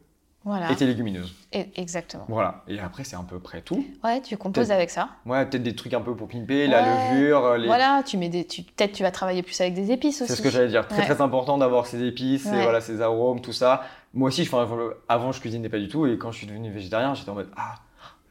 et 0.69 0.75
tes 0.75 0.87
légumineuses. 0.87 1.35
exactement. 1.51 2.25
Voilà. 2.27 2.63
Et 2.67 2.79
après, 2.79 3.03
c'est 3.03 3.15
à 3.15 3.23
peu 3.27 3.39
près 3.39 3.61
tout. 3.61 3.85
Ouais, 4.03 4.19
tu 4.21 4.35
composes 4.35 4.71
avec 4.71 4.89
ça. 4.89 5.09
Ouais, 5.27 5.45
peut-être 5.45 5.61
des 5.61 5.75
trucs 5.75 5.93
un 5.93 6.01
peu 6.01 6.15
pour 6.15 6.27
pimper, 6.27 6.67
la 6.67 7.11
levure. 7.11 7.57
Les... 7.57 7.67
Voilà, 7.67 8.01
tu 8.03 8.17
mets 8.17 8.29
des, 8.29 8.45
tu, 8.45 8.63
peut-être 8.63 8.93
tu 8.93 9.03
vas 9.03 9.11
travailler 9.11 9.43
plus 9.43 9.59
avec 9.61 9.75
des 9.75 9.91
épices 9.91 10.23
aussi. 10.23 10.31
C'est 10.31 10.37
ce 10.37 10.41
que 10.41 10.49
j'allais 10.49 10.69
dire. 10.69 10.87
Très 10.87 11.03
très 11.03 11.21
important 11.21 11.59
d'avoir 11.59 11.85
ces 11.85 12.03
épices, 12.03 12.47
et 12.47 12.63
voilà, 12.63 12.81
ces 12.81 13.01
arômes, 13.01 13.41
tout 13.41 13.53
ça. 13.53 13.83
Moi 14.15 14.29
aussi, 14.29 14.49
avant, 15.07 15.31
je 15.31 15.39
cuisinais 15.39 15.69
pas 15.69 15.79
du 15.79 15.87
tout, 15.87 16.07
et 16.07 16.17
quand 16.17 16.31
je 16.31 16.37
suis 16.37 16.47
devenu 16.47 16.71
végétarien, 16.71 17.13
j'étais 17.13 17.29
en 17.29 17.35
mode 17.35 17.51
ah 17.55 17.75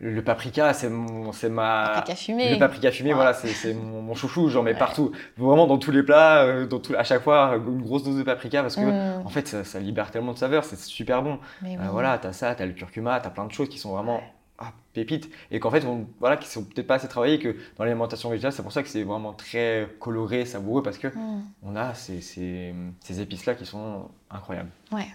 le 0.01 0.23
paprika, 0.23 0.73
c'est 0.73 0.91
mon, 0.91 1.33
c'est 1.33 1.49
ma. 1.49 1.93
Paprika 1.95 2.17
fumé. 2.17 2.53
Le 2.53 2.59
paprika 2.59 2.91
fumé, 2.91 3.13
voilà, 3.13 3.33
c'est 3.33 3.75
mon, 3.75 4.15
chouchou. 4.15 4.49
J'en 4.49 4.63
mets 4.63 4.75
partout, 4.75 5.13
vraiment 5.37 5.67
dans 5.67 5.79
tous 5.79 5.93
les 5.93 6.03
plats, 6.03 6.43
euh, 6.43 6.67
dans 6.67 6.81
tout, 6.81 6.95
à 6.97 7.05
chaque 7.05 7.23
fois 7.23 7.57
une 7.57 7.83
grosse 7.83 8.03
dose 8.03 8.19
de 8.19 8.23
paprika 8.23 8.63
parce 8.63 8.77
que 8.77 8.81
mm. 8.81 9.27
en 9.27 9.29
fait, 9.29 9.47
ça, 9.65 9.81
libère 9.81 10.11
tellement 10.11 10.33
de 10.33 10.39
saveurs, 10.39 10.65
c'est 10.65 10.79
super 10.79 11.23
bon. 11.23 11.39
Euh, 11.65 11.77
voilà, 11.91 12.19
t'as 12.19 12.33
ça, 12.33 12.55
t'as 12.55 12.67
le 12.67 12.73
curcuma, 12.73 13.21
t'as 13.21 13.31
plein 13.31 13.47
de 13.47 13.53
choses 13.53 13.69
qui 13.69 13.79
sont 13.79 13.93
vraiment 13.93 14.21
ah, 14.59 14.73
pépites 14.93 15.31
et 15.51 15.61
qu'en 15.61 15.71
fait, 15.71 15.85
on, 15.85 16.07
voilà, 16.19 16.37
qui 16.37 16.49
sont 16.49 16.65
peut-être 16.65 16.87
pas 16.87 16.97
assez 16.97 17.09
travaillées 17.09 17.39
que 17.39 17.57
dans 17.77 17.85
l'alimentation 17.85 18.31
végétale, 18.31 18.53
c'est 18.53 18.63
pour 18.63 18.73
ça 18.73 18.83
que 18.83 18.89
c'est 18.89 19.05
vraiment 19.05 19.33
très 19.33 19.89
coloré, 20.01 20.45
savoureux 20.45 20.83
parce 20.83 20.99
que 20.99 21.09
mm. 21.09 21.43
on 21.63 21.77
a 21.77 21.95
ces, 21.95 22.21
ces, 22.21 22.75
ces 23.01 23.21
épices 23.21 23.47
là 23.47 23.55
qui 23.55 23.65
sont 23.65 24.11
incroyables. 24.29 24.71
Ouais. 24.91 25.07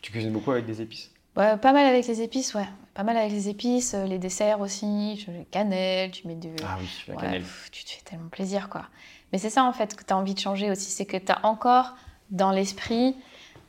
Tu 0.00 0.12
cuisines 0.12 0.32
beaucoup 0.32 0.50
avec 0.50 0.66
des 0.66 0.82
épices? 0.82 1.13
Pas 1.34 1.72
mal 1.72 1.86
avec 1.86 2.06
les 2.06 2.22
épices, 2.22 2.54
ouais. 2.54 2.68
Pas 2.94 3.02
mal 3.02 3.16
avec 3.16 3.32
les 3.32 3.48
épices, 3.48 3.94
euh, 3.94 4.04
les 4.04 4.18
desserts 4.18 4.60
aussi, 4.60 5.18
tu 5.18 5.30
mets 5.32 5.46
cannelle, 5.50 6.12
tu 6.12 6.28
mets 6.28 6.36
de... 6.36 6.50
Ah 6.64 6.76
oui, 6.78 6.88
la 7.08 7.16
cannelle. 7.16 7.44
tu 7.72 7.84
te 7.84 7.90
fais 7.90 8.02
tellement 8.02 8.28
plaisir, 8.28 8.68
quoi. 8.68 8.86
Mais 9.32 9.38
c'est 9.38 9.50
ça, 9.50 9.64
en 9.64 9.72
fait, 9.72 9.96
que 9.96 10.04
tu 10.04 10.12
as 10.12 10.16
envie 10.16 10.34
de 10.34 10.38
changer 10.38 10.70
aussi, 10.70 10.92
c'est 10.92 11.04
que 11.04 11.16
tu 11.16 11.32
as 11.32 11.44
encore 11.44 11.96
dans 12.30 12.52
l'esprit 12.52 13.16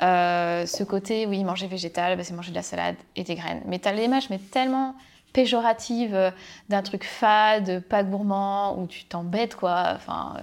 euh, 0.04 0.68
ce 0.68 0.84
côté, 0.84 1.26
oui, 1.26 1.44
manger 1.44 1.66
végétal, 1.66 2.18
bah, 2.18 2.24
c'est 2.24 2.36
manger 2.36 2.52
de 2.52 2.56
la 2.56 2.62
salade 2.62 2.98
et 3.16 3.24
des 3.24 3.34
graines. 3.34 3.64
Mais 3.66 3.80
tu 3.80 3.88
as 3.88 3.94
l'image, 3.94 4.30
mais 4.30 4.38
tellement 4.38 4.94
péjorative 5.34 6.14
euh, 6.14 6.32
d'un 6.70 6.84
truc 6.84 7.04
fade, 7.04 7.82
pas 7.90 8.04
gourmand, 8.04 8.78
où 8.78 8.86
tu 8.86 9.06
t'embêtes, 9.06 9.56
quoi. 9.56 9.94
Enfin, 9.96 10.38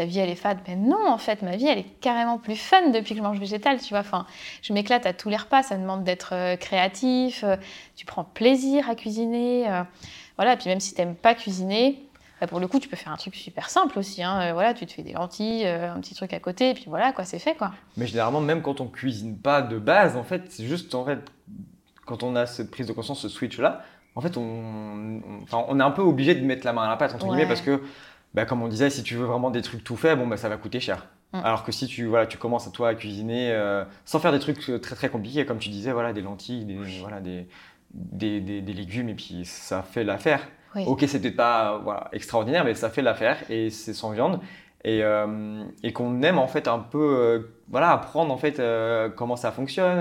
ta 0.00 0.06
vie, 0.06 0.18
elle 0.18 0.30
est 0.30 0.34
fade. 0.34 0.58
Mais 0.66 0.76
non, 0.76 1.08
en 1.08 1.18
fait, 1.18 1.42
ma 1.42 1.56
vie, 1.56 1.66
elle 1.66 1.78
est 1.78 2.00
carrément 2.00 2.38
plus 2.38 2.56
fun 2.56 2.88
depuis 2.88 3.10
que 3.10 3.18
je 3.18 3.22
mange 3.22 3.38
végétal, 3.38 3.78
tu 3.78 3.90
vois. 3.90 3.98
Enfin, 3.98 4.24
je 4.62 4.72
m'éclate 4.72 5.04
à 5.04 5.12
tous 5.12 5.28
les 5.28 5.36
repas, 5.36 5.62
ça 5.62 5.76
demande 5.76 6.04
d'être 6.04 6.34
euh, 6.34 6.56
créatif, 6.56 7.44
euh, 7.44 7.56
tu 7.96 8.06
prends 8.06 8.24
plaisir 8.24 8.88
à 8.88 8.94
cuisiner. 8.94 9.66
voilà, 10.36 10.56
puis 10.56 10.70
même 10.70 10.80
si 10.80 10.94
tu 10.94 11.02
n'aimes 11.02 11.14
pas 11.14 11.34
cuisiner, 11.34 12.02
bah, 12.40 12.46
pour 12.46 12.60
le 12.60 12.66
coup, 12.66 12.80
tu 12.80 12.88
peux 12.88 12.96
faire 12.96 13.12
un 13.12 13.18
truc 13.18 13.34
super 13.34 13.68
simple 13.68 13.98
aussi. 13.98 14.22
Hein. 14.22 14.54
voilà, 14.54 14.72
tu 14.72 14.86
te 14.86 14.92
fais 14.92 15.02
des 15.02 15.12
lentilles, 15.12 15.66
un 15.66 16.00
petit 16.00 16.14
truc 16.14 16.32
à 16.32 16.40
côté, 16.40 16.70
et 16.70 16.74
puis 16.74 16.84
voilà, 16.86 17.12
quoi, 17.12 17.26
c'est 17.26 17.38
fait, 17.38 17.54
quoi. 17.54 17.72
Mais 17.98 18.06
généralement, 18.06 18.40
même 18.40 18.62
quand 18.62 18.80
on 18.80 18.86
cuisine 18.86 19.36
pas 19.36 19.60
de 19.60 19.78
base, 19.78 20.16
en 20.16 20.24
fait, 20.24 20.44
c'est 20.48 20.64
juste, 20.64 20.94
en 20.94 21.04
fait, 21.04 21.18
quand 22.06 22.22
on 22.22 22.36
a 22.36 22.46
cette 22.46 22.70
prise 22.70 22.86
de 22.86 22.94
conscience, 22.94 23.20
ce 23.20 23.28
switch-là, 23.28 23.84
en 24.14 24.22
fait, 24.22 24.36
on, 24.38 25.20
on, 25.52 25.80
est 25.80 25.82
un 25.82 25.90
peu 25.90 26.02
obligé 26.02 26.34
de 26.34 26.44
mettre 26.44 26.64
la 26.66 26.72
main 26.72 26.84
à 26.84 26.88
la 26.88 26.96
pâte, 26.96 27.14
entre 27.14 27.26
guillemets, 27.26 27.46
parce 27.46 27.60
que, 27.60 27.82
bah, 28.34 28.44
comme 28.44 28.62
on 28.62 28.68
disait, 28.68 28.90
si 28.90 29.02
tu 29.02 29.16
veux 29.16 29.24
vraiment 29.24 29.50
des 29.50 29.62
trucs 29.62 29.84
tout 29.84 29.96
faits, 29.96 30.18
bon, 30.18 30.26
bah, 30.26 30.36
ça 30.36 30.48
va 30.48 30.56
coûter 30.56 30.80
cher. 30.80 31.06
Mm. 31.32 31.40
Alors 31.44 31.64
que 31.64 31.72
si 31.72 31.86
tu, 31.86 32.06
voilà, 32.06 32.26
tu 32.26 32.38
commences 32.38 32.66
à 32.66 32.70
toi 32.70 32.88
à 32.88 32.94
cuisiner 32.94 33.50
euh, 33.52 33.84
sans 34.04 34.18
faire 34.18 34.32
des 34.32 34.38
trucs 34.38 34.58
très 34.58 34.94
très 34.94 35.08
compliqués, 35.08 35.46
comme 35.46 35.58
tu 35.58 35.68
disais, 35.68 35.92
voilà, 35.92 36.12
des 36.12 36.22
lentilles, 36.22 36.64
des, 36.64 36.78
voilà, 37.00 37.20
des, 37.20 37.46
des, 37.92 38.40
des, 38.40 38.72
légumes, 38.72 39.08
et 39.08 39.14
puis 39.14 39.44
ça 39.44 39.82
fait 39.82 40.04
l'affaire. 40.04 40.46
Ok, 40.86 41.04
c'est 41.08 41.20
peut-être 41.20 41.36
pas 41.36 41.78
voilà, 41.82 42.08
extraordinaire, 42.12 42.64
mais 42.64 42.74
ça 42.74 42.90
fait 42.90 43.02
l'affaire, 43.02 43.38
et 43.50 43.70
c'est 43.70 43.92
sans 43.94 44.12
viande. 44.12 44.40
Et, 44.82 45.02
euh, 45.02 45.62
et 45.82 45.92
qu'on 45.92 46.22
aime 46.22 46.38
en 46.38 46.46
fait 46.46 46.66
un 46.66 46.78
peu 46.78 46.98
euh, 46.98 47.40
voilà, 47.68 47.90
apprendre 47.90 48.32
en 48.32 48.38
fait 48.38 48.62
comment 49.16 49.36
ça 49.36 49.50
fonctionne, 49.52 50.00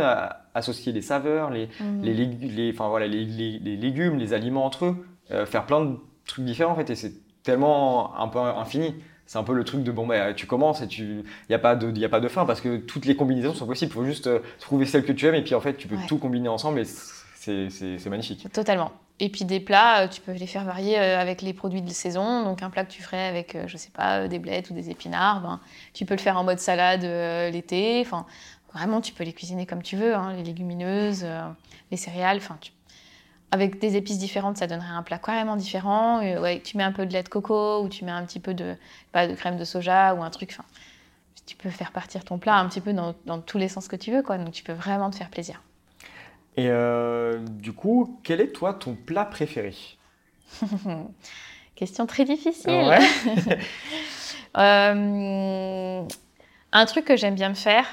associer 0.53 0.93
les 0.93 1.01
saveurs, 1.01 1.49
les, 1.49 1.67
mmh. 1.79 2.01
les, 2.01 2.13
les, 2.13 2.71
enfin, 2.71 2.87
voilà, 2.87 3.07
les, 3.07 3.25
les, 3.25 3.75
légumes, 3.75 4.17
les 4.17 4.33
aliments 4.33 4.65
entre 4.65 4.85
eux, 4.85 5.05
euh, 5.31 5.45
faire 5.45 5.65
plein 5.65 5.81
de 5.85 5.97
trucs 6.25 6.45
différents 6.45 6.73
en 6.73 6.75
fait. 6.75 6.89
Et 6.89 6.95
c'est 6.95 7.13
tellement 7.49 8.17
un 8.17 8.27
peu 8.27 8.39
infini. 8.39 8.95
C'est 9.25 9.37
un 9.37 9.43
peu 9.43 9.53
le 9.53 9.63
truc 9.63 9.83
de 9.83 9.91
bon, 9.91 10.07
bah, 10.07 10.33
tu 10.33 10.47
commences 10.47 10.81
et 10.81 10.87
il 10.97 11.23
n'y 11.49 11.55
a, 11.55 11.59
pas 11.59 11.75
de, 11.75 12.03
a 12.03 12.09
pas 12.09 12.19
de 12.19 12.27
fin 12.27 12.45
parce 12.45 12.61
que 12.61 12.77
toutes 12.77 13.05
les 13.05 13.15
combinaisons 13.15 13.53
sont 13.53 13.67
possibles. 13.67 13.91
Il 13.91 13.93
faut 13.93 14.05
juste 14.05 14.25
euh, 14.25 14.39
trouver 14.59 14.85
celle 14.85 15.05
que 15.05 15.11
tu 15.11 15.27
aimes 15.27 15.35
et 15.35 15.43
puis 15.43 15.53
en 15.53 15.61
fait, 15.61 15.75
tu 15.75 15.87
peux 15.87 15.97
tout 16.07 16.17
combiner 16.17 16.49
ensemble 16.49 16.79
et 16.79 16.85
c'est 16.85 18.09
magnifique. 18.09 18.51
Totalement. 18.51 18.91
Et 19.19 19.29
puis 19.29 19.45
des 19.45 19.59
plats, 19.59 20.03
euh, 20.03 20.07
tu 20.07 20.21
peux 20.21 20.31
les 20.31 20.47
faire 20.47 20.63
varier 20.63 20.97
avec 20.97 21.43
les 21.43 21.53
produits 21.53 21.83
de 21.83 21.89
saison. 21.89 22.43
Donc 22.43 22.63
un 22.63 22.71
plat 22.71 22.83
que 22.85 22.91
tu 22.91 23.03
ferais 23.03 23.27
avec, 23.27 23.55
je 23.67 23.77
sais 23.77 23.91
pas, 23.91 24.27
des 24.27 24.39
blettes 24.39 24.71
ou 24.71 24.73
des 24.73 24.89
épinards, 24.89 25.41
ben, 25.41 25.59
tu 25.93 26.05
peux 26.05 26.15
le 26.15 26.21
faire 26.21 26.37
en 26.37 26.43
mode 26.43 26.59
salade 26.59 27.03
l'été. 27.51 28.01
Enfin, 28.01 28.25
Vraiment, 28.73 29.01
tu 29.01 29.13
peux 29.13 29.23
les 29.23 29.33
cuisiner 29.33 29.65
comme 29.65 29.81
tu 29.81 29.95
veux, 29.95 30.13
hein, 30.13 30.33
les 30.33 30.43
légumineuses, 30.43 31.23
euh, 31.23 31.49
les 31.91 31.97
céréales. 31.97 32.37
Enfin, 32.37 32.57
avec 33.51 33.79
des 33.79 33.95
épices 33.95 34.19
différentes, 34.19 34.57
ça 34.57 34.67
donnerait 34.67 34.93
un 34.93 35.03
plat 35.03 35.17
carrément 35.17 35.55
différent. 35.55 36.19
ouais, 36.21 36.61
tu 36.63 36.77
mets 36.77 36.83
un 36.83 36.91
peu 36.91 37.05
de 37.05 37.13
lait 37.13 37.23
de 37.23 37.29
coco 37.29 37.81
ou 37.83 37.89
tu 37.89 38.05
mets 38.05 38.11
un 38.11 38.23
petit 38.25 38.39
peu 38.39 38.53
de, 38.53 38.75
crème 39.13 39.57
de 39.57 39.63
soja 39.63 40.13
ou 40.13 40.23
un 40.23 40.29
truc. 40.29 40.51
Enfin, 40.51 40.65
tu 41.45 41.55
peux 41.55 41.69
faire 41.69 41.91
partir 41.91 42.23
ton 42.23 42.37
plat 42.37 42.55
un 42.57 42.67
petit 42.67 42.81
peu 42.81 42.93
dans, 42.93 43.15
dans, 43.25 43.39
tous 43.39 43.57
les 43.57 43.67
sens 43.67 43.87
que 43.87 43.95
tu 43.95 44.11
veux, 44.11 44.21
quoi. 44.21 44.37
Donc 44.37 44.51
tu 44.51 44.63
peux 44.63 44.73
vraiment 44.73 45.09
te 45.09 45.15
faire 45.15 45.29
plaisir. 45.29 45.61
Et 46.57 46.67
euh, 46.69 47.39
du 47.39 47.73
coup, 47.73 48.19
quel 48.23 48.41
est 48.41 48.51
toi 48.51 48.73
ton 48.73 48.93
plat 48.93 49.25
préféré? 49.25 49.73
Question 51.75 52.05
très 52.05 52.25
difficile. 52.25 52.69
Ouais? 52.69 52.99
euh, 54.57 56.03
un 56.71 56.85
truc 56.85 57.05
que 57.05 57.15
j'aime 57.15 57.35
bien 57.35 57.49
me 57.49 57.55
faire, 57.55 57.85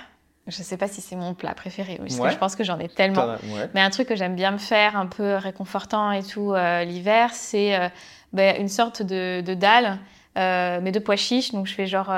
je 0.47 0.59
ne 0.59 0.65
sais 0.65 0.77
pas 0.77 0.87
si 0.87 1.01
c'est 1.01 1.17
mon 1.17 1.35
plat 1.35 1.55
préféré, 1.55 1.97
parce 1.99 2.19
que 2.19 2.31
je 2.31 2.39
pense 2.39 2.55
que 2.55 2.63
j'en 2.63 2.79
ai 2.79 2.89
tellement. 2.89 3.35
Mais 3.75 3.81
un 3.81 3.91
truc 3.91 4.09
que 4.09 4.15
j'aime 4.15 4.37
bien 4.37 4.53
me 4.53 4.59
faire, 4.59 4.97
un 4.97 5.07
peu 5.07 5.35
réconfortant 5.35 6.13
et 6.13 6.23
tout 6.23 6.53
euh, 6.53 6.85
l'hiver, 6.85 7.31
c'est 7.33 7.77
euh, 7.77 7.89
ben, 8.33 8.61
une 8.61 8.69
sorte 8.69 9.03
de, 9.03 9.41
de 9.41 9.55
dalle, 9.55 9.99
euh, 10.39 10.79
mais 10.81 10.93
de 10.93 11.01
pois 11.01 11.17
chiches. 11.17 11.51
Donc 11.51 11.67
je 11.67 11.75
fais 11.75 11.89
genre 11.89 12.13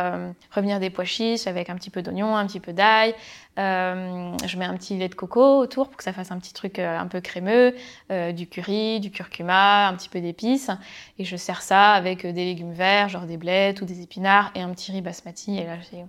revenir 0.55 0.79
des 0.79 0.91
pois 0.91 1.07
chiches 1.07 1.47
avec 1.47 1.70
un 1.70 1.76
petit 1.76 1.89
peu 1.89 2.03
d'oignon, 2.03 2.37
un 2.37 2.47
petit 2.47 2.61
peu 2.61 2.74
d'ail. 2.74 3.14
je 3.57 4.59
mets 4.59 4.66
un 4.66 4.76
petit 4.76 4.99
lait 4.99 5.09
de 5.09 5.14
coco 5.14 5.61
autour 5.61 5.89
pour 5.89 5.97
que 5.97 6.05
ça 6.05 6.12
fasse 6.12 6.31
un 6.31 6.39
petit 6.39 6.53
truc 6.53 6.79
un 6.79 7.07
peu 7.07 7.22
crémeux, 7.22 7.74
du 8.11 8.47
curry, 8.47 9.01
du 9.01 9.11
curcuma, 9.11 9.89
un 9.89 9.95
petit 9.95 10.11
peu 10.11 10.20
d'épices. 10.20 10.70
Et 11.18 11.24
je 11.24 11.37
sers 11.37 11.62
ça 11.62 11.93
avec 11.93 12.26
des 12.26 12.45
légumes 12.45 12.74
verts, 12.74 13.09
genre 13.09 13.24
des 13.24 13.39
blettes 13.39 13.81
ou 13.81 13.87
des 13.87 14.03
épinards 14.03 14.51
et 14.55 14.61
un 14.61 14.68
petit 14.68 14.93
riz 14.93 15.01
basmati. 15.01 15.57
Et 15.57 15.64
là, 15.64 15.76
j'ai 15.91 16.05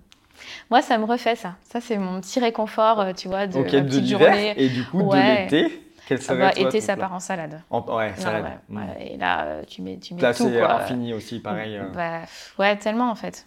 moi, 0.70 0.82
ça 0.82 0.98
me 0.98 1.04
refait 1.04 1.36
ça. 1.36 1.56
Ça, 1.64 1.80
c'est 1.80 1.98
mon 1.98 2.20
petit 2.20 2.40
réconfort, 2.40 3.00
euh, 3.00 3.12
tu 3.12 3.28
vois, 3.28 3.46
de 3.46 3.58
okay, 3.58 3.82
petite 3.82 4.06
journée. 4.06 4.54
Et 4.56 4.68
du 4.68 4.84
coup, 4.84 5.02
de 5.02 5.16
l'été 5.16 5.82
quel 6.06 6.18
ah 6.28 6.34
bah, 6.34 6.50
Été, 6.56 6.80
ça 6.80 6.96
part 6.96 7.12
en 7.12 7.20
salade. 7.20 7.62
ouais, 7.70 8.12
salade. 8.16 8.58
Mm. 8.68 8.82
et 9.00 9.16
là, 9.16 9.44
euh, 9.44 9.62
tu 9.64 9.80
mets, 9.80 9.96
tu 9.98 10.14
mets 10.14 10.22
là, 10.22 10.34
tout. 10.34 10.48
c'est 10.48 10.60
infini 10.60 11.14
aussi, 11.14 11.38
pareil. 11.38 11.76
Euh. 11.76 11.88
Bah, 11.94 12.22
ouais, 12.58 12.76
tellement 12.76 13.10
en 13.10 13.14
fait. 13.14 13.46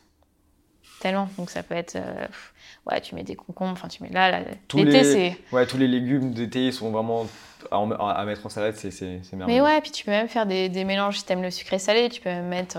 Tellement. 1.01 1.27
Donc 1.37 1.49
ça 1.49 1.61
peut 1.61 1.75
être. 1.75 1.97
ouais, 2.89 3.01
tu 3.01 3.15
mets 3.15 3.23
des 3.23 3.35
concombres. 3.35 3.73
Enfin, 3.73 3.89
tu 3.89 4.01
mets 4.01 4.09
là. 4.09 4.39
l'été, 4.75 5.03
c'est. 5.03 5.37
Ouais, 5.51 5.65
tous 5.65 5.77
les 5.77 5.89
légumes 5.89 6.31
d'été 6.31 6.71
sont 6.71 6.91
vraiment 6.91 7.27
à, 7.69 8.23
mettre 8.23 8.45
en 8.45 8.49
salade, 8.49 8.75
c'est 8.75 8.91
merveilleux. 9.33 9.45
Mais 9.45 9.61
ouais, 9.61 9.81
puis 9.81 9.91
tu 9.91 10.05
peux 10.05 10.11
même 10.11 10.29
faire 10.29 10.45
des, 10.45 10.69
des 10.69 10.85
mélanges 10.85 11.17
si 11.17 11.25
t'aimes 11.25 11.41
le 11.41 11.51
sucré 11.51 11.79
salé. 11.79 12.07
Tu 12.07 12.21
peux 12.21 12.29
même 12.29 12.47
mettre 12.47 12.77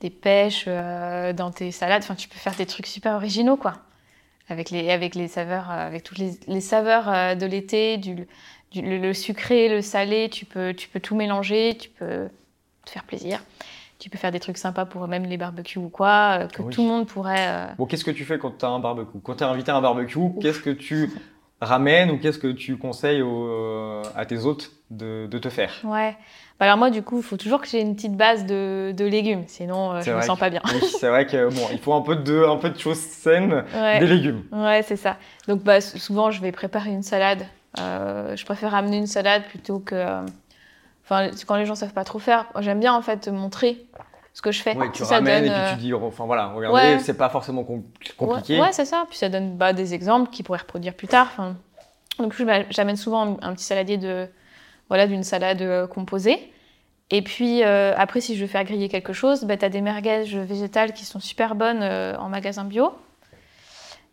des 0.00 0.10
pêches 0.10 0.64
euh, 0.66 1.32
dans 1.32 1.50
tes 1.50 1.70
salades. 1.70 2.02
Enfin, 2.02 2.14
tu 2.14 2.28
peux 2.28 2.38
faire 2.38 2.54
des 2.54 2.66
trucs 2.66 2.86
super 2.86 3.14
originaux, 3.14 3.56
quoi. 3.56 3.74
Avec 4.48 4.70
les, 4.70 4.90
avec 4.90 5.14
les 5.14 5.28
saveurs, 5.28 5.70
euh, 5.70 5.86
avec 5.86 6.02
toutes 6.02 6.18
les, 6.18 6.38
les 6.46 6.60
saveurs 6.60 7.08
euh, 7.08 7.34
de 7.34 7.46
l'été, 7.46 7.96
du, 7.96 8.26
le, 8.74 9.12
sucré, 9.12 9.68
le 9.68 9.82
salé, 9.82 10.28
tu 10.28 10.44
peux, 10.44 10.74
tu 10.74 10.88
peux 10.88 11.00
tout 11.00 11.16
mélanger, 11.16 11.76
tu 11.78 11.88
peux 11.88 12.28
te 12.84 12.90
faire 12.90 13.04
plaisir. 13.04 13.42
Tu 13.98 14.10
peux 14.10 14.18
faire 14.18 14.30
des 14.30 14.40
trucs 14.40 14.58
sympas 14.58 14.84
pour 14.84 15.08
même 15.08 15.24
les 15.24 15.38
barbecues 15.38 15.78
ou 15.78 15.88
quoi, 15.88 16.46
que 16.52 16.62
tout 16.62 16.82
le 16.82 16.88
monde 16.88 17.06
pourrait. 17.06 17.74
Bon, 17.78 17.86
qu'est-ce 17.86 18.04
que 18.04 18.10
tu 18.10 18.26
fais 18.26 18.38
quand 18.38 18.58
tu 18.58 18.64
as 18.66 18.68
un 18.68 18.78
barbecue? 18.78 19.18
Quand 19.22 19.36
tu 19.36 19.42
es 19.42 19.46
invité 19.46 19.70
à 19.70 19.76
un 19.76 19.80
barbecue, 19.80 20.18
qu'est-ce 20.42 20.60
que 20.60 20.68
tu 20.68 21.10
ramènes 21.62 22.10
ou 22.10 22.18
qu'est-ce 22.18 22.38
que 22.38 22.52
tu 22.52 22.76
conseilles 22.76 23.24
à 24.14 24.26
tes 24.26 24.44
hôtes 24.44 24.70
de, 24.90 25.26
de 25.30 25.38
te 25.38 25.48
faire? 25.48 25.72
Ouais. 25.82 26.14
Bah, 26.58 26.64
alors 26.64 26.78
moi, 26.78 26.90
du 26.90 27.02
coup, 27.02 27.18
il 27.18 27.22
faut 27.22 27.36
toujours 27.36 27.60
que 27.60 27.68
j'ai 27.68 27.80
une 27.82 27.94
petite 27.94 28.16
base 28.16 28.46
de, 28.46 28.92
de 28.96 29.04
légumes, 29.04 29.44
sinon 29.46 29.92
euh, 29.92 30.00
je 30.00 30.10
me 30.10 30.22
sens 30.22 30.38
pas 30.38 30.48
bien. 30.48 30.62
Oui, 30.72 30.80
c'est 30.98 31.08
vrai 31.08 31.26
que 31.26 31.50
bon, 31.54 31.66
il 31.70 31.78
faut 31.78 31.92
un 31.92 32.00
peu 32.00 32.16
de, 32.16 32.44
un 32.44 32.56
peu 32.56 32.70
de 32.70 32.78
choses 32.78 32.98
saines, 32.98 33.64
des 34.00 34.06
légumes. 34.06 34.42
Ouais, 34.52 34.82
c'est 34.82 34.96
ça. 34.96 35.18
Donc 35.48 35.62
bah, 35.62 35.80
souvent, 35.80 36.30
je 36.30 36.40
vais 36.40 36.52
préparer 36.52 36.90
une 36.90 37.02
salade. 37.02 37.44
Euh, 37.78 38.34
je 38.36 38.44
préfère 38.46 38.74
amener 38.74 38.96
une 38.96 39.06
salade 39.06 39.42
plutôt 39.44 39.80
que. 39.80 39.94
Euh, 39.94 40.22
enfin, 41.04 41.28
quand 41.46 41.56
les 41.56 41.66
gens 41.66 41.74
savent 41.74 41.92
pas 41.92 42.04
trop 42.04 42.18
faire, 42.18 42.46
j'aime 42.60 42.80
bien 42.80 42.94
en 42.94 43.02
fait 43.02 43.28
montrer 43.28 43.84
ce 44.32 44.40
que 44.40 44.50
je 44.50 44.62
fais. 44.62 44.74
Oui, 44.76 44.86
tu 44.94 45.02
ramènes 45.02 45.44
et 45.44 45.50
puis 45.50 45.74
tu 45.74 45.76
dis, 45.80 45.94
enfin 45.94 46.24
voilà, 46.24 46.46
regardez, 46.48 47.00
c'est 47.00 47.18
pas 47.18 47.28
forcément 47.28 47.64
compliqué. 48.16 48.58
Ouais, 48.58 48.72
c'est 48.72 48.86
ça. 48.86 49.04
Puis 49.10 49.18
ça 49.18 49.28
donne 49.28 49.56
bah, 49.56 49.74
des 49.74 49.92
exemples 49.92 50.30
qui 50.30 50.42
pourraient 50.42 50.60
reproduire 50.60 50.94
plus 50.94 51.08
tard. 51.08 51.28
Enfin, 51.32 51.56
donc 52.18 52.34
j'amène 52.70 52.96
souvent 52.96 53.36
un 53.42 53.52
petit 53.52 53.64
saladier 53.64 53.98
de 53.98 54.26
voilà, 54.88 55.06
d'une 55.06 55.22
salade 55.22 55.62
euh, 55.62 55.86
composée. 55.86 56.52
Et 57.10 57.22
puis 57.22 57.62
euh, 57.62 57.94
après, 57.96 58.20
si 58.20 58.36
je 58.36 58.42
veux 58.42 58.46
faire 58.48 58.64
griller 58.64 58.88
quelque 58.88 59.12
chose, 59.12 59.44
bah, 59.44 59.56
tu 59.56 59.64
as 59.64 59.68
des 59.68 59.80
merguez 59.80 60.24
végétales 60.24 60.92
qui 60.92 61.04
sont 61.04 61.20
super 61.20 61.54
bonnes 61.54 61.82
euh, 61.82 62.16
en 62.18 62.28
magasin 62.28 62.64
bio. 62.64 62.92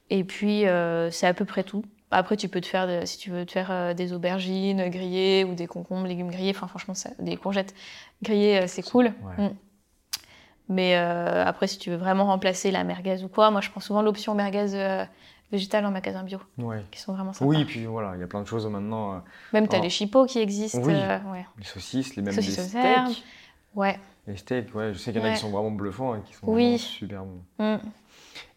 Et 0.10 0.24
puis 0.24 0.66
c'est 1.12 1.26
à 1.26 1.34
peu 1.34 1.46
près 1.46 1.64
tout. 1.64 1.84
Après, 2.12 2.38
tu 2.38 2.48
peux 2.48 2.62
te 2.62 2.68
faire, 2.68 3.08
si 3.08 3.18
tu 3.18 3.32
veux 3.32 3.48
te 3.48 3.52
faire 3.54 3.96
des 3.96 4.14
aubergines 4.14 4.88
grillées 4.90 5.44
ou 5.44 5.56
des 5.56 5.66
concombres, 5.66 6.06
légumes 6.06 6.30
grillés, 6.30 6.52
enfin 6.52 6.68
franchement, 6.68 6.94
des 7.18 7.36
courgettes 7.36 7.74
grillées, 8.22 8.68
c'est 8.68 8.84
cool. 8.84 9.14
Mm. 9.40 9.48
Mais 10.70 10.94
après, 10.94 11.66
si 11.66 11.80
tu 11.80 11.90
veux 11.90 11.96
vraiment 11.96 12.26
remplacer 12.26 12.70
la 12.70 12.84
merguez 12.84 13.24
ou 13.24 13.28
quoi, 13.28 13.50
moi 13.50 13.62
je 13.62 13.72
prends 13.72 13.80
souvent 13.80 14.04
l'option 14.04 14.36
merguez 14.36 15.08
végétales 15.54 15.86
en 15.86 15.92
magasin 15.92 16.24
bio, 16.24 16.40
qui 16.92 17.00
sont 17.00 17.14
vraiment 17.14 17.32
sympas. 17.32 17.50
Oui, 17.50 17.64
puis 17.64 17.86
voilà, 17.86 18.14
il 18.16 18.20
y 18.20 18.24
a 18.24 18.28
plein 18.28 18.42
de 18.42 18.48
choses 18.48 18.66
maintenant. 18.66 19.14
Euh, 19.14 19.18
même 19.54 19.68
tu 19.68 19.76
as 19.76 19.80
les 19.80 19.90
chipots 19.90 20.26
qui 20.26 20.40
existent. 20.40 20.82
Oui. 20.82 20.94
Euh, 20.96 21.20
les 21.60 21.64
saucisses, 21.64 22.16
les 22.16 22.24
mêmes 22.24 22.36
les 22.36 22.42
steaks. 22.42 23.24
Ouais. 23.76 24.00
Les 24.28 24.36
steaks, 24.36 24.74
ouais, 24.74 24.94
je 24.94 24.98
sais 24.98 25.12
qu'il 25.12 25.22
y 25.22 25.24
en 25.24 25.28
a 25.28 25.34
qui 25.34 25.40
sont 25.40 25.52
vraiment 25.52 25.72
bluffants 25.72 26.16
et 26.16 26.22
qui 26.22 26.34
sont 26.34 26.48
vraiment 26.48 26.78
super 26.78 27.24
bons. 27.24 27.44
Mm. 27.60 27.78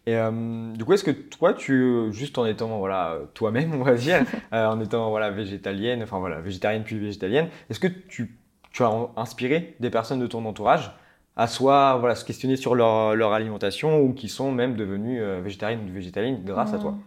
Et 0.07 0.15
euh, 0.15 0.73
du 0.73 0.85
coup, 0.85 0.93
est-ce 0.93 1.03
que 1.03 1.11
toi, 1.11 1.53
tu, 1.53 2.11
juste 2.11 2.37
en 2.37 2.45
étant 2.45 2.79
voilà, 2.79 3.17
toi-même, 3.33 3.75
on 3.75 3.83
va 3.83 3.93
dire, 3.93 4.25
en 4.51 4.79
étant 4.81 5.09
voilà, 5.11 5.29
végétalienne, 5.29 6.01
enfin 6.01 6.17
voilà, 6.17 6.39
végétarienne 6.39 6.83
puis 6.83 6.97
végétalienne, 6.97 7.49
est-ce 7.69 7.79
que 7.79 7.87
tu, 7.87 8.37
tu 8.71 8.83
as 8.83 8.91
inspiré 9.17 9.75
des 9.79 9.89
personnes 9.91 10.19
de 10.19 10.27
ton 10.27 10.43
entourage 10.45 10.91
à 11.37 11.45
soit 11.45 11.97
voilà, 11.97 12.15
se 12.15 12.25
questionner 12.25 12.55
sur 12.55 12.73
leur, 12.73 13.15
leur 13.15 13.31
alimentation 13.31 13.99
ou 14.01 14.13
qui 14.13 14.27
sont 14.27 14.51
même 14.51 14.75
devenus 14.75 15.21
euh, 15.21 15.39
végétariennes 15.41 15.87
ou 15.87 15.93
végétaliennes 15.93 16.43
grâce 16.43 16.73
à 16.73 16.79
toi 16.79 16.91
mmh. 16.91 17.01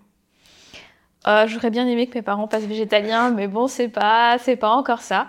euh, 1.27 1.47
J'aurais 1.49 1.71
bien 1.71 1.87
aimé 1.87 2.07
que 2.07 2.15
mes 2.15 2.23
parents 2.23 2.47
passent 2.47 2.65
végétaliens, 2.65 3.31
mais 3.31 3.49
bon, 3.49 3.67
c'est 3.67 3.89
pas, 3.89 4.39
c'est 4.39 4.55
pas 4.55 4.71
encore 4.71 5.01
ça. 5.01 5.27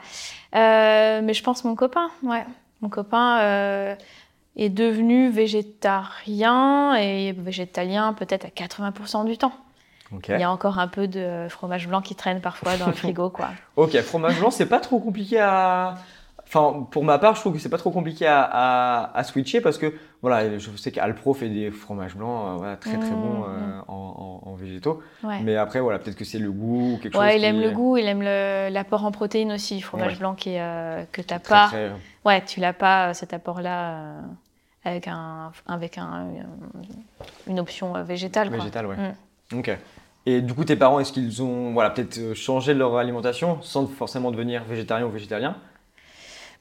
Euh, 0.56 1.22
mais 1.24 1.34
je 1.34 1.44
pense 1.44 1.66
mon 1.66 1.76
copain, 1.76 2.10
ouais. 2.24 2.46
Mon 2.82 2.90
copain 2.90 3.96
est 4.56 4.70
devenu 4.70 5.30
végétarien 5.30 6.96
et 6.96 7.32
végétalien 7.32 8.14
peut-être 8.14 8.46
à 8.46 8.50
80% 8.50 9.26
du 9.26 9.38
temps. 9.38 9.54
Il 10.28 10.40
y 10.40 10.44
a 10.44 10.52
encore 10.52 10.80
un 10.80 10.88
peu 10.88 11.08
de 11.08 11.46
fromage 11.50 11.88
blanc 11.88 12.02
qui 12.02 12.16
traîne 12.16 12.42
parfois 12.42 12.78
dans 12.78 12.88
le 12.88 12.94
frigo, 12.94 13.30
quoi. 13.30 13.50
ok, 13.76 14.00
fromage 14.02 14.40
blanc, 14.40 14.50
c'est 14.50 14.66
pas 14.66 14.80
trop 14.80 15.00
compliqué 15.00 15.40
à, 15.40 15.96
Enfin, 16.54 16.86
pour 16.92 17.06
ma 17.06 17.18
part, 17.18 17.36
je 17.36 17.40
trouve 17.40 17.54
que 17.54 17.60
c'est 17.60 17.70
pas 17.70 17.78
trop 17.78 17.92
compliqué 17.92 18.26
à, 18.28 19.22
switcher 19.24 19.62
parce 19.62 19.78
que 19.78 19.94
voilà, 20.22 20.58
je 20.58 20.70
sais 20.76 20.92
qu'Alpro 20.92 21.34
fait 21.34 21.48
des 21.48 21.72
fromages 21.72 22.16
blancs 22.16 22.62
euh, 22.62 22.76
très 22.76 22.98
très 22.98 23.12
bons 23.12 23.40
mmh, 23.40 23.46
euh, 23.48 23.78
mmh. 23.78 23.84
en, 23.88 24.56
végétaux. 24.56 25.02
Mais 25.44 25.56
après, 25.56 25.80
voilà, 25.80 25.98
peut-être 25.98 26.18
que 26.18 26.26
c'est 26.26 26.40
le 26.40 26.52
goût 26.52 26.96
ou 26.96 26.98
quelque 26.98 27.18
ouais, 27.18 27.32
chose. 27.32 27.42
il 27.42 27.46
aime 27.46 27.62
le 27.62 27.72
goût, 27.72 27.96
il 27.96 28.06
aime 28.06 28.22
l'apport 28.22 29.06
en 29.06 29.12
protéines 29.14 29.54
aussi. 29.54 29.80
Fromage 29.80 30.20
blanc 30.20 30.36
qui 30.36 30.58
euh, 30.58 31.06
que 31.14 31.22
t'as 31.22 31.40
pas. 31.40 31.68
Très... 31.68 31.94
Ouais, 32.26 32.44
tu 32.44 32.60
l'as 32.60 32.74
pas 32.74 33.14
cet 33.14 33.34
apport-là 33.34 34.16
avec 34.84 35.08
un 35.08 35.54
avec 35.68 35.98
un, 35.98 36.28
une 37.48 37.62
option 37.62 37.94
végétale. 38.04 38.50
Végétale, 38.50 38.88
ouais. 38.88 38.98
Mmh. 38.98 39.58
Ok. 39.58 39.78
Et 40.26 40.42
du 40.42 40.54
coup, 40.54 40.66
tes 40.66 40.76
parents, 40.76 41.00
est-ce 41.00 41.14
qu'ils 41.14 41.42
ont 41.42 41.72
voilà, 41.72 41.92
peut-être 41.92 42.34
changé 42.36 42.74
leur 42.74 42.98
alimentation 42.98 43.62
sans 43.62 43.88
forcément 43.88 44.32
devenir 44.32 44.66
végétarien 44.66 45.06
ou 45.06 45.10
végétalien 45.10 45.56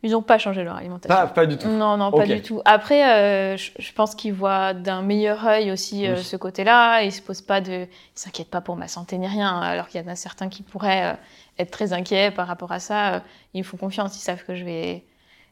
ils 0.03 0.12
n'ont 0.12 0.22
pas 0.22 0.38
changé 0.38 0.64
leur 0.64 0.76
alimentation. 0.76 1.28
Pas, 1.34 1.46
du 1.46 1.59
tout. 1.59 1.68
Non, 1.68 1.96
non, 1.96 2.11
pas 2.11 2.26
du 2.26 2.40
tout. 2.40 2.62
Après, 2.64 3.05
euh, 3.05 3.57
je, 3.57 3.92
pense 3.92 4.14
qu'ils 4.14 4.32
voient 4.32 4.72
d'un 4.72 5.03
meilleur 5.03 5.46
œil 5.46 5.70
aussi 5.70 6.07
euh, 6.07 6.16
ce 6.16 6.36
côté-là. 6.36 7.03
Ils 7.03 7.12
se 7.12 7.20
posent 7.20 7.42
pas 7.42 7.61
de, 7.61 7.82
ils 7.82 7.88
s'inquiètent 8.14 8.51
pas 8.51 8.62
pour 8.62 8.76
ma 8.76 8.88
santé 8.88 9.18
ni 9.18 9.26
rien. 9.26 9.61
Alors 9.61 9.88
qu'il 9.88 10.01
y 10.01 10.05
en 10.05 10.09
a 10.09 10.16
certains 10.16 10.48
qui 10.48 10.62
pourraient 10.62 11.12
euh, 11.12 11.16
être 11.59 11.70
très 11.70 11.92
inquiets 11.92 12.30
par 12.30 12.46
rapport 12.46 12.72
à 12.72 12.78
ça. 12.78 13.22
ils 13.53 13.59
me 13.59 13.64
font 13.64 13.76
confiance. 13.76 14.16
Ils 14.16 14.22
savent 14.22 14.42
que 14.42 14.55
je 14.55 14.64
vais, 14.64 15.05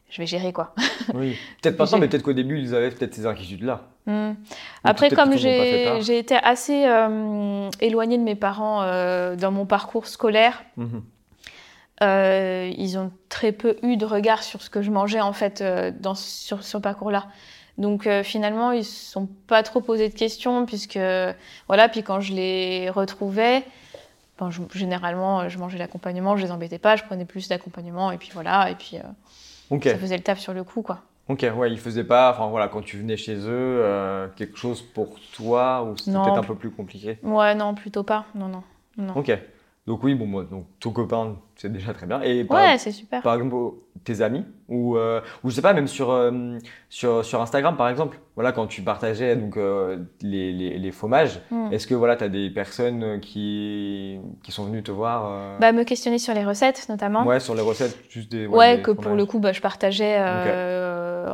je 0.09 0.19
vais 0.19 0.25
gérer 0.25 0.51
quoi. 0.51 0.73
oui. 1.13 1.37
Peut-être 1.61 1.77
pas 1.77 1.85
ça, 1.85 1.97
mais 1.99 2.07
peut-être 2.07 2.23
qu'au 2.23 2.33
début 2.33 2.59
ils 2.59 2.73
avaient 2.73 2.89
peut-être 2.89 3.13
ces 3.13 3.27
inquiétudes-là. 3.27 3.81
Hmm. 4.07 4.33
Après, 4.83 5.11
comme 5.11 5.37
j'ai 5.37 6.17
été 6.17 6.35
assez 6.35 6.89
éloignée 7.81 8.17
de 8.17 8.23
mes 8.23 8.35
parents 8.35 8.81
dans 9.35 9.51
mon 9.51 9.67
parcours 9.67 10.07
scolaire. 10.07 10.63
Mhm. 10.75 11.03
Euh, 12.01 12.71
ils 12.77 12.97
ont 12.97 13.11
très 13.27 13.51
peu 13.51 13.75
eu 13.83 13.97
de 13.97 14.05
regard 14.05 14.43
sur 14.43 14.61
ce 14.61 14.69
que 14.69 14.81
je 14.81 14.89
mangeais 14.89 15.19
en 15.19 15.33
fait 15.33 15.61
euh, 15.61 15.91
dans, 15.97 16.15
sur 16.15 16.63
ce 16.63 16.77
parcours-là. 16.77 17.27
Donc 17.77 18.07
euh, 18.07 18.23
finalement, 18.23 18.71
ils 18.71 18.79
ne 18.79 18.83
se 18.83 19.11
sont 19.11 19.27
pas 19.47 19.63
trop 19.63 19.81
posé 19.81 20.07
de 20.09 20.13
questions 20.13 20.65
puisque 20.65 20.99
voilà. 21.67 21.89
Puis 21.89 22.03
quand 22.03 22.21
je 22.21 22.33
les 22.33 22.89
retrouvais, 22.89 23.63
ben, 24.39 24.49
généralement, 24.73 25.49
je 25.49 25.57
mangeais 25.57 25.77
l'accompagnement, 25.77 26.37
je 26.37 26.45
les 26.45 26.51
embêtais 26.51 26.79
pas, 26.79 26.95
je 26.95 27.03
prenais 27.03 27.25
plus 27.25 27.49
d'accompagnement 27.49 28.11
et 28.11 28.17
puis 28.17 28.31
voilà. 28.33 28.69
Et 28.69 28.75
puis 28.75 28.97
ça 29.83 29.97
faisait 29.97 30.17
le 30.17 30.23
taf 30.23 30.39
sur 30.39 30.53
le 30.53 30.63
coup, 30.63 30.81
quoi. 30.81 31.01
Ok, 31.27 31.45
ouais, 31.55 31.71
ils 31.71 31.77
faisaient 31.77 32.03
pas, 32.03 32.31
enfin 32.31 32.47
voilà, 32.47 32.69
quand 32.69 32.81
tu 32.81 32.97
venais 32.97 33.15
chez 33.15 33.37
eux, 33.37 33.83
quelque 34.35 34.57
chose 34.57 34.81
pour 34.81 35.19
toi 35.33 35.83
ou 35.83 35.95
c'était 35.95 36.17
peut-être 36.17 36.39
un 36.39 36.43
peu 36.43 36.55
plus 36.55 36.71
compliqué? 36.71 37.19
Ouais, 37.23 37.53
non, 37.55 37.75
plutôt 37.75 38.03
pas, 38.03 38.25
non, 38.35 38.47
non, 38.47 38.63
non. 38.97 39.13
Ok. 39.15 39.37
Donc 39.89 40.03
oui, 40.03 40.13
bon, 40.13 40.27
moi, 40.27 40.43
donc 40.43 40.65
ton 40.79 40.91
copain, 40.91 41.35
c'est 41.55 41.71
déjà 41.73 41.95
très 41.95 42.05
bien. 42.05 42.21
Et 42.21 42.43
par, 42.43 42.57
Ouais, 42.61 42.77
c'est 42.77 42.91
super. 42.91 43.23
par 43.23 43.33
exemple, 43.33 43.55
tes 44.03 44.21
amis 44.21 44.45
ou, 44.67 44.95
euh, 44.97 45.19
ou 45.43 45.49
je 45.49 45.55
sais 45.55 45.63
pas, 45.63 45.73
même 45.73 45.87
sur, 45.87 46.11
euh, 46.11 46.59
sur, 46.89 47.25
sur 47.25 47.41
Instagram, 47.41 47.75
par 47.75 47.89
exemple, 47.89 48.19
voilà, 48.35 48.51
quand 48.51 48.67
tu 48.67 48.83
partageais 48.83 49.35
donc, 49.35 49.57
euh, 49.57 49.97
les, 50.21 50.51
les, 50.53 50.77
les 50.77 50.91
fromages, 50.91 51.39
Mm. 51.49 51.73
est-ce 51.73 51.87
que 51.87 51.95
voilà, 51.95 52.15
tu 52.15 52.23
as 52.23 52.29
des 52.29 52.51
personnes 52.51 53.19
qui, 53.19 54.19
qui 54.43 54.51
sont 54.51 54.65
venues 54.65 54.83
te 54.83 54.91
voir 54.91 55.25
euh, 55.27 55.57
Bah, 55.59 55.71
me 55.71 55.83
questionner 55.83 56.19
sur 56.19 56.35
les 56.35 56.45
recettes, 56.45 56.85
notamment. 56.87 57.25
ouais, 57.25 57.39
sur 57.39 57.55
les 57.55 57.61
recettes, 57.63 57.97
juste 58.11 58.31
des. 58.31 58.45
Ouais, 58.45 58.77
des 58.77 58.83
que 58.83 58.91
pour 58.91 59.15
le 59.15 59.25
coup, 59.25 59.39
bah, 59.39 59.53
je 59.53 59.61
partageais 59.61 60.19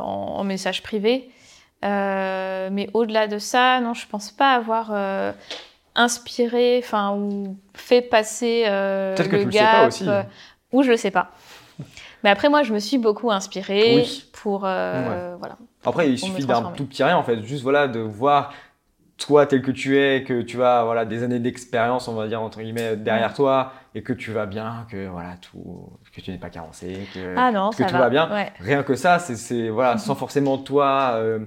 en 0.38 0.44
message 0.44 0.82
privé. 0.82 1.28
Mais 1.82 2.88
au-delà 2.94 3.28
de 3.28 3.36
ça, 3.38 3.80
non, 3.80 3.92
je 3.92 4.06
pense 4.08 4.30
pas 4.32 4.54
avoir 4.54 4.90
inspiré, 5.96 6.80
enfin, 6.84 7.14
ou 7.16 7.56
fait 7.74 8.02
passer 8.02 8.64
euh, 8.68 9.14
Peut-être 9.16 9.30
que 9.30 9.36
le 9.36 9.40
tu 9.42 9.46
le 9.46 9.52
sais 9.52 9.58
pas 9.58 9.80
gap, 9.82 9.88
aussi. 9.88 10.08
euh, 10.08 10.22
ou 10.72 10.82
je 10.82 10.90
le 10.90 10.96
sais 10.96 11.10
pas. 11.10 11.30
Mais 12.24 12.30
après, 12.30 12.48
moi, 12.48 12.62
je 12.62 12.72
me 12.72 12.78
suis 12.78 12.98
beaucoup 12.98 13.30
inspirée 13.30 13.94
Oui. 13.96 14.30
pour, 14.32 14.64
euh, 14.64 15.36
voilà. 15.38 15.56
Après, 15.84 16.10
il 16.10 16.18
suffit 16.18 16.44
d'un 16.44 16.62
tout 16.72 16.86
petit 16.86 17.04
rien, 17.04 17.16
en 17.16 17.22
fait, 17.22 17.42
juste 17.42 17.62
voilà, 17.62 17.88
de 17.88 18.00
voir 18.00 18.52
toi 19.18 19.46
tel 19.46 19.62
que 19.62 19.70
tu 19.70 19.98
es, 19.98 20.24
que 20.24 20.42
tu 20.42 20.62
as 20.62 20.84
voilà, 20.84 21.04
des 21.06 21.22
années 21.22 21.38
d'expérience, 21.38 22.06
on 22.08 22.14
va 22.14 22.26
dire, 22.28 22.42
entre 22.42 22.60
guillemets, 22.60 22.96
derrière 22.96 23.32
toi, 23.34 23.72
et 23.94 24.02
que 24.02 24.12
tu 24.12 24.30
vas 24.32 24.44
bien, 24.46 24.86
que, 24.90 25.06
voilà, 25.08 25.36
tout, 25.40 25.88
que 26.14 26.20
tu 26.20 26.30
n'es 26.30 26.38
pas 26.38 26.50
carencé, 26.50 27.08
que, 27.14 27.34
Ah 27.38 27.50
non, 27.52 27.70
que 27.70 27.76
ça 27.76 27.86
tout 27.86 27.92
va. 27.94 28.00
va 28.00 28.10
bien. 28.10 28.30
Ouais. 28.30 28.52
Rien 28.60 28.82
que 28.82 28.94
ça, 28.94 29.18
c'est- 29.18 29.36
c'est 29.36 29.68
voilà, 29.70 29.96
sans 29.98 30.14
forcément 30.14 30.58
toi 30.58 31.12
euh, 31.14 31.38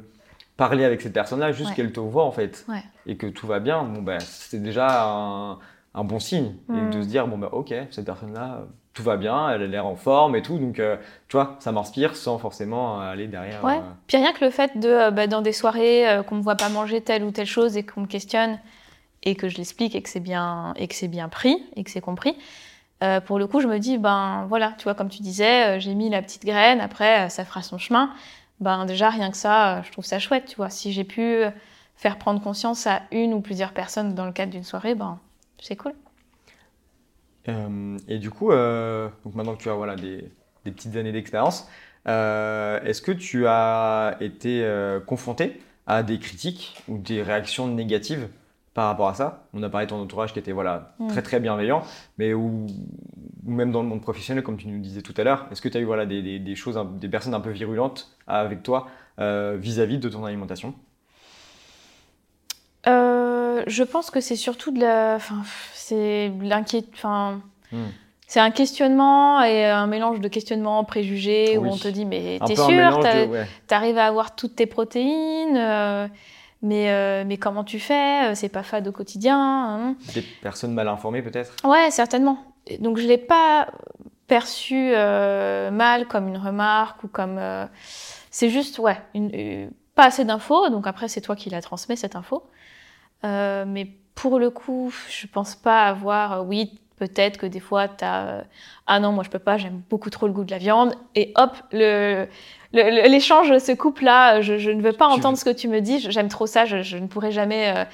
parler 0.59 0.83
avec 0.85 1.01
cette 1.01 1.13
personne-là, 1.13 1.51
juste 1.51 1.69
Ouais. 1.71 1.75
qu'elle 1.75 1.91
te 1.91 1.99
voit 1.99 2.25
en 2.25 2.31
fait, 2.31 2.65
Ouais. 2.69 2.83
et 3.07 3.17
que 3.17 3.25
tout 3.27 3.47
va 3.47 3.59
bien, 3.59 3.83
bon 3.83 4.01
ben 4.03 4.19
c'est 4.19 4.61
déjà 4.61 5.03
un, 5.05 5.53
un 5.95 6.03
bon 6.03 6.19
signe, 6.19 6.53
et 6.69 6.81
Mm. 6.81 6.89
de 6.91 7.01
se 7.01 7.07
dire 7.07 7.27
bon 7.27 7.37
ben 7.39 7.49
ok, 7.51 7.73
cette 7.89 8.05
personne-là, 8.05 8.63
tout 8.93 9.01
va 9.03 9.15
bien, 9.17 9.49
elle 9.49 9.63
a 9.63 9.67
l'air 9.67 9.85
en 9.85 9.95
forme 9.95 10.35
et 10.35 10.41
tout, 10.41 10.57
donc 10.59 10.77
euh, 10.79 10.97
tu 11.29 11.37
vois, 11.37 11.55
ça 11.59 11.71
m'inspire 11.71 12.15
sans 12.15 12.37
forcément 12.37 12.99
aller 12.99 13.27
derrière. 13.27 13.63
Ouais. 13.63 13.77
euh, 13.77 13.91
Puis 14.07 14.17
rien 14.17 14.33
que 14.33 14.43
le 14.43 14.51
fait 14.51 14.77
de, 14.77 14.89
euh, 14.89 15.11
bah, 15.11 15.27
dans 15.27 15.41
des 15.41 15.53
soirées, 15.53 16.21
qu'on 16.27 16.35
me 16.35 16.41
voit 16.41 16.55
pas 16.55 16.69
manger 16.69 16.99
telle 17.01 17.23
ou 17.23 17.31
telle 17.31 17.47
chose 17.47 17.77
et 17.77 17.83
qu'on 17.85 18.01
me 18.01 18.07
questionne 18.07 18.59
et 19.23 19.35
que 19.35 19.47
je 19.49 19.57
l'explique 19.57 19.95
et 19.95 20.01
que 20.01 20.09
c'est 20.09 20.19
bien 20.19 20.73
et 20.77 20.87
que 20.87 20.95
c'est 20.95 21.07
bien 21.07 21.29
pris 21.29 21.57
et 21.75 21.83
que 21.83 21.91
c'est 21.91 22.01
compris. 22.01 22.35
euh, 23.01 23.21
pour 23.21 23.39
le 23.39 23.47
coup, 23.47 23.61
je 23.61 23.67
me 23.67 23.79
dis 23.79 23.97
ben 23.97 24.45
voilà, 24.49 24.73
tu 24.77 24.83
vois 24.83 24.93
comme 24.95 25.07
tu 25.09 25.21
disais, 25.21 25.77
euh, 25.77 25.79
j'ai 25.79 25.95
mis 25.95 26.09
la 26.09 26.21
petite 26.21 26.45
graine. 26.45 26.81
Après, 26.81 27.25
euh, 27.25 27.29
ça 27.29 27.45
fera 27.45 27.61
son 27.61 27.77
chemin. 27.77 28.09
Ben 28.59 28.85
déjà 28.85 29.09
rien 29.09 29.31
que 29.31 29.37
ça, 29.37 29.77
euh, 29.77 29.83
je 29.83 29.91
trouve 29.91 30.05
ça 30.05 30.19
chouette, 30.19 30.45
tu 30.45 30.55
vois. 30.57 30.69
Si 30.69 30.91
j'ai 30.91 31.05
pu 31.05 31.21
euh, 31.21 31.49
faire 31.95 32.17
prendre 32.17 32.41
conscience 32.41 32.87
à 32.87 33.03
une 33.11 33.33
ou 33.33 33.41
plusieurs 33.41 33.73
personnes 33.73 34.15
dans 34.15 34.25
le 34.25 34.33
cadre 34.33 34.51
d'une 34.51 34.63
soirée, 34.63 34.95
ben 34.95 35.19
c'est 35.61 35.75
cool. 35.75 35.93
Euh, 37.47 37.97
et 38.07 38.19
du 38.19 38.29
coup, 38.29 38.49
donc 38.49 39.35
maintenant 39.35 39.55
que 39.55 39.63
tu 39.63 39.69
as 39.69 39.73
voilà, 39.73 39.95
des, 39.95 40.29
des 40.65 40.71
petites 40.71 40.95
années 40.97 41.11
d'expérience, 41.11 41.67
est-ce 42.05 43.01
que 43.01 43.11
tu 43.11 43.47
as 43.47 44.17
été 44.19 44.67
confronté 45.07 45.61
à 45.87 46.03
des 46.03 46.19
critiques 46.19 46.83
ou 46.87 46.97
des 46.97 47.23
réactions 47.23 47.67
négatives 47.67 48.27
par 48.79 48.87
rapport 48.87 49.09
à 49.09 49.13
ça 49.13 49.43
On 49.53 49.61
a 49.61 49.67
parlé 49.67 49.87
de 49.87 49.89
ton 49.89 50.01
entourage 50.01 50.31
qui 50.31 50.39
était 50.39 50.53
voilà, 50.53 50.93
Mm. 50.99 51.07
très 51.09 51.21
très 51.21 51.39
bienveillant, 51.41 51.81
mais 52.17 52.33
ou, 52.33 52.65
ou 53.45 53.51
même 53.51 53.71
dans 53.73 53.81
le 53.81 53.89
monde 53.89 54.01
professionnel, 54.01 54.41
comme 54.41 54.55
tu 54.55 54.67
nous 54.69 54.79
disais 54.79 55.01
tout 55.01 55.13
à 55.17 55.23
l'heure, 55.25 55.47
est-ce 55.51 55.61
que 55.61 55.67
tu 55.67 55.75
as 55.77 55.81
eu 55.81 55.83
voilà, 55.83 56.05
des, 56.05 56.21
des- 56.21 56.39
des 56.39 56.55
choses, 56.55 56.79
des 56.99 57.09
personnes 57.09 57.33
un 57.33 57.41
peu 57.41 57.49
virulentes 57.49 58.15
avec 58.25 58.63
toi 58.63 58.87
euh, 59.19 59.57
vis-à-vis 59.59 59.97
de 59.97 60.07
ton 60.07 60.23
alimentation? 60.23 60.73
Euh, 62.87 63.63
je 63.67 63.83
pense 63.83 64.09
que 64.11 64.21
c'est 64.21 64.37
surtout 64.37 64.71
de 64.71 64.79
la, 64.79 65.15
enfin 65.17 65.41
c'est 65.73 66.29
de 66.29 66.47
l'inquiétude, 66.47 66.93
enfin. 66.93 67.41
Hmm. 67.73 67.87
C'est 68.27 68.39
un 68.39 68.51
questionnement 68.51 69.41
et 69.41 69.65
un 69.65 69.87
mélange 69.87 70.19
de 70.21 70.27
questionnement 70.27 70.83
préjugés 70.83 71.57
où 71.57 71.65
on 71.65 71.75
te 71.75 71.87
dit 71.87 72.05
mais 72.05 72.39
t'es 72.45 72.55
sûr, 72.55 72.99
ouais. 72.99 73.47
t'arrives 73.65 73.97
à 73.97 74.05
avoir 74.05 74.35
toutes 74.35 74.55
tes 74.55 74.67
protéines, 74.67 75.57
euh, 75.57 76.07
mais 76.61 76.91
euh, 76.91 77.23
mais 77.25 77.37
comment 77.37 77.63
tu 77.63 77.79
fais 77.79 78.33
C'est 78.35 78.49
pas 78.49 78.63
fade 78.63 78.87
au 78.87 78.91
quotidien. 78.91 79.37
hein. 79.39 79.95
Des 80.13 80.21
personnes 80.21 80.73
mal 80.73 80.87
informées 80.87 81.21
peut-être? 81.21 81.55
Ouais, 81.63 81.89
certainement. 81.91 82.37
Donc 82.79 82.97
je 82.97 83.07
l'ai 83.07 83.17
pas 83.17 83.67
perçu 84.27 84.91
euh, 84.93 85.71
mal 85.71 86.07
comme 86.07 86.27
une 86.27 86.37
remarque 86.37 87.03
ou 87.03 87.07
comme 87.07 87.37
euh, 87.39 87.65
c'est 88.29 88.49
juste 88.49 88.77
ouais 88.79 88.97
une, 89.15 89.31
euh, 89.33 89.67
pas 89.95 90.05
assez 90.05 90.25
d'infos. 90.25 90.69
Donc 90.69 90.85
après 90.87 91.07
c'est 91.07 91.21
toi 91.21 91.35
qui 91.35 91.49
la 91.49 91.61
transmets 91.61 91.95
cette 91.95 92.15
info. 92.15 92.43
Euh, 93.25 93.65
mais 93.67 93.89
pour 94.15 94.37
le 94.39 94.49
coup, 94.49 94.93
je 95.09 95.27
pense 95.27 95.55
pas 95.55 95.83
avoir 95.83 96.33
euh, 96.33 96.43
oui 96.43 96.79
peut-être 96.97 97.37
que 97.37 97.45
des 97.45 97.61
fois 97.61 97.87
t'as 97.87 98.25
euh, 98.25 98.41
ah 98.85 98.99
non 98.99 99.13
moi 99.13 99.23
je 99.23 99.29
peux 99.29 99.39
pas 99.39 99.57
j'aime 99.57 99.81
beaucoup 99.89 100.09
trop 100.09 100.27
le 100.27 100.33
goût 100.33 100.43
de 100.43 100.51
la 100.51 100.57
viande 100.57 100.93
et 101.15 101.31
hop 101.37 101.51
le- 101.71 102.27
l'échange 102.73 103.57
se 103.57 103.71
coupe 103.71 103.99
là 104.01 104.41
je, 104.41 104.57
je 104.57 104.69
ne 104.71 104.81
veux 104.81 104.93
pas 104.93 105.07
Tu 105.07 105.13
entendre 105.13 105.29
veux- 105.31 105.35
ce 105.39 105.45
que 105.45 105.49
tu 105.49 105.67
me 105.67 105.81
dis 105.81 105.99
j'aime 106.11 106.27
trop 106.27 106.45
ça 106.47 106.65
je, 106.65 106.83
je 106.83 106.97
ne 106.97 107.07
pourrai 107.07 107.31
jamais 107.31 107.73
euh, 107.75 107.85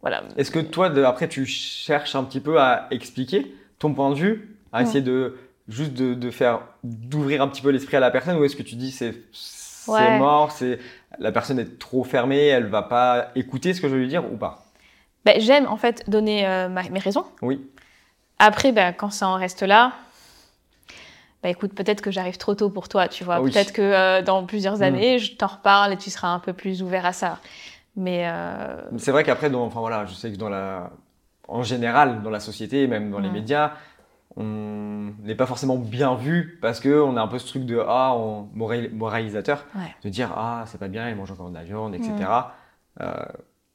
voilà 0.00 0.22
Est-ce 0.36 0.50
que 0.50 0.58
toi, 0.58 0.88
de- 0.90 1.02
après, 1.02 1.28
tu 1.28 1.46
cherches 1.46 2.14
un 2.14 2.24
petit 2.24 2.40
peu 2.40 2.60
à 2.60 2.86
expliquer 2.90 3.54
ton 3.78 3.92
point 3.94 4.10
de 4.10 4.14
vue, 4.16 4.56
à 4.72 4.82
essayer 4.82 5.00
de 5.00 5.36
juste 5.68 5.94
de, 5.94 6.12
de 6.14 6.30
faire 6.30 6.60
d'ouvrir 6.82 7.40
un 7.42 7.48
petit 7.48 7.62
peu 7.62 7.70
l'esprit 7.70 7.96
à 7.96 8.00
la 8.00 8.10
personne, 8.10 8.36
ou 8.36 8.44
est-ce 8.44 8.54
que 8.56 8.62
tu 8.62 8.74
dis 8.76 8.90
c'est 8.92 9.14
c'est 9.32 9.90
Ouais. 9.92 10.18
mort, 10.18 10.50
c'est 10.52 10.78
la 11.18 11.30
personne 11.32 11.58
est 11.58 11.78
trop 11.78 12.04
fermée, 12.04 12.46
elle 12.46 12.66
va 12.66 12.80
pas 12.82 13.30
écouter 13.34 13.74
ce 13.74 13.80
que 13.82 13.88
je 13.88 13.92
veux 13.94 14.00
lui 14.00 14.08
dire 14.08 14.24
ou 14.32 14.36
pas? 14.38 14.64
Ben, 15.26 15.38
j'aime 15.40 15.66
en 15.68 15.76
fait 15.76 16.08
donner 16.08 16.46
euh, 16.46 16.68
ma- 16.68 16.88
mes 16.88 16.98
raisons. 16.98 17.24
Oui. 17.42 17.60
Après, 18.38 18.72
ben, 18.72 18.92
quand 18.94 19.10
ça 19.10 19.28
en 19.28 19.34
reste 19.36 19.62
là, 19.62 19.92
bah 21.44 21.50
écoute, 21.50 21.74
peut-être 21.74 22.00
que 22.00 22.10
j'arrive 22.10 22.38
trop 22.38 22.54
tôt 22.56 22.70
pour 22.70 22.88
toi, 22.88 23.06
tu 23.06 23.22
vois. 23.22 23.36
Ah 23.36 23.42
oui. 23.42 23.52
Peut-être 23.52 23.72
que 23.72 23.82
euh, 23.82 24.22
dans 24.22 24.44
plusieurs 24.46 24.78
Mm. 24.78 24.82
années, 24.82 25.18
je 25.20 25.36
t'en 25.36 25.46
reparle 25.46 25.92
et 25.92 25.96
tu 25.98 26.10
seras 26.10 26.28
un 26.28 26.38
peu 26.40 26.52
plus 26.54 26.82
ouvert 26.82 27.04
à 27.06 27.12
ça. 27.12 27.38
Mais 27.96 28.26
euh, 28.26 28.80
C'est 28.96 29.12
vrai 29.12 29.22
qu'après, 29.22 29.50
dans- 29.50 29.64
enfin 29.64 29.78
voilà, 29.80 30.06
je 30.06 30.14
sais 30.14 30.32
que 30.32 30.36
dans 30.36 30.48
la, 30.48 30.90
en 31.46 31.62
général, 31.62 32.22
dans 32.22 32.30
la 32.30 32.40
société, 32.40 32.86
même 32.88 33.10
dans 33.10 33.18
les 33.20 33.28
Mm. 33.28 33.32
médias, 33.34 33.72
on 34.36 35.12
n'est 35.22 35.34
pas 35.36 35.46
forcément 35.46 35.76
bien 35.76 36.14
vu 36.14 36.58
parce 36.60 36.80
que 36.80 37.00
on 37.00 37.16
a 37.16 37.22
un 37.22 37.28
peu 37.28 37.38
ce 37.38 37.46
truc 37.46 37.64
de 37.66 37.80
ah, 37.86 38.14
on, 38.16 38.48
moral- 38.54 38.90
moralisateur, 38.92 39.64
Ouais. 39.76 39.94
de 40.02 40.08
dire 40.08 40.32
ah, 40.36 40.64
c'est 40.66 40.78
pas 40.80 40.88
bien, 40.88 41.08
il 41.08 41.14
mange 41.16 41.30
encore 41.30 41.50
de 41.50 41.54
la 41.54 41.62
viande, 41.62 41.94
etc. 41.94 42.14
Mm. 42.18 43.02
Euh, 43.02 43.14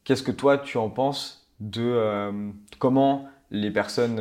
Qu'est-ce 0.04 0.24
que 0.24 0.32
toi 0.32 0.58
tu 0.58 0.78
en 0.80 0.90
penses 0.90 1.48
de 1.60 2.52
comment 2.80 3.28
les 3.52 3.70
personnes 3.70 4.18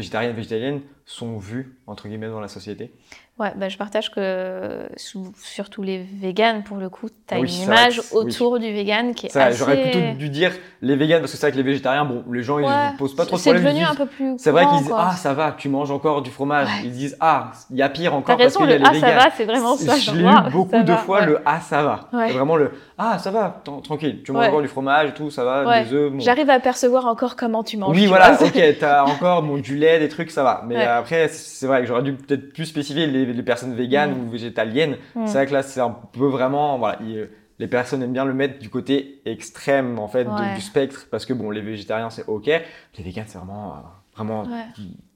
végétariennes, 0.00 0.34
végétaliennes 0.34 0.80
sont 1.04 1.38
vues 1.38 1.78
entre 1.86 2.08
guillemets 2.08 2.28
dans 2.28 2.40
la 2.40 2.48
société? 2.48 2.92
Ouais, 3.38 3.52
ben, 3.56 3.68
je 3.70 3.78
partage 3.78 4.10
que 4.10 4.88
surtout 4.96 5.82
les 5.82 6.02
véganes, 6.20 6.62
pour 6.62 6.76
le 6.76 6.88
coup, 6.88 7.08
tu 7.08 7.14
as 7.34 7.36
Ah 7.36 7.40
oui, 7.40 7.42
une 7.42 7.48
c'est 7.48 7.64
image 7.64 7.96
que 7.96 8.02
c'est- 8.02 8.14
oui. 8.16 8.24
autour 8.24 8.58
du 8.58 8.72
vegan 8.72 9.14
qui 9.14 9.26
est 9.26 9.30
Ça, 9.30 9.46
assez... 9.46 9.58
J'aurais 9.58 9.80
plutôt 9.82 9.98
dû 10.18 10.28
dire 10.28 10.52
les 10.82 10.96
véganes 10.96 11.20
parce 11.20 11.32
que 11.32 11.38
c'est 11.38 11.46
vrai 11.46 11.52
que 11.52 11.56
les 11.56 11.62
végétariens, 11.62 12.04
bon, 12.04 12.24
les 12.30 12.42
gens 12.42 12.56
Ouais, 12.56 12.64
ils 12.92 12.96
posent 12.96 13.14
pas 13.14 13.24
trop 13.26 13.36
de 13.36 13.40
C'est 13.40 13.50
problèmes. 13.50 13.62
ils 13.62 13.78
devenu 13.78 13.84
disent- 13.86 13.92
un 14.00 14.04
peu 14.04 14.06
plus 14.10 14.34
C'est 14.38 14.50
vrai 14.50 14.66
qu'ils 14.66 14.78
disent. 14.78 14.92
Ah, 14.96 15.12
ça 15.16 15.34
va, 15.34 15.54
tu 15.56 15.68
manges 15.68 15.90
encore 15.90 16.22
du 16.22 16.30
fromage. 16.30 16.66
Ouais. 16.68 16.82
Ils 16.84 16.92
disent 16.92 17.16
Ah, 17.20 17.52
il 17.70 17.76
y 17.76 17.82
a 17.82 17.88
pire 17.88 18.14
encore 18.14 18.36
parce 18.36 18.42
raison, 18.42 18.60
qu'il 18.60 18.70
y 18.70 18.72
a 18.72 18.78
le 18.78 18.84
les 18.84 18.88
«ah, 18.90 19.00
ça 19.00 19.14
va», 19.14 19.30
c'est 19.36 19.44
vraiment 19.44 19.76
ça. 19.76 19.96
Je 19.98 20.12
l'ai 20.12 20.24
eu 20.24 20.50
beaucoup 20.50 20.82
de 20.82 20.92
va, 20.92 20.96
fois 20.98 21.20
ouais. 21.20 21.26
le 21.26 21.38
Ah, 21.46 21.60
ça 21.60 21.82
va. 21.82 22.08
C'est 22.26 22.32
vraiment 22.34 22.56
le 22.56 22.72
Ah, 22.98 23.18
ça 23.18 23.30
va, 23.30 23.62
tranquille, 23.84 24.22
tu 24.24 24.32
manges 24.32 24.48
encore 24.48 24.60
du 24.62 24.68
fromage 24.68 25.08
et 25.10 25.14
tout, 25.14 25.30
ça 25.30 25.44
va, 25.44 25.82
des 25.82 25.94
œufs. 25.94 26.12
bon. 26.12 26.20
J'arrive 26.20 26.50
à 26.50 26.60
percevoir 26.60 27.06
encore 27.06 27.36
comment 27.36 27.62
tu 27.64 27.76
manges. 27.78 27.94
Oui, 27.96 28.02
tu 28.02 28.08
voilà, 28.08 28.34
ok, 28.42 28.60
t'as 28.78 29.04
encore 29.04 29.42
bon, 29.42 29.56
du 29.56 29.76
lait, 29.76 29.98
des 29.98 30.08
trucs, 30.08 30.30
ça 30.30 30.42
va. 30.42 30.62
Mais 30.66 30.84
après, 30.84 31.28
c'est 31.28 31.66
vrai 31.66 31.80
que 31.80 31.86
j'aurais 31.86 32.02
dû 32.02 32.12
peut-être 32.14 32.52
plus 32.52 32.66
spécifier 32.66 33.06
les, 33.06 33.24
les 33.32 33.42
personnes 33.42 33.74
véganes 33.74 34.14
Mm. 34.16 34.26
ou 34.26 34.30
végétaliennes. 34.30 34.96
Mm. 35.14 35.26
C'est 35.26 35.32
vrai 35.34 35.46
que 35.46 35.52
là, 35.52 35.62
c'est 35.62 35.80
un 35.80 35.90
peu 35.90 36.26
vraiment. 36.26 36.78
Voilà, 36.78 36.98
il- 37.02 37.28
les 37.58 37.66
personnes 37.66 38.02
aiment 38.02 38.12
bien 38.14 38.24
le 38.24 38.32
mettre 38.34 38.58
du 38.58 38.70
côté 38.70 39.20
extrême, 39.26 39.98
en 39.98 40.08
fait, 40.08 40.24
de- 40.24 40.54
du 40.54 40.60
spectre. 40.62 41.06
Parce 41.10 41.26
que, 41.26 41.32
bon, 41.34 41.50
les 41.50 41.60
végétariens, 41.60 42.08
c'est 42.10 42.24
ok. 42.26 42.46
Les 42.46 42.62
véganes, 43.04 43.26
c'est 43.28 43.36
vraiment, 43.38 43.72
euh, 43.72 43.78
vraiment 44.16 44.42
Ouais. 44.44 44.64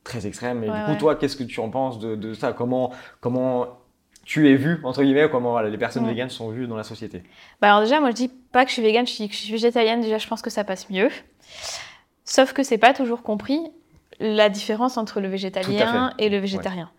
très 0.05 0.27
extrême. 0.27 0.63
Et 0.63 0.69
Ouais, 0.69 0.79
du 0.81 0.85
coup, 0.93 0.99
toi, 0.99 1.15
qu'est-ce 1.17 1.37
que 1.37 1.45
tu 1.45 1.61
en 1.61 1.71
penses 1.71 1.99
de, 1.99 2.17
de 2.17 2.35
ça? 2.35 2.53
Comment, 2.53 2.91
comment 3.21 3.67
tu 4.27 4.51
es 4.51 4.55
vu, 4.57 4.79
entre 4.85 5.03
guillemets, 5.03 5.29
comment 5.31 5.51
voilà, 5.53 5.69
les 5.71 5.79
personnes 5.79 6.05
Mm. 6.05 6.09
véganes 6.09 6.31
sont 6.31 6.51
vues 6.51 6.67
dans 6.67 6.77
la 6.77 6.83
société? 6.85 7.23
Bah 7.63 7.69
alors 7.69 7.81
déjà, 7.81 8.01
moi 8.01 8.11
je 8.11 8.15
dis 8.17 8.31
pas 8.53 8.65
que 8.65 8.69
je 8.71 8.75
suis 8.75 8.83
végane, 8.83 9.07
je 9.07 9.15
dis 9.17 9.29
que 9.29 9.35
je 9.35 9.41
suis 9.41 9.53
végétalienne. 9.53 10.01
Déjà, 10.03 10.19
je 10.19 10.27
pense 10.29 10.41
que 10.43 10.49
ça 10.51 10.65
passe 10.65 10.89
mieux. 10.91 11.09
Sauf 12.25 12.53
que 12.53 12.63
c'est 12.63 12.79
pas 12.79 12.95
toujours 12.95 13.23
compris 13.23 13.61
la 14.21 14.49
différence 14.49 14.97
entre 14.97 15.21
le 15.21 15.29
végétalien 15.29 16.13
et 16.19 16.29
le 16.29 16.39
végétarien. 16.39 16.91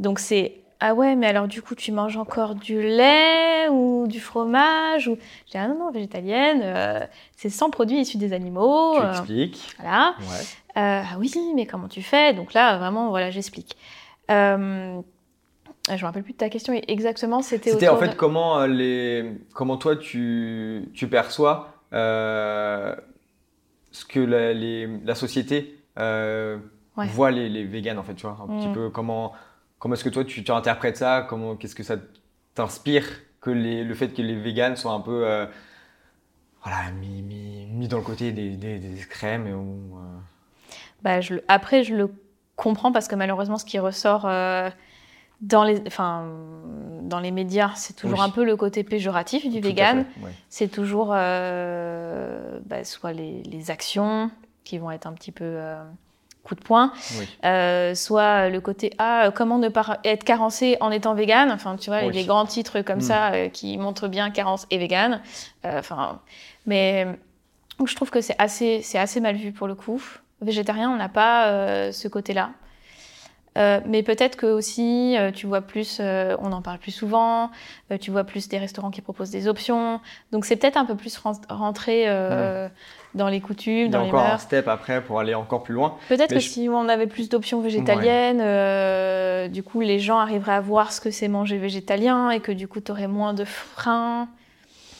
Donc 0.00 0.18
c'est 0.18 0.54
ah 0.80 0.94
ouais, 0.94 1.14
mais 1.14 1.26
alors 1.26 1.46
du 1.46 1.60
coup 1.60 1.74
tu 1.74 1.92
manges 1.92 2.16
encore 2.16 2.54
du 2.54 2.80
lait 2.80 3.68
ou 3.68 4.06
du 4.08 4.18
fromage 4.18 5.08
ou 5.08 5.16
je 5.46 5.50
dis 5.52 5.58
ah 5.58 5.68
non 5.68 5.78
non 5.78 5.90
végétalienne, 5.90 6.62
euh, 6.64 7.00
c'est 7.36 7.50
sans 7.50 7.68
produits 7.70 7.98
issus 8.00 8.16
des 8.16 8.32
animaux. 8.32 8.94
Tu 8.96 9.02
euh, 9.04 9.10
expliques. 9.10 9.76
voilà. 9.78 10.14
Ouais. 10.20 10.80
Euh, 10.82 11.02
ah 11.04 11.16
oui, 11.18 11.30
mais 11.54 11.66
comment 11.66 11.88
tu 11.88 12.00
fais? 12.02 12.32
Donc 12.32 12.54
là, 12.54 12.78
vraiment, 12.78 13.10
voilà, 13.10 13.30
j'explique. 13.30 13.76
Euh, 14.30 15.00
je 15.88 15.94
me 15.96 16.04
rappelle 16.04 16.22
plus 16.22 16.32
de 16.32 16.38
ta 16.38 16.48
question 16.48 16.72
exactement. 16.88 17.42
C'était 17.42 17.70
C'était 17.70 17.88
en 17.88 17.96
fait 17.98 18.08
de- 18.08 18.14
comment, 18.14 18.64
les, 18.66 19.32
comment 19.52 19.76
toi 19.76 19.96
tu, 19.96 20.88
tu 20.94 21.08
perçois 21.08 21.74
ce 23.92 24.04
que 24.04 24.20
la, 24.20 24.52
les- 24.54 24.86
la 25.04 25.14
société 25.14 25.76
les, 27.30 27.48
les 27.48 27.64
véganes, 27.64 27.98
en 27.98 28.02
fait, 28.02 28.14
tu 28.14 28.26
vois, 28.26 28.38
un 28.42 28.46
petit 28.58 28.68
Mm. 28.68 28.72
peu 28.72 28.90
comment, 28.90 29.32
comment 29.80 29.94
est-ce 29.94 30.04
que 30.04 30.10
toi, 30.10 30.24
tu, 30.24 30.44
tu 30.44 30.52
interprètes 30.52 30.98
ça? 30.98 31.26
Comment, 31.28 31.56
qu'est-ce 31.56 31.74
que 31.74 31.82
ça 31.82 31.96
t'inspire 32.54 33.04
que 33.40 33.50
les, 33.50 33.82
le 33.82 33.94
fait 33.94 34.08
que 34.08 34.22
les 34.22 34.36
véganes 34.36 34.76
soient 34.76 34.92
un 34.92 35.00
peu, 35.00 35.26
euh, 35.26 35.46
voilà, 36.62 36.90
mis, 36.92 37.22
mis, 37.22 37.66
mis 37.66 37.88
dans 37.88 37.96
le 37.96 38.04
côté 38.04 38.30
des, 38.32 38.50
des, 38.50 38.78
des 38.78 38.94
extrêmes 38.98 39.46
et 39.48 39.54
où, 39.54 39.96
euh, 39.98 40.18
Bah, 41.02 41.20
je 41.20 41.34
Après, 41.48 41.82
je 41.82 41.94
le 41.96 42.12
comprends 42.56 42.92
parce 42.92 43.08
que 43.08 43.14
malheureusement, 43.16 43.56
ce 43.56 43.64
qui 43.64 43.78
ressort 43.78 44.26
euh, 44.26 44.68
dans, 45.40 45.64
les... 45.64 45.82
Enfin, 45.86 46.28
dans 47.02 47.18
les 47.20 47.30
médias, 47.30 47.72
c'est 47.76 47.94
toujours 47.94 48.18
Oui. 48.18 48.24
un 48.26 48.30
peu 48.30 48.44
le 48.44 48.56
côté 48.56 48.84
péjoratif 48.84 49.48
du 49.50 49.60
tout 49.62 49.68
vegan. 49.68 50.04
ouais. 50.22 50.32
C'est 50.50 50.68
toujours 50.68 51.08
bah, 51.08 52.84
soit 52.84 53.12
les, 53.14 53.42
les 53.44 53.70
actions 53.70 54.30
qui 54.64 54.76
vont 54.76 54.90
être 54.90 55.06
un 55.06 55.14
petit 55.14 55.32
peu 55.32 55.58
coup 56.44 56.54
de 56.54 56.60
poing, 56.62 56.92
Oui. 57.18 57.28
euh, 57.44 57.94
soit 57.94 58.48
le 58.48 58.60
côté 58.60 58.92
ah 58.98 59.30
comment 59.34 59.58
ne 59.58 59.68
pas 59.68 59.98
être 60.04 60.24
carencé 60.24 60.76
en 60.80 60.90
étant 60.90 61.14
vegan? 61.14 61.50
Enfin, 61.50 61.76
tu 61.76 61.90
vois, 61.90 62.04
Oui. 62.06 62.12
les 62.12 62.24
grands 62.24 62.46
titres 62.46 62.80
comme 62.80 62.98
Mm. 62.98 63.02
ça 63.02 63.32
euh, 63.32 63.48
qui 63.48 63.76
montrent 63.78 64.08
bien 64.08 64.30
carence 64.30 64.66
et 64.70 64.78
vegan. 64.78 65.20
Euh, 65.64 65.78
Enfin, 65.78 66.20
mais 66.66 67.06
donc, 67.78 67.88
je 67.88 67.94
trouve 67.96 68.10
que 68.10 68.20
c'est 68.20 68.36
assez, 68.38 68.80
c'est 68.82 68.98
assez 68.98 69.20
mal 69.20 69.36
vu 69.36 69.52
pour 69.52 69.66
le 69.66 69.74
coup. 69.74 70.02
Végétarien, 70.42 70.90
on 70.90 70.96
n'a 70.96 71.08
pas 71.08 71.92
ce 71.92 72.08
côté-là. 72.08 72.50
Euh, 73.58 73.80
mais 73.84 74.02
peut-être 74.04 74.36
que 74.36 74.46
aussi, 74.46 75.16
euh, 75.18 75.32
tu 75.32 75.46
vois 75.46 75.60
plus, 75.60 75.98
euh, 76.00 76.36
on 76.40 76.52
en 76.52 76.62
parle 76.62 76.78
plus 76.78 76.92
souvent, 76.92 77.50
tu 78.00 78.12
vois 78.12 78.22
plus 78.22 78.48
des 78.48 78.58
restaurants 78.58 78.90
qui 78.92 79.00
proposent 79.00 79.30
des 79.30 79.48
options. 79.48 80.00
Donc 80.30 80.44
c'est 80.44 80.54
peut-être 80.56 80.76
un 80.76 80.84
peu 80.84 80.94
plus 80.94 81.16
ren- 81.18 81.32
rentré 81.48 82.04
euh, 82.06 82.68
dans 83.14 83.28
les 83.28 83.40
coutumes, 83.40 83.72
Il 83.72 83.82
y 83.82 83.84
a 83.86 83.88
dans 83.88 84.02
les 84.02 84.08
encore 84.08 84.20
un 84.20 84.28
mœurs. 84.28 84.40
step 84.42 84.68
après 84.68 85.02
pour 85.02 85.18
aller 85.18 85.34
encore 85.34 85.62
plus 85.64 85.74
loin. 85.74 85.96
Peut-être 86.08 86.32
que 86.32 86.38
je- 86.38 86.48
si 86.48 86.68
on 86.70 86.88
avait 86.88 87.06
plus 87.08 87.28
d'options 87.28 87.60
végétaliennes, 87.60 88.40
euh, 88.40 89.48
du 89.48 89.62
coup 89.62 89.80
les 89.80 89.98
gens 89.98 90.18
arriveraient 90.18 90.52
à 90.54 90.60
voir 90.60 90.92
ce 90.92 91.00
que 91.00 91.10
c'est 91.10 91.28
manger 91.28 91.58
végétalien 91.58 92.30
et 92.30 92.40
que 92.40 92.52
du 92.52 92.68
coup 92.68 92.80
tu 92.80 92.92
aurais 92.92 93.08
moins 93.08 93.34
de 93.34 93.44
freins. 93.44 94.28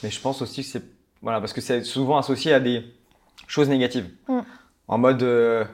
Mais 0.03 0.11
je 0.11 0.21
pense 0.21 0.43
aussi 0.43 0.63
que 0.63 0.69
c'est 0.69 0.83
voilà 1.23 1.39
parce 1.41 1.53
que 1.53 1.61
c'est 1.61 1.85
souvent 1.85 2.17
associé 2.19 2.53
à 2.53 2.61
des 2.61 2.85
choses 3.47 3.69
négatives. 3.69 4.09
Mm. 4.29 4.41
En 4.89 4.99
mode 4.99 5.23
euh, 5.23 5.65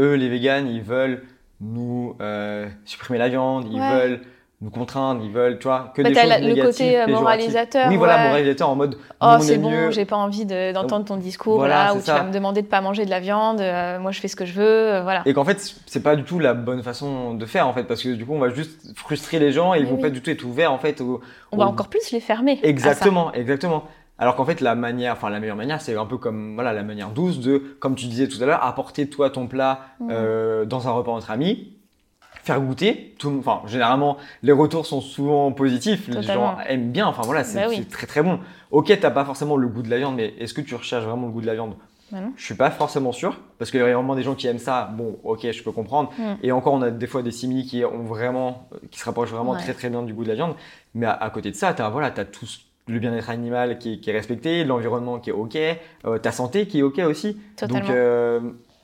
eux 0.00 0.14
les 0.14 0.28
véganes 0.28 0.66
ils 0.66 0.82
veulent 0.82 1.22
nous 1.60 2.16
euh, 2.20 2.68
supprimer 2.84 3.18
la 3.20 3.28
viande, 3.28 3.68
ils 3.70 3.78
Ouais. 3.78 3.92
veulent 3.94 4.20
nous 4.62 4.70
contraindre, 4.70 5.22
ils 5.24 5.30
veulent 5.32 5.58
tu 5.58 5.64
vois 5.66 5.92
que 5.94 6.00
Bah, 6.02 6.08
des 6.08 6.14
choses 6.14 6.28
la- 6.28 6.38
le 6.38 6.46
négatives, 6.54 6.64
côté 6.86 7.00
euh, 7.00 7.06
moralisateur. 7.08 7.88
Oui 7.90 7.96
voilà 7.96 8.16
ouais. 8.16 8.24
moralisateur 8.28 8.68
en 8.68 8.76
mode 8.76 8.96
Oh, 9.20 9.34
c'est 9.40 9.54
est 9.54 9.58
bon, 9.58 9.90
j'ai 9.90 10.04
pas 10.04 10.16
envie 10.16 10.46
de- 10.46 10.72
d'entendre 10.72 11.04
ton 11.04 11.16
discours 11.16 11.56
Voilà, 11.56 11.86
là, 11.86 11.94
où 11.94 11.98
tu 12.00 12.06
vas 12.10 12.22
me 12.22 12.32
demander 12.32 12.62
de 12.62 12.68
pas 12.68 12.80
manger 12.80 13.04
de 13.04 13.10
la 13.10 13.18
viande. 13.20 13.60
euh, 13.60 13.98
moi, 13.98 14.12
je 14.12 14.20
fais 14.20 14.28
ce 14.28 14.36
que 14.36 14.44
je 14.46 14.52
veux. 14.54 14.62
euh, 14.64 15.02
voilà. 15.02 15.22
Et 15.26 15.34
qu'en 15.34 15.44
fait, 15.44 15.74
c'est 15.86 16.02
pas 16.02 16.14
du 16.16 16.22
tout 16.22 16.38
la 16.38 16.54
bonne 16.54 16.82
façon 16.82 17.34
de 17.34 17.44
faire 17.44 17.66
en 17.66 17.72
fait, 17.72 17.84
parce 17.84 18.02
que 18.02 18.10
du 18.10 18.24
coup, 18.24 18.34
on 18.34 18.38
va 18.38 18.50
juste 18.50 18.96
frustrer 18.96 19.38
les 19.40 19.50
gens 19.52 19.74
et 19.74 19.80
ils 19.80 19.86
vont 19.86 19.96
oui. 19.96 20.00
pas 20.02 20.10
du 20.10 20.22
tout 20.22 20.30
être 20.30 20.44
ouverts 20.44 20.72
en 20.72 20.78
fait 20.78 21.00
au, 21.00 21.20
On 21.50 21.56
va 21.56 21.66
encore 21.66 21.88
plus 21.88 22.12
les 22.12 22.20
fermer. 22.20 22.58
Exactement, 22.62 23.32
exactement. 23.32 23.84
Alors 24.18 24.36
qu'en 24.36 24.44
fait, 24.44 24.60
la 24.60 24.76
manière, 24.76 25.14
enfin 25.14 25.30
la 25.30 25.40
meilleure 25.40 25.56
manière, 25.56 25.80
c'est 25.80 25.96
un 25.96 26.06
peu 26.06 26.18
comme 26.18 26.54
voilà 26.54 26.72
la 26.72 26.84
manière 26.84 27.08
douce 27.10 27.40
de, 27.40 27.58
comme 27.80 27.96
tu 27.96 28.06
disais 28.06 28.28
tout 28.28 28.40
à 28.40 28.46
l'heure, 28.46 28.64
apporter 28.64 29.08
toi 29.08 29.30
ton 29.30 29.48
plat 29.48 29.80
Mhm. 29.98 30.08
euh, 30.12 30.64
dans 30.64 30.86
un 30.86 30.92
repas 30.92 31.10
entre 31.10 31.32
amis, 31.32 31.76
faire 32.42 32.60
goûter. 32.60 33.14
Tout, 33.18 33.34
enfin 33.38 33.62
généralement, 33.66 34.16
les 34.42 34.52
retours 34.52 34.86
sont 34.86 35.00
souvent 35.00 35.52
positifs. 35.52 36.08
Les 36.08 36.22
gens 36.22 36.56
aiment 36.68 36.90
bien. 36.92 37.06
Enfin 37.06 37.22
voilà, 37.24 37.44
c'est 37.44 37.60
Bah 37.60 37.66
oui. 37.68 37.84
très 37.86 38.06
très 38.06 38.22
bon. 38.22 38.38
Ok, 38.70 38.96
t'as 39.00 39.10
pas 39.10 39.24
forcément 39.24 39.56
le 39.56 39.68
goût 39.68 39.82
de 39.82 39.90
la 39.90 39.98
viande, 39.98 40.16
mais 40.16 40.34
est-ce 40.38 40.54
que 40.54 40.60
tu 40.60 40.74
recherches 40.74 41.04
vraiment 41.04 41.26
le 41.26 41.32
goût 41.32 41.40
de 41.40 41.46
la 41.46 41.54
viande? 41.54 41.74
Bah 42.10 42.20
non. 42.20 42.32
Je 42.36 42.44
suis 42.44 42.54
pas 42.54 42.70
forcément 42.70 43.12
sûr, 43.12 43.38
parce 43.58 43.70
qu'il 43.70 43.80
y 43.80 43.82
a 43.82 43.92
vraiment 43.94 44.14
des 44.14 44.22
gens 44.22 44.34
qui 44.34 44.46
aiment 44.46 44.58
ça. 44.58 44.90
Bon, 44.94 45.16
ok, 45.24 45.50
je 45.50 45.62
peux 45.62 45.72
comprendre. 45.72 46.10
Mm. 46.18 46.32
Et 46.42 46.52
encore, 46.52 46.74
on 46.74 46.82
a 46.82 46.90
des 46.90 47.06
fois 47.06 47.22
des 47.22 47.30
simili 47.30 47.64
qui 47.66 47.84
ont 47.86 48.02
vraiment, 48.02 48.68
qui 48.90 48.98
se 48.98 49.04
rapprochent 49.06 49.30
vraiment 49.30 49.52
Ouais. 49.52 49.58
très 49.60 49.72
très 49.72 49.88
bien 49.88 50.02
du 50.02 50.12
goût 50.12 50.22
de 50.24 50.28
la 50.28 50.34
viande. 50.34 50.54
Mais 50.94 51.06
à, 51.06 51.12
à 51.12 51.30
côté 51.30 51.50
de 51.50 51.56
ça, 51.56 51.72
t'as 51.72 51.88
voilà, 51.88 52.10
t'as 52.10 52.24
tout 52.26 52.44
le 52.88 52.98
bien-être 52.98 53.30
animal 53.30 53.78
qui 53.78 53.94
est, 53.94 53.98
qui 54.00 54.10
est 54.10 54.12
respecté, 54.12 54.64
l'environnement 54.64 55.20
qui 55.20 55.30
est 55.30 55.32
ok, 55.32 55.56
euh, 56.04 56.18
ta 56.18 56.32
santé 56.32 56.66
qui 56.66 56.80
est 56.80 56.82
ok 56.82 56.98
aussi. 57.06 57.38
Totalement. 57.56 57.80
Donc 57.80 57.90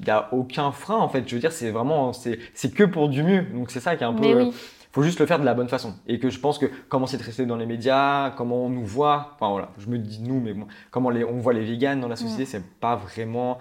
il 0.01 0.05
n'y 0.05 0.11
a 0.11 0.29
aucun 0.33 0.73
frein 0.73 0.97
en 0.97 1.09
fait. 1.09 1.29
Je 1.29 1.35
veux 1.35 1.41
dire, 1.41 1.53
c'est 1.53 1.71
vraiment, 1.71 2.13
c'est 2.13 2.75
que 2.75 2.85
pour 2.85 3.09
du 3.09 3.23
mieux. 3.23 3.43
Donc 3.43 3.71
c'est 3.71 3.81
ça 3.81 3.97
qui 3.97 4.05
est 4.05 4.07
un 4.07 4.15
peu. 4.15 4.35
Oui. 4.35 4.53
Faut 4.93 5.03
juste 5.03 5.21
le 5.21 5.27
faire 5.27 5.39
de 5.39 5.45
la 5.45 5.55
bonne 5.55 5.69
façon. 5.69 5.95
Et 6.07 6.19
que 6.19 6.31
je 6.31 6.41
pense 6.41 6.59
que 6.59 6.67
comment 6.89 7.07
c'est 7.07 7.19
traité 7.19 7.45
dans 7.45 7.57
les 7.57 7.67
médias, 7.67 8.31
comment 8.31 8.65
on 8.65 8.71
nous 8.71 8.87
voit, 8.87 9.35
enfin 9.35 9.51
voilà, 9.51 9.71
je 9.79 9.89
me 9.89 9.99
dis 9.99 10.21
nous, 10.21 10.41
mais 10.41 10.55
bon, 10.55 10.67
comment 10.91 11.11
les, 11.11 11.25
on 11.25 11.39
voit 11.39 11.53
les 11.53 11.65
véganes 11.65 12.01
dans 12.01 12.09
la 12.09 12.17
société, 12.17 12.47
c'est 12.47 12.65
pas 12.81 12.97
vraiment 12.97 13.59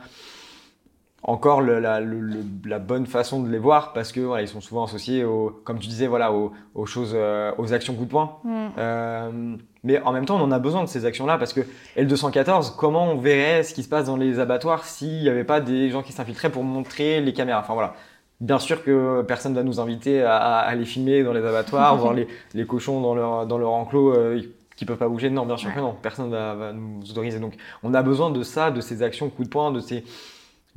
encore 1.24 1.62
le- 1.62 1.80
la, 1.80 2.00
le- 2.00 2.20
le- 2.22 2.44
la 2.66 2.80
bonne 2.80 3.06
façon 3.06 3.42
de 3.42 3.50
les 3.50 3.58
voir 3.58 3.92
parce 3.94 4.12
que 4.12 4.20
voilà, 4.22 4.44
ils 4.44 4.48
sont 4.48 4.62
souvent 4.62 4.86
associés 4.86 5.24
aux, 5.26 5.50
comme 5.64 5.80
tu 5.80 5.88
disais, 5.88 6.08
voilà, 6.08 6.32
aux, 6.32 6.54
aux 6.76 6.86
choses, 6.86 7.12
euh, 7.16 7.52
aux 7.58 7.74
actions 7.74 7.96
coup 7.96 8.06
de 8.06 8.10
poing. 8.10 8.38
Mm. 8.44 8.68
Euh, 8.78 9.56
mais 9.84 10.02
en 10.02 10.12
même 10.14 10.26
temps, 10.26 10.38
on 10.38 10.44
en 10.44 10.52
a 10.52 10.60
besoin 10.60 10.84
de 10.84 10.88
ces 10.90 11.06
actions-là 11.06 11.38
parce 11.38 11.54
que 11.54 11.62
L214, 11.98 12.76
comment 12.76 13.12
on 13.12 13.18
verrait 13.18 13.64
ce 13.64 13.74
qui 13.74 13.84
se 13.84 13.90
passe 13.90 14.06
dans 14.06 14.18
les 14.18 14.40
abattoirs 14.40 14.86
s'il 14.86 15.22
n'y 15.22 15.30
avait 15.30 15.44
pas 15.44 15.60
des 15.60 15.90
gens 15.90 16.04
qui 16.04 16.12
s'infiltraient 16.14 16.52
pour 16.52 16.64
montrer 16.64 17.20
les 17.22 17.34
caméras? 17.34 17.60
Enfin 17.62 17.74
voilà. 17.74 17.96
Bien 18.40 18.60
sûr 18.60 18.84
que 18.84 19.24
personne 19.24 19.54
ne 19.54 19.58
va 19.58 19.64
nous 19.64 19.80
inviter 19.80 20.22
à, 20.22 20.38
à 20.38 20.60
aller 20.60 20.86
filmer 20.86 21.24
dans 21.24 21.34
les 21.34 21.44
abattoirs, 21.44 21.96
voir 21.98 22.14
les, 22.14 22.28
les 22.54 22.66
cochons 22.68 23.02
dans 23.02 23.16
leur, 23.16 23.48
dans 23.48 23.58
leur 23.58 23.72
enclos 23.72 24.14
euh, 24.14 24.40
qui 24.76 24.86
peuvent 24.86 24.98
pas 24.98 25.08
bouger. 25.10 25.32
Non, 25.32 25.46
bien 25.48 25.58
sûr 25.58 25.74
que 25.74 25.80
non. 25.80 25.96
Personne 26.02 26.30
va, 26.30 26.54
va 26.54 26.72
nous 26.74 27.10
autoriser. 27.10 27.40
Donc, 27.40 27.56
on 27.82 27.94
a 27.96 28.04
besoin 28.04 28.30
de 28.30 28.44
ça, 28.44 28.70
de 28.70 28.80
ces 28.82 29.02
actions 29.02 29.30
coup 29.30 29.44
de 29.44 29.50
poing, 29.50 29.72
de 29.72 29.80
ces, 29.80 30.04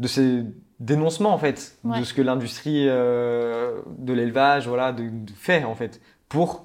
de 0.01 0.09
ces 0.09 0.44
dénoncements 0.81 1.32
en 1.32 1.39
fait, 1.39 1.78
Ouais. 1.85 2.01
de 2.01 2.05
ce 2.05 2.12
que 2.14 2.22
l'industrie 2.22 2.86
euh, 2.89 3.81
de 3.98 4.12
l'élevage 4.12 4.66
voilà, 4.66 4.93
de, 4.93 5.05
de 5.09 5.31
fait 5.32 5.62
en 5.64 5.74
fait, 5.77 6.01
pour 6.28 6.64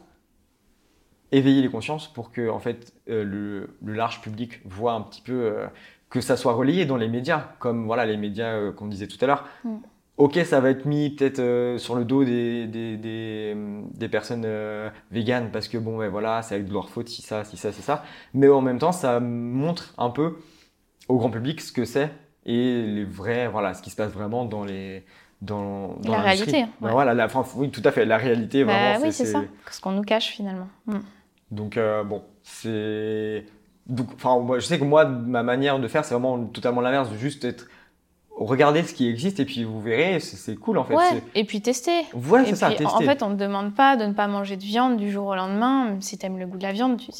éveiller 1.31 1.61
les 1.61 1.69
consciences, 1.69 2.11
pour 2.11 2.31
que 2.31 2.49
en 2.49 2.59
fait 2.59 2.93
euh, 3.09 3.23
le, 3.23 3.77
le 3.83 3.93
large 3.93 4.21
public 4.21 4.61
voit 4.65 4.93
un 4.93 5.01
petit 5.01 5.21
peu 5.21 5.33
euh, 5.33 5.67
que 6.09 6.21
ça 6.21 6.37
soit 6.37 6.53
relayé 6.53 6.85
dans 6.85 6.97
les 6.97 7.09
médias, 7.09 7.49
comme 7.59 7.85
voilà 7.85 8.05
les 8.05 8.17
médias 8.17 8.71
qu'on 8.71 8.87
disait 8.87 9.07
tout 9.07 9.17
à 9.21 9.27
l'heure. 9.27 9.45
Mm. 9.63 9.75
Ok, 10.17 10.39
ça 10.45 10.61
va 10.61 10.69
être 10.69 10.85
mis 10.85 11.09
peut-être 11.09 11.77
sur 11.77 11.95
le 11.95 12.05
dos 12.05 12.23
des, 12.23 12.67
des, 12.67 12.95
des, 12.95 13.53
des 13.93 14.07
personnes 14.07 14.47
véganes 15.11 15.49
parce 15.51 15.67
que 15.67 15.77
bon, 15.77 15.97
ouais, 15.97 16.07
voilà, 16.07 16.41
c'est 16.41 16.55
avec 16.55 16.67
de 16.69 16.73
leur 16.73 16.87
faute 16.87 17.09
si 17.09 17.21
ça, 17.21 17.43
si 17.43 17.57
ça, 17.57 17.73
si 17.73 17.81
ça. 17.81 18.01
Mais 18.33 18.47
en 18.47 18.61
même 18.61 18.79
temps, 18.79 18.93
ça 18.93 19.19
montre 19.19 19.93
un 19.97 20.09
peu 20.09 20.37
au 21.09 21.17
grand 21.17 21.29
public 21.29 21.59
ce 21.59 21.73
que 21.73 21.83
c'est 21.83 22.11
et 22.45 22.81
les 22.83 23.03
vrais, 23.05 23.47
voilà, 23.47 23.73
ce 23.73 23.81
qui 23.81 23.89
se 23.89 23.95
passe 23.95 24.11
vraiment 24.11 24.45
dans 24.45 24.63
les 24.63 25.03
dans, 25.41 25.95
dans 26.01 26.11
La 26.13 26.21
réalité, 26.21 26.65
Ben 26.81 26.91
voilà, 26.91 27.13
la, 27.13 27.25
enfin, 27.25 27.45
oui, 27.55 27.69
tout 27.69 27.81
à 27.83 27.91
fait, 27.91 28.05
la 28.05 28.17
réalité 28.17 28.63
Bah 28.63 28.73
vraiment. 28.73 29.05
oui, 29.05 29.11
c'est 29.11 29.25
ça. 29.25 29.43
Ce 29.69 29.81
qu'on 29.81 29.91
nous 29.91 30.01
cache 30.03 30.29
finalement. 30.29 30.67
Mm. 30.85 30.99
Donc 31.51 31.77
euh, 31.77 32.03
bon, 32.03 32.23
c'est 32.43 33.45
donc 33.87 34.07
enfin 34.15 34.39
moi 34.39 34.57
je 34.57 34.65
sais 34.65 34.79
que 34.79 34.83
moi 34.83 35.05
ma 35.05 35.43
manière 35.43 35.79
de 35.79 35.87
faire 35.87 36.03
c'est 36.05 36.15
vraiment 36.15 36.43
totalement 36.45 36.81
l'inverse 36.81 37.11
de 37.11 37.17
juste 37.17 37.45
être 37.45 37.67
regarder 38.35 38.81
ce 38.83 38.93
qui 38.95 39.07
existe 39.07 39.39
et 39.39 39.45
puis 39.45 39.63
vous 39.63 39.79
verrez 39.79 40.19
c'est 40.19 40.55
cool 40.55 40.77
en 40.77 40.83
fait. 40.85 40.95
Ouais, 40.95 41.23
et 41.35 41.43
puis 41.43 41.61
tester. 41.61 42.01
Ouais, 42.13 42.43
Et 42.43 42.45
c'est 42.47 42.55
ça, 42.55 42.69
tester. 42.69 42.85
en 42.87 42.99
fait, 42.99 43.21
on 43.23 43.29
ne 43.29 43.35
te 43.35 43.39
demande 43.41 43.73
pas 43.75 43.95
de 43.95 44.05
ne 44.05 44.13
pas 44.13 44.27
manger 44.27 44.57
de 44.57 44.63
viande 44.63 44.97
du 44.97 45.11
jour 45.11 45.27
au 45.27 45.35
lendemain. 45.35 45.95
Si 46.01 46.17
tu 46.17 46.25
aimes 46.25 46.39
le 46.39 46.47
goût 46.47 46.57
de 46.57 46.63
la 46.63 46.73
viande, 46.73 46.97
tu, 46.97 47.11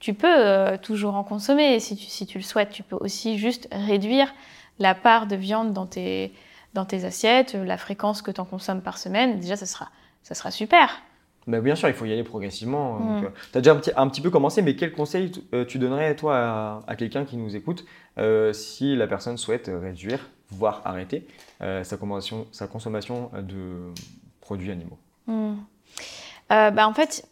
tu 0.00 0.14
peux 0.14 0.26
euh, 0.28 0.76
toujours 0.76 1.14
en 1.14 1.22
consommer. 1.24 1.78
Si 1.78 1.94
tu, 1.96 2.04
si 2.06 2.26
tu 2.26 2.38
le 2.38 2.44
souhaites, 2.44 2.70
tu 2.70 2.82
peux 2.82 2.96
aussi 2.98 3.38
juste 3.38 3.68
réduire 3.70 4.32
la 4.78 4.94
part 4.94 5.26
de 5.26 5.36
viande 5.36 5.72
dans 5.72 5.86
tes, 5.86 6.32
dans 6.74 6.84
tes 6.84 7.04
assiettes, 7.04 7.54
euh, 7.54 7.64
la 7.64 7.78
fréquence 7.78 8.22
que 8.22 8.30
tu 8.30 8.40
en 8.40 8.44
consommes 8.44 8.82
par 8.82 8.98
semaine. 8.98 9.40
Déjà, 9.40 9.56
ça 9.56 9.66
sera, 9.66 9.88
ça 10.22 10.34
sera 10.34 10.50
super. 10.50 11.02
Mais 11.48 11.62
bien 11.62 11.74
sûr, 11.74 11.88
il 11.88 11.94
faut 11.94 12.04
y 12.04 12.12
aller 12.12 12.24
progressivement. 12.24 12.98
Mm. 12.98 13.30
tu 13.52 13.58
as 13.58 13.60
déjà 13.62 13.72
un 13.72 13.76
petit, 13.76 13.90
un 13.96 14.06
petit 14.08 14.20
peu 14.20 14.28
commencé, 14.28 14.60
mais 14.60 14.76
quel 14.76 14.92
conseil 14.92 15.32
euh, 15.54 15.64
tu 15.64 15.78
donnerais, 15.78 16.14
toi, 16.14 16.36
à, 16.36 16.80
à 16.86 16.94
quelqu'un 16.94 17.24
qui 17.24 17.38
nous 17.38 17.56
écoute, 17.56 17.86
euh, 18.18 18.52
si 18.52 18.94
la 18.94 19.06
personne 19.06 19.38
souhaite 19.38 19.70
réduire, 19.72 20.28
voire 20.50 20.82
arrêter 20.84 21.26
euh, 21.62 21.82
sa, 21.84 21.96
consommation, 21.96 22.46
sa 22.52 22.66
consommation 22.66 23.30
de 23.34 23.94
produits 24.42 24.70
animaux? 24.70 24.98
Euh, 25.28 26.70
bah, 26.70 26.86
en 26.86 26.92
fait, 26.92 27.26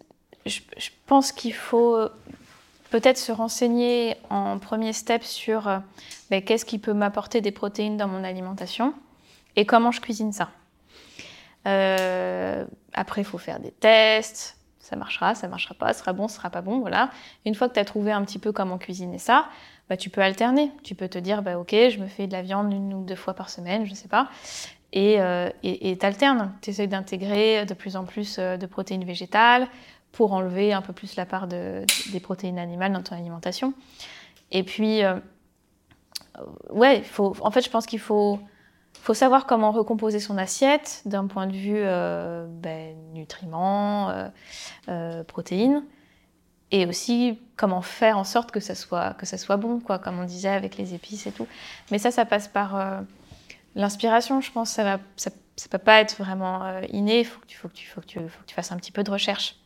je, 0.47 0.61
je 0.79 0.91
pense 1.05 1.31
qu'il 1.31 1.53
faut 1.53 2.09
peut-être 2.99 3.19
se 3.19 3.31
renseigner 3.31 4.17
en 4.31 4.59
premier 4.59 4.95
step 4.95 5.23
sur 5.23 5.69
euh, 5.69 5.79
bah, 6.31 6.41
qu'est-ce 6.41 6.65
qui 6.65 6.79
peut 6.79 6.95
m'apporter 6.95 7.43
des 7.43 7.51
protéines 7.51 7.99
dans 7.99 8.09
mon 8.09 8.25
alimentation 8.25 8.95
et 9.55 9.67
comment 9.67 9.93
je 9.93 10.01
cuisine 10.01 10.33
ça. 10.33 10.49
Euh, 11.67 12.65
après, 12.95 13.21
il 13.21 13.25
faut 13.25 13.37
faire 13.37 13.61
des 13.61 13.71
tests. 13.71 14.57
Ça 14.79 14.97
marchera, 14.97 15.35
ça 15.35 15.47
marchera 15.47 15.75
pas, 15.75 15.93
sera 15.93 16.15
bon, 16.15 16.27
sera 16.27 16.49
pas 16.49 16.63
bon, 16.63 16.79
voilà. 16.79 17.11
Une 17.45 17.55
fois 17.55 17.69
que 17.69 17.75
tu 17.75 17.81
as 17.81 17.85
trouvé 17.85 18.13
un 18.13 18.25
petit 18.25 18.39
peu 18.39 18.51
comment 18.51 18.79
cuisiner 18.79 19.19
ça, 19.19 19.47
bah, 19.91 19.99
tu 19.99 20.09
peux 20.09 20.23
alterner. 20.23 20.73
Tu 20.83 20.95
peux 20.95 21.09
te 21.09 21.19
dire, 21.19 21.43
bah, 21.43 21.59
ok, 21.59 21.73
je 21.73 21.99
me 21.99 22.07
fais 22.07 22.27
de 22.27 22.33
la 22.33 22.41
viande 22.41 22.73
une 22.73 22.95
ou 22.95 23.05
deux 23.05 23.17
fois 23.17 23.35
par 23.35 23.51
semaine, 23.51 23.85
je 23.85 23.93
sais 23.93 24.09
pas 24.09 24.31
et 24.97 25.21
euh, 25.21 25.51
et 25.63 25.97
t'alternes. 25.99 26.53
Tu 26.63 26.71
essaies 26.71 26.87
d'intégrer 26.87 27.67
de 27.67 27.75
plus 27.75 27.97
en 27.97 28.05
plus 28.05 28.37
euh, 28.39 28.57
de 28.57 28.67
protéines 28.67 29.05
végétales 29.05 29.69
pour 30.17 30.33
enlever 30.33 30.73
un 30.73 30.81
peu 30.81 30.95
plus 30.95 31.15
la 31.17 31.27
part 31.27 31.47
de, 31.47 31.85
des 32.11 32.21
protéines 32.21 32.59
animales 32.59 32.91
dans 32.91 33.03
ton 33.03 33.15
alimentation. 33.15 33.75
Et 34.51 34.63
puis, 34.63 35.05
euh, 35.05 35.17
ouais, 36.71 36.99
il 36.99 37.05
faut, 37.05 37.37
en 37.43 37.51
fait, 37.51 37.61
je 37.61 37.69
pense 37.69 37.85
qu'il 37.85 37.99
faut, 37.99 38.41
faut 38.95 39.13
savoir 39.13 39.45
comment 39.45 39.73
recomposer 39.73 40.19
son 40.19 40.39
assiette 40.39 41.03
d'un 41.05 41.27
point 41.27 41.47
de 41.47 41.53
vue 41.53 41.77
euh, 41.77 42.47
ben, 42.49 42.97
nutriments, 43.13 44.09
euh, 44.09 44.29
euh, 44.89 45.23
protéines, 45.23 45.85
et 46.71 46.87
aussi 46.87 47.39
comment 47.57 47.83
faire 47.83 48.17
en 48.17 48.25
sorte 48.25 48.53
que 48.53 48.61
ça 48.61 48.75
soit, 48.75 49.13
que 49.19 49.27
ça 49.27 49.37
soit 49.37 49.59
bon, 49.59 49.81
quoi, 49.81 49.99
comme 49.99 50.19
on 50.19 50.25
disait 50.25 50.49
avec 50.49 50.79
les 50.79 50.95
épices 50.95 51.27
et 51.27 51.33
tout. 51.33 51.47
Mais 51.91 51.99
ça, 51.99 52.11
ça 52.11 52.25
passe 52.25 52.49
par 52.49 53.03
l'inspiration, 53.75 54.41
je 54.41 54.51
pense. 54.51 54.71
Ça 54.71 54.83
va, 54.83 54.99
ça, 55.17 55.31
ça 55.57 55.69
peut 55.69 55.77
pas 55.77 56.01
être 56.01 56.17
vraiment 56.17 56.81
inné. 56.89 57.21
Il 57.21 57.25
faut 57.27 57.41
faut 57.49 57.69
faut 57.69 58.01
faut 58.01 58.01
que 58.01 58.47
tu 58.47 58.55
fasses 58.55 58.73
un 58.73 58.77
petit 58.79 58.93
peu 58.93 59.05
de 59.05 59.11
recherche. 59.11 59.57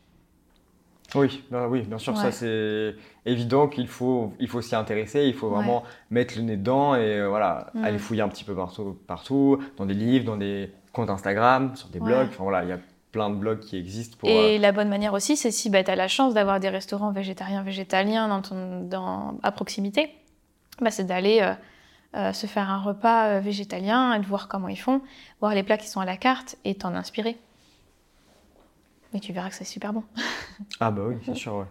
Oui, 1.14 1.42
bah 1.50 1.66
oui, 1.68 1.82
bien 1.82 1.98
sûr, 1.98 2.16
ça 2.16 2.30
c'est 2.30 2.94
évident 3.26 3.68
qu'il 3.68 3.88
faut, 3.88 4.32
il 4.38 4.48
faut 4.48 4.60
s'y 4.60 4.74
intéresser, 4.74 5.24
il 5.24 5.34
faut 5.34 5.48
vraiment 5.48 5.82
mettre 6.10 6.36
le 6.36 6.42
nez 6.42 6.56
dedans 6.56 6.94
et 6.94 7.18
euh, 7.18 7.28
voilà, 7.28 7.70
mm. 7.74 7.84
aller 7.84 7.98
fouiller 7.98 8.22
un 8.22 8.28
petit 8.28 8.44
peu 8.44 8.54
partout, 8.54 8.96
partout, 9.06 9.58
dans 9.76 9.86
des 9.86 9.94
livres, 9.94 10.24
dans 10.24 10.36
des 10.36 10.70
comptes 10.92 11.10
Instagram, 11.10 11.74
sur 11.74 11.88
des 11.88 12.00
blogs. 12.00 12.28
Enfin 12.28 12.44
voilà, 12.44 12.62
il 12.64 12.68
y 12.68 12.72
a 12.72 12.78
plein 13.12 13.30
de 13.30 13.34
blogs 13.34 13.60
qui 13.60 13.76
existent 13.76 14.16
pour. 14.18 14.28
Et 14.28 14.56
euh, 14.56 14.58
la 14.58 14.72
bonne 14.72 14.88
manière 14.88 15.12
aussi, 15.12 15.36
c'est 15.36 15.50
si 15.50 15.68
bah, 15.70 15.82
tu 15.82 15.90
as 15.90 15.96
la 15.96 16.08
chance 16.08 16.34
d'avoir 16.34 16.60
des 16.60 16.68
restaurants 16.68 17.10
végétariens, 17.10 17.62
végétaliens 17.62 18.28
dans 18.28 18.42
ton, 18.42 18.82
dans, 18.82 19.38
à 19.42 19.50
proximité, 19.50 20.10
bah, 20.80 20.90
c'est 20.90 21.04
d'aller 21.04 21.54
euh, 22.16 22.32
se 22.32 22.46
faire 22.46 22.70
un 22.70 22.78
repas 22.78 23.40
végétalien 23.40 24.14
et 24.14 24.20
de 24.20 24.26
voir 24.26 24.48
comment 24.48 24.68
ils 24.68 24.78
font, 24.78 25.00
voir 25.40 25.54
les 25.54 25.64
plats 25.64 25.78
qui 25.78 25.88
sont 25.88 26.00
à 26.00 26.06
la 26.06 26.16
carte 26.16 26.56
et 26.64 26.76
t'en 26.76 26.94
inspirer. 26.94 27.36
Mais 29.12 29.20
tu 29.20 29.32
verras 29.32 29.48
que 29.48 29.54
c'est 29.54 29.64
super 29.64 29.92
bon. 29.92 30.04
ah 30.80 30.90
bah 30.90 31.02
oui, 31.06 31.16
c'est 31.24 31.34
sûr, 31.34 31.56
ouais. 31.56 31.66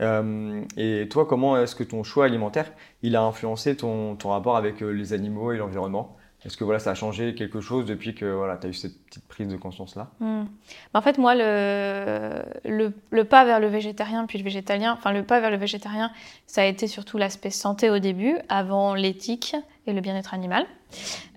Euh, 0.00 0.62
et 0.76 1.08
toi, 1.08 1.26
comment 1.26 1.56
est-ce 1.56 1.74
que 1.74 1.84
ton 1.84 2.02
choix 2.02 2.24
alimentaire, 2.24 2.72
il 3.02 3.16
a 3.16 3.22
influencé 3.22 3.76
ton, 3.76 4.16
ton 4.16 4.30
rapport 4.30 4.56
avec 4.56 4.82
euh, 4.82 4.90
les 4.90 5.12
animaux 5.12 5.52
et 5.52 5.56
l'environnement? 5.56 6.16
Est-ce 6.44 6.58
que 6.58 6.64
voilà, 6.64 6.78
ça 6.78 6.90
a 6.90 6.94
changé 6.94 7.34
quelque 7.34 7.60
chose 7.60 7.86
depuis 7.86 8.14
que 8.14 8.26
voilà, 8.26 8.58
tu 8.58 8.66
as 8.66 8.70
eu 8.70 8.74
cette 8.74 9.02
petite 9.06 9.26
prise 9.26 9.48
de 9.48 9.56
conscience-là? 9.56 10.10
Hmm. 10.20 10.44
bah, 10.92 11.00
En 11.00 11.02
fait, 11.02 11.16
moi, 11.16 11.34
le, 11.34 12.42
le, 12.66 12.92
le, 13.10 13.24
pas 13.24 13.46
vers 13.46 13.60
le 13.60 13.68
végétarien, 13.68 14.26
puis 14.26 14.38
le 14.38 14.44
végétalien, 14.44 14.92
enfin 14.92 15.12
le 15.12 15.22
pas 15.22 15.40
vers 15.40 15.50
le 15.50 15.56
végétarien, 15.56 16.12
ça 16.46 16.60
a 16.60 16.66
été 16.66 16.86
surtout 16.86 17.16
l'aspect 17.16 17.48
santé 17.48 17.88
au 17.88 17.98
début, 17.98 18.36
avant 18.50 18.94
l'éthique 18.94 19.56
et 19.86 19.94
le 19.94 20.02
bien-être 20.02 20.34
animal. 20.34 20.66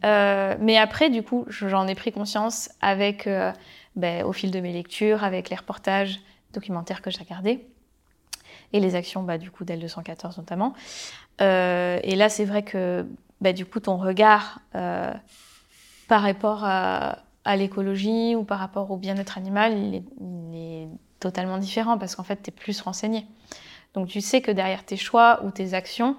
Euh, 0.04 0.56
mais 0.60 0.78
après, 0.78 1.10
du 1.10 1.24
coup, 1.24 1.46
j'en 1.48 1.88
ai 1.88 1.96
pris 1.96 2.12
conscience 2.12 2.70
avec 2.82 3.30
ben, 3.98 4.24
au 4.24 4.32
fil 4.32 4.52
de 4.52 4.60
mes 4.60 4.72
lectures, 4.72 5.24
avec 5.24 5.50
les 5.50 5.56
reportages 5.56 6.22
documentaires 6.54 7.02
que 7.02 7.12
j'ai 7.12 7.20
regardés 7.20 7.68
et 8.74 8.80
les 8.80 8.96
actions 8.96 9.24
bah, 9.24 9.38
du 9.38 9.52
coup 9.52 9.66
d'L214 9.66 10.38
notamment. 10.38 10.74
Euh, 11.42 12.00
et 12.04 12.16
là, 12.16 12.30
c'est 12.30 12.46
vrai 12.46 12.64
que 12.64 13.06
bah, 13.42 13.54
du 13.54 13.66
coup, 13.66 13.80
ton 13.80 13.98
regard 13.98 14.60
euh, 14.76 15.14
par 16.08 16.22
rapport 16.22 16.64
à, 16.64 17.20
l'écologie 17.56 18.36
ou 18.36 18.44
par 18.44 18.60
rapport 18.60 18.92
au 18.92 18.98
bien-être 18.98 19.38
animal, 19.38 19.78
il 19.78 19.96
est, 19.96 20.88
totalement 21.20 21.58
différent 21.58 21.98
parce 21.98 22.16
qu'en 22.16 22.24
fait, 22.24 22.44
tu 22.44 22.50
es 22.50 22.54
plus 22.54 22.80
renseigné. 22.80 23.26
Donc, 23.96 24.08
tu 24.08 24.22
sais 24.22 24.40
que 24.40 24.52
derrière 24.52 24.86
tes 24.86 24.98
choix 24.98 25.44
ou 25.44 25.50
tes 25.50 25.74
actions, 25.74 26.16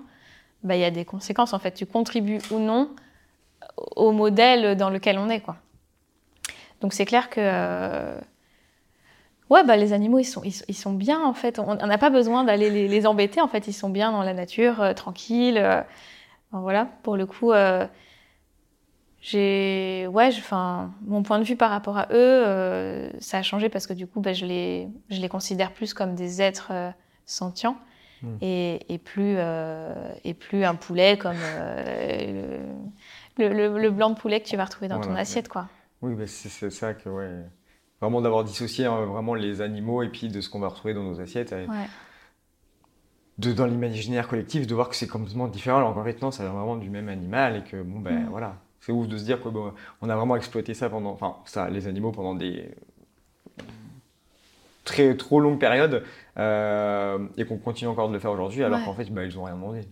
bah, 0.64 0.74
il 0.74 0.80
y 0.80 0.84
a 0.84 0.90
des 0.90 1.04
conséquences. 1.04 1.52
En 1.52 1.60
fait, 1.60 1.70
tu 1.70 1.86
contribues 1.86 2.40
ou 2.50 2.58
non 2.58 2.90
au 3.94 4.10
modèle 4.10 4.76
dans 4.76 4.90
lequel 4.90 5.18
on 5.18 5.28
est. 5.28 5.38
Quoi. 5.38 5.56
Donc 6.80 6.92
c'est 6.92 7.04
clair 7.04 7.28
que 7.28 7.40
euh, 7.40 8.16
ouais, 9.50 9.64
bah, 9.64 9.76
les 9.76 9.92
animaux, 9.92 10.18
ils 10.18 10.24
sont, 10.24 10.42
ils, 10.44 10.74
sont 10.74 10.92
bien, 10.92 11.24
en 11.24 11.34
fait. 11.34 11.58
On 11.58 11.74
n'a 11.74 11.98
pas 11.98 12.10
besoin 12.10 12.44
d'aller 12.44 12.88
les, 12.88 13.06
embêter, 13.06 13.40
en 13.40 13.48
fait. 13.48 13.66
Ils 13.68 13.72
sont 13.72 13.90
bien 13.90 14.12
dans 14.12 14.22
la 14.22 14.34
nature, 14.34 14.80
euh, 14.80 14.92
tranquilles. 14.92 15.58
Euh. 15.58 15.82
voilà, 16.52 16.88
pour 17.02 17.16
le 17.16 17.26
coup, 17.26 17.52
j'ai... 19.20 20.06
Ouais, 20.12 20.28
enfin, 20.28 20.92
mon 21.02 21.22
point 21.22 21.38
de 21.40 21.44
vue 21.44 21.56
par 21.56 21.70
rapport 21.70 21.98
à 21.98 22.06
eux, 22.12 23.10
ça 23.18 23.38
a 23.38 23.42
changé 23.42 23.68
parce 23.68 23.86
que 23.86 23.92
du 23.92 24.06
coup, 24.06 24.20
bah, 24.20 24.32
je, 24.32 24.46
les, 24.46 24.88
je 25.10 25.20
les 25.20 25.28
considère 25.28 25.72
plus 25.72 25.94
comme 25.94 26.14
des 26.14 26.40
êtres 26.40 26.72
sentients. 27.26 27.76
Hmm. 28.20 28.36
Et, 28.40 28.80
et, 28.92 28.98
plus, 28.98 29.36
et 30.24 30.34
plus 30.34 30.64
un 30.64 30.74
poulet 30.74 31.16
comme 31.16 31.36
le, 33.38 33.78
le, 33.78 33.90
blanc 33.90 34.10
de 34.10 34.16
poulet 34.16 34.40
que 34.40 34.48
tu 34.48 34.56
vas 34.56 34.64
retrouver 34.64 34.88
dans 34.88 35.00
ton 35.00 35.14
assiette, 35.14 35.48
quoi. 35.48 35.68
Oui, 36.02 36.14
bah, 36.14 36.26
c'est 36.26 36.70
ça 36.70 36.94
que, 36.94 37.08
ouais. 37.08 37.44
Vraiment 38.00 38.20
d'avoir 38.20 38.44
dissocié 38.44 38.86
hein, 38.86 39.04
vraiment 39.06 39.34
les 39.34 39.60
animaux 39.60 40.02
et 40.02 40.08
puis 40.08 40.28
de 40.28 40.40
ce 40.40 40.48
qu'on 40.48 40.60
va 40.60 40.68
retrouver 40.68 40.94
dans 40.94 41.02
nos 41.02 41.20
assiettes. 41.20 41.54
De, 43.38 43.52
dans 43.52 43.66
l'imaginaire 43.66 44.28
collectif, 44.28 44.66
de 44.66 44.74
voir 44.74 44.88
que 44.88 44.96
c'est 44.96 45.08
complètement 45.08 45.48
différent, 45.48 45.78
alors 45.78 45.94
qu'en 45.94 46.04
fait, 46.04 46.22
non, 46.22 46.30
ça 46.30 46.44
vient 46.44 46.52
vraiment 46.52 46.76
du 46.76 46.90
même 46.90 47.08
animal 47.08 47.56
et 47.56 47.62
que, 47.62 47.82
bon, 47.82 47.98
ben 47.98 48.26
mm. 48.26 48.28
voilà. 48.30 48.56
C'est 48.80 48.92
ouf 48.92 49.08
de 49.08 49.18
se 49.18 49.24
dire 49.24 49.40
qu'on 49.40 49.72
on 50.00 50.08
a 50.08 50.16
vraiment 50.16 50.36
exploité 50.36 50.74
ça 50.74 50.88
pendant, 50.88 51.10
enfin, 51.10 51.36
ça, 51.44 51.68
les 51.68 51.88
animaux 51.88 52.12
pendant 52.12 52.34
des 52.34 52.74
très 54.88 55.16
trop 55.16 55.38
longues 55.38 55.58
périodes 55.58 56.02
euh, 56.38 57.18
et 57.36 57.44
qu'on 57.44 57.58
continue 57.58 57.90
encore 57.90 58.08
de 58.08 58.14
le 58.14 58.18
faire 58.18 58.30
aujourd'hui 58.30 58.64
alors 58.64 58.82
qu'en 58.84 58.94
fait 58.94 59.04
bah, 59.12 59.24
ils 59.24 59.36
n'ont 59.36 59.44
rien 59.44 59.54
demandé. 59.54 59.82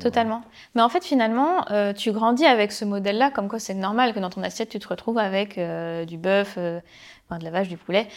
Totalement. 0.00 0.42
Mais 0.74 0.82
en 0.82 0.88
fait 0.88 1.04
finalement 1.04 1.70
euh, 1.70 1.92
tu 1.92 2.10
grandis 2.10 2.46
avec 2.46 2.72
ce 2.72 2.84
modèle-là 2.84 3.30
comme 3.30 3.48
quoi 3.48 3.60
c'est 3.60 3.74
normal 3.74 4.12
que 4.12 4.18
dans 4.18 4.30
ton 4.30 4.42
assiette 4.42 4.70
tu 4.70 4.80
te 4.80 4.88
retrouves 4.88 5.18
avec 5.18 5.56
euh, 5.56 6.04
du 6.04 6.18
bœuf, 6.18 6.58
enfin, 7.28 7.38
de 7.38 7.44
la 7.44 7.50
vache, 7.50 7.68
du 7.68 7.76
poulet 7.76 8.08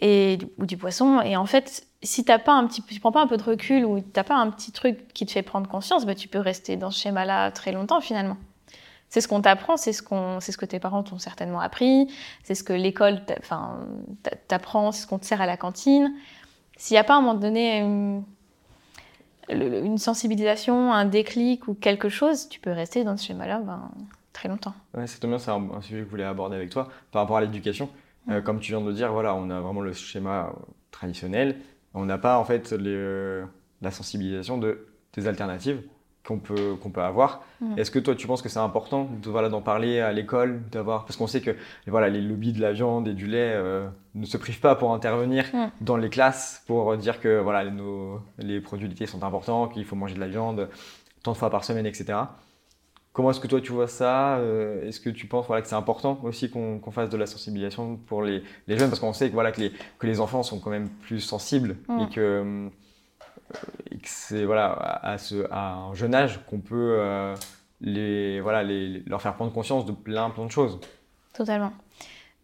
et, 0.00 0.38
ou 0.56 0.64
du 0.64 0.78
poisson 0.78 1.20
et 1.20 1.36
en 1.36 1.44
fait 1.44 1.86
si 2.02 2.24
t'as 2.24 2.38
pas 2.38 2.54
un 2.54 2.66
petit, 2.66 2.82
tu 2.82 3.00
prends 3.00 3.12
pas 3.12 3.22
un 3.22 3.26
peu 3.26 3.36
de 3.36 3.42
recul 3.42 3.84
ou 3.84 4.00
t'as 4.00 4.24
pas 4.24 4.36
un 4.36 4.50
petit 4.50 4.72
truc 4.72 5.12
qui 5.12 5.26
te 5.26 5.32
fait 5.32 5.42
prendre 5.42 5.68
conscience, 5.68 6.06
bah, 6.06 6.14
tu 6.14 6.28
peux 6.28 6.38
rester 6.38 6.76
dans 6.76 6.90
ce 6.90 7.00
schéma-là 7.00 7.50
très 7.50 7.72
longtemps 7.72 8.00
finalement. 8.00 8.38
C'est 9.08 9.20
ce 9.20 9.28
qu'on 9.28 9.40
t'apprend, 9.40 9.76
c'est 9.76 9.92
ce, 9.92 10.02
qu'on, 10.02 10.38
c'est 10.40 10.52
ce 10.52 10.58
que 10.58 10.66
tes 10.66 10.78
parents 10.78 11.02
t'ont 11.02 11.18
certainement 11.18 11.60
appris, 11.60 12.12
c'est 12.42 12.54
ce 12.54 12.62
que 12.62 12.74
l'école 12.74 13.22
enfin, 13.40 13.78
t'apprend, 14.48 14.92
c'est 14.92 15.02
ce 15.02 15.06
qu'on 15.06 15.18
te 15.18 15.24
sert 15.24 15.40
à 15.40 15.46
la 15.46 15.56
cantine. 15.56 16.12
S'il 16.76 16.94
n'y 16.94 16.98
a 16.98 17.04
pas 17.04 17.14
à 17.14 17.16
un 17.16 17.20
moment 17.22 17.34
donné 17.34 17.80
une, 17.80 18.22
une, 19.48 19.98
sensibilisation, 19.98 20.92
un 20.92 21.06
déclic 21.06 21.68
ou 21.68 21.74
quelque 21.74 22.08
chose, 22.08 22.48
tu 22.48 22.60
peux 22.60 22.70
rester 22.70 23.02
dans 23.02 23.16
ce 23.16 23.26
schéma-là 23.26 23.60
ben, 23.60 23.90
très 24.34 24.48
longtemps. 24.48 24.74
Ouais, 24.94 25.06
c'est 25.06 25.24
bien, 25.24 25.38
c'est 25.38 25.50
un, 25.50 25.80
sujet 25.80 25.98
que 26.00 26.04
je 26.04 26.10
voulais 26.10 26.24
aborder 26.24 26.56
avec 26.56 26.70
toi 26.70 26.88
par 27.10 27.22
rapport 27.22 27.38
à 27.38 27.40
l'éducation. 27.40 27.88
Euh, 28.28 28.42
comme 28.42 28.60
tu 28.60 28.72
viens 28.72 28.82
de 28.82 28.86
le 28.86 28.92
dire, 28.92 29.10
voilà, 29.10 29.34
on 29.34 29.48
a 29.48 29.60
vraiment 29.60 29.80
le 29.80 29.94
schéma 29.94 30.52
traditionnel. 30.90 31.56
On 31.94 32.04
n'a 32.04 32.18
pas 32.18 32.38
en 32.38 32.44
fait 32.44 32.72
les, 32.72 33.42
la 33.80 33.90
sensibilisation 33.90 34.58
de, 34.58 34.86
des 35.14 35.26
alternatives 35.26 35.82
qu'on 36.26 36.38
peut, 36.38 36.76
qu'on 36.82 36.90
peut 36.90 37.02
avoir. 37.02 37.42
Mm. 37.60 37.78
Est-ce 37.78 37.90
que 37.90 37.98
toi, 37.98 38.14
tu 38.14 38.26
penses 38.26 38.42
que 38.42 38.48
c'est 38.48 38.58
important 38.58 39.08
de, 39.22 39.30
voilà, 39.30 39.48
d'en 39.48 39.62
parler 39.62 40.00
à 40.00 40.12
l'école, 40.12 40.62
d'avoir 40.70 41.04
parce 41.04 41.16
qu'on 41.16 41.26
sait 41.26 41.40
que 41.40 41.56
voilà, 41.86 42.08
les 42.08 42.20
lobbies 42.20 42.52
de 42.52 42.60
la 42.60 42.72
viande 42.72 43.08
et 43.08 43.14
du 43.14 43.26
lait 43.26 43.52
euh, 43.54 43.88
ne 44.14 44.26
se 44.26 44.36
privent 44.36 44.60
pas 44.60 44.74
pour 44.74 44.92
intervenir 44.92 45.46
mm. 45.52 45.70
dans 45.80 45.96
les 45.96 46.10
classes 46.10 46.62
pour 46.66 46.96
dire 46.96 47.20
que 47.20 47.40
voilà, 47.40 47.70
nos, 47.70 48.20
les 48.38 48.60
produits 48.60 48.88
laitiers 48.88 49.06
sont 49.06 49.24
importants, 49.24 49.68
qu'il 49.68 49.84
faut 49.84 49.96
manger 49.96 50.14
de 50.14 50.20
la 50.20 50.28
viande 50.28 50.68
tant 51.22 51.32
de 51.32 51.36
fois 51.36 51.50
par 51.50 51.64
semaine, 51.64 51.86
etc. 51.86 52.18
Comment 53.12 53.32
est-ce 53.32 53.40
que 53.40 53.48
toi 53.48 53.60
tu 53.60 53.72
vois 53.72 53.88
ça 53.88 54.36
euh, 54.36 54.86
Est-ce 54.86 55.00
que 55.00 55.10
tu 55.10 55.26
penses 55.26 55.46
voilà, 55.46 55.62
que 55.62 55.68
c'est 55.68 55.74
important 55.74 56.20
aussi 56.22 56.50
qu'on, 56.50 56.80
fasse 56.92 57.10
de 57.10 57.16
la 57.16 57.26
sensibilisation 57.26 57.96
pour 57.96 58.22
les, 58.22 58.44
les 58.68 58.78
jeunes? 58.78 58.90
Parce 58.90 59.00
qu'on 59.00 59.12
sait 59.12 59.28
que, 59.28 59.34
voilà, 59.34 59.50
que, 59.50 59.60
les, 59.60 59.72
que 59.98 60.06
les 60.06 60.20
enfants 60.20 60.44
sont 60.44 60.60
quand 60.60 60.70
même 60.70 60.88
plus 60.88 61.20
sensibles 61.20 61.76
mm. 61.88 62.00
et 62.00 62.14
que 62.14 62.40
hum, 62.40 62.70
et 63.90 63.96
que 63.96 64.08
c'est 64.08 64.44
voilà, 64.44 64.72
à, 65.02 65.18
ce, 65.18 65.46
à 65.50 65.74
un 65.74 65.94
jeune 65.94 66.14
âge 66.14 66.40
qu'on 66.46 66.60
peut 66.60 66.96
euh, 66.98 67.34
les, 67.80 68.40
voilà, 68.40 68.62
les, 68.62 69.00
leur 69.06 69.22
faire 69.22 69.34
prendre 69.34 69.52
conscience 69.52 69.86
de 69.86 69.92
plein, 69.92 70.30
plein 70.30 70.46
de 70.46 70.50
choses. 70.50 70.80
Totalement. 71.32 71.72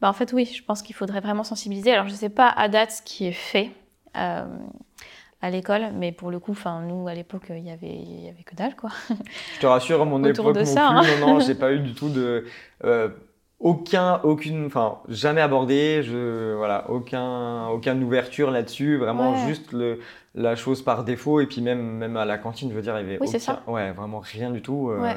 Bah, 0.01 0.09
en 0.09 0.12
fait, 0.12 0.32
oui, 0.32 0.44
je 0.44 0.62
pense 0.62 0.82
qu'il 0.82 0.94
faudrait 0.94 1.20
vraiment 1.20 1.44
sensibiliser. 1.44 1.93
Alors, 1.93 2.06
je 2.06 2.12
ne 2.12 2.16
sais 2.16 2.28
pas 2.28 2.48
à 2.48 2.68
date 2.68 2.90
ce 2.90 3.02
qui 3.02 3.26
est 3.26 3.32
fait 3.32 3.70
euh, 4.16 4.44
à 5.40 5.51
l'école, 5.51 5.93
mais 5.94 6.12
pour 6.12 6.31
le 6.31 6.39
coup, 6.39 6.56
nous, 6.86 7.09
à 7.09 7.14
l'époque, 7.14 7.47
il 7.51 7.62
n'y 7.62 7.72
avait, 7.72 7.94
y 7.94 8.28
avait 8.28 8.43
que 8.43 8.55
dalle. 8.55 8.76
Quoi. 8.76 8.90
Je 9.55 9.60
te 9.60 9.66
rassure, 9.66 10.02
à 10.02 10.05
mon 10.05 10.22
époque 10.24 10.56
non 10.56 10.64
ça, 10.64 10.90
plus, 11.01 11.10
hein. 11.10 11.20
non, 11.20 11.35
non, 11.35 11.40
j'ai 11.40 11.55
pas 11.55 11.72
eu 11.72 11.81
du 11.81 11.94
tout 11.94 12.09
de... 12.09 12.44
Euh, 12.85 13.09
aucun, 13.60 14.20
aucune, 14.24 14.66
enfin, 14.66 14.98
jamais 15.09 15.40
abordé, 15.40 16.02
je, 16.02 16.55
voilà, 16.55 16.90
aucun, 16.90 17.68
aucune 17.68 18.02
ouverture 18.02 18.51
là-dessus, 18.51 18.98
vraiment 18.98 19.47
juste 19.47 19.72
le, 19.72 20.01
la 20.35 20.56
chose 20.56 20.82
par 20.82 21.05
défaut, 21.05 21.40
et 21.40 21.47
puis 21.47 21.60
même, 21.60 21.81
même 21.81 22.16
à 22.16 22.24
la 22.24 22.36
cantine, 22.39 22.70
je 22.70 22.74
veux 22.74 22.82
dire, 22.82 22.98
il 22.98 23.02
y 23.02 23.14
avait 23.14 23.18
oui, 23.20 23.28
ouais, 23.66 23.93
vraiment 23.93 24.20
rien 24.20 24.51
du 24.51 24.60
tout. 24.60 24.90
Euh, 24.90 25.14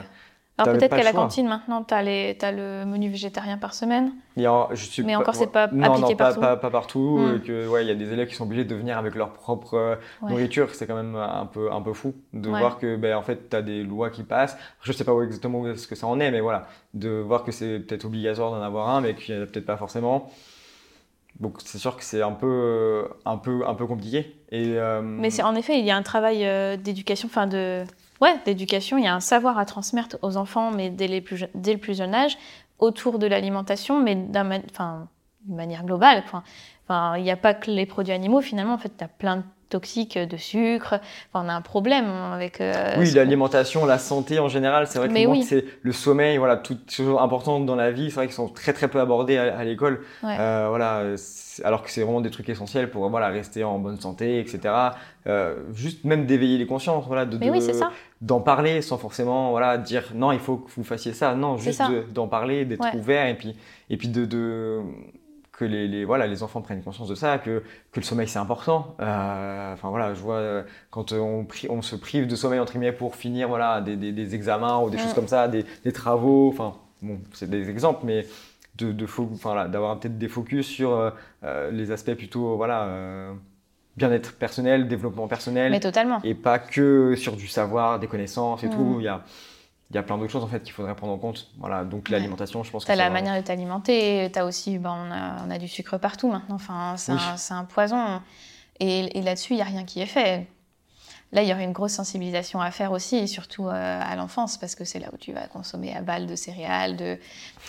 Alors 0.57 0.75
peut-être 0.75 0.95
qu'à 0.95 1.03
la 1.03 1.13
cantine 1.13 1.47
maintenant, 1.47 1.83
tu 1.83 1.93
as, 1.93 1.97
as, 1.97 2.51
le 2.51 2.85
menu 2.85 3.09
végétarien 3.09 3.57
par 3.57 3.73
semaine. 3.73 4.11
je 4.35 4.75
suis 4.75 5.03
mais 5.03 5.15
encore, 5.15 5.35
c'est 5.35 5.51
pas 5.51 5.67
non, 5.67 5.91
appliqué 5.91 6.11
non, 6.11 6.17
partout. 6.17 6.39
Pas, 6.39 6.57
pas, 6.57 6.69
partout. 6.69 7.17
Hmm. 7.17 7.39
Que, 7.41 7.67
ouais, 7.67 7.83
il 7.83 7.87
y 7.87 7.91
a 7.91 7.95
des 7.95 8.11
élèves 8.11 8.27
qui 8.27 8.35
sont 8.35 8.45
obligés 8.45 8.65
de 8.65 8.75
venir 8.75 8.97
avec 8.97 9.15
leur 9.15 9.33
propre 9.33 9.75
euh, 9.75 9.95
nourriture. 10.23 10.73
C'est 10.73 10.87
quand 10.87 10.95
même 10.95 11.15
un 11.15 11.45
peu, 11.45 11.71
un 11.71 11.81
peu 11.81 11.93
fou 11.93 12.15
de 12.33 12.49
voir 12.49 12.79
que, 12.79 12.95
ben, 12.95 13.15
en 13.15 13.21
fait, 13.21 13.49
tu 13.49 13.55
as 13.55 13.61
des 13.61 13.83
lois 13.83 14.09
qui 14.09 14.23
passent. 14.23 14.57
Je 14.81 14.91
sais 14.91 15.03
pas 15.03 15.13
exactement 15.21 15.63
ce 15.75 15.87
que 15.87 15.95
ça 15.95 16.07
en 16.07 16.19
est, 16.19 16.31
mais 16.31 16.41
voilà, 16.41 16.67
de 16.93 17.09
voir 17.09 17.43
que 17.43 17.51
c'est 17.51 17.79
peut-être 17.79 18.05
obligatoire 18.05 18.51
d'en 18.51 18.61
avoir 18.61 18.89
un, 18.89 19.01
mais 19.01 19.13
qu'il 19.15 19.35
n'y 19.35 19.41
en 19.41 19.43
a 19.43 19.47
peut-être 19.47 19.65
pas 19.65 19.77
forcément. 19.77 20.29
Donc 21.39 21.57
c'est 21.63 21.77
sûr 21.77 21.95
que 21.95 22.03
c'est 22.03 22.21
un 22.21 22.31
peu, 22.31 23.07
un 23.25 23.37
peu, 23.37 23.67
un 23.67 23.75
peu 23.75 23.85
compliqué. 23.85 24.35
Et, 24.51 24.73
euh, 24.77 25.01
Mais 25.01 25.41
en 25.41 25.55
effet, 25.55 25.77
il 25.79 25.85
y 25.85 25.91
a 25.91 25.95
un 25.95 26.01
travail 26.01 26.45
euh, 26.45 26.77
d'éducation, 26.77 27.27
enfin 27.29 27.45
de, 27.45 27.83
ouais, 28.21 28.35
d'éducation. 28.45 28.97
Il 28.97 29.03
y 29.03 29.07
a 29.07 29.15
un 29.15 29.19
savoir 29.19 29.57
à 29.57 29.65
transmettre 29.65 30.17
aux 30.21 30.37
enfants, 30.37 30.71
mais 30.71 30.89
dès, 30.89 31.07
le 31.07 31.77
plus 31.77 31.95
jeune 31.95 32.13
âge, 32.13 32.37
autour 32.79 33.19
de 33.19 33.27
l'alimentation, 33.27 34.01
mais 34.01 34.15
d'une 34.15 35.07
manière 35.47 35.83
globale. 35.83 36.23
Enfin, 36.25 36.43
il 37.17 37.23
n'y 37.23 37.31
a 37.31 37.37
pas 37.37 37.53
que 37.53 37.71
les 37.71 37.85
produits 37.85 38.13
animaux, 38.13 38.41
finalement, 38.41 38.73
en 38.73 38.77
fait, 38.77 38.95
tu 38.97 39.03
as 39.03 39.07
plein 39.07 39.37
de 39.37 39.43
toxiques 39.69 40.17
de 40.17 40.37
sucre. 40.37 40.99
Enfin, 41.31 41.45
on 41.45 41.49
a 41.49 41.53
un 41.53 41.61
problème 41.61 42.05
avec. 42.33 42.61
Euh, 42.61 42.95
oui, 42.97 43.11
l'alimentation, 43.11 43.85
la 43.85 43.97
santé 43.97 44.39
en 44.39 44.47
général, 44.47 44.87
c'est 44.87 44.99
vrai 44.99 45.09
que 45.09 45.41
c'est 45.43 45.65
le 45.81 45.91
sommeil, 45.91 46.37
voilà, 46.37 46.57
toutes 46.57 46.91
choses 46.91 47.17
importantes 47.19 47.65
dans 47.65 47.75
la 47.75 47.91
vie, 47.91 48.09
c'est 48.09 48.15
vrai 48.15 48.25
qu'ils 48.27 48.35
sont 48.35 48.49
très 48.49 48.73
très 48.73 48.87
peu 48.87 48.99
abordés 48.99 49.37
à, 49.37 49.63
l'école. 49.63 50.01
Euh, 50.23 50.67
voilà, 50.69 51.03
alors 51.63 51.83
que 51.83 51.89
c'est 51.89 52.01
vraiment 52.01 52.21
des 52.21 52.31
trucs 52.31 52.49
essentiels 52.49 52.89
pour 52.89 53.09
voilà 53.09 53.27
rester 53.27 53.63
en 53.63 53.79
bonne 53.79 53.99
santé, 53.99 54.39
etc. 54.39 54.73
Euh, 55.27 55.55
juste 55.73 56.05
même 56.05 56.25
d'éveiller 56.25 56.57
les 56.57 56.67
consciences, 56.67 57.05
voilà, 57.07 57.25
de, 57.25 57.37
d'en 58.21 58.39
parler 58.39 58.81
sans 58.81 58.97
forcément 58.97 59.51
voilà 59.51 59.77
dire 59.77 60.03
non, 60.15 60.31
il 60.31 60.39
faut 60.39 60.57
que 60.57 60.71
vous 60.75 60.83
fassiez 60.83 61.13
ça. 61.13 61.35
Non, 61.35 61.57
juste 61.57 61.81
d'en 62.13 62.27
parler, 62.27 62.65
d'être 62.65 62.95
ouvert 62.95 63.27
et 63.27 63.35
puis 63.35 63.55
et 63.89 63.97
puis 63.97 64.09
de, 64.09 64.25
de 64.25 64.81
que 65.57 65.65
les, 65.65 66.05
voilà, 66.05 66.27
les 66.27 66.43
enfants 66.43 66.61
prennent 66.61 66.83
conscience 66.83 67.09
de 67.09 67.15
ça, 67.15 67.39
que, 67.39 67.63
que 67.91 67.99
le 67.99 68.03
sommeil 68.03 68.27
c'est 68.27 68.37
important. 68.37 68.95
Euh, 69.01 69.73
enfin 69.73 69.89
voilà, 69.89 70.13
je 70.13 70.21
vois 70.21 70.35
euh, 70.35 70.63
quand 70.91 71.11
on, 71.13 71.47
on 71.69 71.81
se 71.81 71.95
prive 71.95 72.27
de 72.27 72.35
sommeil 72.35 72.59
entre 72.59 72.73
guillemets 72.73 72.91
pour 72.91 73.15
finir 73.15 73.49
voilà, 73.49 73.81
des, 73.81 73.95
des, 73.95 74.35
examens 74.35 74.79
ou 74.79 74.91
des 74.91 74.99
choses 74.99 75.15
comme 75.15 75.27
ça, 75.27 75.47
des, 75.47 75.65
des 75.83 75.91
travaux, 75.91 76.49
enfin 76.49 76.75
bon, 77.01 77.19
c'est 77.33 77.49
des 77.49 77.71
exemples, 77.71 78.01
mais 78.05 78.27
de, 78.75 78.91
de 78.91 79.07
d'avoir 79.67 79.99
peut-être 79.99 80.19
des 80.19 80.27
focus 80.27 80.67
sur 80.67 81.11
euh, 81.43 81.71
les 81.71 81.89
aspects 81.89 82.13
plutôt 82.13 82.55
voilà, 82.55 83.31
bien-être 83.95 84.33
personnel, 84.33 84.87
développement 84.87 85.27
personnel. 85.27 85.71
Mais 85.71 85.79
totalement. 85.79 86.21
Et 86.23 86.35
pas 86.35 86.59
que 86.59 87.15
sur 87.15 87.35
du 87.35 87.47
savoir, 87.47 87.99
des 87.99 88.07
connaissances 88.07 88.63
et 88.63 88.67
mm. 88.67 88.75
tout. 88.75 88.97
Il 88.99 89.05
y 89.05 89.07
a, 89.07 89.23
il 89.89 89.95
y 89.95 89.99
a 89.99 90.03
plein 90.03 90.17
d'autres 90.17 90.31
choses 90.31 90.43
en 90.43 90.47
fait 90.47 90.63
qu'il 90.63 90.73
faudrait 90.73 90.95
prendre 90.95 91.13
en 91.13 91.17
compte. 91.17 91.47
Voilà, 91.57 91.85
donc 91.85 92.09
l'alimentation, 92.09 92.63
je 92.63 92.71
pense 92.71 92.83
que. 92.83 92.87
Tu 92.87 92.91
as 92.91 92.95
la 92.95 93.09
manière 93.09 93.35
de 93.35 93.41
t'alimenter, 93.45 94.29
tu 94.31 94.39
as 94.39 94.45
aussi, 94.45 94.77
ben, 94.77 94.91
on, 94.91 95.11
a, 95.11 95.45
on, 95.45 95.49
a, 95.49 95.57
du 95.57 95.67
sucre 95.67 95.97
partout 95.97 96.29
maintenant, 96.29 96.55
enfin, 96.55 96.95
c'est 96.97 97.53
un, 97.53 97.63
poison. 97.63 98.21
Et, 98.79 99.21
là-dessus, 99.21 99.53
il 99.53 99.57
n'y 99.57 99.61
a 99.61 99.65
rien 99.65 99.85
qui 99.85 100.01
est 100.01 100.07
fait. 100.07 100.47
Là, 101.33 101.41
il 101.43 101.49
y 101.49 101.53
aurait 101.53 101.65
une 101.65 101.73
grosse 101.73 101.93
sensibilisation 101.93 102.61
à 102.61 102.71
faire 102.71 102.91
aussi, 102.91 103.17
et 103.17 103.27
surtout 103.27 103.67
euh, 103.67 104.01
à 104.01 104.15
l'enfance, 104.15 104.57
parce 104.57 104.75
que 104.75 104.85
c'est 104.85 104.99
là 104.99 105.07
où 105.11 105.17
tu 105.17 105.33
vas 105.33 105.47
consommer 105.47 105.93
à 105.93 106.01
balles 106.01 106.25
de 106.25 106.35
céréales, 106.35 106.95
de, 106.95 107.17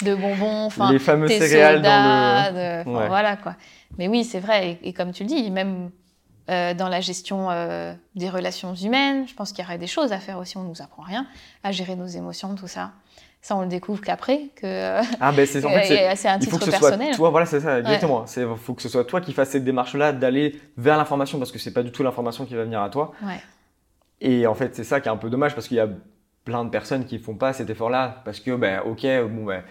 de 0.03 0.15
bonbons, 0.15 0.67
enfin, 0.67 0.93
les 0.93 1.01
fameux 1.01 1.27
céréales 1.27 1.83
dans 1.83 2.55
le... 2.55 3.09
Voilà 3.09 3.37
quoi. 3.37 3.57
Mais 3.97 4.07
oui, 4.07 4.25
c'est 4.25 4.39
vrai, 4.39 4.79
et, 4.83 4.89
et, 4.89 4.93
comme 4.93 5.11
tu 5.11 5.25
le 5.25 5.29
dis, 5.29 5.51
même 5.51 5.91
euh, 6.51 6.73
dans 6.73 6.89
la 6.89 7.01
gestion 7.01 7.51
euh, 7.51 7.93
des 8.15 8.31
relations 8.31 8.75
humaines. 8.75 9.29
Je 9.29 9.35
pense 9.35 9.53
qu'il 9.53 9.63
y 9.63 9.67
aurait 9.67 9.79
des 9.79 9.87
choses 9.87 10.13
à 10.13 10.19
faire 10.19 10.39
aussi, 10.39 10.57
on 10.57 10.63
ne 10.63 10.69
nous 10.69 10.81
apprend 10.81 11.03
rien, 11.03 11.27
à 11.63 11.73
gérer 11.73 11.95
nos 11.95 12.07
émotions, 12.07 12.55
tout 12.55 12.69
ça. 12.69 12.93
Ça, 13.43 13.55
on 13.55 13.63
le 13.63 13.69
découvre 13.69 14.01
qu'après, 14.01 14.49
que 14.57 15.01
ah, 15.21 15.33
ben 15.33 15.47
c'est 15.47 15.65
en 15.65 15.69
fait, 15.69 16.13
c'est 16.17 16.29
un 16.29 16.39
titre 16.39 16.55
il 16.55 16.59
faut 16.59 16.59
que 16.59 16.65
ce 16.65 16.71
personnel. 16.71 17.09
Soit 17.09 17.17
toi, 17.17 17.31
voilà, 17.31 17.47
c'est 17.47 17.61
ça, 17.61 17.79
exactement. 17.79 18.25
Il 18.37 18.57
faut 18.57 18.75
que 18.75 18.83
ce 18.83 18.89
soit 18.89 19.05
toi 19.05 19.21
qui 19.21 19.33
fasses 19.33 19.51
cette 19.51 19.65
démarche-là, 19.65 20.13
d'aller 20.13 20.61
vers 20.77 20.97
l'information, 20.97 21.39
parce 21.39 21.53
que 21.53 21.59
c'est 21.59 21.73
pas 21.73 21.83
du 21.83 21.93
tout 21.93 22.03
l'information 22.03 22.47
qui 22.47 22.55
va 22.55 22.65
venir 22.65 22.83
à 22.83 22.91
toi. 22.91 23.13
Ouais. 23.23 23.41
Et 24.21 24.47
en 24.47 24.55
fait, 24.55 24.75
c'est 24.75 24.85
ça 24.85 25.01
qui 25.01 25.09
est 25.09 25.13
un 25.13 25.17
peu 25.17 25.31
dommage, 25.31 25.55
parce 25.55 25.69
qu'il 25.69 25.77
y 25.77 25.81
a 25.81 25.89
plein 26.45 26.65
de 26.65 26.71
personnes 26.71 27.05
qui 27.05 27.19
font 27.19 27.35
pas 27.35 27.53
cet 27.53 27.71
effort-là, 27.71 28.23
parce 28.25 28.41
que, 28.41 28.57
ben, 28.57 28.81
ok, 28.87 29.07
bon, 29.31 29.45
ben, 29.45 29.63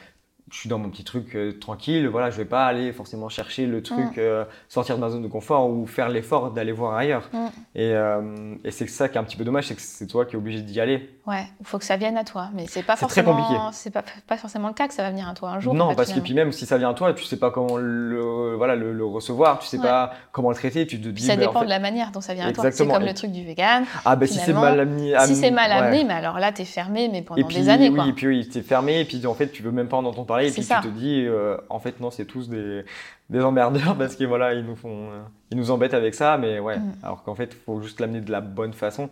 je 0.49 0.59
suis 0.59 0.69
dans 0.69 0.79
mon 0.79 0.89
petit 0.89 1.03
truc 1.03 1.35
euh, 1.35 1.51
tranquille, 1.51 2.07
voilà, 2.07 2.29
je 2.29 2.37
vais 2.37 2.45
pas 2.45 2.65
aller 2.65 2.93
forcément 2.93 3.27
chercher 3.27 3.65
le 3.65 3.81
truc, 3.83 4.17
mm. 4.17 4.19
euh, 4.19 4.45
sortir 4.69 4.95
de 4.95 5.01
ma 5.01 5.09
zone 5.09 5.21
de 5.21 5.27
confort 5.27 5.69
ou 5.69 5.85
faire 5.85 6.09
l'effort 6.09 6.51
d'aller 6.51 6.71
voir 6.71 6.95
ailleurs. 6.95 7.29
Mm. 7.33 7.47
Et, 7.75 7.91
euh, 7.91 8.55
et 8.63 8.71
c'est 8.71 8.87
ça 8.87 9.09
qui 9.09 9.15
est 9.15 9.19
un 9.19 9.23
petit 9.23 9.35
peu 9.35 9.43
dommage, 9.43 9.67
c'est 9.67 9.75
que 9.75 9.81
c'est 9.81 10.07
toi 10.07 10.25
qui 10.25 10.35
es 10.35 10.37
obligé 10.37 10.61
d'y 10.61 10.79
aller. 10.79 11.09
Ouais, 11.27 11.45
il 11.59 11.65
faut 11.65 11.77
que 11.77 11.83
ça 11.83 11.97
vienne 11.97 12.15
à 12.15 12.23
toi, 12.23 12.47
mais 12.53 12.67
c'est 12.69 12.83
pas 12.83 12.95
forcément. 12.95 13.33
Très 13.33 13.43
compliqué. 13.43 13.61
C'est 13.73 13.91
pas, 13.91 14.01
pas 14.27 14.37
forcément 14.37 14.69
le 14.69 14.73
cas 14.73 14.87
que 14.87 14.93
ça 14.93 15.03
va 15.03 15.09
venir 15.09 15.27
à 15.27 15.33
toi 15.33 15.49
un 15.49 15.59
jour. 15.59 15.73
Non, 15.73 15.93
parce 15.93 16.13
que 16.13 16.21
puis 16.21 16.33
même 16.33 16.53
si 16.53 16.65
ça 16.65 16.77
vient 16.77 16.91
à 16.91 16.93
toi, 16.93 17.13
tu 17.13 17.25
sais 17.25 17.35
pas 17.35 17.51
comment 17.51 17.75
le, 17.75 18.55
voilà, 18.55 18.77
le, 18.77 19.05
recevoir, 19.05 19.59
tu 19.59 19.67
sais 19.67 19.77
pas 19.77 20.13
comment 20.31 20.49
le 20.49 20.55
traiter, 20.55 20.87
tu 20.87 21.01
te 21.01 21.07
dis. 21.09 21.23
ça 21.23 21.35
bah, 21.35 21.45
dépend 21.45 21.63
de 21.63 21.69
la 21.69 21.79
manière 21.79 22.11
dont 22.11 22.21
ça 22.21 22.33
vient 22.33 22.47
à 22.47 22.53
toi. 22.53 22.71
C'est 22.71 22.87
comme 22.87 23.03
le 23.03 23.13
truc 23.13 23.31
du 23.31 23.43
vegan. 23.43 23.83
Ah 24.05 24.15
ben 24.15 24.25
si 24.25 24.39
c'est 24.39 24.53
mal 24.53 24.79
amené. 24.79 25.13
Si 25.25 25.35
c'est 25.35 25.51
mal 25.51 25.71
amené, 25.71 26.05
mais 26.05 26.13
alors 26.13 26.39
là 26.39 26.51
t'es 26.53 26.65
fermé, 26.65 27.09
mais 27.11 27.21
pendant 27.21 27.45
des 27.45 27.69
années. 27.69 27.89
Oui, 27.89 28.09
et 28.09 28.13
puis 28.13 28.27
oui, 28.27 28.47
t'es 28.47 28.61
fermé, 28.61 29.01
et 29.01 29.05
puis 29.05 29.25
en 29.27 29.33
fait 29.33 29.51
tu 29.51 29.61
veux 29.61 29.71
même 29.71 29.87
pas 29.89 29.97
en 29.97 30.05
entendre 30.05 30.27
parler, 30.27 30.47
et 30.47 30.51
puis 30.51 30.61
tu 30.61 30.67
te 30.67 30.87
dis 30.87 31.25
euh, 31.25 31.57
en 31.69 31.79
fait, 31.79 31.99
non, 31.99 32.11
c'est 32.11 32.25
tous 32.25 32.49
des, 32.49 32.83
des, 33.29 33.41
emmerdeurs 33.41 33.95
parce 33.97 34.15
que 34.15 34.23
voilà, 34.23 34.53
ils 34.53 34.65
nous 34.65 34.75
font, 34.75 35.09
euh, 35.11 35.21
ils 35.51 35.57
nous 35.57 35.71
embêtent 35.71 35.93
avec 35.93 36.13
ça, 36.13 36.37
mais 36.37 36.59
ouais. 36.59 36.77
Mm. 36.77 36.93
Alors 37.03 37.23
qu'en 37.23 37.35
fait, 37.35 37.53
faut 37.53 37.81
juste 37.81 37.99
l'amener 37.99 38.21
de 38.21 38.31
la 38.31 38.41
bonne 38.41 38.73
façon. 38.73 39.09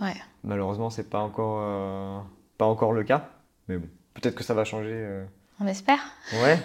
Ouais. 0.00 0.14
Malheureusement, 0.44 0.90
c'est 0.90 1.08
pas 1.08 1.20
encore, 1.20 1.60
euh, 1.62 2.18
pas 2.56 2.66
encore 2.66 2.92
le 2.92 3.04
cas, 3.04 3.28
mais 3.68 3.78
bon, 3.78 3.88
peut-être 4.14 4.34
que 4.34 4.44
ça 4.44 4.54
va 4.54 4.64
changer. 4.64 5.22
On 5.60 5.66
espère. 5.66 6.00
Ouais. 6.32 6.58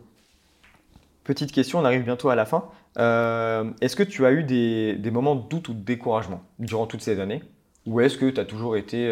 petite 1.24 1.52
question, 1.52 1.78
on 1.78 1.84
arrive 1.84 2.04
bientôt 2.04 2.30
à 2.30 2.34
la 2.34 2.46
fin. 2.46 2.64
est-ce 2.96 3.96
que 3.96 4.02
tu 4.02 4.26
as 4.26 4.32
eu 4.32 4.44
des, 4.44 4.94
des, 4.94 5.10
moments 5.10 5.34
de 5.34 5.48
doute 5.48 5.68
ou 5.68 5.74
de 5.74 5.80
découragement 5.80 6.42
durant 6.58 6.86
toutes 6.86 7.02
ces 7.02 7.20
années? 7.20 7.42
Ou 7.86 8.00
est-ce 8.00 8.18
que 8.18 8.30
tu 8.30 8.40
as 8.40 8.44
toujours 8.44 8.76
été 8.76 9.08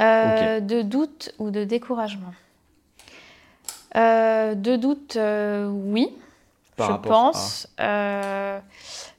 euh, 0.00 0.60
de 0.60 0.82
doute 0.82 1.32
ou 1.38 1.50
de 1.50 1.64
découragement? 1.64 2.34
Euh, 3.96 4.54
De 4.54 4.76
doute, 4.76 5.16
euh, 5.16 5.68
oui, 5.68 6.08
je 6.78 6.92
pense. 7.02 7.68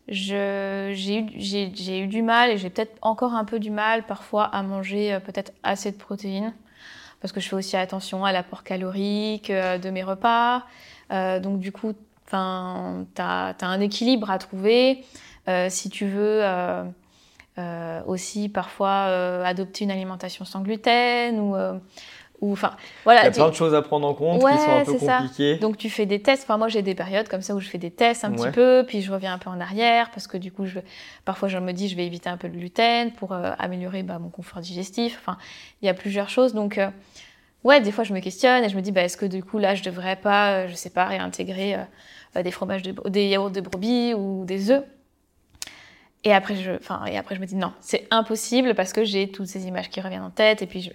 J'ai 0.07 0.93
eu, 0.93 2.03
eu, 2.03 2.07
du 2.07 2.21
mal 2.21 2.51
et 2.51 2.57
j'ai 2.57 2.69
peut-être 2.69 2.97
encore 3.01 3.33
un 3.33 3.45
peu 3.45 3.59
du 3.59 3.71
mal 3.71 4.03
parfois 4.05 4.45
à 4.45 4.61
manger 4.63 5.17
peut-être 5.25 5.51
assez 5.63 5.91
de 5.91 5.97
protéines 5.97 6.53
parce 7.21 7.31
que 7.31 7.39
je 7.39 7.49
fais 7.49 7.55
aussi 7.55 7.75
attention 7.75 8.23
à 8.23 8.31
l'apport 8.31 8.63
calorique 8.63 9.51
de 9.51 9.89
mes 9.89 10.03
repas. 10.03 10.63
donc 11.09 11.59
du 11.59 11.71
coup, 11.71 11.93
tu 12.29 12.35
as, 12.35 13.55
un 13.61 13.79
équilibre 13.79 14.29
à 14.29 14.37
trouver. 14.37 15.03
si 15.69 15.89
tu 15.89 16.05
veux 16.05 16.43
euh, 17.57 18.01
aussi 18.05 18.49
parfois 18.49 19.07
euh, 19.07 19.41
adopter 19.45 19.85
une 19.85 19.91
alimentation 19.91 20.43
sans 20.43 20.59
gluten 20.59 21.39
ou 21.39 21.55
euh, 22.43 22.51
enfin 22.51 22.75
voilà 23.03 23.21
il 23.21 23.25
y 23.25 23.27
a 23.27 23.31
plein 23.31 23.49
de 23.49 23.55
choses 23.55 23.73
à 23.73 23.81
prendre 23.81 24.07
en 24.07 24.13
compte 24.13 24.39
qui 24.39 24.57
sont 24.57 24.71
un 24.71 24.85
peu 24.85 24.93
compliquées. 24.93 25.57
Donc 25.57 25.77
tu 25.77 25.89
fais 25.89 26.05
des 26.05 26.21
tests. 26.21 26.43
Enfin 26.43 26.57
moi 26.57 26.67
j'ai 26.67 26.81
des 26.81 26.95
périodes 26.95 27.27
comme 27.27 27.41
ça 27.41 27.55
où 27.55 27.59
je 27.59 27.67
fais 27.67 27.77
des 27.77 27.91
tests 27.91 28.23
un 28.25 28.31
petit 28.31 28.49
peu 28.51 28.83
puis 28.87 29.01
je 29.01 29.11
reviens 29.11 29.33
un 29.33 29.37
peu 29.37 29.49
en 29.49 29.59
arrière 29.59 30.11
parce 30.11 30.27
que 30.27 30.37
du 30.37 30.51
coup 30.51 30.65
je 30.65 30.79
parfois 31.23 31.47
je 31.47 31.57
me 31.57 31.71
dis 31.71 31.87
je 31.87 31.95
vais 31.95 32.05
éviter 32.05 32.29
un 32.29 32.37
peu 32.37 32.47
le 32.47 32.53
gluten 32.57 33.11
pour 33.11 33.33
améliorer 33.33 34.03
bah, 34.03 34.19
mon 34.19 34.29
confort 34.29 34.61
digestif. 34.61 35.17
Enfin 35.19 35.37
il 35.81 35.85
y 35.85 35.89
a 35.89 35.93
plusieurs 35.93 36.29
choses. 36.29 36.53
Donc 36.53 36.79
ouais 37.63 37.81
des 37.81 37.91
fois 37.91 38.03
je 38.03 38.13
me 38.13 38.19
questionne 38.19 38.63
et 38.63 38.69
je 38.69 38.75
me 38.75 38.81
dis 38.81 38.91
bah, 38.91 39.03
est-ce 39.03 39.17
que 39.17 39.25
du 39.25 39.43
coup 39.43 39.57
là 39.57 39.75
je 39.75 39.83
devrais 39.83 40.15
pas 40.15 40.67
je 40.67 40.75
sais 40.75 40.89
pas 40.89 41.05
réintégrer 41.05 41.77
des 42.35 42.51
fromages 42.51 42.81
de, 42.81 42.93
des 43.09 43.27
yaourts 43.27 43.51
de 43.51 43.61
brebis 43.61 44.13
ou 44.13 44.45
des 44.45 44.71
œufs? 44.71 44.83
Et 46.25 46.33
après, 46.33 46.55
je, 46.55 46.71
enfin, 46.71 47.05
et 47.05 47.17
après, 47.17 47.35
je 47.35 47.39
me 47.39 47.45
dis 47.45 47.55
non, 47.55 47.71
c'est 47.79 48.07
impossible 48.09 48.73
parce 48.73 48.93
que 48.93 49.03
j'ai 49.03 49.29
toutes 49.29 49.45
ces 49.45 49.67
images 49.67 49.89
qui 49.89 50.01
reviennent 50.01 50.23
en 50.23 50.31
tête. 50.31 50.63
Et 50.63 50.65
puis, 50.65 50.81
je, 50.81 50.89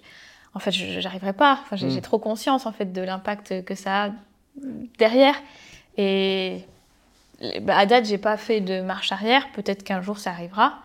en 0.55 0.59
fait, 0.59 0.72
je 0.72 1.01
n'arriverai 1.01 1.32
pas. 1.32 1.60
Enfin, 1.62 1.77
j'ai 1.77 1.89
mm. 1.89 2.01
trop 2.01 2.18
conscience 2.18 2.66
en 2.66 2.72
fait 2.72 2.93
de 2.93 3.01
l'impact 3.01 3.64
que 3.64 3.74
ça 3.74 4.05
a 4.05 4.10
derrière. 4.98 5.36
Et 5.97 6.64
bah, 7.62 7.77
à 7.77 7.86
date, 7.86 8.06
j'ai 8.06 8.18
pas 8.18 8.36
fait 8.36 8.60
de 8.60 8.81
marche 8.81 9.12
arrière. 9.12 9.51
Peut-être 9.52 9.82
qu'un 9.82 10.02
jour, 10.02 10.18
ça 10.18 10.31
arrivera. 10.31 10.81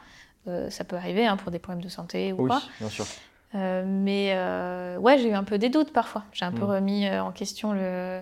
Euh, 0.47 0.69
ça 0.69 0.83
peut 0.83 0.95
arriver 0.95 1.25
hein, 1.25 1.37
pour 1.37 1.51
des 1.51 1.59
problèmes 1.59 1.83
de 1.83 1.89
santé 1.89 2.31
ou 2.31 2.43
oui, 2.43 2.49
quoi. 2.49 2.61
bien 2.79 2.89
sûr. 2.89 3.05
Euh, 3.55 3.83
mais 3.87 4.33
euh, 4.33 4.97
ouais, 4.97 5.17
j'ai 5.17 5.29
eu 5.29 5.33
un 5.33 5.43
peu 5.43 5.57
des 5.57 5.69
doutes 5.69 5.91
parfois. 5.91 6.23
J'ai 6.33 6.45
un 6.45 6.51
peu 6.51 6.65
mm. 6.65 6.69
remis 6.69 7.09
en 7.09 7.31
question 7.31 7.73
le, 7.73 8.21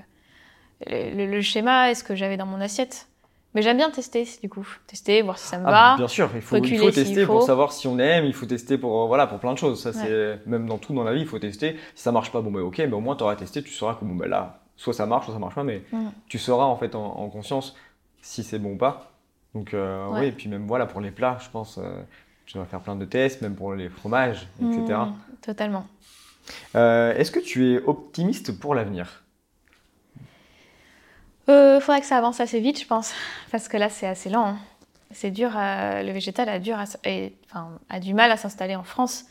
le, 0.88 1.26
le 1.26 1.42
schéma 1.42 1.92
et 1.92 1.96
ce 1.96 2.04
que 2.04 2.16
j'avais 2.16 2.38
dans 2.38 2.46
mon 2.46 2.62
assiette. 2.62 3.08
Mais 3.54 3.62
j'aime 3.62 3.78
bien 3.78 3.92
tester, 3.92 4.28
du 4.42 4.50
coup. 4.50 4.68
Tester, 4.88 5.22
voir 5.22 5.38
si 5.38 5.48
ça 5.48 5.60
me 5.60 5.68
ah, 5.68 5.72
va. 5.72 5.98
Bien 5.98 6.08
sûr, 6.08 6.30
il 6.34 6.42
faut, 6.42 6.58
il 6.58 6.78
faut 6.78 6.92
tester 6.92 7.26
pour 7.26 7.44
savoir 7.44 7.72
si 7.72 7.88
on 7.88 8.00
aime, 8.00 8.26
il 8.26 8.34
faut 8.34 8.46
tester 8.46 8.78
pour, 8.78 9.08
voilà, 9.08 9.28
pour 9.28 9.40
plein 9.40 9.54
de 9.54 9.58
choses. 9.58 9.82
Ça, 9.82 9.94
c'est, 9.94 10.40
même 10.48 10.68
dans 10.68 10.78
tout 10.78 10.94
dans 10.94 11.04
la 11.04 11.14
vie, 11.14 11.22
il 11.22 11.28
faut 11.28 11.40
tester. 11.40 11.78
Si 11.96 12.04
ça 12.04 12.12
marche 12.12 12.32
pas, 12.32 12.42
bon, 12.42 12.52
ben, 12.52 12.62
ok, 12.62 12.80
mais 12.80 12.94
au 12.94 13.00
moins, 13.00 13.16
tu 13.16 13.24
auras 13.24 13.36
testé, 13.36 13.62
tu 13.62 13.72
sauras 13.72 13.96
que, 13.96 14.06
bon, 14.06 14.16
ben, 14.16 14.28
là, 14.28 14.62
soit 14.76 14.94
ça 14.94 15.06
marche, 15.06 15.26
soit 15.26 15.34
ça 15.34 15.40
marche 15.40 15.56
pas, 15.56 15.64
mais 15.64 15.84
mm. 15.92 16.10
tu 16.28 16.40
sauras, 16.40 16.66
en 16.66 16.76
fait, 16.76 16.96
en, 16.96 17.30
conscience, 17.30 17.76
si 18.22 18.44
c'est 18.44 18.60
bon 18.60 18.74
ou 18.74 18.78
pas. 18.78 19.12
Donc, 19.54 19.74
euh, 19.74 20.08
oui, 20.12 20.26
et 20.28 20.32
puis 20.32 20.50
même, 20.50 20.66
voilà, 20.66 20.88
pour 20.88 21.00
les 21.00 21.12
plats, 21.12 21.38
je 21.40 21.50
pense, 21.50 21.78
euh, 21.78 22.02
tu 22.46 22.58
vas 22.58 22.66
faire 22.66 22.82
plein 22.82 22.96
de 22.96 23.06
tests, 23.06 23.42
même 23.42 23.56
pour 23.56 23.74
les 23.76 23.90
fromages, 23.90 24.48
etc. 24.62 24.82
Mm, 24.82 25.14
totalement. 25.42 25.86
Euh, 26.76 27.14
est-ce 27.16 27.32
que 27.32 27.40
tu 27.40 27.74
es 27.74 27.84
optimiste 27.86 28.60
pour 28.60 28.76
l'avenir? 28.76 29.23
Euh, 31.50 31.80
faudrait 31.80 32.02
que 32.02 32.08
ça 32.08 32.18
avance 32.18 32.40
assez 32.40 32.60
vite, 32.60 32.80
je 32.80 32.88
pense, 32.88 33.14
parce 33.52 33.68
que 33.68 33.78
là, 33.78 33.90
c'est 33.90 34.08
assez 34.08 34.30
lent. 34.30 34.46
Hein. 34.46 34.58
C'est 35.12 35.32
dur, 35.32 35.52
le 35.54 36.12
végétal 36.12 36.50
a, 36.50 38.00
du 38.00 38.14
mal 38.14 38.32
à 38.32 38.38
s'installer 38.38 38.76
en 38.76 38.84
France, 38.84 39.26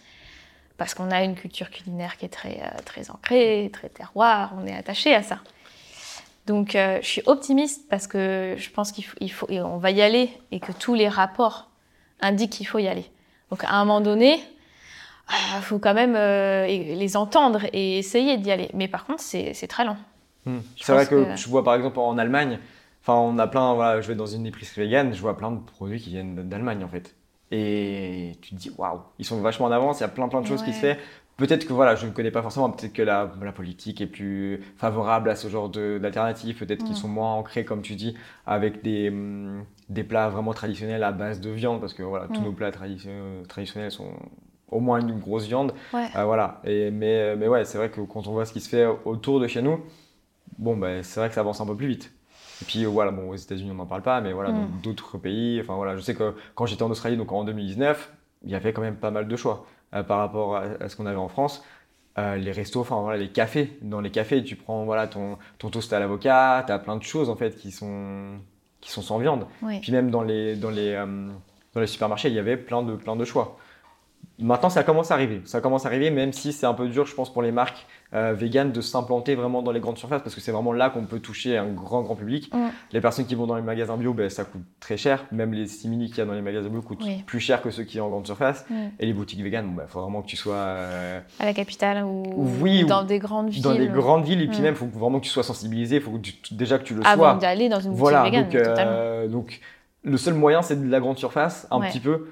parce 0.77 0.95
qu'on 0.95 1.11
a 1.11 1.25
une 1.25 1.35
culture 1.35 1.71
culinaire 1.71 2.17
qui 2.19 2.27
est 2.27 2.29
très, 2.29 2.61
euh, 2.61 3.13
ancrée, 3.13 3.71
très 3.73 3.89
terroir, 3.89 4.53
on 4.61 4.67
est 4.67 4.77
attaché 4.77 5.15
à 5.15 5.23
ça. 5.23 5.39
Donc, 6.47 6.77
euh, 6.77 6.99
je 7.03 7.07
suis 7.07 7.23
optimiste 7.27 7.89
parce 7.89 8.07
que 8.07 8.55
je 8.59 8.71
pense 8.71 8.93
qu'il 8.93 9.33
faut, 9.33 9.47
on 9.51 9.79
va 9.79 9.91
y 9.91 10.03
aller 10.03 10.31
et 10.51 10.61
que 10.61 10.73
tous 10.73 10.95
les 10.95 11.09
rapports 11.09 11.69
indiquent 12.21 12.53
qu'il 12.53 12.67
faut 12.67 12.79
y 12.79 12.89
aller. 12.89 13.11
Donc, 13.51 13.65
à 13.65 13.73
un 13.73 13.85
moment 13.85 14.01
donné, 14.01 14.41
il 15.31 15.63
faut 15.63 15.79
quand 15.79 15.95
même 15.95 16.15
les 16.15 17.17
entendre 17.17 17.65
et 17.73 17.99
essayer 17.99 18.37
d'y 18.37 18.51
aller. 18.51 18.71
Mais 18.75 18.89
par 18.89 19.05
contre, 19.05 19.21
c'est 19.21 19.67
très 19.69 19.85
lent. 19.85 19.97
Hmm. 20.47 20.59
C'est 20.81 20.93
vrai 20.93 21.07
que, 21.07 21.37
je 21.37 21.49
vois 21.49 21.63
par 21.63 21.75
exemple 21.75 21.99
en 21.99 22.19
Allemagne, 22.19 22.59
enfin 23.03 23.15
on 23.15 23.39
a 23.39 23.47
plein, 23.47 23.75
voilà, 23.75 24.01
je 24.01 24.09
vais 24.09 24.15
dans 24.15 24.27
une 24.27 24.47
épicerie 24.47 24.83
vegan, 24.83 25.15
je 25.15 25.21
vois 25.21 25.37
plein 25.37 25.53
de 25.53 25.61
produits 25.61 26.01
qui 26.01 26.11
viennent 26.11 26.49
d'Allemagne 26.49 26.85
en 26.85 26.89
fait. 26.89 27.15
Et 27.51 28.39
tu 28.41 28.51
te 28.51 28.55
dis 28.57 28.73
waouh, 28.77 29.01
ils 29.19 29.25
sont 29.25 29.41
vachement 29.41 29.67
en 29.67 29.73
avance, 29.73 30.01
il 30.01 30.03
y 30.03 30.05
a 30.05 30.09
plein 30.09 30.29
plein 30.29 30.41
de 30.41 30.47
choses 30.47 30.63
qui 30.63 30.73
se 30.73 30.81
font. 30.81 30.97
Peut-être 31.39 31.67
que 31.67 31.73
voilà, 31.73 31.95
je 31.95 32.07
ne 32.07 32.13
connais 32.13 32.31
pas 32.31 32.43
forcément, 32.43 32.71
peut-être 32.71 32.93
que 32.93 33.03
la, 33.03 33.33
la, 33.43 33.53
politique 33.53 34.01
est 34.01 34.07
plus 34.07 34.61
favorable 34.77 35.31
à 35.31 35.35
ce 35.35 35.49
genre 35.49 35.71
d'alternatives, 35.71 36.57
peut-être 36.57 36.85
qu'ils 36.85 36.93
hmm. 36.93 36.99
sont 36.99 37.09
moins 37.09 37.33
ancrés, 37.33 37.65
comme 37.65 37.81
tu 37.81 37.95
dis, 37.95 38.15
avec 38.47 38.83
des, 38.83 39.11
hmm, 39.11 39.65
des 39.89 40.05
plats 40.05 40.29
vraiment 40.29 40.53
traditionnels 40.53 41.03
à 41.03 41.11
base 41.11 41.41
de 41.41 41.51
viande, 41.51 41.81
parce 41.81 41.95
que 41.95 42.03
voilà, 42.03 42.27
tous 42.29 42.43
nos 42.43 42.53
plats 42.53 42.71
traditionnels 42.71 43.91
sont 43.91 44.13
au 44.71 44.81
moins 44.81 45.01
une 45.01 45.19
grosse 45.19 45.47
viande. 45.47 45.73
Euh, 45.95 46.25
voilà. 46.25 46.61
Et, 46.65 46.91
mais, 46.91 47.35
mais 47.37 47.49
ouais, 47.49 47.65
c'est 47.65 47.79
vrai 47.79 47.91
que 47.91 48.01
quand 48.01 48.27
on 48.27 48.33
voit 48.33 48.45
ce 48.45 48.53
qui 48.53 48.61
se 48.61 48.69
fait 48.69 48.87
autour 49.05 49.41
de 49.41 49.47
chez 49.47 49.63
nous, 49.63 49.81
bon, 50.59 50.77
ben, 50.77 51.03
c'est 51.03 51.21
vrai 51.21 51.29
que 51.29 51.35
ça 51.35 51.41
avance 51.41 51.61
un 51.61 51.67
peu 51.67 51.77
plus 51.77 51.89
vite. 51.89 52.13
Et 52.63 52.65
puis 52.65 52.85
voilà, 52.85 53.11
bon, 53.11 53.31
aux 53.31 53.35
États-Unis, 53.35 53.71
on 53.73 53.75
n'en 53.75 53.87
parle 53.87 54.03
pas, 54.03 54.21
mais 54.21 54.33
voilà, 54.33 54.53
dans 54.53 54.63
mm. 54.63 54.81
d'autres 54.83 55.19
pays, 55.19 55.61
enfin 55.61 55.75
voilà, 55.75 55.97
je 55.97 56.01
sais 56.03 56.15
que 56.15 56.35
quand 56.55 56.67
j'étais 56.67 56.83
en 56.83 56.91
Australie, 56.91 57.17
donc 57.17 57.33
en 57.33 57.45
2019, 57.45 58.13
il 58.45 58.51
y 58.51 58.55
avait 58.55 58.73
quand 58.73 58.83
même 58.83 58.97
pas 58.97 59.11
mal 59.11 59.29
de 59.29 59.37
choix 59.37 59.67
euh, 59.95 60.03
par 60.03 60.19
rapport 60.19 60.57
à, 60.57 60.89
ce 60.89 60.97
qu'on 60.97 61.07
avait 61.07 61.17
en 61.17 61.29
France. 61.29 61.65
Euh, 62.19 62.37
les 62.37 62.53
restos, 62.53 62.81
enfin 62.81 63.01
voilà, 63.01 63.19
les 63.19 63.31
cafés. 63.31 63.79
Dans 63.83 64.01
les 64.01 64.11
cafés, 64.11 64.45
tu 64.45 64.55
prends 64.55 64.85
voilà 64.85 65.07
ton, 65.07 65.39
ton 65.59 65.71
toast 65.71 65.93
à 65.93 65.99
l'avocat, 65.99 66.63
tu 66.67 66.73
as 66.73 66.79
plein 66.79 66.97
de 66.97 67.03
choses 67.03 67.31
en 67.31 67.37
fait 67.37 67.57
qui 67.57 67.71
sont, 67.71 68.39
qui 68.81 68.91
sont 68.91 69.03
sans 69.03 69.19
viande. 69.19 69.47
Puis 69.81 69.93
même 69.93 70.11
dans 70.11 70.23
les, 70.23 70.55
dans, 70.57 70.71
les, 70.71 70.93
euh, 70.93 71.29
dans 71.75 71.81
les 71.81 71.87
supermarchés, 71.87 72.29
il 72.29 72.35
y 72.35 72.39
avait 72.39 72.57
plein 72.57 72.83
de, 72.83 72.95
plein 72.97 73.17
de 73.17 73.25
choix. 73.25 73.57
Maintenant, 74.39 74.71
ça 74.71 74.83
commence 74.83 75.11
à 75.11 75.15
arriver. 75.15 75.43
Ça 75.45 75.61
commence 75.61 75.85
à 75.85 75.89
arriver, 75.89 76.11
même 76.11 76.33
si 76.33 76.53
c'est 76.53 76.67
un 76.67 76.75
peu 76.75 76.89
dur, 76.89 77.07
je 77.07 77.15
pense, 77.15 77.33
pour 77.33 77.43
les 77.43 77.53
marques 77.53 77.87
euh, 78.15 78.35
vegan 78.35 78.73
de 78.73 78.81
s'implanter 78.81 79.35
vraiment 79.35 79.63
dans 79.63 79.73
les 79.73 79.81
grandes 79.81 79.99
surfaces, 79.99 80.23
parce 80.23 80.35
que 80.35 80.41
c'est 80.41 80.53
vraiment 80.53 80.73
là 80.73 80.91
qu'on 80.91 81.05
peut 81.05 81.21
toucher 81.21 81.57
un 81.57 81.69
grand, 81.69 82.03
grand 82.03 82.17
public. 82.17 82.51
Les 82.93 83.01
personnes 83.01 83.27
qui 83.27 83.35
vont 83.35 83.47
dans 83.47 83.57
les 83.57 83.63
magasins 83.63 83.97
bio, 83.97 84.15
ben, 84.15 84.29
ça 84.29 84.45
coûte 84.45 84.63
très 84.81 84.97
cher. 84.97 85.25
Même 85.33 85.53
les 85.53 85.67
simili 85.67 86.09
qu'il 86.09 86.19
y 86.19 86.21
a 86.23 86.25
dans 86.25 86.33
les 86.33 86.43
magasins 86.43 86.69
bio 86.69 86.83
coûtent 86.83 87.05
plus 87.27 87.41
cher 87.41 87.63
que 87.63 87.71
ceux 87.71 87.85
qui 87.85 87.99
sont 87.99 88.05
en 88.05 88.09
grande 88.09 88.27
surface. 88.27 88.67
Et 88.99 89.07
les 89.07 89.13
boutiques 89.13 89.43
vegan, 89.43 89.67
il 89.69 89.77
ben, 89.77 89.87
faut 89.87 90.01
vraiment 90.01 90.23
que 90.23 90.29
tu 90.29 90.37
sois... 90.37 90.55
Euh, 90.55 91.21
à 91.39 91.45
la 91.45 91.55
capitale 91.55 92.05
ou, 92.05 92.49
dans 92.89 93.05
des 93.05 93.19
grandes 93.19 93.51
villes. 93.51 93.63
Dans 93.63 93.75
des 93.75 93.89
grandes 93.89 94.25
villes, 94.25 94.43
et 94.43 94.49
puis 94.49 94.61
même, 94.61 94.75
il 94.75 94.79
faut 94.79 94.87
vraiment 94.87 95.19
que 95.19 95.25
tu 95.25 95.31
sois 95.31 95.43
sensibilisé, 95.43 95.97
il 95.97 96.03
faut 96.03 96.21
déjà 96.51 96.79
que 96.79 96.85
tu 96.85 96.95
le 96.95 97.03
sois. 97.03 97.11
Avant 97.11 97.37
d'aller 97.37 97.69
dans 97.69 97.81
une 97.81 97.91
boutique 97.91 98.01
voilà, 98.01 98.25
vegan, 98.25 98.45
donc, 98.45 98.55
euh, 98.55 99.29
donc, 99.29 99.61
le 100.05 100.17
seul 100.17 100.35
moyen, 100.35 100.63
c'est 100.63 100.83
de 100.83 100.91
la 100.91 101.01
grande 101.01 101.19
surface, 101.19 101.67
un 101.71 101.81
petit 101.81 102.01
peu. 102.01 102.29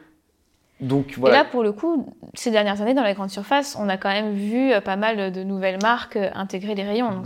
Donc, 0.81 1.15
voilà. 1.19 1.35
Et 1.35 1.39
là, 1.39 1.45
pour 1.45 1.63
le 1.63 1.73
coup, 1.73 2.15
ces 2.35 2.51
dernières 2.51 2.81
années, 2.81 2.95
dans 2.95 3.03
la 3.03 3.15
grande 3.15 3.31
surface, 3.31 3.77
on 3.79 3.89
a 3.89 3.97
quand 3.97 4.09
même 4.09 4.33
vu 4.33 4.73
euh, 4.73 4.81
pas 4.81 4.97
mal 4.97 5.33
de 5.33 5.43
nouvelles 5.43 5.79
marques 5.83 6.17
euh, 6.17 6.31
intégrer 6.35 6.75
les 6.75 6.85
rayons. 6.85 7.23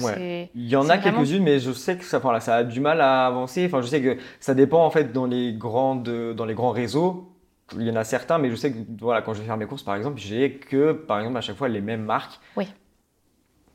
Il 0.54 0.68
y 0.68 0.76
en 0.76 0.88
a 0.88 0.98
quelques-unes, 0.98 1.42
mais 1.42 1.60
je 1.60 1.72
sais 1.72 1.96
que 1.96 2.04
ça, 2.04 2.18
enfin, 2.18 2.38
ça 2.40 2.56
a 2.56 2.64
du 2.64 2.80
mal 2.80 3.00
à 3.00 3.26
avancer. 3.26 3.64
Enfin, 3.66 3.80
je 3.80 3.86
sais 3.86 4.02
que 4.02 4.16
ça 4.40 4.54
dépend 4.54 4.84
en 4.84 4.90
fait 4.90 5.12
dans 5.12 5.26
les, 5.26 5.52
grandes, 5.52 6.08
dans 6.34 6.44
les 6.44 6.54
grands 6.54 6.70
réseaux. 6.70 7.30
Il 7.76 7.82
y 7.82 7.90
en 7.90 7.96
a 7.96 8.04
certains, 8.04 8.38
mais 8.38 8.50
je 8.50 8.56
sais 8.56 8.72
que 8.72 8.78
voilà, 9.00 9.22
quand 9.22 9.34
je 9.34 9.40
vais 9.40 9.46
faire 9.46 9.56
mes 9.56 9.66
courses, 9.66 9.82
par 9.82 9.96
exemple, 9.96 10.18
j'ai 10.18 10.52
que, 10.52 10.92
par 10.92 11.18
exemple, 11.20 11.38
à 11.38 11.40
chaque 11.40 11.56
fois 11.56 11.68
les 11.68 11.80
mêmes 11.80 12.04
marques. 12.04 12.38
Oui. 12.56 12.66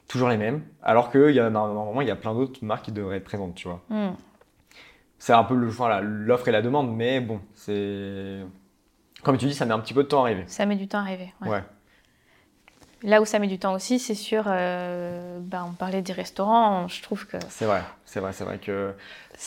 Toujours 0.08 0.30
les 0.30 0.38
mêmes. 0.38 0.64
Alors 0.84 1.12
qu'il 1.12 1.32
y 1.32 1.40
a 1.40 1.50
normalement, 1.50 2.02
il 2.02 2.08
y 2.08 2.12
a 2.12 2.16
plein 2.16 2.34
d'autres 2.34 2.64
marques 2.64 2.86
qui 2.86 2.92
devraient 2.92 3.18
être 3.18 3.24
présentes, 3.24 3.56
tu 3.56 3.68
vois. 3.68 3.82
Hmm. 3.90 4.12
C'est 5.18 5.34
un 5.34 5.44
peu 5.44 5.56
le, 5.56 5.68
voilà, 5.68 6.02
l'offre 6.02 6.48
et 6.48 6.52
la 6.52 6.62
demande, 6.62 6.96
mais 6.96 7.20
bon, 7.20 7.42
c'est 7.54 8.40
comme 9.24 9.38
tu 9.38 9.46
dis, 9.46 9.54
ça 9.54 9.66
met 9.66 9.74
un 9.74 9.80
petit 9.80 9.94
peu 9.94 10.04
de 10.04 10.08
temps 10.08 10.24
à 10.24 10.28
arriver. 10.28 10.44
Ça 10.48 10.66
met 10.66 10.76
du 10.76 10.88
temps 10.88 11.00
à 11.00 11.02
arriver. 11.02 11.34
Ouais. 11.42 11.62
Là 13.02 13.22
où 13.22 13.26
ça 13.26 13.40
met 13.40 13.48
du 13.48 13.58
temps 13.58 13.74
aussi, 13.74 13.98
c'est 13.98 14.16
sur. 14.16 14.44
Euh, 14.48 15.40
bah, 15.42 15.66
on 15.66 15.72
parlait 15.72 16.02
des 16.02 16.12
restaurants, 16.12 16.88
je 16.90 17.02
trouve 17.02 17.26
que. 17.28 17.38
C'est 17.48 17.66
vrai, 17.66 17.82
c'est 18.06 18.20
vrai, 18.20 18.34
c'est 18.34 18.44
vrai 18.44 18.58
que. 18.58 18.94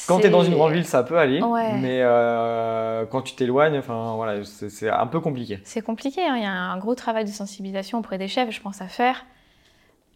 Quand 0.07 0.21
tu 0.21 0.27
es 0.27 0.31
dans 0.31 0.43
une 0.43 0.55
grande 0.55 0.73
ville, 0.73 0.87
ça 0.87 1.03
peut 1.03 1.19
aller, 1.19 1.41
mais 1.81 2.01
euh, 2.01 3.05
quand 3.05 3.21
tu 3.21 3.35
t'éloignes, 3.35 3.77
enfin 3.79 4.15
voilà, 4.17 4.43
c'est 4.45 4.89
un 4.89 5.07
peu 5.07 5.21
compliqué. 5.21 5.61
C'est 5.65 5.83
compliqué, 5.83 6.23
hein. 6.23 6.37
il 6.37 6.43
y 6.43 6.47
a 6.47 6.51
un 6.51 6.79
gros 6.79 6.95
travail 6.95 7.27
de 7.27 7.31
sensibilisation 7.31 7.99
auprès 7.99 8.17
des 8.17 8.29
chefs, 8.29 8.51
je 8.51 8.61
pense, 8.63 8.81
à 8.81 8.89
faire. 8.89 9.27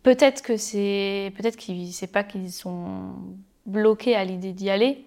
Peut-être 0.02 0.42
que 0.42 0.56
c'est. 0.56 1.30
Peut-être 1.36 1.56
qu'ils. 1.56 1.92
C'est 1.92 2.06
pas 2.06 2.24
qu'ils 2.24 2.50
sont 2.50 3.12
bloqués 3.66 4.16
à 4.16 4.24
l'idée 4.24 4.52
d'y 4.52 4.70
aller, 4.70 5.04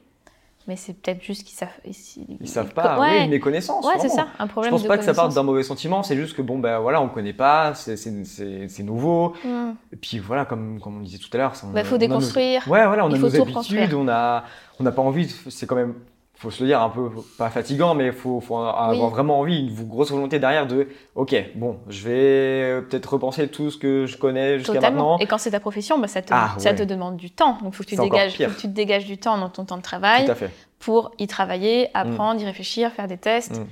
mais 0.70 0.76
c'est 0.76 0.94
peut-être 0.94 1.24
juste 1.24 1.46
qu'ils 1.46 1.58
savent. 1.58 1.70
Ils, 1.84 2.48
savent 2.48 2.76
pas, 2.76 3.00
oui, 3.00 3.24
une 3.24 3.32
méconnaissance. 3.32 3.84
Ouais, 3.84 3.96
c'est 4.00 4.08
ça, 4.08 4.28
un 4.38 4.46
problème. 4.46 4.72
Je 4.72 4.78
pense 4.78 4.88
pas 4.88 5.00
que 5.00 5.04
ça 5.04 5.16
parte 5.16 5.34
d'un 5.34 5.42
mauvais 5.42 5.64
sentiment, 5.64 6.04
c'est 6.04 6.16
juste 6.16 6.36
que 6.36 6.44
bon, 6.44 6.60
ben 6.60 6.78
voilà, 6.78 7.02
on 7.02 7.10
connaît 7.10 7.34
pas, 7.34 7.74
c'est 7.74 8.84
nouveau. 8.84 9.34
Mm. 9.44 9.72
Et 9.92 9.96
puis 9.96 10.20
voilà, 10.20 10.46
comme, 10.46 10.80
comme 10.80 10.98
on 10.98 11.02
disait 11.02 11.18
tout 11.18 11.30
à 11.34 11.38
l'heure, 11.38 11.54
il 11.76 11.84
faut 11.84 11.98
déconstruire. 11.98 12.68
Ouais, 12.68 12.86
voilà, 12.86 13.04
on 13.04 13.12
a 13.12 13.18
nos 13.18 13.42
habitudes, 13.42 13.96
on 13.96 14.08
a, 14.08 14.44
on 14.80 14.84
n'a 14.84 14.92
pas 14.92 15.02
envie, 15.02 15.28
c'est 15.50 15.66
quand 15.66 15.76
même 15.76 15.96
faut 16.40 16.52
se 16.52 16.64
le 16.64 16.70
dire, 16.70 16.82
un 16.82 16.90
peu 16.90 17.10
pas 17.38 17.50
fatigant, 17.50 17.96
mais 17.96 18.08
il 18.08 18.14
faut, 18.14 18.40
faut 18.40 18.58
avoir 18.58 19.10
vraiment 19.10 19.40
envie, 19.40 19.60
une 19.60 19.88
grosse 19.88 20.12
volonté 20.12 20.40
derrière 20.40 20.68
de 20.68 20.88
OK, 21.16 21.36
bon, 21.56 21.80
je 21.90 22.08
vais 22.08 22.82
peut-être 22.84 23.14
repenser 23.14 23.50
tout 23.50 23.70
ce 23.70 23.78
que 23.78 24.06
je 24.06 24.18
connais 24.18 24.58
jusqu'à 24.58 24.80
maintenant. 24.80 25.18
Et 25.20 25.26
quand 25.26 25.38
c'est 25.38 25.52
ta 25.52 25.60
profession, 25.60 26.00
bah, 26.00 26.08
ça, 26.08 26.22
te, 26.22 26.34
ah, 26.34 26.56
ça 26.58 26.74
te 26.74 26.84
demande 26.84 27.18
du 27.18 27.30
temps. 27.30 27.58
Donc 27.62 27.74
il 27.74 27.76
faut 27.76 27.84
que 27.84 27.90
tu 27.90 27.98
dégages, 27.98 28.38
faut 28.38 28.46
que 28.46 28.62
tu 28.62 28.68
te 28.68 28.74
dégages 28.74 29.06
du 29.06 29.18
temps 29.18 29.38
dans 29.38 29.50
ton 29.50 29.66
temps 29.66 29.76
de 29.76 29.82
travail 29.82 30.32
pour 30.80 31.12
y 31.20 31.28
travailler, 31.28 31.88
mm. 31.88 31.90
apprendre, 31.94 32.42
y 32.42 32.46
réfléchir, 32.46 32.92
faire 32.94 33.08
des 33.08 33.18
tests. 33.18 33.60
Mm. 33.60 33.68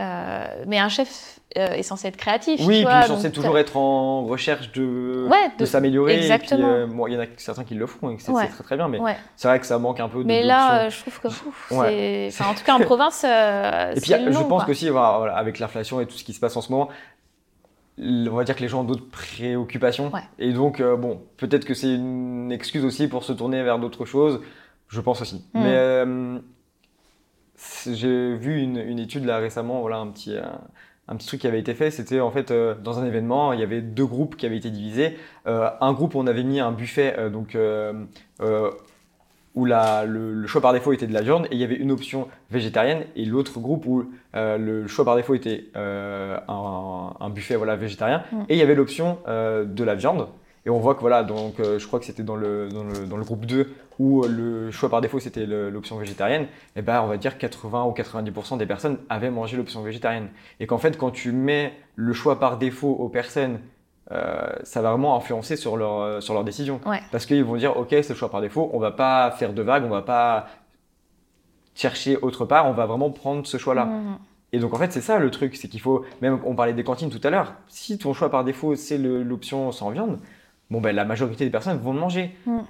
Euh, 0.00 0.64
mais 0.66 0.78
un 0.78 0.88
chef 0.88 1.40
euh, 1.56 1.72
est 1.72 1.82
censé 1.82 2.06
être 2.06 2.16
créatif. 2.16 2.60
Oui, 2.64 2.84
puis 2.84 3.06
censé 3.08 3.32
toujours 3.32 3.58
être 3.58 3.76
en 3.76 4.24
recherche 4.24 4.70
de, 4.70 5.28
de 5.58 5.64
s'améliorer. 5.64 6.18
Exactement. 6.18 6.68
Euh, 6.68 6.86
il 7.08 7.14
y 7.14 7.16
en 7.16 7.20
a 7.20 7.26
certains 7.36 7.64
qui 7.64 7.74
le 7.74 7.86
font 7.86 8.10
et 8.10 8.16
c'est 8.18 8.32
très 8.32 8.62
très 8.62 8.76
bien, 8.76 8.86
mais 8.86 9.00
c'est 9.34 9.48
vrai 9.48 9.58
que 9.58 9.66
ça 9.66 9.78
manque 9.78 9.98
un 9.98 10.08
peu 10.08 10.22
de. 10.22 10.24
Mais 10.28 10.42
là, 10.44 10.88
je 10.88 11.00
trouve 11.00 11.20
que. 11.20 11.28
en 11.28 12.54
tout 12.54 12.64
cas, 12.64 12.74
en 12.74 12.80
province. 12.80 13.24
et 13.24 14.00
puis, 14.00 14.12
je 14.12 14.42
pense 14.44 14.64
qu'aussi, 14.64 14.88
voilà, 14.88 15.34
avec 15.34 15.58
l'inflation 15.58 16.00
et 16.00 16.06
tout 16.06 16.16
ce 16.16 16.24
qui 16.24 16.32
se 16.32 16.40
passe 16.40 16.56
en 16.56 16.60
ce 16.60 16.70
moment, 16.70 16.88
on 17.98 18.36
va 18.36 18.44
dire 18.44 18.54
que 18.54 18.62
les 18.62 18.68
gens 18.68 18.82
ont 18.82 18.84
d'autres 18.84 19.10
préoccupations. 19.10 20.12
Et 20.38 20.52
donc, 20.52 20.80
bon, 20.80 21.20
peut-être 21.38 21.64
que 21.64 21.74
c'est 21.74 21.92
une 21.92 22.52
excuse 22.52 22.84
aussi 22.84 23.08
pour 23.08 23.24
se 23.24 23.32
tourner 23.32 23.64
vers 23.64 23.80
d'autres 23.80 24.04
choses. 24.04 24.40
Je 24.86 25.00
pense 25.00 25.20
aussi. 25.20 25.44
Mm. 25.54 25.60
Mais 25.60 26.40
j'ai 27.86 28.34
vu 28.36 28.60
une, 28.60 28.76
une, 28.76 28.98
étude 28.98 29.24
là 29.24 29.38
récemment, 29.38 29.80
voilà 29.80 29.98
un 29.98 30.08
petit, 30.08 30.36
un, 31.08 31.16
petit 31.16 31.26
truc 31.26 31.40
qui 31.40 31.46
avait 31.46 31.58
été 31.58 31.74
fait. 31.74 31.90
C'était 31.90 32.20
en 32.20 32.30
fait 32.30 32.50
euh, 32.50 32.74
dans 32.74 32.98
un 32.98 33.06
événement, 33.06 33.52
il 33.52 33.60
y 33.60 33.62
avait 33.62 33.80
deux 33.80 34.06
groupes 34.06 34.36
qui 34.36 34.46
avaient 34.46 34.56
été 34.56 34.70
divisés. 34.70 35.16
Euh, 35.46 35.70
un 35.80 35.92
groupe, 35.92 36.14
on 36.14 36.26
avait 36.26 36.44
mis 36.44 36.60
un 36.60 36.72
buffet 36.72 37.14
euh, 37.18 37.30
donc 37.30 37.56
où 39.54 39.64
la, 39.64 40.04
le, 40.04 40.46
choix 40.46 40.60
par 40.60 40.72
défaut 40.72 40.92
était 40.92 41.08
de 41.08 41.14
la 41.14 41.22
viande 41.22 41.46
et 41.46 41.54
il 41.54 41.58
y 41.58 41.64
avait 41.64 41.74
une 41.74 41.90
option 41.90 42.28
végétarienne 42.50 43.04
et 43.16 43.24
l'autre 43.24 43.58
groupe 43.58 43.86
où 43.86 44.04
le 44.34 44.86
choix 44.86 45.04
par 45.04 45.16
défaut 45.16 45.34
était 45.34 45.64
un, 45.74 47.12
un, 47.18 47.30
buffet 47.30 47.56
voilà 47.56 47.74
végétarien 47.74 48.22
mm. 48.30 48.42
et 48.48 48.54
il 48.54 48.58
y 48.58 48.62
avait 48.62 48.76
l'option 48.76 49.18
de 49.26 49.84
la 49.84 49.96
viande. 49.96 50.28
Et 50.68 50.70
on 50.70 50.80
voit 50.80 50.94
que 50.94 51.00
voilà, 51.00 51.22
donc 51.22 51.54
je 51.58 51.86
crois 51.86 51.98
que 51.98 52.04
c'était 52.04 52.22
dans 52.22 52.36
le, 52.36 52.68
dans, 52.68 52.84
le, 52.84 53.06
dans 53.06 53.16
le, 53.16 53.24
groupe 53.24 53.46
2 53.46 53.74
où 53.98 54.22
le 54.24 54.70
choix 54.70 54.90
par 54.90 55.00
défaut 55.00 55.18
c'était 55.18 55.46
l'option 55.46 55.96
végétarienne, 55.96 56.42
et 56.42 56.48
eh 56.76 56.82
ben 56.82 57.00
on 57.00 57.06
va 57.06 57.16
dire 57.16 57.38
80 57.38 57.84
ou 57.84 57.92
90% 57.92 58.58
des 58.58 58.66
personnes 58.66 58.98
avaient 59.08 59.30
mangé 59.30 59.56
l'option 59.56 59.82
végétarienne. 59.82 60.28
Et 60.60 60.66
qu'en 60.66 60.76
fait, 60.76 60.98
quand 60.98 61.10
tu 61.10 61.32
mets 61.32 61.72
le 61.96 62.12
choix 62.12 62.38
par 62.38 62.58
défaut 62.58 62.90
aux 62.90 63.08
personnes, 63.08 63.60
euh, 64.12 64.46
ça 64.62 64.82
va 64.82 64.90
vraiment 64.90 65.16
influencer 65.16 65.56
sur 65.56 65.78
leur, 65.78 66.00
euh, 66.00 66.20
sur 66.20 66.34
leur 66.34 66.44
décision. 66.44 66.82
Parce 67.12 67.24
qu'ils 67.24 67.44
vont 67.44 67.56
dire, 67.56 67.74
ok, 67.78 67.88
c'est 67.88 68.10
le 68.10 68.14
choix 68.14 68.30
par 68.30 68.42
défaut, 68.42 68.68
on 68.74 68.78
va 68.78 68.90
pas 68.90 69.30
faire 69.30 69.54
de 69.54 69.62
vagues, 69.62 69.84
on 69.86 69.90
va 69.90 70.02
pas 70.02 70.48
chercher 71.74 72.18
autre 72.18 72.44
part, 72.44 72.66
on 72.66 72.72
va 72.72 72.84
vraiment 72.84 73.10
prendre 73.10 73.46
ce 73.46 73.56
choix-là. 73.56 73.86
Mmh. 73.86 74.18
Et 74.52 74.58
donc 74.58 74.74
en 74.74 74.78
fait 74.78 74.92
c'est 74.92 75.02
ça 75.02 75.18
le 75.18 75.30
truc, 75.30 75.56
c'est 75.56 75.68
qu'il 75.68 75.80
faut, 75.80 76.04
même 76.22 76.40
on 76.44 76.54
parlait 76.54 76.72
des 76.72 76.84
cantines 76.84 77.10
tout 77.10 77.20
à 77.22 77.30
l'heure, 77.30 77.52
si 77.68 77.98
ton 77.98 78.14
choix 78.14 78.30
par 78.30 78.44
défaut 78.44 78.76
c'est 78.76 78.96
l'option 78.96 79.72
sans 79.72 79.90
viande, 79.90 80.18
bon 80.70 80.80
ben 80.80 80.94
la 80.94 81.04
majorité 81.04 81.44
des 81.44 81.50
personnes 81.50 81.78
vont 81.78 81.92
le 81.92 82.00
manger. 82.00 82.34
Mmh 82.46 82.60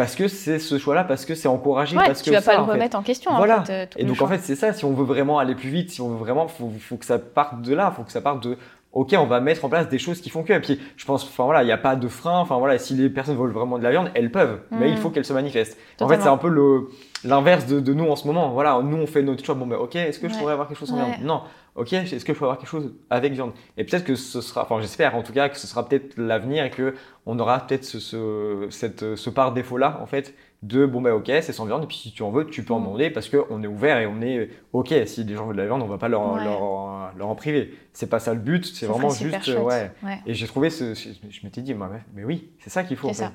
parce 0.00 0.14
que 0.14 0.28
c'est 0.28 0.58
ce 0.58 0.78
choix-là, 0.78 1.04
parce 1.04 1.26
que 1.26 1.34
c'est 1.34 1.46
encouragé. 1.46 1.94
parce 1.94 2.22
tu 2.22 2.30
que 2.30 2.34
vas 2.34 2.40
pas 2.40 2.56
le 2.56 2.62
remettre 2.62 2.96
en 2.96 3.02
question. 3.02 3.36
Voilà. 3.36 3.60
En 3.60 3.64
fait, 3.66 3.90
euh, 3.96 3.98
et 3.98 4.04
donc 4.04 4.22
en 4.22 4.26
fait 4.26 4.38
c'est 4.38 4.56
ça. 4.56 4.72
Si 4.72 4.86
on 4.86 4.94
veut 4.94 5.04
vraiment 5.04 5.38
aller 5.38 5.54
plus 5.54 5.68
vite, 5.68 5.90
si 5.90 6.00
on 6.00 6.08
veut 6.08 6.16
vraiment, 6.16 6.48
faut, 6.48 6.72
faut 6.80 6.96
que 6.96 7.04
ça 7.04 7.18
parte 7.18 7.60
de 7.60 7.74
là. 7.74 7.92
Faut 7.94 8.02
que 8.02 8.10
ça 8.10 8.22
parte 8.22 8.42
de 8.42 8.56
ok, 8.92 9.14
on 9.18 9.26
va 9.26 9.40
mettre 9.40 9.62
en 9.64 9.68
place 9.68 9.88
des 9.88 9.98
choses 9.98 10.22
qui 10.22 10.30
font 10.30 10.42
que. 10.42 10.54
Et 10.54 10.60
puis, 10.60 10.80
je 10.96 11.04
pense, 11.04 11.24
enfin 11.24 11.44
voilà, 11.44 11.62
il 11.62 11.66
n'y 11.66 11.72
a 11.72 11.76
pas 11.78 11.96
de 11.96 12.08
frein. 12.08 12.38
Enfin 12.38 12.56
voilà, 12.56 12.78
si 12.78 12.94
les 12.94 13.10
personnes 13.10 13.36
veulent 13.36 13.50
vraiment 13.50 13.78
de 13.78 13.82
la 13.82 13.90
viande, 13.90 14.10
elles 14.14 14.32
peuvent, 14.32 14.60
mais 14.70 14.88
il 14.88 14.94
mm. 14.94 14.98
faut 14.98 15.10
qu'elles 15.10 15.26
se 15.26 15.34
manifestent. 15.34 15.76
En 16.00 16.08
fait, 16.08 16.20
c'est 16.20 16.28
un 16.28 16.38
peu 16.38 16.48
le 16.48 16.88
l'inverse 17.22 17.66
de, 17.66 17.92
nous 17.92 18.08
en 18.08 18.16
ce 18.16 18.26
moment. 18.26 18.50
Voilà, 18.50 18.80
nous 18.82 18.96
on 18.96 19.06
fait 19.06 19.22
notre 19.22 19.44
choix. 19.44 19.54
Bon, 19.54 19.66
ben 19.66 19.76
ok, 19.76 19.96
est-ce 19.96 20.18
que 20.18 20.28
je 20.28 20.38
pourrais 20.38 20.54
avoir 20.54 20.66
quelque 20.66 20.78
chose 20.78 20.88
sans 20.88 20.96
viande? 20.96 21.20
Non. 21.22 21.42
Ok, 21.76 21.92
est-ce 21.92 22.24
que 22.24 22.32
je 22.34 22.38
peux 22.38 22.44
avoir 22.44 22.58
quelque 22.58 22.68
chose 22.68 22.92
avec 23.10 23.32
viande? 23.32 23.52
Et 23.76 23.84
peut-être 23.84 24.04
que 24.04 24.14
ce 24.14 24.40
sera, 24.40 24.62
enfin 24.62 24.80
j'espère 24.80 25.14
en 25.14 25.22
tout 25.22 25.32
cas 25.32 25.48
que 25.48 25.56
ce 25.58 25.66
sera 25.66 25.88
peut-être 25.88 26.16
l'avenir 26.18 26.64
et 26.64 26.70
que 26.70 26.94
on 27.26 27.38
aura 27.38 27.60
peut-être 27.66 27.84
ce, 27.84 27.98
ce, 28.00 28.66
cette, 28.70 29.16
ce 29.16 29.30
par 29.30 29.52
défaut 29.52 29.76
là 29.76 29.98
en 30.02 30.06
fait 30.06 30.34
de 30.62 30.84
bon 30.84 31.00
ben 31.00 31.12
ok 31.12 31.26
c'est 31.26 31.52
sans 31.52 31.64
viande 31.64 31.84
et 31.84 31.86
puis 31.86 31.96
si 31.96 32.12
tu 32.12 32.22
en 32.22 32.30
veux 32.30 32.44
tu 32.46 32.62
peux 32.64 32.74
en 32.74 32.80
Mm. 32.80 32.84
demander 32.84 33.10
parce 33.10 33.28
qu'on 33.30 33.62
est 33.62 33.66
ouvert 33.66 33.96
et 33.98 34.06
on 34.06 34.20
est 34.20 34.50
ok 34.74 34.92
si 35.06 35.24
les 35.24 35.34
gens 35.34 35.46
veulent 35.46 35.56
de 35.56 35.62
la 35.62 35.66
viande 35.66 35.80
on 35.82 35.86
va 35.86 35.96
pas 35.96 36.08
leur, 36.08 36.34
Ouais. 36.34 36.44
leur, 36.44 37.16
leur 37.16 37.28
en 37.28 37.34
priver. 37.34 37.74
C'est 37.92 38.08
pas 38.10 38.18
ça 38.20 38.34
le 38.34 38.40
but, 38.40 38.64
c'est 38.66 38.86
vraiment 38.86 39.08
juste 39.10 39.48
ouais. 39.48 39.90
Ouais. 40.02 40.18
Et 40.26 40.34
j'ai 40.34 40.46
trouvé 40.46 40.70
ce, 40.70 40.94
je, 40.94 41.40
m'étais 41.44 41.60
dit, 41.62 41.74
bah, 41.74 41.90
mais 42.14 42.24
oui, 42.24 42.50
c'est 42.60 42.70
ça 42.70 42.84
qu'il 42.84 42.96
faut. 42.96 43.08
En 43.08 43.12
ça. 43.14 43.32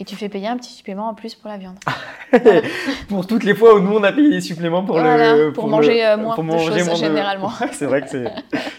Et 0.00 0.04
tu 0.04 0.16
fais 0.16 0.28
payer 0.28 0.48
un 0.48 0.56
petit 0.56 0.72
supplément 0.72 1.08
en 1.08 1.14
plus 1.14 1.34
pour 1.36 1.48
la 1.48 1.56
viande. 1.56 1.76
pour 3.08 3.26
toutes 3.26 3.44
les 3.44 3.54
fois 3.54 3.74
où 3.76 3.80
nous 3.80 3.92
on 3.92 4.02
a 4.02 4.12
payé 4.12 4.28
des 4.28 4.40
suppléments 4.40 4.82
pour 4.84 4.96
Voilà, 4.98 5.36
le 5.36 5.52
pour 5.52 5.68
manger, 5.68 6.04
euh, 6.04 6.16
moins 6.16 6.34
pour 6.34 6.42
de 6.42 6.48
manger 6.48 6.78
choses, 6.80 6.86
moins 6.86 6.94
généralement. 6.96 7.50
C'est 7.72 7.86
vrai 7.86 8.02
que 8.02 8.08
c'est 8.08 8.24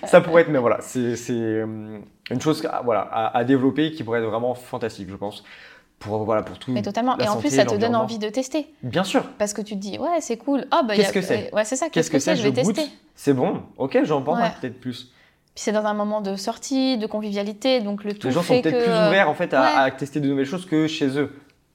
ça 0.06 0.20
pourrait 0.22 0.42
être, 0.44 0.50
mais 0.50 0.60
voilà, 0.60 0.78
c'est 0.82 1.16
c'est, 1.16 1.34
euh, 1.34 2.00
une 2.30 2.42
chose 2.42 2.66
à- 2.66 2.82
voilà 2.84 3.02
à, 3.02 3.38
à 3.38 3.44
développer 3.46 3.92
qui 3.92 4.04
pourrait 4.04 4.20
être 4.20 4.30
vraiment 4.30 4.54
fantastique, 4.56 5.08
je 5.10 5.16
pense. 5.16 5.44
Pour 6.00 6.18
voilà 6.26 6.44
pour 6.44 6.60
tout. 6.60 6.72
Mais 6.72 6.82
totalement. 6.82 7.18
Et 7.18 7.24
en 7.24 7.34
santé, 7.36 7.48
plus, 7.48 7.56
ça 7.56 7.66
te 7.66 7.76
donne 7.76 7.96
envie 7.96 8.20
de 8.20 8.28
tester. 8.28 8.68
Bien 8.84 9.06
sûr. 9.06 9.24
Parce 9.38 9.54
que 9.54 9.62
tu 9.62 9.76
te 9.76 9.80
dis, 9.80 9.98
ouais, 9.98 10.20
c'est 10.20 10.36
cool. 10.36 10.66
Ah, 10.70 10.82
bah, 10.86 10.94
a- 10.94 10.96
Qu'est-ce 10.98 11.14
que 11.14 11.22
c'est? 11.22 11.50
Ouais, 11.56 11.64
c'est 11.64 11.78
ça. 11.78 11.88
Qu'est-ce 11.90 12.12
que 12.12 12.20
c'est? 12.20 12.36
Je 12.36 12.44
vais 12.44 12.52
goûte? 12.62 12.76
tester. 12.76 12.92
C'est 13.16 13.34
bon? 13.34 13.62
Ok, 13.78 13.98
j'en 14.04 14.22
pense 14.22 14.38
Ouais. 14.38 14.52
peut-être 14.60 14.80
plus. 14.82 15.10
Puis 15.56 15.64
c'est 15.64 15.72
dans 15.72 15.86
un 15.86 15.94
moment 15.94 16.20
de 16.22 16.36
sortie, 16.36 16.98
de 16.98 17.08
convivialité, 17.08 17.80
donc 17.82 18.04
le 18.04 18.14
tout 18.14 18.28
Les 18.28 18.34
gens 18.34 18.42
fait 18.42 18.58
sont 18.58 18.62
peut-être 18.62 18.78
que... 18.78 18.84
plus 18.84 18.92
ouverts 19.08 19.30
en 19.30 19.34
fait 19.34 19.54
à, 19.54 19.62
ouais. 19.62 19.68
à 19.88 19.92
tester 19.92 20.20
de 20.20 20.28
nouvelles 20.28 20.46
choses 20.46 20.66
que 20.66 20.86
chez 20.88 21.18
eux. 21.18 21.32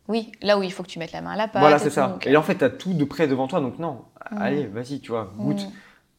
Oui, 0.07 0.31
là 0.43 0.59
où 0.59 0.63
il 0.63 0.71
faut 0.73 0.83
que 0.83 0.89
tu 0.89 0.99
mettes 0.99 1.13
la 1.13 1.23
main 1.23 1.31
à 1.33 1.37
la 1.37 1.49
pâte. 1.49 1.61
voilà, 1.63 1.79
c'est 1.79 1.89
ça. 1.91 2.09
donc, 2.09 2.27
Et 2.27 2.31
là 2.33 2.39
en 2.41 2.43
fait, 2.43 2.57
t'as 2.57 2.69
tout 2.69 2.93
de 2.93 3.05
près 3.05 3.27
devant 3.27 3.47
toi, 3.49 3.61
donc 3.61 3.79
non. 3.79 4.03
Mm. 4.33 4.37
Allez, 4.39 4.67
vas-y, 4.67 5.01
tu 5.01 5.13
vois, 5.13 5.33
goûte. 5.37 5.63
mm. 5.63 5.71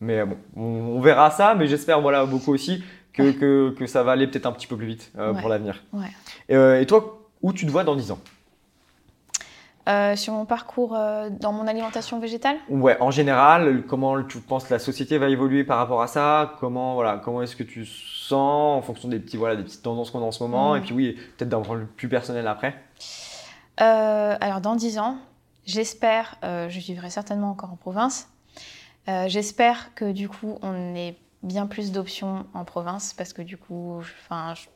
Mais 0.01 0.19
euh, 0.19 0.25
bon, 0.25 0.37
on, 0.55 0.61
on 0.97 1.01
verra 1.01 1.29
ça, 1.29 1.53
mais 1.55 1.67
j'espère 1.67 2.01
voilà, 2.01 2.25
beaucoup 2.25 2.51
aussi 2.53 2.83
que, 3.13 3.21
Ouais. 3.21 3.33
que, 3.33 3.75
que 3.77 3.85
ça 3.85 4.01
va 4.01 4.13
aller 4.13 4.25
peut-être 4.27 4.47
un 4.47 4.51
petit 4.53 4.65
peu 4.65 4.75
plus 4.77 4.87
vite 4.87 5.11
euh, 5.19 5.33
Ouais. 5.33 5.39
pour 5.41 5.49
l'avenir. 5.49 5.83
Et, 6.49 6.55
euh, 6.55 6.81
et 6.81 6.85
toi, 6.87 7.19
où 7.43 7.53
tu 7.53 7.65
te 7.67 7.71
vois 7.71 7.83
dans 7.83 7.95
10 7.95 8.11
ans? 8.11 8.19
Euh, 9.89 10.15
sur 10.15 10.33
mon 10.33 10.45
parcours 10.45 10.95
euh, 10.95 11.29
dans 11.31 11.51
mon 11.51 11.65
alimentation 11.65 12.19
végétale? 12.19 12.57
Ouais, 12.69 12.97
en 13.01 13.09
général, 13.09 13.83
comment 13.87 14.21
tu 14.23 14.39
penses 14.39 14.65
que 14.65 14.73
la 14.73 14.79
société 14.79 15.17
va 15.17 15.27
évoluer 15.29 15.63
par 15.63 15.77
rapport 15.77 16.03
à 16.03 16.07
ça? 16.07 16.53
Comment, 16.59 16.93
voilà, 16.93 17.19
comment 17.23 17.41
est-ce 17.41 17.55
que 17.55 17.63
tu 17.63 17.85
sens 17.85 18.77
en 18.77 18.81
fonction 18.83 19.09
des, 19.09 19.19
petits, 19.19 19.37
voilà, 19.37 19.55
des 19.55 19.63
petites 19.63 19.81
tendances 19.81 20.11
qu'on 20.11 20.21
a 20.21 20.25
en 20.25 20.31
ce 20.31 20.43
moment? 20.43 20.73
Mm. 20.73 20.77
Et 20.77 20.81
puis 20.81 20.93
oui, 20.93 21.17
peut-être 21.37 21.49
d'un 21.49 21.61
point 21.61 21.75
de 21.77 21.81
vue 21.81 21.87
plus 21.87 22.09
personnel 22.09 22.47
après. 22.47 22.75
Euh, 23.81 24.35
alors, 24.39 24.61
dans 24.61 24.75
10 24.75 24.99
ans, 24.99 25.17
j'espère, 25.65 26.37
je 26.43 26.79
vivrai 26.79 27.09
certainement 27.09 27.49
encore 27.49 27.71
en 27.71 27.77
province. 27.77 28.29
J'espère 29.07 29.95
que 29.95 30.11
du 30.11 30.29
coup, 30.29 30.59
on 30.61 30.95
ait 30.95 31.17
bien 31.41 31.65
plus 31.65 31.91
d'options 31.91 32.45
en 32.53 32.65
province 32.65 33.13
parce 33.13 33.33
que 33.33 33.41
du 33.41 33.57
coup, 33.57 33.99
je, 34.01 34.11
enfin, 34.23 34.53
je, 34.53 34.67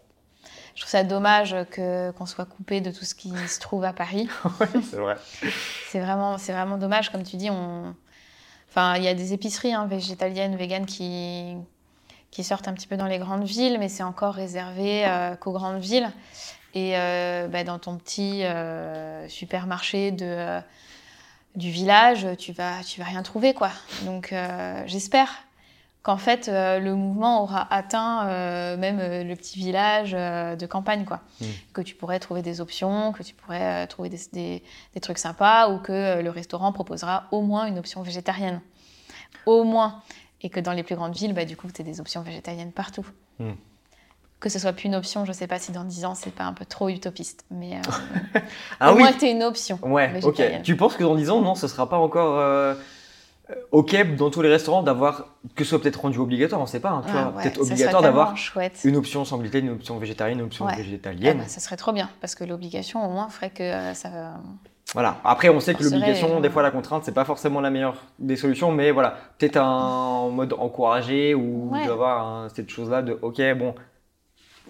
je 0.75 0.81
trouve 0.81 0.91
ça 0.91 1.03
dommage 1.03 1.55
que, 1.71 2.11
qu'on 2.11 2.25
soit 2.25 2.45
coupé 2.45 2.81
de 2.81 2.91
tout 2.91 3.05
ce 3.05 3.15
qui 3.15 3.31
se 3.47 3.59
trouve 3.59 3.85
à 3.85 3.93
Paris. 3.93 4.27
C'est 4.83 4.97
vrai. 4.97 5.15
C'est 5.87 5.99
vraiment, 5.99 6.37
c'est 6.37 6.51
vraiment 6.51 6.77
dommage, 6.77 7.11
comme 7.11 7.23
tu 7.23 7.37
dis. 7.37 7.49
On... 7.49 7.95
Enfin, 8.69 8.97
il 8.97 9.03
y 9.03 9.07
a 9.07 9.13
des 9.13 9.31
épiceries 9.31 9.73
hein, 9.73 9.87
végétaliennes, 9.87 10.57
véganes 10.57 10.85
qui, 10.85 11.55
qui 12.29 12.43
sortent 12.43 12.67
un 12.67 12.73
petit 12.73 12.87
peu 12.87 12.97
dans 12.97 13.05
les 13.05 13.19
grandes 13.19 13.45
villes, 13.45 13.77
mais 13.79 13.87
c'est 13.87 14.03
encore 14.03 14.33
réservé 14.33 15.07
euh, 15.07 15.37
qu'aux 15.37 15.53
grandes 15.53 15.79
villes. 15.79 16.11
Et 16.73 16.97
euh, 16.97 17.47
bah, 17.47 17.63
dans 17.63 17.79
ton 17.79 17.95
petit 17.97 18.43
euh, 18.43 19.29
supermarché 19.29 20.11
de, 20.11 20.59
du 21.55 21.71
village, 21.71 22.27
tu 22.37 22.51
vas, 22.51 22.83
tu 22.83 22.99
vas 22.99 23.05
rien 23.05 23.23
trouver, 23.23 23.53
quoi. 23.53 23.71
Donc, 24.03 24.35
j'espère 24.87 25.29
qu'en 26.05 26.17
fait, 26.17 26.49
euh, 26.49 26.79
le 26.79 26.93
mouvement 26.93 27.41
aura 27.41 27.67
atteint 27.73 28.27
euh, 28.27 28.77
même 28.77 28.99
euh, 28.99 29.23
le 29.23 29.35
petit 29.35 29.57
village 29.57 30.11
de 30.11 30.65
campagne, 30.67 31.03
quoi. 31.03 31.21
Mm. 31.41 31.45
Que 31.73 31.81
tu 31.81 31.95
pourrais 31.95 32.19
trouver 32.19 32.43
des 32.43 32.61
options, 32.61 33.11
que 33.11 33.23
tu 33.23 33.33
pourrais 33.33 33.87
trouver 33.87 34.09
des, 34.09 34.19
des, 34.31 34.63
des 34.93 34.99
trucs 34.99 35.17
sympas, 35.17 35.69
ou 35.69 35.79
que 35.79 36.21
le 36.21 36.29
restaurant 36.29 36.71
proposera 36.71 37.23
au 37.31 37.41
moins 37.41 37.65
une 37.65 37.79
option 37.79 38.03
végétarienne. 38.03 38.61
Au 39.47 39.63
moins. 39.63 40.03
Et 40.41 40.51
que 40.51 40.59
dans 40.59 40.73
les 40.73 40.83
plus 40.83 40.95
grandes 40.95 41.15
villes, 41.15 41.33
bah, 41.33 41.43
du 41.43 41.57
coup, 41.57 41.67
tu 41.73 41.81
aies 41.81 41.85
des 41.85 41.99
options 41.99 42.21
végétariennes 42.21 42.71
partout. 42.71 43.07
Mm. 43.39 43.53
Que 44.39 44.49
ce 44.49 44.59
soit 44.59 44.73
plus 44.73 44.85
une 44.85 44.95
option, 44.95 45.25
je 45.25 45.31
sais 45.31 45.47
pas 45.47 45.57
si 45.57 45.71
dans 45.71 45.85
10 45.85 46.05
ans, 46.05 46.13
c'est 46.13 46.29
pas 46.29 46.43
un 46.43 46.53
peu 46.53 46.65
trop 46.65 46.87
utopiste, 46.89 47.45
mais 47.49 47.81
Ah 48.79 48.91
au 48.91 48.95
oui 48.95 49.01
moins 49.01 49.11
que 49.11 49.21
tu 49.21 49.25
une 49.25 49.41
option. 49.41 49.79
Ouais, 49.81 50.23
ok. 50.23 50.39
Tu 50.61 50.75
penses 50.75 50.97
que 50.97 51.03
dans 51.03 51.15
10 51.15 51.31
ans, 51.31 51.41
non, 51.41 51.55
ce 51.55 51.67
sera 51.67 51.89
pas 51.89 51.97
encore 51.97 52.75
ok 53.71 54.15
dans 54.15 54.29
tous 54.29 54.41
les 54.41 54.49
restaurants 54.49 54.83
d'avoir, 54.83 55.25
que 55.55 55.63
ce 55.63 55.71
soit 55.71 55.81
peut-être 55.81 56.01
rendu 56.01 56.17
obligatoire, 56.17 56.61
on 56.61 56.65
sait 56.65 56.79
pas, 56.79 56.89
hein, 56.89 57.01
tu 57.05 57.11
Ah 57.13 57.23
vois, 57.23 57.37
ouais, 57.37 57.43
peut-être 57.43 57.61
obligatoire 57.61 58.01
d'avoir 58.01 58.33
une 58.83 58.95
option 58.95 59.25
sans 59.25 59.37
gluten, 59.37 59.65
une 59.65 59.73
option 59.73 59.97
végétarienne, 59.97 60.39
une 60.39 60.45
option 60.45 60.65
Ouais. 60.65 60.75
végétalienne. 60.75 61.37
Ah 61.39 61.43
bah, 61.43 61.47
ça 61.49 61.59
serait 61.59 61.77
trop 61.77 61.91
bien, 61.91 62.09
parce 62.21 62.35
que 62.35 62.43
l'obligation, 62.43 63.05
au 63.05 63.11
moins, 63.11 63.29
ferait 63.29 63.51
que 63.51 63.63
euh, 63.63 63.93
ça. 63.93 64.09
Voilà. 64.93 65.17
Après, 65.23 65.49
on 65.49 65.59
sait 65.59 65.73
que 65.73 65.83
l'obligation, 65.83 66.39
des 66.39 66.49
fois, 66.49 66.61
la 66.63 66.71
contrainte, 66.71 67.03
c'est 67.03 67.11
pas 67.13 67.25
forcément 67.25 67.59
la 67.59 67.69
meilleure 67.69 68.03
des 68.19 68.35
solutions, 68.35 68.71
mais 68.71 68.91
voilà, 68.91 69.15
peut-être 69.37 69.57
un 69.57 70.29
mode 70.29 70.53
encouragé 70.53 71.35
ou 71.35 71.69
Ouais. 71.71 71.85
d'avoir 71.85 72.49
cette 72.51 72.69
chose-là 72.69 73.01
de, 73.01 73.17
ok, 73.21 73.41
bon, 73.57 73.75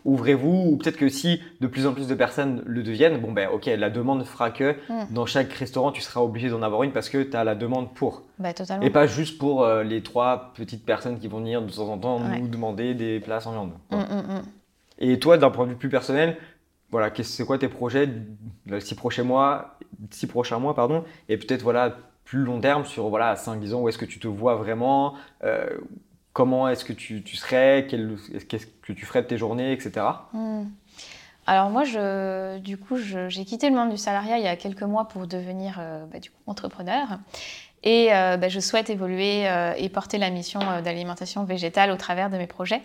ouvrez-vous, 0.05 0.67
ou 0.71 0.77
peut-être 0.77 0.97
que 0.97 1.09
si 1.09 1.41
de 1.61 1.67
plus 1.67 1.85
en 1.87 1.93
plus 1.93 2.07
de 2.07 2.13
personnes 2.15 2.61
le 2.65 2.83
deviennent, 2.83 3.17
bon, 3.19 3.31
ben, 3.31 3.49
ok, 3.51 3.65
la 3.65 3.89
demande 3.89 4.23
fera 4.23 4.51
que 4.51 4.75
Mm. 4.89 5.13
dans 5.13 5.25
chaque 5.25 5.51
restaurant, 5.53 5.91
tu 5.91 6.01
seras 6.01 6.21
obligé 6.21 6.49
d'en 6.49 6.61
avoir 6.61 6.83
une 6.83 6.91
parce 6.91 7.09
que 7.09 7.21
tu 7.23 7.35
as 7.35 7.43
la 7.43 7.55
demande 7.55 7.93
pour. 7.93 8.23
Bah, 8.39 8.53
totalement. 8.53 8.85
Et 8.85 8.89
pas 8.89 9.07
juste 9.07 9.37
pour 9.37 9.63
euh, 9.63 9.83
les 9.83 10.01
trois 10.03 10.51
petites 10.55 10.85
personnes 10.85 11.19
qui 11.19 11.27
vont 11.27 11.39
venir 11.39 11.61
de 11.61 11.71
temps 11.71 11.89
en 11.89 11.97
temps 11.97 12.21
Ouais. 12.21 12.39
nous 12.39 12.47
demander 12.47 12.93
des 12.93 13.19
places 13.19 13.47
en 13.47 13.51
viande. 13.51 13.71
Mm, 13.91 13.95
mm, 13.97 14.35
mm. 14.37 14.41
Et 14.99 15.19
toi, 15.19 15.37
d'un 15.37 15.49
point 15.49 15.65
de 15.65 15.71
vue 15.71 15.75
plus 15.77 15.89
personnel, 15.89 16.37
voilà, 16.91 17.11
c'est 17.23 17.45
quoi 17.45 17.57
tes 17.57 17.67
projets 17.67 18.07
les 18.67 18.79
six 18.79 18.95
prochains 18.95 19.23
mois, 19.23 19.77
six 20.11 20.27
prochains 20.27 20.59
mois, 20.59 20.73
pardon, 20.75 21.03
et 21.27 21.35
peut-être 21.37 21.63
voilà 21.63 21.95
plus 22.23 22.39
long 22.43 22.59
terme 22.61 22.85
sur 22.85 23.09
voilà 23.09 23.35
5-10 23.35 23.73
ans 23.75 23.81
où 23.81 23.89
est-ce 23.89 23.97
que 23.97 24.05
tu 24.05 24.19
te 24.19 24.27
vois 24.27 24.55
vraiment, 24.55 25.13
euh, 25.43 25.67
comment 26.35 26.67
est-ce 26.67 26.83
que 26.83 26.91
tu, 26.91 27.23
serais, 27.37 27.87
qu'est-ce 27.89 28.65
que 28.65 28.91
tu 28.91 29.05
ferais 29.05 29.21
de 29.21 29.27
tes 29.27 29.37
journées, 29.37 29.71
etc. 29.71 30.05
Hmm. 30.33 30.65
Alors 31.47 31.69
moi, 31.69 31.83
du 32.59 32.77
coup, 32.77 32.97
j'ai 32.97 33.45
quitté 33.45 33.69
le 33.69 33.75
monde 33.75 33.89
du 33.89 33.97
salariat 33.97 34.37
il 34.37 34.43
y 34.43 34.47
a 34.47 34.57
quelques 34.57 34.83
mois 34.83 35.07
pour 35.07 35.27
devenir 35.27 35.77
euh, 35.79 36.05
bah, 36.11 36.19
du 36.19 36.29
coup, 36.31 36.37
entrepreneur. 36.45 37.19
Et 37.83 38.13
euh, 38.13 38.35
bah, 38.35 38.49
je 38.49 38.59
souhaite 38.59 38.89
évoluer 38.89 39.47
euh, 39.47 39.75
et 39.77 39.87
porter 39.87 40.17
la 40.17 40.29
mission 40.29 40.59
d'alimentation 40.83 41.45
végétale 41.45 41.89
au 41.89 41.95
travers 41.95 42.29
de 42.29 42.37
mes 42.37 42.47
projets. 42.47 42.81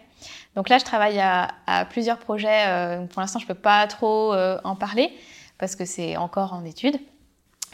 Donc 0.55 0.69
là, 0.69 0.79
je 0.79 0.85
travaille 0.85 1.19
à, 1.19 1.49
plusieurs 1.91 2.19
projets. 2.19 3.01
pour 3.11 3.21
l'instant, 3.21 3.41
je 3.41 3.47
ne 3.47 3.49
peux 3.49 3.61
pas 3.61 3.85
trop 3.89 4.33
en 4.63 4.77
parler 4.77 5.11
parce 5.59 5.75
que 5.75 5.85
c'est 5.85 6.17
encore 6.17 6.53
en 6.53 6.65
étude. 6.65 7.01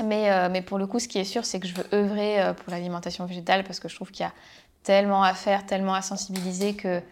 Mais, 0.03 0.49
mais 0.49 0.63
pour 0.63 0.79
le 0.79 0.87
coup, 0.87 1.01
ce 1.01 1.09
qui 1.09 1.19
est 1.19 1.25
sûr, 1.25 1.45
c'est 1.45 1.61
que 1.61 1.67
je 1.67 1.75
veux 1.75 1.87
œuvrer 1.93 2.55
pour 2.55 2.71
l'alimentation 2.71 3.27
végétale 3.27 3.65
parce 3.65 3.79
que 3.79 3.89
je 3.89 3.95
trouve 3.95 4.11
qu'il 4.11 4.25
y 4.25 4.29
a 4.29 4.33
tellement 4.87 5.25
à 5.25 5.35
faire, 5.35 5.67
tellement 5.67 5.95
à 5.95 6.01
sensibiliser 6.01 6.75
que 6.75 7.03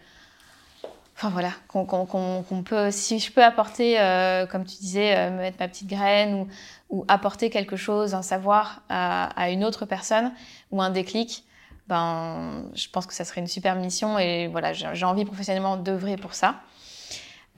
Enfin 1.17 1.29
voilà, 1.29 1.53
qu'on 1.69 2.63
peut, 2.65 2.91
si 2.91 3.21
je 3.21 3.31
peux 3.31 3.45
apporter, 3.45 4.01
euh, 4.01 4.47
comme 4.47 4.65
tu 4.65 4.77
disais, 4.79 5.17
euh, 5.17 5.31
mettre 5.31 5.59
ma 5.61 5.69
petite 5.69 5.89
graine 5.89 6.49
ou, 6.91 7.05
apporter 7.07 7.51
quelque 7.51 7.77
chose, 7.77 8.15
un 8.15 8.23
savoir 8.23 8.83
à, 8.89 9.49
une 9.51 9.65
autre 9.65 9.87
personne 9.87 10.33
ou 10.73 10.83
un 10.83 10.91
déclic, 10.91 11.45
ben, 11.87 12.65
je 12.75 12.89
pense 12.89 13.07
que 13.07 13.15
ça 13.15 13.25
serait 13.25 13.41
une 13.41 13.47
super 13.47 13.77
mission 13.77 14.19
et 14.19 14.49
voilà, 14.49 14.73
j'ai 14.73 14.89
j'ai 14.93 15.05
envie 15.05 15.25
professionnellement 15.25 15.77
d'œuvrer 15.77 16.17
pour 16.17 16.35
ça. 16.35 16.57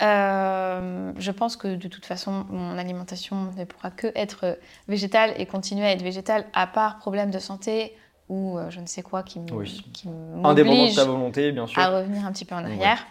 Euh, 0.02 1.12
je 1.16 1.30
pense 1.30 1.56
que 1.56 1.76
de 1.76 1.88
toute 1.88 2.05
façon, 2.05 2.44
mon 2.51 2.76
alimentation 2.76 3.51
ne 3.56 3.64
pourra 3.64 3.90
que 3.90 4.09
être 4.14 4.59
végétale 4.86 5.32
et 5.38 5.47
continuer 5.47 5.86
à 5.86 5.93
être 5.93 6.02
végétale 6.02 6.44
à 6.52 6.66
part 6.66 6.98
problème 6.98 7.30
de 7.30 7.38
santé 7.38 7.97
ou 8.28 8.59
euh, 8.59 8.70
je 8.70 8.81
ne 8.81 8.86
sais 8.86 9.03
quoi 9.03 9.23
qui 9.23 9.40
me- 9.40 9.53
Oui. 9.53 9.85
qui 9.93 10.09
Indépendant 10.44 10.86
de 10.86 10.94
ta 10.94 11.05
volonté, 11.05 11.53
bien 11.53 11.66
sûr. 11.66 11.81
à 11.81 11.89
revenir 11.89 12.24
un 12.27 12.32
petit 12.32 12.44
peu 12.44 12.55
en 12.55 12.65
Ouais. 12.65 12.73
arrière. 12.73 13.07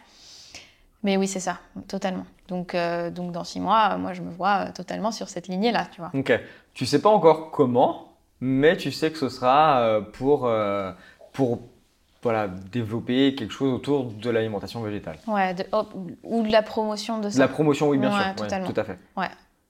Mais 1.03 1.17
oui, 1.17 1.27
c'est 1.27 1.39
ça, 1.39 1.59
totalement. 1.87 2.25
Donc, 2.47 2.73
euh, 2.73 3.11
donc 3.11 3.31
dans 3.31 3.43
six 3.43 3.59
mois, 3.59 3.95
moi, 3.97 4.13
je 4.13 4.21
me 4.21 4.31
vois 4.31 4.65
euh, 4.67 4.71
totalement 4.71 5.11
sur 5.11 5.29
cette 5.29 5.47
lignée-là, 5.47 5.87
tu 5.91 6.01
vois. 6.01 6.11
Ok. 6.13 6.33
Tu 6.73 6.85
sais 6.85 6.99
pas 7.01 7.09
encore 7.09 7.51
comment, 7.51 8.13
mais 8.41 8.75
tu 8.75 8.91
sais 8.91 9.11
que 9.11 9.17
ce 9.17 9.29
sera 9.29 9.99
pour, 10.13 10.49
pour 11.31 11.59
voilà, 12.23 12.47
développer 12.47 13.35
quelque 13.35 13.51
chose 13.53 13.71
autour 13.71 14.05
de 14.05 14.29
l'alimentation 14.31 14.81
végétale. 14.81 15.17
Ouais, 15.27 15.53
de- 15.53 15.65
oh, 15.73 15.83
ou 16.23 16.41
de 16.41 16.51
la 16.51 16.63
promotion 16.63 17.19
de 17.19 17.29
ça. 17.29 17.37
La 17.37 17.47
promotion, 17.47 17.89
oui, 17.89 17.99
bien 17.99 18.09
Ouais, 18.09 18.15
sûr. 18.15 18.41
Ouais, 18.57 18.73
tout 18.73 18.79
à 18.79 18.83
fait. 18.83 18.97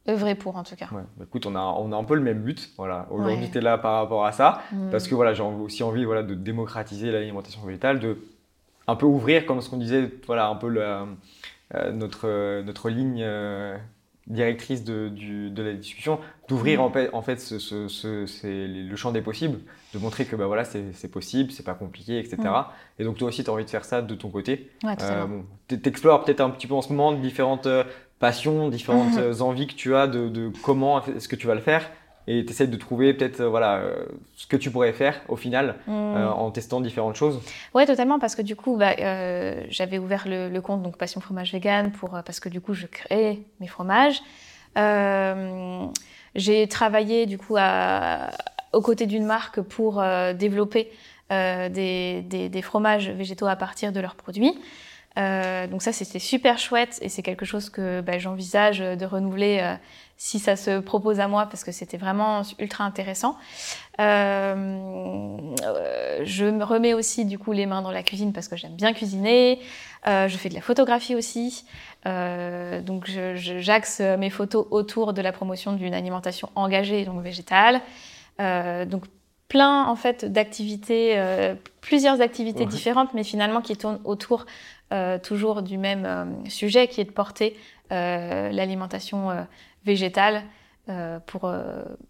Œuvrer 0.08 0.36
pour, 0.36 0.56
en 0.56 0.64
tout 0.64 0.76
cas. 0.76 0.88
Ouais. 0.92 1.02
Bah, 1.18 1.26
écoute, 1.28 1.46
on 1.46 1.56
a, 1.56 1.60
on 1.62 1.92
a 1.92 1.96
un 1.96 2.04
peu 2.04 2.16
le 2.16 2.22
même 2.22 2.40
but. 2.42 2.70
Voilà. 2.78 3.08
Aujourd'hui, 3.10 3.46
Ouais. 3.46 3.50
tu 3.52 3.58
es 3.58 3.62
là 3.62 3.78
par 3.78 4.00
rapport 4.02 4.26
à 4.26 4.32
ça. 4.32 4.62
Mm. 4.72 4.90
Parce 4.92 5.08
que 5.08 5.16
voilà, 5.16 5.34
j'ai 5.34 5.44
aussi 5.44 5.82
envie 5.84 6.06
voilà, 6.06 6.22
de 6.24 6.36
démocratiser 6.36 7.12
l'alimentation 7.12 7.62
végétale, 7.62 8.00
de 8.00 8.18
un 8.88 8.96
peu 8.96 9.06
ouvrir, 9.08 9.46
comme 9.48 9.62
ce 9.62 9.70
qu'on 9.70 9.78
disait, 9.78 10.12
voilà, 10.28 10.48
un 10.48 10.56
peu 10.56 10.70
la- 10.70 11.08
euh, 11.74 11.92
notre, 11.92 12.62
notre 12.62 12.90
ligne 12.92 13.22
euh, 13.24 13.76
directrice 14.28 14.84
de, 14.84 15.12
la 15.62 15.74
discussion, 15.74 16.20
d'ouvrir 16.48 16.82
en 16.82 16.92
fait, 16.92 17.10
en 17.14 17.22
fait 17.24 17.44
le 18.44 18.96
champ 18.96 19.12
des 19.12 19.22
possibles, 19.22 19.60
de 19.94 20.00
montrer 20.00 20.26
que 20.26 20.36
bah, 20.36 20.46
voilà, 20.48 20.64
c'est 20.66 21.12
possible, 21.12 21.52
c'est 21.52 21.64
pas 21.64 21.74
compliqué, 21.74 22.20
etc. 22.20 22.38
Et 23.00 23.04
donc 23.04 23.18
toi 23.18 23.28
aussi, 23.28 23.44
tu 23.44 23.50
as 23.50 23.54
envie 23.54 23.66
de 23.66 23.70
faire 23.70 23.86
ça 23.86 24.02
de 24.02 24.16
ton 24.16 24.30
côté. 24.30 24.70
Ouais, 24.84 24.96
euh, 25.02 25.26
tu 25.68 25.80
explores 25.86 26.24
peut-être 26.24 26.42
un 26.42 26.50
petit 26.50 26.68
peu 26.68 26.74
en 26.76 26.82
ce 26.82 26.90
moment 26.94 27.14
différentes 27.14 27.66
euh, 27.68 27.84
passions, 28.20 28.70
différentes 28.70 29.18
euh, 29.18 29.40
envies 29.42 29.68
que 29.68 29.74
tu 29.74 29.96
as 29.96 30.08
de, 30.08 30.30
de 30.30 30.52
comment 30.64 31.04
est-ce 31.06 31.28
que 31.28 31.36
tu 31.36 31.48
vas 31.48 31.56
le 31.56 31.62
faire 31.62 31.90
et 32.28 32.44
tu 32.44 32.52
essaies 32.52 32.68
de 32.68 32.78
trouver 32.78 33.14
peut-être 33.14 33.42
euh, 33.42 33.50
voilà, 33.50 33.76
euh, 33.76 34.06
ce 34.36 34.48
que 34.48 34.58
tu 34.58 34.72
pourrais 34.72 34.94
faire 34.94 35.22
au 35.28 35.36
final 35.36 35.76
euh, 35.88 36.28
en 36.28 36.50
testant 36.52 36.82
différentes 36.82 37.16
choses. 37.16 37.40
Oui, 37.74 37.86
totalement, 37.86 38.20
parce 38.20 38.36
que 38.36 38.42
du 38.42 38.56
coup, 38.56 38.78
bah, 38.78 38.96
j'avais 39.70 40.00
ouvert 40.00 40.24
le, 40.28 40.60
compte 40.60 40.82
donc 40.82 40.98
Passion 40.98 41.22
Fromage 41.22 41.52
Vegan 41.54 41.92
pour, 41.92 42.10
parce 42.10 42.40
que 42.40 42.50
du 42.50 42.62
coup, 42.62 42.74
je 42.74 42.88
crée 42.88 43.44
mes 43.60 43.68
fromages. 43.68 44.22
j'ai 46.36 46.68
travaillé 46.68 47.26
du 47.26 47.38
coup 47.38 47.56
à, 47.58 48.32
aux 48.74 48.82
côtés 48.82 49.06
d'une 49.06 49.26
marque 49.26 49.62
pour 49.62 50.04
développer 50.34 50.90
des, 51.30 52.24
des, 52.24 52.50
des, 52.50 52.62
fromages 52.62 53.10
végétaux 53.10 53.48
à 53.48 53.56
partir 53.56 53.92
de 53.92 54.00
leurs 54.00 54.16
produits. 54.16 54.54
Euh, 55.18 55.68
donc 55.68 55.82
ça, 55.82 55.94
c'était 55.94 56.20
super 56.20 56.58
chouette 56.58 57.00
et 57.02 57.10
c'est 57.10 57.22
quelque 57.22 57.46
chose 57.46 57.70
que 57.70 58.02
bah, 58.02 58.18
j'envisage 58.20 58.80
de 58.80 59.06
renouveler 59.06 59.60
euh, 59.62 59.76
si 60.18 60.40
ça 60.40 60.56
se 60.56 60.80
propose 60.80 61.20
à 61.20 61.28
moi 61.28 61.46
parce 61.46 61.64
que 61.64 61.72
c'était 61.72 61.98
vraiment 61.98 62.42
ultra 62.60 62.84
intéressant. 62.84 63.38
Euh, 64.00 65.40
je 66.24 66.46
me 66.46 66.64
remets 66.64 66.94
aussi 66.94 67.26
du 67.26 67.40
coup 67.40 67.54
les 67.54 67.66
mains 67.66 67.82
dans 67.82 67.92
la 67.92 68.04
cuisine 68.04 68.34
parce 68.34 68.48
que 68.48 68.58
j'aime 68.58 68.76
bien 68.76 68.94
cuisiner. 68.94 69.60
je 70.06 70.36
fais 70.38 70.50
de 70.50 70.56
la 70.56 70.62
photographie 70.62 71.16
aussi. 71.16 71.66
donc 72.06 73.10
j'axe 73.36 74.02
mes 74.02 74.30
photos 74.30 74.68
autour 74.72 75.14
de 75.14 75.22
la 75.22 75.32
promotion 75.32 75.74
d'une 75.74 75.94
alimentation 75.94 76.50
engagée, 76.56 77.06
donc 77.06 77.22
végétale. 77.22 77.82
donc 78.40 79.04
plein 79.48 79.86
en 79.86 79.96
fait 79.96 80.26
d'activités, 80.26 81.18
plusieurs 81.82 82.22
activités 82.22 82.66
différentes, 82.66 83.14
mais 83.14 83.24
finalement 83.24 83.62
qui 83.62 83.76
tournent 83.76 84.00
autour 84.06 84.46
euh, 84.94 85.18
toujours 85.18 85.64
du 85.64 85.80
même 85.80 86.06
euh, 86.06 86.26
sujet 86.48 86.88
qui 86.88 87.02
est 87.02 87.06
de 87.06 87.12
porter 87.12 87.58
euh, 87.92 88.52
l'alimentation 88.52 89.48
végétale 89.84 90.44
pour 91.26 91.52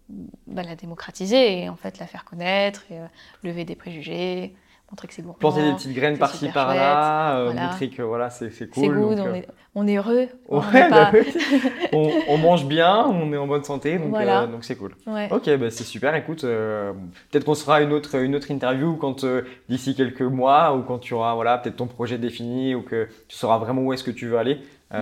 bah, 0.08 0.62
la 0.62 0.76
démocratiser 0.76 1.62
et 1.62 1.68
en 1.70 1.76
fait 1.76 1.98
la 1.98 2.06
faire 2.06 2.26
connaître, 2.26 2.84
et, 2.90 2.98
lever 3.42 3.64
des 3.64 3.74
préjugés, 3.74 4.54
montrer 4.90 5.08
que 5.08 5.14
c'est 5.14 5.22
gourmand. 5.22 5.38
Planter 5.38 5.62
des 5.62 5.72
petites 5.72 5.94
graines 5.94 6.18
par-ci 6.18 6.48
par-là, 6.48 7.52
montrer 7.52 7.90
que 7.90 8.02
voilà, 8.02 8.30
c'est 8.30 8.50
cool. 8.70 8.84
C'est 8.84 8.88
good, 8.88 9.20
on, 9.20 9.34
est, 9.34 9.48
on, 9.74 9.86
est, 9.86 9.96
heureux. 9.96 10.28
Bah 10.50 11.12
on, 11.92 12.10
on, 12.28 12.38
mange 12.38 12.66
bien, 12.66 13.04
on 13.06 13.32
est 13.32 13.36
en 13.36 13.46
bonne 13.46 13.64
santé, 13.64 13.98
donc 13.98 14.12
donc 14.50 14.64
c'est 14.64 14.76
cool. 14.76 14.94
Ok, 15.30 15.50
bah, 15.56 15.70
c'est 15.70 15.84
super. 15.84 16.14
Écoute, 16.14 16.42
peut-être 16.42 17.44
qu'on 17.44 17.54
sera 17.54 17.80
une 17.82 17.92
autre, 17.92 18.16
une 18.16 18.34
autre 18.34 18.50
interview 18.50 18.96
quand 18.96 19.24
d'ici 19.68 19.94
quelques 19.94 20.22
mois 20.22 20.76
ou 20.76 20.82
quand 20.82 20.98
tu 20.98 21.14
auras 21.14 21.34
voilà, 21.34 21.58
peut-être 21.58 21.76
ton 21.76 21.86
projet 21.86 22.18
défini 22.18 22.74
ou 22.74 22.82
que 22.82 23.08
tu 23.28 23.36
sauras 23.36 23.58
vraiment 23.58 23.82
où 23.82 23.92
est-ce 23.92 24.04
que 24.04 24.10
tu 24.10 24.28
veux 24.28 24.38
aller. 24.38 24.60
mais, 24.92 24.98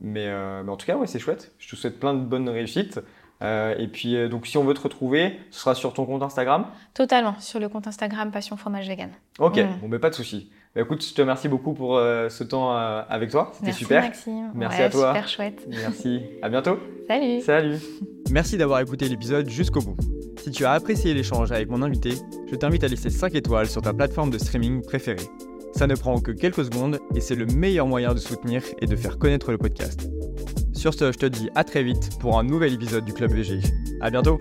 mais, 0.00 0.30
en 0.70 0.76
tout 0.76 0.86
cas, 0.86 0.96
ouais, 0.96 1.06
c'est 1.06 1.18
chouette. 1.18 1.52
Je 1.58 1.68
te 1.68 1.76
souhaite 1.76 1.98
plein 1.98 2.14
de 2.14 2.20
bonnes 2.20 2.48
réussites. 2.48 3.00
Euh, 3.42 3.74
et 3.78 3.88
puis, 3.88 4.16
euh, 4.16 4.28
donc, 4.28 4.46
si 4.46 4.56
on 4.56 4.64
veut 4.64 4.74
te 4.74 4.80
retrouver, 4.80 5.38
ce 5.50 5.60
sera 5.60 5.74
sur 5.74 5.92
ton 5.92 6.06
compte 6.06 6.22
Instagram 6.22 6.66
Totalement, 6.94 7.34
sur 7.38 7.60
le 7.60 7.68
compte 7.68 7.86
Instagram 7.86 8.30
Passion 8.30 8.56
Fromage 8.56 8.88
Vegan. 8.88 9.10
Ok, 9.38 9.58
mm. 9.58 9.80
bon, 9.80 9.88
mais 9.88 9.98
pas 9.98 10.10
de 10.10 10.14
souci. 10.14 10.50
Bah, 10.74 10.82
écoute, 10.82 11.04
je 11.04 11.12
te 11.12 11.20
remercie 11.20 11.48
beaucoup 11.48 11.74
pour 11.74 11.96
euh, 11.96 12.28
ce 12.28 12.44
temps 12.44 12.74
avec 12.74 13.30
toi. 13.30 13.52
C'était 13.54 13.72
super. 13.72 14.02
Maxime. 14.02 14.50
Merci 14.54 14.82
à 14.82 14.90
toi. 14.90 15.08
Super 15.08 15.28
chouette. 15.28 15.66
Merci. 15.68 16.22
À 16.42 16.48
bientôt. 16.48 16.78
Salut. 17.08 17.40
Salut. 17.40 17.78
Merci 18.30 18.56
d'avoir 18.56 18.80
écouté 18.80 19.08
l'épisode 19.08 19.48
jusqu'au 19.48 19.80
bout. 19.80 19.96
Si 20.38 20.50
tu 20.50 20.64
as 20.64 20.72
apprécié 20.72 21.12
l'échange 21.14 21.50
avec 21.50 21.68
mon 21.68 21.82
invité, 21.82 22.14
je 22.50 22.54
t'invite 22.56 22.84
à 22.84 22.88
laisser 22.88 23.10
5 23.10 23.34
étoiles 23.34 23.68
sur 23.68 23.82
ta 23.82 23.92
plateforme 23.92 24.30
de 24.30 24.38
streaming 24.38 24.82
préférée. 24.82 25.26
Ça 25.74 25.86
ne 25.86 25.94
prend 25.94 26.20
que 26.20 26.30
quelques 26.30 26.64
secondes 26.64 27.00
et 27.14 27.20
c'est 27.20 27.34
le 27.34 27.46
meilleur 27.46 27.86
moyen 27.86 28.14
de 28.14 28.18
soutenir 28.18 28.62
et 28.80 28.86
de 28.86 28.96
faire 28.96 29.18
connaître 29.18 29.50
le 29.50 29.58
podcast. 29.58 30.08
Sur 30.86 30.94
ce, 30.94 31.10
je 31.10 31.18
te 31.18 31.26
dis 31.26 31.50
à 31.56 31.64
très 31.64 31.82
vite 31.82 32.16
pour 32.20 32.38
un 32.38 32.44
nouvel 32.44 32.72
épisode 32.72 33.04
du 33.04 33.12
Club 33.12 33.32
VG. 33.32 33.58
À 34.00 34.08
bientôt! 34.08 34.38